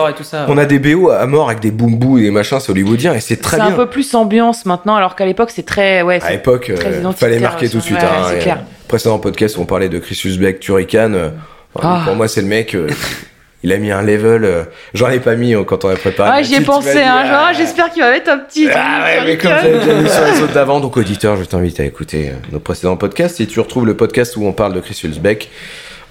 on 0.49 0.59
a 0.59 0.67
des 0.67 0.79
BO 0.79 1.09
à 1.11 1.27
mort 1.27 1.49
avec 1.49 1.61
des 1.61 1.71
boom 1.71 1.97
boom 1.99 2.19
et 2.19 2.23
des 2.23 2.31
machins, 2.31 2.59
c'est 2.61 2.71
hollywoodien, 2.71 3.15
et 3.15 3.21
c'est 3.21 3.37
très 3.37 3.57
C'est 3.57 3.63
bien. 3.63 3.73
un 3.73 3.77
peu 3.77 3.87
plus 3.87 4.15
ambiance 4.15 4.67
maintenant, 4.67 4.95
alors 4.97 5.15
qu'à 5.17 5.25
l'époque 5.25 5.51
c'est 5.55 5.63
très. 5.65 6.03
Ouais, 6.03 6.17
À 6.17 6.21
c'est- 6.27 6.33
l'époque, 6.33 6.69
euh, 6.71 7.13
fallait 7.13 7.39
marquer 7.39 7.69
tout 7.71 7.79
de 7.79 7.83
suite. 7.83 7.97
Ouais, 7.99 8.05
hein, 8.05 8.27
c'est 8.29 8.37
et, 8.37 8.41
clair. 8.41 8.57
euh, 8.59 8.87
précédent 8.89 9.19
podcast, 9.21 9.57
on 9.59 9.65
parlait 9.65 9.89
de 9.89 9.99
Chris 10.01 10.21
Husbeck, 10.25 10.61
Turrican. 10.61 11.13
euh, 11.15 11.31
enfin, 11.75 11.99
Ah. 12.01 12.03
Pour 12.07 12.17
moi, 12.17 12.29
c'est 12.29 12.43
le 12.43 12.49
mec. 12.49 12.75
euh, 12.75 12.89
il 13.63 13.73
a 13.73 13.79
mis 13.79 13.91
un 13.91 14.03
level. 14.03 14.45
euh, 14.45 14.65
J'en 14.95 15.09
ai 15.11 15.21
pas 15.21 15.35
mis 15.37 15.55
euh, 15.55 15.65
quand 15.65 15.85
on 15.85 15.89
a 15.89 15.97
préparé. 15.97 16.31
Ah, 16.33 16.43
j'y 16.43 16.55
ai 16.57 16.61
pensé, 16.61 17.03
hein. 17.03 17.25
Genre, 17.27 17.45
ah, 17.49 17.53
j'espère 17.53 17.91
qu'il 17.91 18.03
va 18.03 18.11
mettre 18.11 18.31
un 18.31 18.39
petit. 18.39 18.69
Ah 18.75 19.05
ouais, 19.05 19.25
mais 19.27 19.37
comme 19.39 19.51
j'avais 19.51 19.79
déjà 19.79 19.95
mis 19.95 20.09
sur 20.09 20.25
les 20.25 20.41
autres 20.43 20.53
d'avant, 20.55 20.81
donc 20.81 20.97
auditeur, 20.97 21.37
je 21.37 21.45
t'invite 21.45 21.81
à 21.81 21.85
écouter 21.85 22.31
euh, 22.31 22.33
nos 22.53 22.61
précédents 22.61 22.97
podcasts. 22.97 23.37
Si 23.37 23.47
tu 23.47 23.61
retrouves 23.61 23.87
le 23.87 23.97
podcast 23.97 24.37
où 24.37 24.45
on 24.47 24.53
parle 24.53 24.75
de 24.75 24.81
Chris 24.81 25.01
Hulsbeck, 25.05 25.51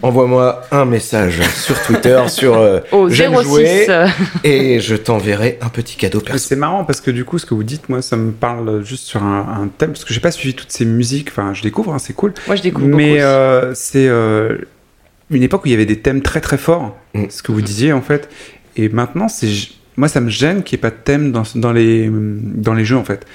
envoie-moi 0.04 0.62
un 0.72 0.86
message 0.86 1.42
sur 1.64 1.80
Twitter 1.84 2.20
sur 2.28 2.58
euh, 2.58 2.80
Au 2.92 3.08
j'aime 3.10 3.36
06. 3.38 3.44
jouer 3.44 3.88
et 4.44 4.80
je 4.80 4.96
t'enverrai 4.96 5.60
un 5.62 5.70
petit 5.70 5.96
cadeau. 5.96 6.24
C'est 6.38 6.56
marrant 6.56 6.86
parce 6.86 7.02
que 7.02 7.12
du 7.12 7.24
coup, 7.26 7.38
ce 7.38 7.46
que 7.46 7.54
vous 7.54 7.64
dites, 7.64 7.88
moi, 7.90 8.02
ça 8.02 8.16
me 8.18 8.32
parle 8.32 8.84
juste 8.84 9.06
sur 9.06 9.22
un, 9.22 9.62
un 9.64 9.68
thème 9.78 9.92
parce 9.92 10.04
que 10.06 10.14
j'ai 10.14 10.20
pas 10.20 10.32
suivi 10.32 10.56
toutes 10.56 10.72
ces 10.72 10.86
musiques. 10.86 11.30
Enfin, 11.30 11.54
je 11.54 11.62
découvre, 11.62 11.94
hein, 11.94 12.00
c'est 12.00 12.14
cool. 12.14 12.34
Moi, 12.48 12.56
je 12.56 12.62
découvre 12.64 12.88
Mais 12.88 13.10
beaucoup. 13.10 13.22
euh, 13.22 13.72
c'est 13.76 14.08
euh, 14.08 14.58
une 15.38 15.44
époque 15.44 15.64
où 15.64 15.68
il 15.68 15.72
y 15.72 15.76
avait 15.76 15.86
des 15.86 16.00
thèmes 16.00 16.22
très 16.22 16.42
très 16.42 16.58
forts, 16.58 16.98
Mm. 17.14 17.26
ce 17.30 17.42
que 17.44 17.52
vous 17.52 17.62
disiez 17.62 17.94
en 17.94 18.02
fait. 18.02 18.30
Et 18.78 18.90
maintenant, 18.90 19.28
c'est 19.28 19.48
moi, 19.98 20.08
ça 20.08 20.22
me 20.22 20.30
gêne 20.30 20.64
qu'il 20.64 20.78
n'y 20.78 20.80
ait 20.80 20.90
pas 20.90 20.90
de 20.90 21.02
thème 21.04 21.32
dans, 21.32 21.44
dans 21.56 21.72
les 21.74 22.10
dans 22.12 22.74
les 22.74 22.86
jeux 22.86 22.96
en 22.98 23.04
fait. 23.04 23.26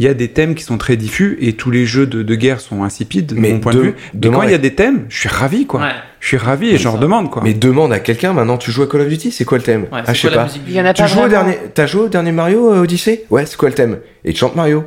Il 0.00 0.04
y 0.06 0.08
a 0.08 0.14
des 0.14 0.28
thèmes 0.28 0.56
qui 0.56 0.64
sont 0.64 0.76
très 0.76 0.96
diffus 0.96 1.36
et 1.40 1.52
tous 1.52 1.70
les 1.70 1.86
jeux 1.86 2.06
de, 2.06 2.22
de 2.24 2.34
guerre 2.34 2.60
sont 2.60 2.82
insipides 2.82 3.26
de 3.26 3.34
Mais 3.36 3.52
mon 3.52 3.60
point 3.60 3.72
de- 3.72 3.78
de 3.78 3.82
vue. 3.84 3.94
Mais 4.14 4.28
quand 4.30 4.42
il 4.42 4.50
y 4.50 4.54
a 4.54 4.58
des 4.58 4.74
thèmes, 4.74 5.04
je 5.08 5.18
suis 5.18 5.28
ravi 5.28 5.66
quoi. 5.66 5.80
Ouais. 5.82 5.88
Je 6.18 6.26
suis 6.28 6.36
ravi 6.36 6.70
et 6.70 6.78
j'en 6.78 6.98
demande 6.98 7.30
quoi. 7.30 7.42
Mais 7.44 7.54
demande 7.54 7.92
à 7.92 8.00
quelqu'un 8.00 8.32
maintenant, 8.32 8.56
tu 8.58 8.72
joues 8.72 8.82
à 8.82 8.88
Call 8.88 9.02
of 9.02 9.08
Duty, 9.08 9.30
c'est 9.30 9.44
quoi 9.44 9.58
le 9.58 9.62
thème? 9.64 9.82
Ouais, 9.92 10.00
Ah, 10.06 10.12
je 10.14 10.20
sais 10.20 10.30
pas. 10.34 10.44
musique 10.44 10.62
Il 10.66 10.72
y 10.74 10.80
en 10.80 10.84
a 10.84 10.92
Tu 10.94 11.02
pas 11.02 11.06
joues 11.08 11.20
au 11.20 11.28
dernier, 11.28 11.58
t'as 11.74 11.86
joué 11.86 12.02
au 12.02 12.08
dernier 12.08 12.32
Mario 12.32 12.72
euh, 12.72 12.82
Odyssey? 12.82 13.24
Ouais, 13.30 13.46
c'est 13.46 13.56
quoi 13.56 13.68
le 13.68 13.74
thème? 13.76 13.98
Et 14.24 14.32
tu 14.32 14.38
chantes 14.40 14.56
Mario. 14.56 14.84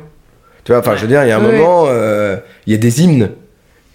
Tu 0.64 0.72
vois, 0.72 0.80
enfin, 0.80 0.94
je 0.96 1.02
veux 1.02 1.08
dire, 1.08 1.24
il 1.24 1.28
y 1.28 1.32
a 1.32 1.38
un 1.38 1.44
Oui. 1.44 1.52
moment, 1.56 1.84
euh, 1.88 2.36
il 2.66 2.72
y 2.72 2.74
a 2.74 2.78
des 2.78 3.02
hymnes. 3.02 3.30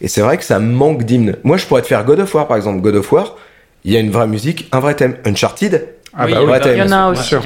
Et 0.03 0.07
c'est 0.07 0.21
vrai 0.21 0.37
que 0.37 0.43
ça 0.43 0.59
manque 0.59 1.03
d'hymnes. 1.03 1.37
Moi, 1.43 1.57
je 1.57 1.65
pourrais 1.65 1.81
te 1.81 1.87
faire 1.87 2.03
God 2.05 2.19
of 2.19 2.35
War, 2.35 2.47
par 2.47 2.57
exemple. 2.57 2.81
God 2.81 2.95
of 2.95 3.11
War, 3.11 3.37
il 3.85 3.91
y 3.93 3.97
a 3.97 3.99
une 3.99 4.11
vraie 4.11 4.27
musique, 4.27 4.67
un 4.71 4.79
vrai 4.81 4.93
thème. 4.95 5.15
Uncharted, 5.25 5.87
Ah 6.15 6.25
Oui, 6.25 6.33
bah 6.33 6.39
bah, 6.45 6.59
Il 6.71 6.77
y 6.77 6.81
en 6.83 6.91
a 6.91 7.09
aussi. 7.09 7.33
ouais. 7.35 7.41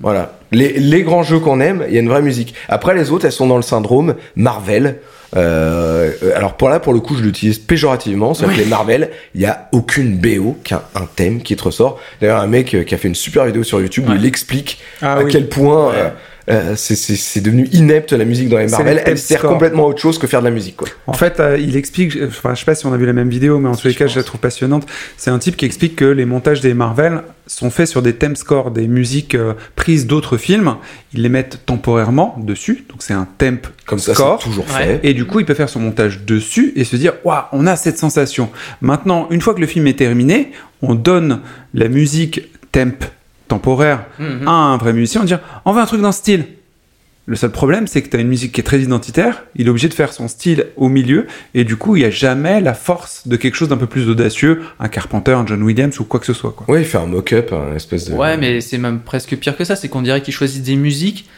voilà. 0.00 0.32
Les, 0.52 0.72
les 0.78 1.02
grands 1.02 1.22
jeux 1.24 1.40
qu'on 1.40 1.60
aime, 1.60 1.84
il 1.88 1.94
y 1.94 1.98
a 1.98 2.00
une 2.00 2.08
vraie 2.08 2.22
musique. 2.22 2.54
Après, 2.70 2.94
les 2.94 3.10
autres, 3.10 3.26
elles 3.26 3.32
sont 3.32 3.46
dans 3.48 3.56
le 3.56 3.62
syndrome 3.62 4.14
Marvel. 4.36 4.96
Euh, 5.36 6.10
alors 6.36 6.54
pour 6.54 6.68
là, 6.70 6.80
pour 6.80 6.94
le 6.94 7.00
coup, 7.00 7.14
je 7.16 7.22
l'utilise 7.22 7.58
péjorativement. 7.58 8.32
C'est-à-dire 8.32 8.56
que 8.56 8.62
les 8.62 8.68
Marvel, 8.68 9.10
il 9.34 9.40
y 9.42 9.46
a 9.46 9.68
aucune 9.72 10.16
BO 10.16 10.56
qu'un 10.64 10.80
un 10.94 11.04
thème 11.16 11.42
qui 11.42 11.54
te 11.56 11.64
ressort. 11.64 11.98
D'ailleurs, 12.20 12.40
un 12.40 12.46
mec 12.46 12.74
euh, 12.74 12.82
qui 12.84 12.94
a 12.94 12.98
fait 12.98 13.08
une 13.08 13.14
super 13.14 13.44
vidéo 13.44 13.62
sur 13.62 13.80
YouTube 13.80 14.08
où 14.08 14.14
il 14.14 14.24
explique 14.24 14.80
Ah 15.02 15.14
à 15.14 15.22
oui. 15.22 15.30
quel 15.30 15.48
point 15.48 15.92
euh, 15.92 16.08
euh, 16.50 16.74
c'est- 16.76 17.40
devenu 17.40 17.68
inepte 17.72 18.12
la 18.12 18.24
musique 18.24 18.48
dans 18.48 18.58
les 18.58 18.68
Marvel. 18.68 19.02
Elle 19.04 19.18
sert 19.18 19.38
score. 19.40 19.52
complètement 19.52 19.84
à 19.84 19.88
autre 19.88 20.00
chose 20.00 20.18
que 20.18 20.26
faire 20.26 20.40
de 20.40 20.46
la 20.46 20.50
musique. 20.50 20.76
Quoi. 20.76 20.88
En 21.06 21.12
fait, 21.12 21.40
euh, 21.40 21.58
il 21.58 21.76
explique, 21.76 22.18
enfin, 22.26 22.54
je 22.54 22.60
sais 22.60 22.64
pas 22.64 22.74
si 22.74 22.86
on 22.86 22.92
a 22.92 22.96
vu 22.96 23.06
la 23.06 23.12
même 23.12 23.28
vidéo, 23.28 23.58
mais 23.58 23.68
en 23.68 23.74
tous 23.74 23.86
les 23.88 23.94
cas, 23.94 24.06
je 24.06 24.16
la 24.16 24.22
trouve 24.24 24.40
passionnante. 24.40 24.86
C'est 25.16 25.30
un 25.30 25.38
type 25.38 25.56
qui 25.56 25.64
explique 25.66 25.96
que 25.96 26.04
les 26.04 26.24
montages 26.24 26.60
des 26.60 26.74
Marvel 26.74 27.22
sont 27.46 27.70
faits 27.70 27.88
sur 27.88 28.02
des 28.02 28.14
thèmes 28.14 28.36
scores, 28.36 28.70
des 28.70 28.88
musiques 28.88 29.34
euh, 29.34 29.54
prises 29.76 30.06
d'autres 30.06 30.36
films. 30.36 30.76
Ils 31.14 31.22
les 31.22 31.28
mettent 31.28 31.60
temporairement 31.66 32.36
dessus, 32.38 32.84
donc 32.88 33.02
c'est 33.02 33.14
un 33.14 33.26
temp 33.38 33.66
Comme 33.86 33.98
ça, 33.98 34.14
score. 34.14 34.40
c'est 34.42 34.48
toujours 34.48 34.68
fait. 34.68 35.00
Et 35.02 35.14
du 35.14 35.24
coup, 35.26 35.40
il 35.40 35.46
peut 35.46 35.54
faire 35.54 35.68
son 35.68 35.80
montage 35.80 36.24
dessus 36.26 36.72
et 36.76 36.84
se 36.84 36.96
dire, 36.96 37.14
waouh, 37.24 37.42
on 37.52 37.66
a 37.66 37.76
cette 37.76 37.98
sensation. 37.98 38.50
Maintenant, 38.80 39.26
une 39.30 39.40
fois 39.40 39.54
que 39.54 39.60
le 39.60 39.66
film 39.66 39.86
est 39.86 39.98
terminé, 39.98 40.52
on 40.82 40.94
donne 40.94 41.40
la 41.74 41.88
musique 41.88 42.42
temp 42.72 43.04
temporaire 43.48 44.06
Mhm. 44.18 44.46
à 44.46 44.50
un 44.50 44.76
vrai 44.76 44.92
musicien, 44.92 45.22
on 45.22 45.24
dit, 45.24 45.34
on 45.64 45.72
veut 45.72 45.80
un 45.80 45.86
truc 45.86 46.00
dans 46.00 46.12
ce 46.12 46.18
style. 46.18 46.44
Le 47.26 47.36
seul 47.36 47.50
problème, 47.50 47.86
c'est 47.86 48.00
que 48.00 48.08
tu 48.08 48.16
as 48.16 48.20
une 48.20 48.28
musique 48.28 48.52
qui 48.52 48.60
est 48.62 48.64
très 48.64 48.80
identitaire, 48.80 49.44
il 49.54 49.66
est 49.66 49.68
obligé 49.68 49.88
de 49.88 49.92
faire 49.94 50.14
son 50.14 50.28
style 50.28 50.64
au 50.76 50.88
milieu, 50.88 51.26
et 51.52 51.64
du 51.64 51.76
coup, 51.76 51.94
il 51.94 51.98
n'y 51.98 52.06
a 52.06 52.10
jamais 52.10 52.62
la 52.62 52.72
force 52.72 53.28
de 53.28 53.36
quelque 53.36 53.54
chose 53.54 53.68
d'un 53.68 53.76
peu 53.76 53.86
plus 53.86 54.08
audacieux, 54.08 54.62
un 54.80 54.88
Carpenter, 54.88 55.32
un 55.32 55.44
John 55.46 55.62
Williams 55.62 56.00
ou 56.00 56.04
quoi 56.04 56.20
que 56.20 56.26
ce 56.26 56.32
soit. 56.32 56.52
Quoi. 56.52 56.64
Oui, 56.70 56.78
il 56.80 56.84
fait 56.86 56.96
un 56.96 57.04
mock-up, 57.04 57.52
un 57.52 57.74
espèce 57.76 58.08
de. 58.08 58.14
Ouais, 58.14 58.38
mais 58.38 58.62
c'est 58.62 58.78
même 58.78 59.00
presque 59.00 59.36
pire 59.36 59.58
que 59.58 59.64
ça. 59.64 59.76
C'est 59.76 59.88
qu'on 59.88 60.00
dirait 60.00 60.22
qu'ils 60.22 60.32
choisissent 60.32 60.62
des 60.62 60.76
musiques 60.76 61.28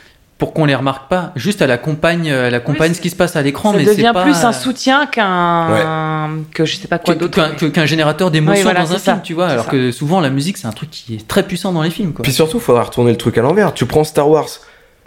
pour 0.41 0.53
qu'on 0.55 0.65
les 0.65 0.75
remarque 0.75 1.09
pas. 1.09 1.31
Juste 1.37 1.63
elle 1.63 1.71
accompagne, 1.71 2.27
elle 2.27 2.55
accompagne 2.55 2.91
Oui, 2.91 2.97
ce 2.97 3.01
qui 3.01 3.11
se 3.11 3.15
passe 3.15 3.37
à 3.37 3.43
l'écran, 3.43 3.71
Ça 3.71 3.77
mais 3.79 3.85
c'est 3.85 3.91
devient 3.95 4.11
pas 4.13 4.23
plus 4.23 4.43
un 4.43 4.53
soutien 4.53 5.07
qu'un. 5.07 6.31
que 6.53 6.65
je 6.65 6.77
sais 6.77 6.89
pas 6.89 6.99
quoi 6.99 7.15
d'autre. 7.15 7.57
qu'un 7.57 7.71
qu'un 7.71 7.87
générateur 7.87 8.33
d'émotions 8.33 8.57
Oui, 8.57 8.63
voilà, 8.65 8.81
dans 8.81 8.91
un 8.93 8.99
c'est 8.99 9.05
ça. 9.05 9.13
film, 9.13 9.23
tu 9.23 9.35
vois. 9.35 9.47
C'est 9.49 9.53
Alors 9.53 9.67
ça. 9.67 9.71
que 9.71 9.93
souvent 9.93 10.21
la 10.21 10.31
musique 10.31 10.57
c'est 10.59 10.67
un 10.67 10.73
truc 10.73 10.91
qui 10.91 11.15
est 11.15 11.29
très 11.29 11.45
puissant 11.45 11.73
dans 11.73 11.83
les 11.83 11.91
films, 11.91 12.13
quoi. 12.13 12.23
Puis 12.25 12.33
surtout, 12.33 12.57
il 12.57 12.63
faudra 12.63 12.83
retourner 12.83 13.13
le 13.13 13.17
truc 13.19 13.39
à 13.39 13.43
l'envers. 13.43 13.73
Tu 13.75 13.87
prends 13.87 14.03
Star 14.03 14.29
Wars. 14.29 14.49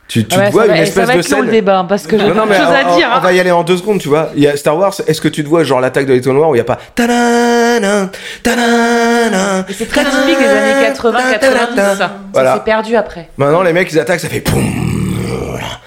Tu, 0.09 0.25
tu 0.27 0.37
Ouais, 0.37 0.47
te 0.47 0.51
vois 0.51 0.67
va, 0.67 0.75
une 0.75 0.83
eh, 0.83 0.85
ça 0.85 1.01
espèce 1.01 1.07
va 1.07 1.15
de 1.15 1.21
scène. 1.21 1.45
le 1.45 1.51
débat 1.51 1.79
hein, 1.79 1.85
parce 1.85 2.05
que 2.05 2.17
j'ai 2.19 2.27
choses 2.27 2.35
on, 2.37 2.41
à 2.51 2.95
dire. 2.97 3.07
on 3.11 3.15
hein. 3.15 3.19
va 3.21 3.33
y 3.33 3.39
aller 3.39 3.51
en 3.51 3.63
deux 3.63 3.77
secondes, 3.77 3.99
tu 3.99 4.09
vois. 4.09 4.29
Il 4.35 4.43
y 4.43 4.47
a 4.47 4.55
Star 4.57 4.77
Wars, 4.77 4.93
est-ce 5.07 5.21
que 5.21 5.29
tu 5.29 5.43
te 5.43 5.49
vois 5.49 5.63
genre 5.63 5.79
l'attaque 5.79 6.05
de 6.05 6.13
l'étoile 6.13 6.35
noire 6.35 6.49
où 6.49 6.53
il 6.55 6.57
n'y 6.57 6.61
a 6.61 6.65
pas 6.65 6.77
Et 9.69 9.73
C'est 9.73 9.87
très 9.89 10.03
typique 10.03 10.37
des 10.39 10.45
années 10.45 10.83
80, 10.83 11.19
90, 11.39 11.97
ça. 11.97 12.11
Voilà. 12.33 12.53
s'est 12.55 12.63
perdu 12.63 12.95
après. 12.97 13.29
Maintenant, 13.37 13.63
les 13.63 13.73
mecs, 13.73 13.91
ils 13.91 13.99
attaquent, 13.99 14.19
ça 14.19 14.29
fait 14.29 14.41
poum. 14.41 14.92
Voilà. 15.53 15.79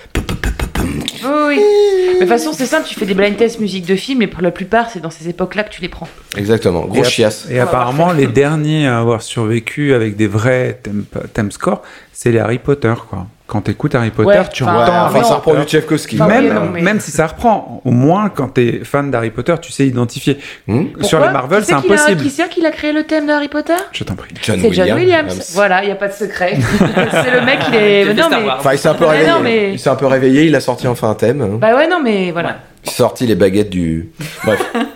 Oui, 1.25 1.31
oui. 1.49 1.59
Mais 1.59 2.15
de 2.15 2.19
toute 2.21 2.29
façon, 2.29 2.53
c'est 2.53 2.67
simple, 2.67 2.87
tu 2.89 2.95
fais 2.95 3.05
des 3.05 3.15
blind 3.15 3.37
tests 3.37 3.59
musique 3.59 3.85
de 3.85 3.97
film, 3.97 4.23
et 4.23 4.27
pour 4.29 4.43
la 4.43 4.53
plupart, 4.53 4.91
c'est 4.91 5.01
dans 5.01 5.11
ces 5.11 5.29
époques-là 5.29 5.65
que 5.65 5.71
tu 5.71 5.83
les 5.83 5.89
prends. 5.89 6.09
Exactement, 6.37 6.83
gros 6.83 7.03
Et 7.03 7.05
chiasse. 7.05 7.49
Et 7.51 7.59
apparemment, 7.59 8.13
les 8.13 8.29
derniers 8.29 8.87
à 8.87 9.01
avoir 9.01 9.23
survécu 9.23 9.93
avec 9.93 10.17
des 10.17 10.29
vrais 10.29 10.79
thèmes 10.83 11.05
thème 11.33 11.51
scores, 11.51 11.83
c'est 12.13 12.31
les 12.31 12.39
Harry 12.39 12.59
Potter, 12.59 12.95
quoi. 13.11 13.27
Quand 13.47 13.61
t'écoutes 13.61 13.95
Harry 13.95 14.11
Potter, 14.11 14.29
Ouais, 14.29 14.49
tu 14.53 14.65
enfin, 14.65 14.77
Ouais, 14.77 14.83
entends 14.83 15.07
enfin, 15.07 15.19
Harry 15.19 15.29
ça 15.29 15.35
reprend 15.37 15.53
Potter. 15.53 15.65
du 15.65 15.71
Tchaikovsky. 15.71 16.17
Enfin, 16.17 16.27
même, 16.27 16.45
oui, 16.47 16.51
non, 16.53 16.71
mais- 16.73 16.83
même 16.83 16.99
si 17.01 17.11
ça 17.13 17.29
reprend, 17.29 17.81
au 17.85 17.91
moins 17.93 18.29
quand 18.29 18.49
t'es 18.49 18.81
fan 18.83 19.11
d'Harry 19.11 19.31
Potter, 19.31 19.55
tu 19.63 19.71
sais 19.71 19.87
identifier. 19.87 20.39
Hmm 20.67 20.87
Sur 21.03 21.21
les 21.21 21.31
Marvel, 21.31 21.65
c'est 21.65 21.75
c'est 21.75 21.81
qui 21.83 21.93
a- 21.93 21.95
impossible. 21.95 22.23
Qui 22.23 22.31
c'est 22.31 22.49
qui 22.49 22.67
a 22.67 22.71
créé 22.73 22.93
le 22.93 23.05
thème 23.05 23.27
de 23.27 23.33
Harry 23.33 23.49
Potter? 23.49 23.75
Je 23.93 24.03
t'en 24.05 24.15
prie. 24.17 24.35
John 24.43 24.59
C'est 24.61 24.73
John 24.73 24.93
Williams. 24.93 25.53
Voilà, 25.55 25.83
il 25.83 25.87
n'y 25.87 25.93
a 25.93 25.97
pas 25.97 26.09
de 26.09 26.13
secret. 26.15 26.59
c'est 26.79 27.31
le 27.31 27.45
mec, 27.47 27.61
il 27.69 27.75
est. 27.77 28.15
Non, 28.15 28.29
mais. 28.31 28.51
Enfin, 28.59 28.73
il 28.73 28.79
s'est 28.79 28.89
un 28.89 28.95
peu 28.95 29.05
Mais 29.05 29.11
réveillé. 29.13 29.31
non, 29.31 29.41
mais- 29.41 29.73
Il 29.75 29.79
s'est 29.79 29.91
un 29.91 29.97
peu 29.97 30.07
réveillé, 30.07 30.45
il 30.47 30.55
a 30.57 30.61
sorti 30.61 30.89
enfin 30.89 31.11
un 31.11 31.15
thème. 31.15 31.41
hein. 31.43 31.59
Bah 31.61 31.77
ouais, 31.77 31.87
non, 31.89 32.01
mais 32.03 32.33
voilà. 32.33 32.57
Il 32.85 32.91
sorti 32.91 33.27
les 33.27 33.35
baguettes 33.37 33.71
du. 33.71 34.11
Bref. 34.45 34.61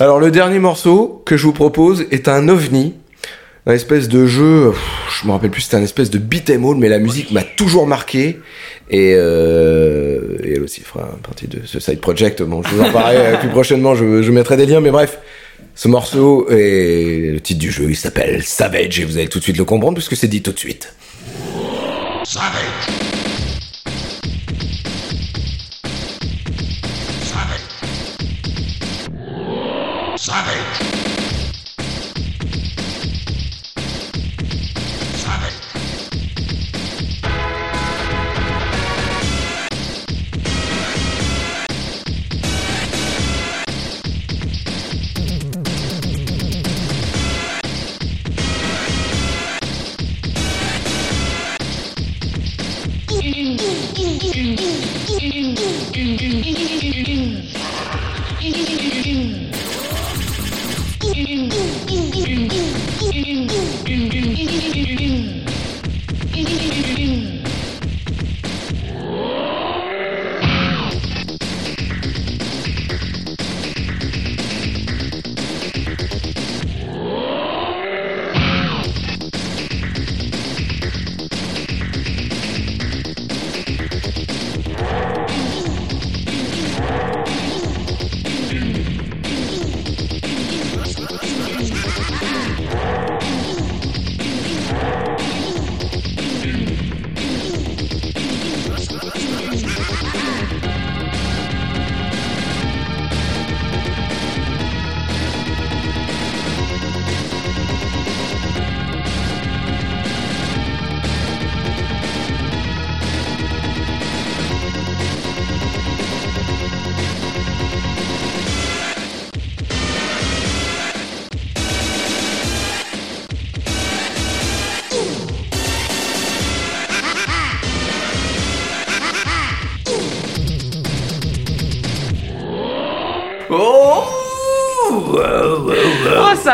Alors, 0.00 0.18
le 0.18 0.30
dernier 0.30 0.58
morceau 0.58 1.22
que 1.24 1.36
je 1.36 1.46
vous 1.46 1.52
propose 1.52 2.06
est 2.10 2.28
un 2.28 2.48
ovni. 2.48 2.94
Un 3.66 3.72
espèce 3.72 4.08
de 4.08 4.26
jeu, 4.26 4.74
je 5.08 5.26
me 5.26 5.32
rappelle 5.32 5.50
plus, 5.50 5.62
c'était 5.62 5.78
un 5.78 5.82
espèce 5.82 6.10
de 6.10 6.18
beat'em 6.18 6.66
all, 6.66 6.76
mais 6.76 6.90
la 6.90 6.98
musique 6.98 7.30
m'a 7.30 7.42
toujours 7.42 7.86
marqué. 7.86 8.38
Et, 8.90 9.14
euh, 9.16 10.36
et 10.44 10.56
elle 10.56 10.62
aussi 10.62 10.82
fera 10.82 11.08
partie 11.22 11.48
de 11.48 11.60
ce 11.64 11.80
side 11.80 11.98
project. 12.00 12.42
Bon, 12.42 12.62
je 12.62 12.68
vous 12.68 12.82
en 12.82 12.92
parlerai 12.92 13.16
euh, 13.16 13.38
plus 13.38 13.48
prochainement, 13.48 13.94
je, 13.94 14.20
je 14.22 14.30
mettrai 14.32 14.58
des 14.58 14.66
liens, 14.66 14.80
mais 14.80 14.90
bref. 14.90 15.18
Ce 15.74 15.88
morceau 15.88 16.46
et 16.50 17.30
le 17.32 17.40
titre 17.40 17.58
du 17.58 17.70
jeu, 17.70 17.86
il 17.88 17.96
s'appelle 17.96 18.42
Savage, 18.42 19.00
et 19.00 19.04
vous 19.04 19.16
allez 19.16 19.28
tout 19.28 19.38
de 19.38 19.44
suite 19.44 19.56
le 19.56 19.64
comprendre 19.64 19.94
puisque 19.94 20.14
c'est 20.14 20.28
dit 20.28 20.42
tout 20.42 20.52
de 20.52 20.58
suite. 20.58 20.94
Oh, 21.56 22.22
c'est 22.26 22.40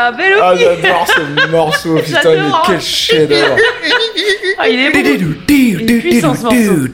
un 0.07 0.11
bel 0.11 0.33
Ah, 0.41 0.53
j'adore 0.55 1.07
ce 1.07 1.49
morceau, 1.51 1.95
putain, 1.95 2.19
mais 2.25 2.35
J'adore. 2.37 2.63
quel 2.67 2.81
chef-d'œuvre! 2.81 3.55
Ah, 4.57 4.69
il 4.69 4.79
est 4.79 4.91
beau. 4.91 5.27
Il 5.49 5.91
est 5.91 5.99
puissant, 5.99 6.35
ce 6.35 6.41
morceau. 6.43 6.87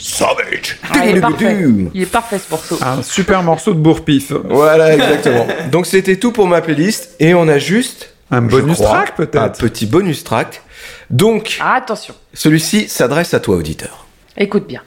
Savage! 0.00 0.78
Ah, 0.90 1.06
il 1.06 1.16
est 1.16 1.20
parfait. 1.20 1.56
Il 1.94 2.02
est 2.02 2.06
parfait, 2.06 2.38
ce 2.38 2.50
morceau. 2.50 2.78
Un 2.82 3.02
super 3.02 3.42
morceau 3.42 3.72
de 3.74 3.78
bourre-pif. 3.80 4.32
Voilà, 4.44 4.94
exactement. 4.94 5.46
Donc 5.70 5.86
c'était 5.86 6.16
tout 6.16 6.32
pour 6.32 6.46
ma 6.46 6.60
playlist 6.60 7.14
et 7.20 7.34
on 7.34 7.48
a 7.48 7.58
juste 7.58 8.14
Un 8.30 8.42
je 8.42 8.46
bonus 8.48 8.76
crois, 8.76 8.88
track 8.90 9.16
peut-être. 9.16 9.38
un 9.38 9.48
petit 9.48 9.86
bonus 9.86 10.24
track. 10.24 10.62
Donc 11.10 11.58
Ah, 11.60 11.74
attention. 11.76 12.14
celui-ci 12.34 12.88
s'adresse 12.88 13.34
à 13.34 13.40
toi 13.40 13.56
auditeur. 13.56 14.06
Écoute 14.36 14.66
bien. 14.66 14.82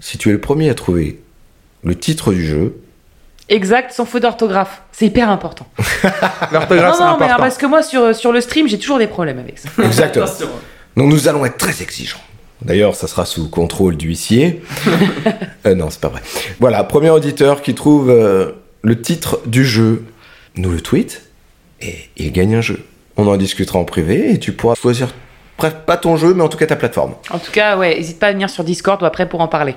Si 0.00 0.18
tu 0.18 0.28
es 0.28 0.32
le 0.32 0.40
premier 0.40 0.70
à 0.70 0.74
trouver 0.74 1.20
le 1.84 1.94
titre 1.94 2.32
du 2.32 2.46
jeu, 2.46 2.74
Exact, 3.48 3.92
sans 3.92 4.04
faute 4.04 4.22
d'orthographe. 4.22 4.82
C'est 4.92 5.06
hyper 5.06 5.30
important. 5.30 5.66
L'orthographe, 6.52 6.96
c'est 6.96 7.02
non, 7.02 7.12
non, 7.12 7.16
mais 7.18 7.24
important. 7.24 7.36
parce 7.38 7.56
que 7.56 7.66
moi, 7.66 7.82
sur, 7.82 8.14
sur 8.14 8.32
le 8.32 8.40
stream, 8.40 8.68
j'ai 8.68 8.78
toujours 8.78 8.98
des 8.98 9.06
problèmes 9.06 9.38
avec 9.38 9.58
ça. 9.58 9.68
exactement. 9.82 10.26
Donc 10.96 11.10
nous 11.10 11.28
allons 11.28 11.44
être 11.46 11.56
très 11.56 11.82
exigeants. 11.82 12.20
D'ailleurs, 12.62 12.94
ça 12.94 13.06
sera 13.06 13.24
sous 13.24 13.48
contrôle 13.48 13.96
d'huissier. 13.96 14.62
Euh, 15.66 15.74
non, 15.74 15.90
c'est 15.90 16.00
pas 16.00 16.08
vrai. 16.08 16.22
Voilà, 16.60 16.84
premier 16.84 17.10
auditeur 17.10 17.62
qui 17.62 17.74
trouve 17.74 18.10
euh, 18.10 18.52
le 18.82 19.02
titre 19.02 19.40
du 19.44 19.64
jeu, 19.64 20.04
nous 20.54 20.70
le 20.70 20.80
tweet 20.80 21.22
et 21.80 21.96
il 22.16 22.30
gagne 22.32 22.54
un 22.54 22.60
jeu. 22.60 22.84
On 23.16 23.26
en 23.26 23.36
discutera 23.36 23.80
en 23.80 23.84
privé 23.84 24.32
et 24.32 24.38
tu 24.38 24.52
pourras 24.52 24.76
choisir, 24.76 25.08
bref, 25.58 25.74
pas 25.84 25.96
ton 25.96 26.16
jeu, 26.16 26.34
mais 26.34 26.44
en 26.44 26.48
tout 26.48 26.56
cas 26.56 26.66
ta 26.66 26.76
plateforme. 26.76 27.16
En 27.30 27.40
tout 27.40 27.50
cas, 27.50 27.76
ouais, 27.76 27.96
n'hésite 27.96 28.20
pas 28.20 28.28
à 28.28 28.32
venir 28.32 28.48
sur 28.48 28.62
Discord 28.62 29.02
ou 29.02 29.04
après 29.04 29.28
pour 29.28 29.40
en 29.40 29.48
parler. 29.48 29.74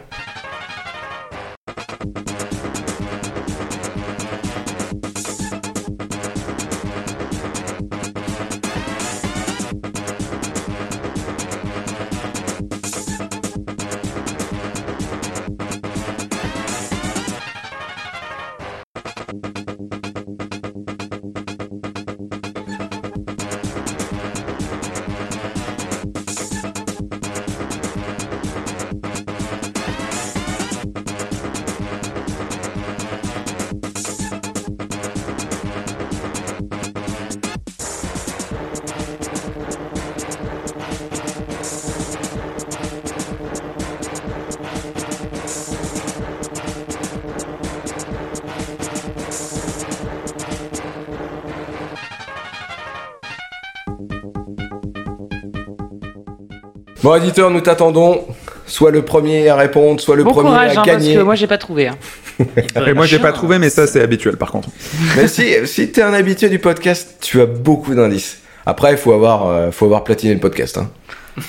Bon, 57.21 57.25
éditeur, 57.27 57.49
nous 57.51 57.61
t'attendons. 57.61 58.25
Soit 58.67 58.91
le 58.91 59.01
premier 59.03 59.49
à 59.49 59.55
répondre, 59.55 59.99
soit 59.99 60.15
le 60.15 60.23
bon 60.23 60.31
premier 60.31 60.49
courage, 60.49 60.69
à 60.69 60.71
hein, 60.71 60.83
parce 60.85 60.87
gagner. 60.87 61.15
que 61.15 61.21
moi, 61.21 61.35
j'ai 61.35 61.47
pas 61.47 61.57
trouvé. 61.57 61.87
hein. 61.89 61.97
Et 62.87 62.93
moi, 62.93 63.05
j'ai 63.05 63.19
pas 63.19 63.31
trouvé, 63.33 63.59
mais 63.59 63.69
ça, 63.69 63.85
c'est 63.85 64.01
habituel 64.01 64.37
par 64.37 64.51
contre. 64.51 64.69
Mais 65.17 65.27
si, 65.27 65.53
si 65.65 65.91
t'es 65.91 66.01
un 66.01 66.13
habitué 66.13 66.47
du 66.49 66.57
podcast, 66.59 67.17
tu 67.21 67.41
as 67.41 67.45
beaucoup 67.45 67.93
d'indices. 67.93 68.39
Après, 68.65 68.91
il 68.91 68.97
faut 68.97 69.11
avoir, 69.13 69.47
euh, 69.47 69.71
faut 69.71 69.85
avoir 69.85 70.03
platiné 70.03 70.33
le 70.33 70.39
podcast. 70.39 70.77
Hein. 70.77 70.89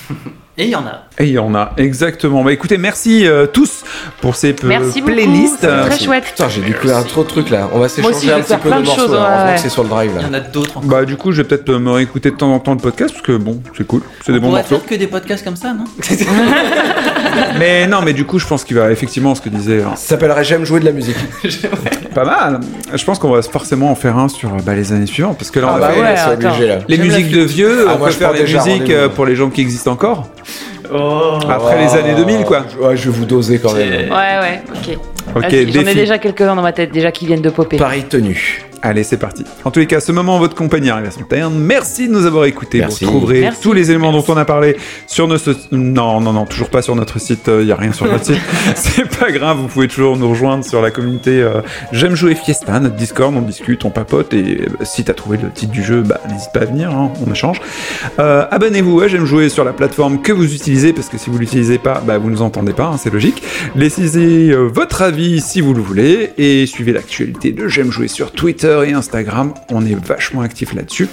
Et 0.55 0.65
il 0.65 0.69
y 0.69 0.75
en 0.75 0.85
a. 0.85 1.05
Et 1.17 1.25
il 1.25 1.31
y 1.31 1.39
en 1.39 1.55
a, 1.55 1.71
exactement. 1.77 2.43
Bah 2.43 2.53
écoutez, 2.53 2.77
merci 2.77 3.25
euh, 3.27 3.47
tous 3.47 3.83
pour 4.21 4.35
ces 4.35 4.55
Merci 4.63 5.01
beaucoup. 5.01 5.13
playlists. 5.13 5.57
c'est 5.61 5.89
très 5.89 5.97
chouette. 5.99 6.23
Putain, 6.25 6.47
j'ai 6.47 6.61
découvert 6.61 7.03
trop 7.07 7.23
de 7.23 7.27
trucs 7.27 7.49
là. 7.49 7.69
On 7.73 7.79
va 7.79 7.89
s'échanger 7.89 8.31
un 8.31 8.39
petit 8.41 8.55
peu 8.57 8.69
de 8.69 8.75
morceaux 8.75 9.01
choses, 9.01 9.13
là. 9.13 9.45
ouais, 9.47 9.55
que 9.55 9.61
c'est 9.61 9.69
sur 9.69 9.81
le 9.81 9.89
drive 9.89 10.11
Il 10.15 10.19
y 10.19 10.23
là. 10.23 10.29
en 10.29 10.33
a 10.35 10.39
d'autres 10.39 10.77
encore. 10.77 10.89
Bah 10.89 11.05
du 11.05 11.15
coup, 11.17 11.31
je 11.31 11.41
vais 11.41 11.47
peut-être 11.47 11.67
euh, 11.69 11.79
me 11.79 11.89
réécouter 11.91 12.29
de 12.29 12.35
temps 12.35 12.53
en 12.53 12.59
temps 12.59 12.73
le 12.73 12.77
podcast 12.79 13.11
parce 13.13 13.25
que 13.25 13.31
bon, 13.35 13.61
c'est 13.75 13.87
cool, 13.87 14.01
c'est 14.23 14.31
des 14.31 14.37
On 14.37 14.41
bons 14.41 14.49
morceaux. 14.51 14.77
faire 14.77 14.85
que 14.85 14.93
des 14.95 15.07
podcasts 15.07 15.43
comme 15.43 15.55
ça, 15.55 15.73
non? 15.73 15.85
Mais 17.57 17.87
non, 17.87 18.01
mais 18.03 18.13
du 18.13 18.25
coup, 18.25 18.37
je 18.39 18.45
pense 18.45 18.63
qu'il 18.63 18.75
va 18.77 18.91
effectivement 18.91 19.33
ce 19.33 19.41
que 19.41 19.49
disait 19.49 19.79
euh, 19.79 19.89
Ça 19.95 20.09
s'appellerait 20.09 20.43
J'aime 20.43 20.65
jouer 20.65 20.79
de 20.79 20.85
la 20.85 20.91
musique. 20.91 21.15
pas 22.13 22.25
mal. 22.25 22.59
Je 22.93 23.03
pense 23.03 23.17
qu'on 23.17 23.31
va 23.31 23.41
forcément 23.41 23.91
en 23.91 23.95
faire 23.95 24.17
un 24.17 24.27
sur 24.27 24.49
euh, 24.49 24.57
bah, 24.63 24.75
les 24.75 24.91
années 24.91 25.05
suivantes 25.07 25.37
parce 25.37 25.49
que 25.49 25.59
là, 25.59 25.67
Ah 25.71 25.73
on 25.75 25.79
bah 25.79 25.87
a 25.87 25.91
fait 25.91 25.99
ouais, 26.35 26.67
là. 26.67 26.79
les 26.87 26.97
musiques 26.99 27.31
de 27.31 27.41
vieux, 27.41 27.85
Ah, 27.89 27.97
on 27.99 28.05
je 28.05 28.11
faire 28.11 28.33
les 28.33 28.43
musiques 28.43 28.89
euh, 28.91 29.09
pour 29.09 29.25
les 29.25 29.35
gens 29.35 29.49
qui 29.49 29.61
existent 29.61 29.91
encore. 29.91 30.27
Oh. 30.93 31.39
Après 31.49 31.79
les 31.79 31.93
années 31.93 32.15
2000, 32.15 32.45
quoi. 32.45 32.65
Ouais, 32.79 32.95
je 32.95 33.09
vais 33.09 33.17
vous 33.17 33.25
doser 33.25 33.59
quand 33.59 33.73
même. 33.73 34.11
Ouais, 34.11 34.39
ouais, 34.41 34.61
ok. 34.69 34.97
Ok, 35.35 35.49
J'en 35.49 35.87
ai 35.87 35.95
déjà 35.95 36.17
quelques-uns 36.17 36.55
dans 36.55 36.61
ma 36.61 36.73
tête, 36.73 36.91
déjà 36.91 37.11
qui 37.11 37.25
viennent 37.25 37.41
de 37.41 37.49
popper. 37.49 37.77
Paris 37.77 38.03
tenu. 38.03 38.63
Allez, 38.85 39.03
c'est 39.03 39.15
parti. 39.17 39.45
En 39.63 39.71
tous 39.71 39.79
les 39.79 39.87
cas, 39.87 40.01
ce 40.01 40.11
moment 40.11 40.35
en 40.35 40.39
votre 40.39 40.55
compagnie 40.55 40.89
arrive 40.89 41.05
à 41.07 41.11
son 41.11 41.23
terme. 41.23 41.53
Merci 41.57 42.09
de 42.09 42.11
nous 42.13 42.25
avoir 42.25 42.43
écoutés. 42.43 42.79
Merci. 42.79 43.05
Vous 43.05 43.11
retrouverez 43.11 43.39
Merci. 43.39 43.61
tous 43.61 43.71
les 43.71 43.89
éléments 43.91 44.11
dont 44.11 44.25
on 44.27 44.35
a 44.35 44.43
parlé 44.43 44.75
sur 45.07 45.25
notre... 45.29 45.55
Non, 45.71 46.19
non, 46.19 46.33
non, 46.33 46.45
toujours 46.45 46.69
pas 46.69 46.81
sur 46.81 46.93
notre 46.97 47.17
site. 47.17 47.49
Il 47.61 47.65
y 47.65 47.71
a 47.71 47.77
rien 47.77 47.93
sur 47.93 48.07
notre 48.07 48.25
site. 48.25 48.41
c'est 48.75 49.07
pas 49.17 49.31
grave. 49.31 49.57
Vous 49.59 49.67
pouvez 49.69 49.87
toujours 49.87 50.17
nous 50.17 50.29
rejoindre 50.29 50.65
sur 50.65 50.81
la 50.81 50.91
communauté 50.91 51.41
euh, 51.41 51.61
J'aime 51.93 52.13
jouer 52.15 52.35
Fiesta, 52.35 52.77
notre 52.81 52.95
Discord. 52.95 53.33
On 53.33 53.41
discute, 53.41 53.85
on 53.85 53.89
papote. 53.89 54.33
Et 54.33 54.59
euh, 54.61 54.65
si 54.83 55.05
t'as 55.05 55.13
trouvé 55.13 55.37
le 55.41 55.49
titre 55.49 55.71
du 55.71 55.81
jeu, 55.81 56.01
bah, 56.01 56.19
n'hésite 56.29 56.51
pas 56.53 56.63
à 56.63 56.65
venir. 56.65 56.91
hein, 56.91 57.13
on 57.25 57.31
échange. 57.31 57.61
Euh, 58.19 58.45
Abonnez-vous 58.51 58.99
à 58.99 59.07
J'aime 59.07 59.23
jouer 59.25 59.47
sur 59.47 59.63
la 59.63 59.71
plateforme 59.71 60.21
que 60.21 60.33
vous 60.33 60.53
utilisez 60.53 60.91
parce 60.91 61.07
que 61.07 61.17
si 61.17 61.29
vous 61.29 61.37
l'utilisez 61.37 61.77
pas, 61.77 62.03
bah, 62.05 62.17
vous 62.17 62.29
nous 62.29 62.41
entendez 62.41 62.73
pas. 62.73 62.87
hein, 62.87 62.97
c'est 62.97 63.13
logique. 63.13 63.43
Laissez 63.77 64.49
euh, 64.51 64.67
votre 64.67 65.01
avis 65.03 65.39
si 65.39 65.61
vous 65.61 65.73
le 65.73 65.81
voulez 65.81 66.31
et 66.37 66.65
suivez 66.65 66.91
l'actualité 66.91 67.53
de 67.53 67.69
J'aime 67.69 67.89
jouer 67.89 68.09
sur 68.09 68.31
Twitter 68.33 68.72
et 68.81 68.93
Instagram. 68.93 69.53
On 69.69 69.85
est 69.85 69.95
vachement 69.95 70.41
actifs 70.41 70.73
là-dessus. 70.73 71.07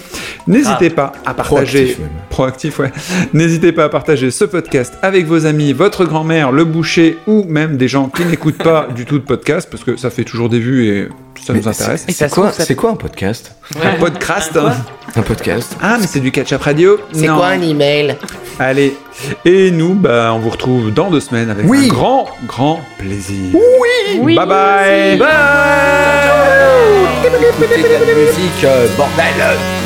N'hésitez 0.47 0.91
pas 0.91 1.13
à 1.27 1.35
partager. 1.35 1.97
Proactif, 2.31 2.79
ouais. 2.79 2.93
N'hésitez 3.35 3.73
pas 3.73 3.85
à 3.85 3.89
partager 3.89 4.31
ce 4.31 4.45
podcast 4.45 4.95
avec 5.03 5.27
vos 5.27 5.47
amis, 5.47 5.73
votre 5.73 6.05
grand-mère, 6.05 6.53
le 6.53 6.65
boucher 6.65 7.19
ou 7.27 7.45
même 7.45 7.77
des 7.77 7.89
gens 7.89 8.09
qui 8.09 8.25
n'écoutent 8.25 8.63
pas 8.63 8.89
du 8.97 9.05
tout 9.05 9.19
de 9.19 9.25
podcast 9.25 9.69
parce 9.71 9.85
que 9.85 9.97
ça 9.97 10.11
fait 10.11 10.25
toujours 10.25 10.49
des 10.49 10.61
vues 10.61 10.87
et 10.87 11.09
ça 11.45 11.53
nous 11.53 11.67
intéresse. 11.69 12.05
c'est- 12.07 12.13
C'est 12.13 12.31
quoi, 12.31 12.53
ça- 12.53 12.65
c'est 12.65 12.75
quoi 12.75 12.91
un 12.91 12.97
podcast 12.97 13.53
Un 13.83 13.93
podcast. 13.99 14.57
hein. 14.57 14.73
Un 15.17 15.23
podcast 15.23 15.77
Ah, 15.83 15.97
mais 16.01 16.07
c'est 16.07 16.21
du 16.21 16.31
catch-up 16.31 16.63
radio 16.63 16.99
Non. 17.15 17.43
email 17.63 18.17
Allez, 18.59 18.97
et 19.45 19.71
nous, 19.71 19.95
bah, 19.95 20.33
on 20.35 20.39
vous 20.39 20.51
retrouve 20.51 20.93
dans 20.93 21.11
deux 21.11 21.21
semaines 21.21 21.51
avec 21.51 21.65
Oui. 21.69 21.87
un 21.87 21.89
grand, 21.89 22.29
grand 22.47 22.81
plaisir. 22.99 23.55
Oui. 24.21 24.35
Bye 24.37 24.47
bye. 24.47 25.19
Écoutez 27.63 27.83
de 27.83 28.07
la 28.07 28.15
musique, 28.15 28.65
euh, 28.65 28.87
bordel 28.97 29.80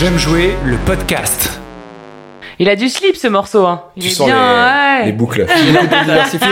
J'aime 0.00 0.16
jouer 0.16 0.54
le 0.64 0.78
podcast. 0.78 1.60
Il 2.58 2.70
a 2.70 2.74
du 2.74 2.88
slip 2.88 3.16
ce 3.16 3.28
morceau, 3.28 3.66
hein. 3.66 3.82
Il 3.96 4.02
Tu 4.04 4.08
est 4.08 4.12
sens 4.12 4.28
bien, 4.28 4.38
les, 4.38 5.00
ouais. 5.00 5.04
les 5.04 5.12
boucles. 5.12 5.44
Diversifié. 6.06 6.48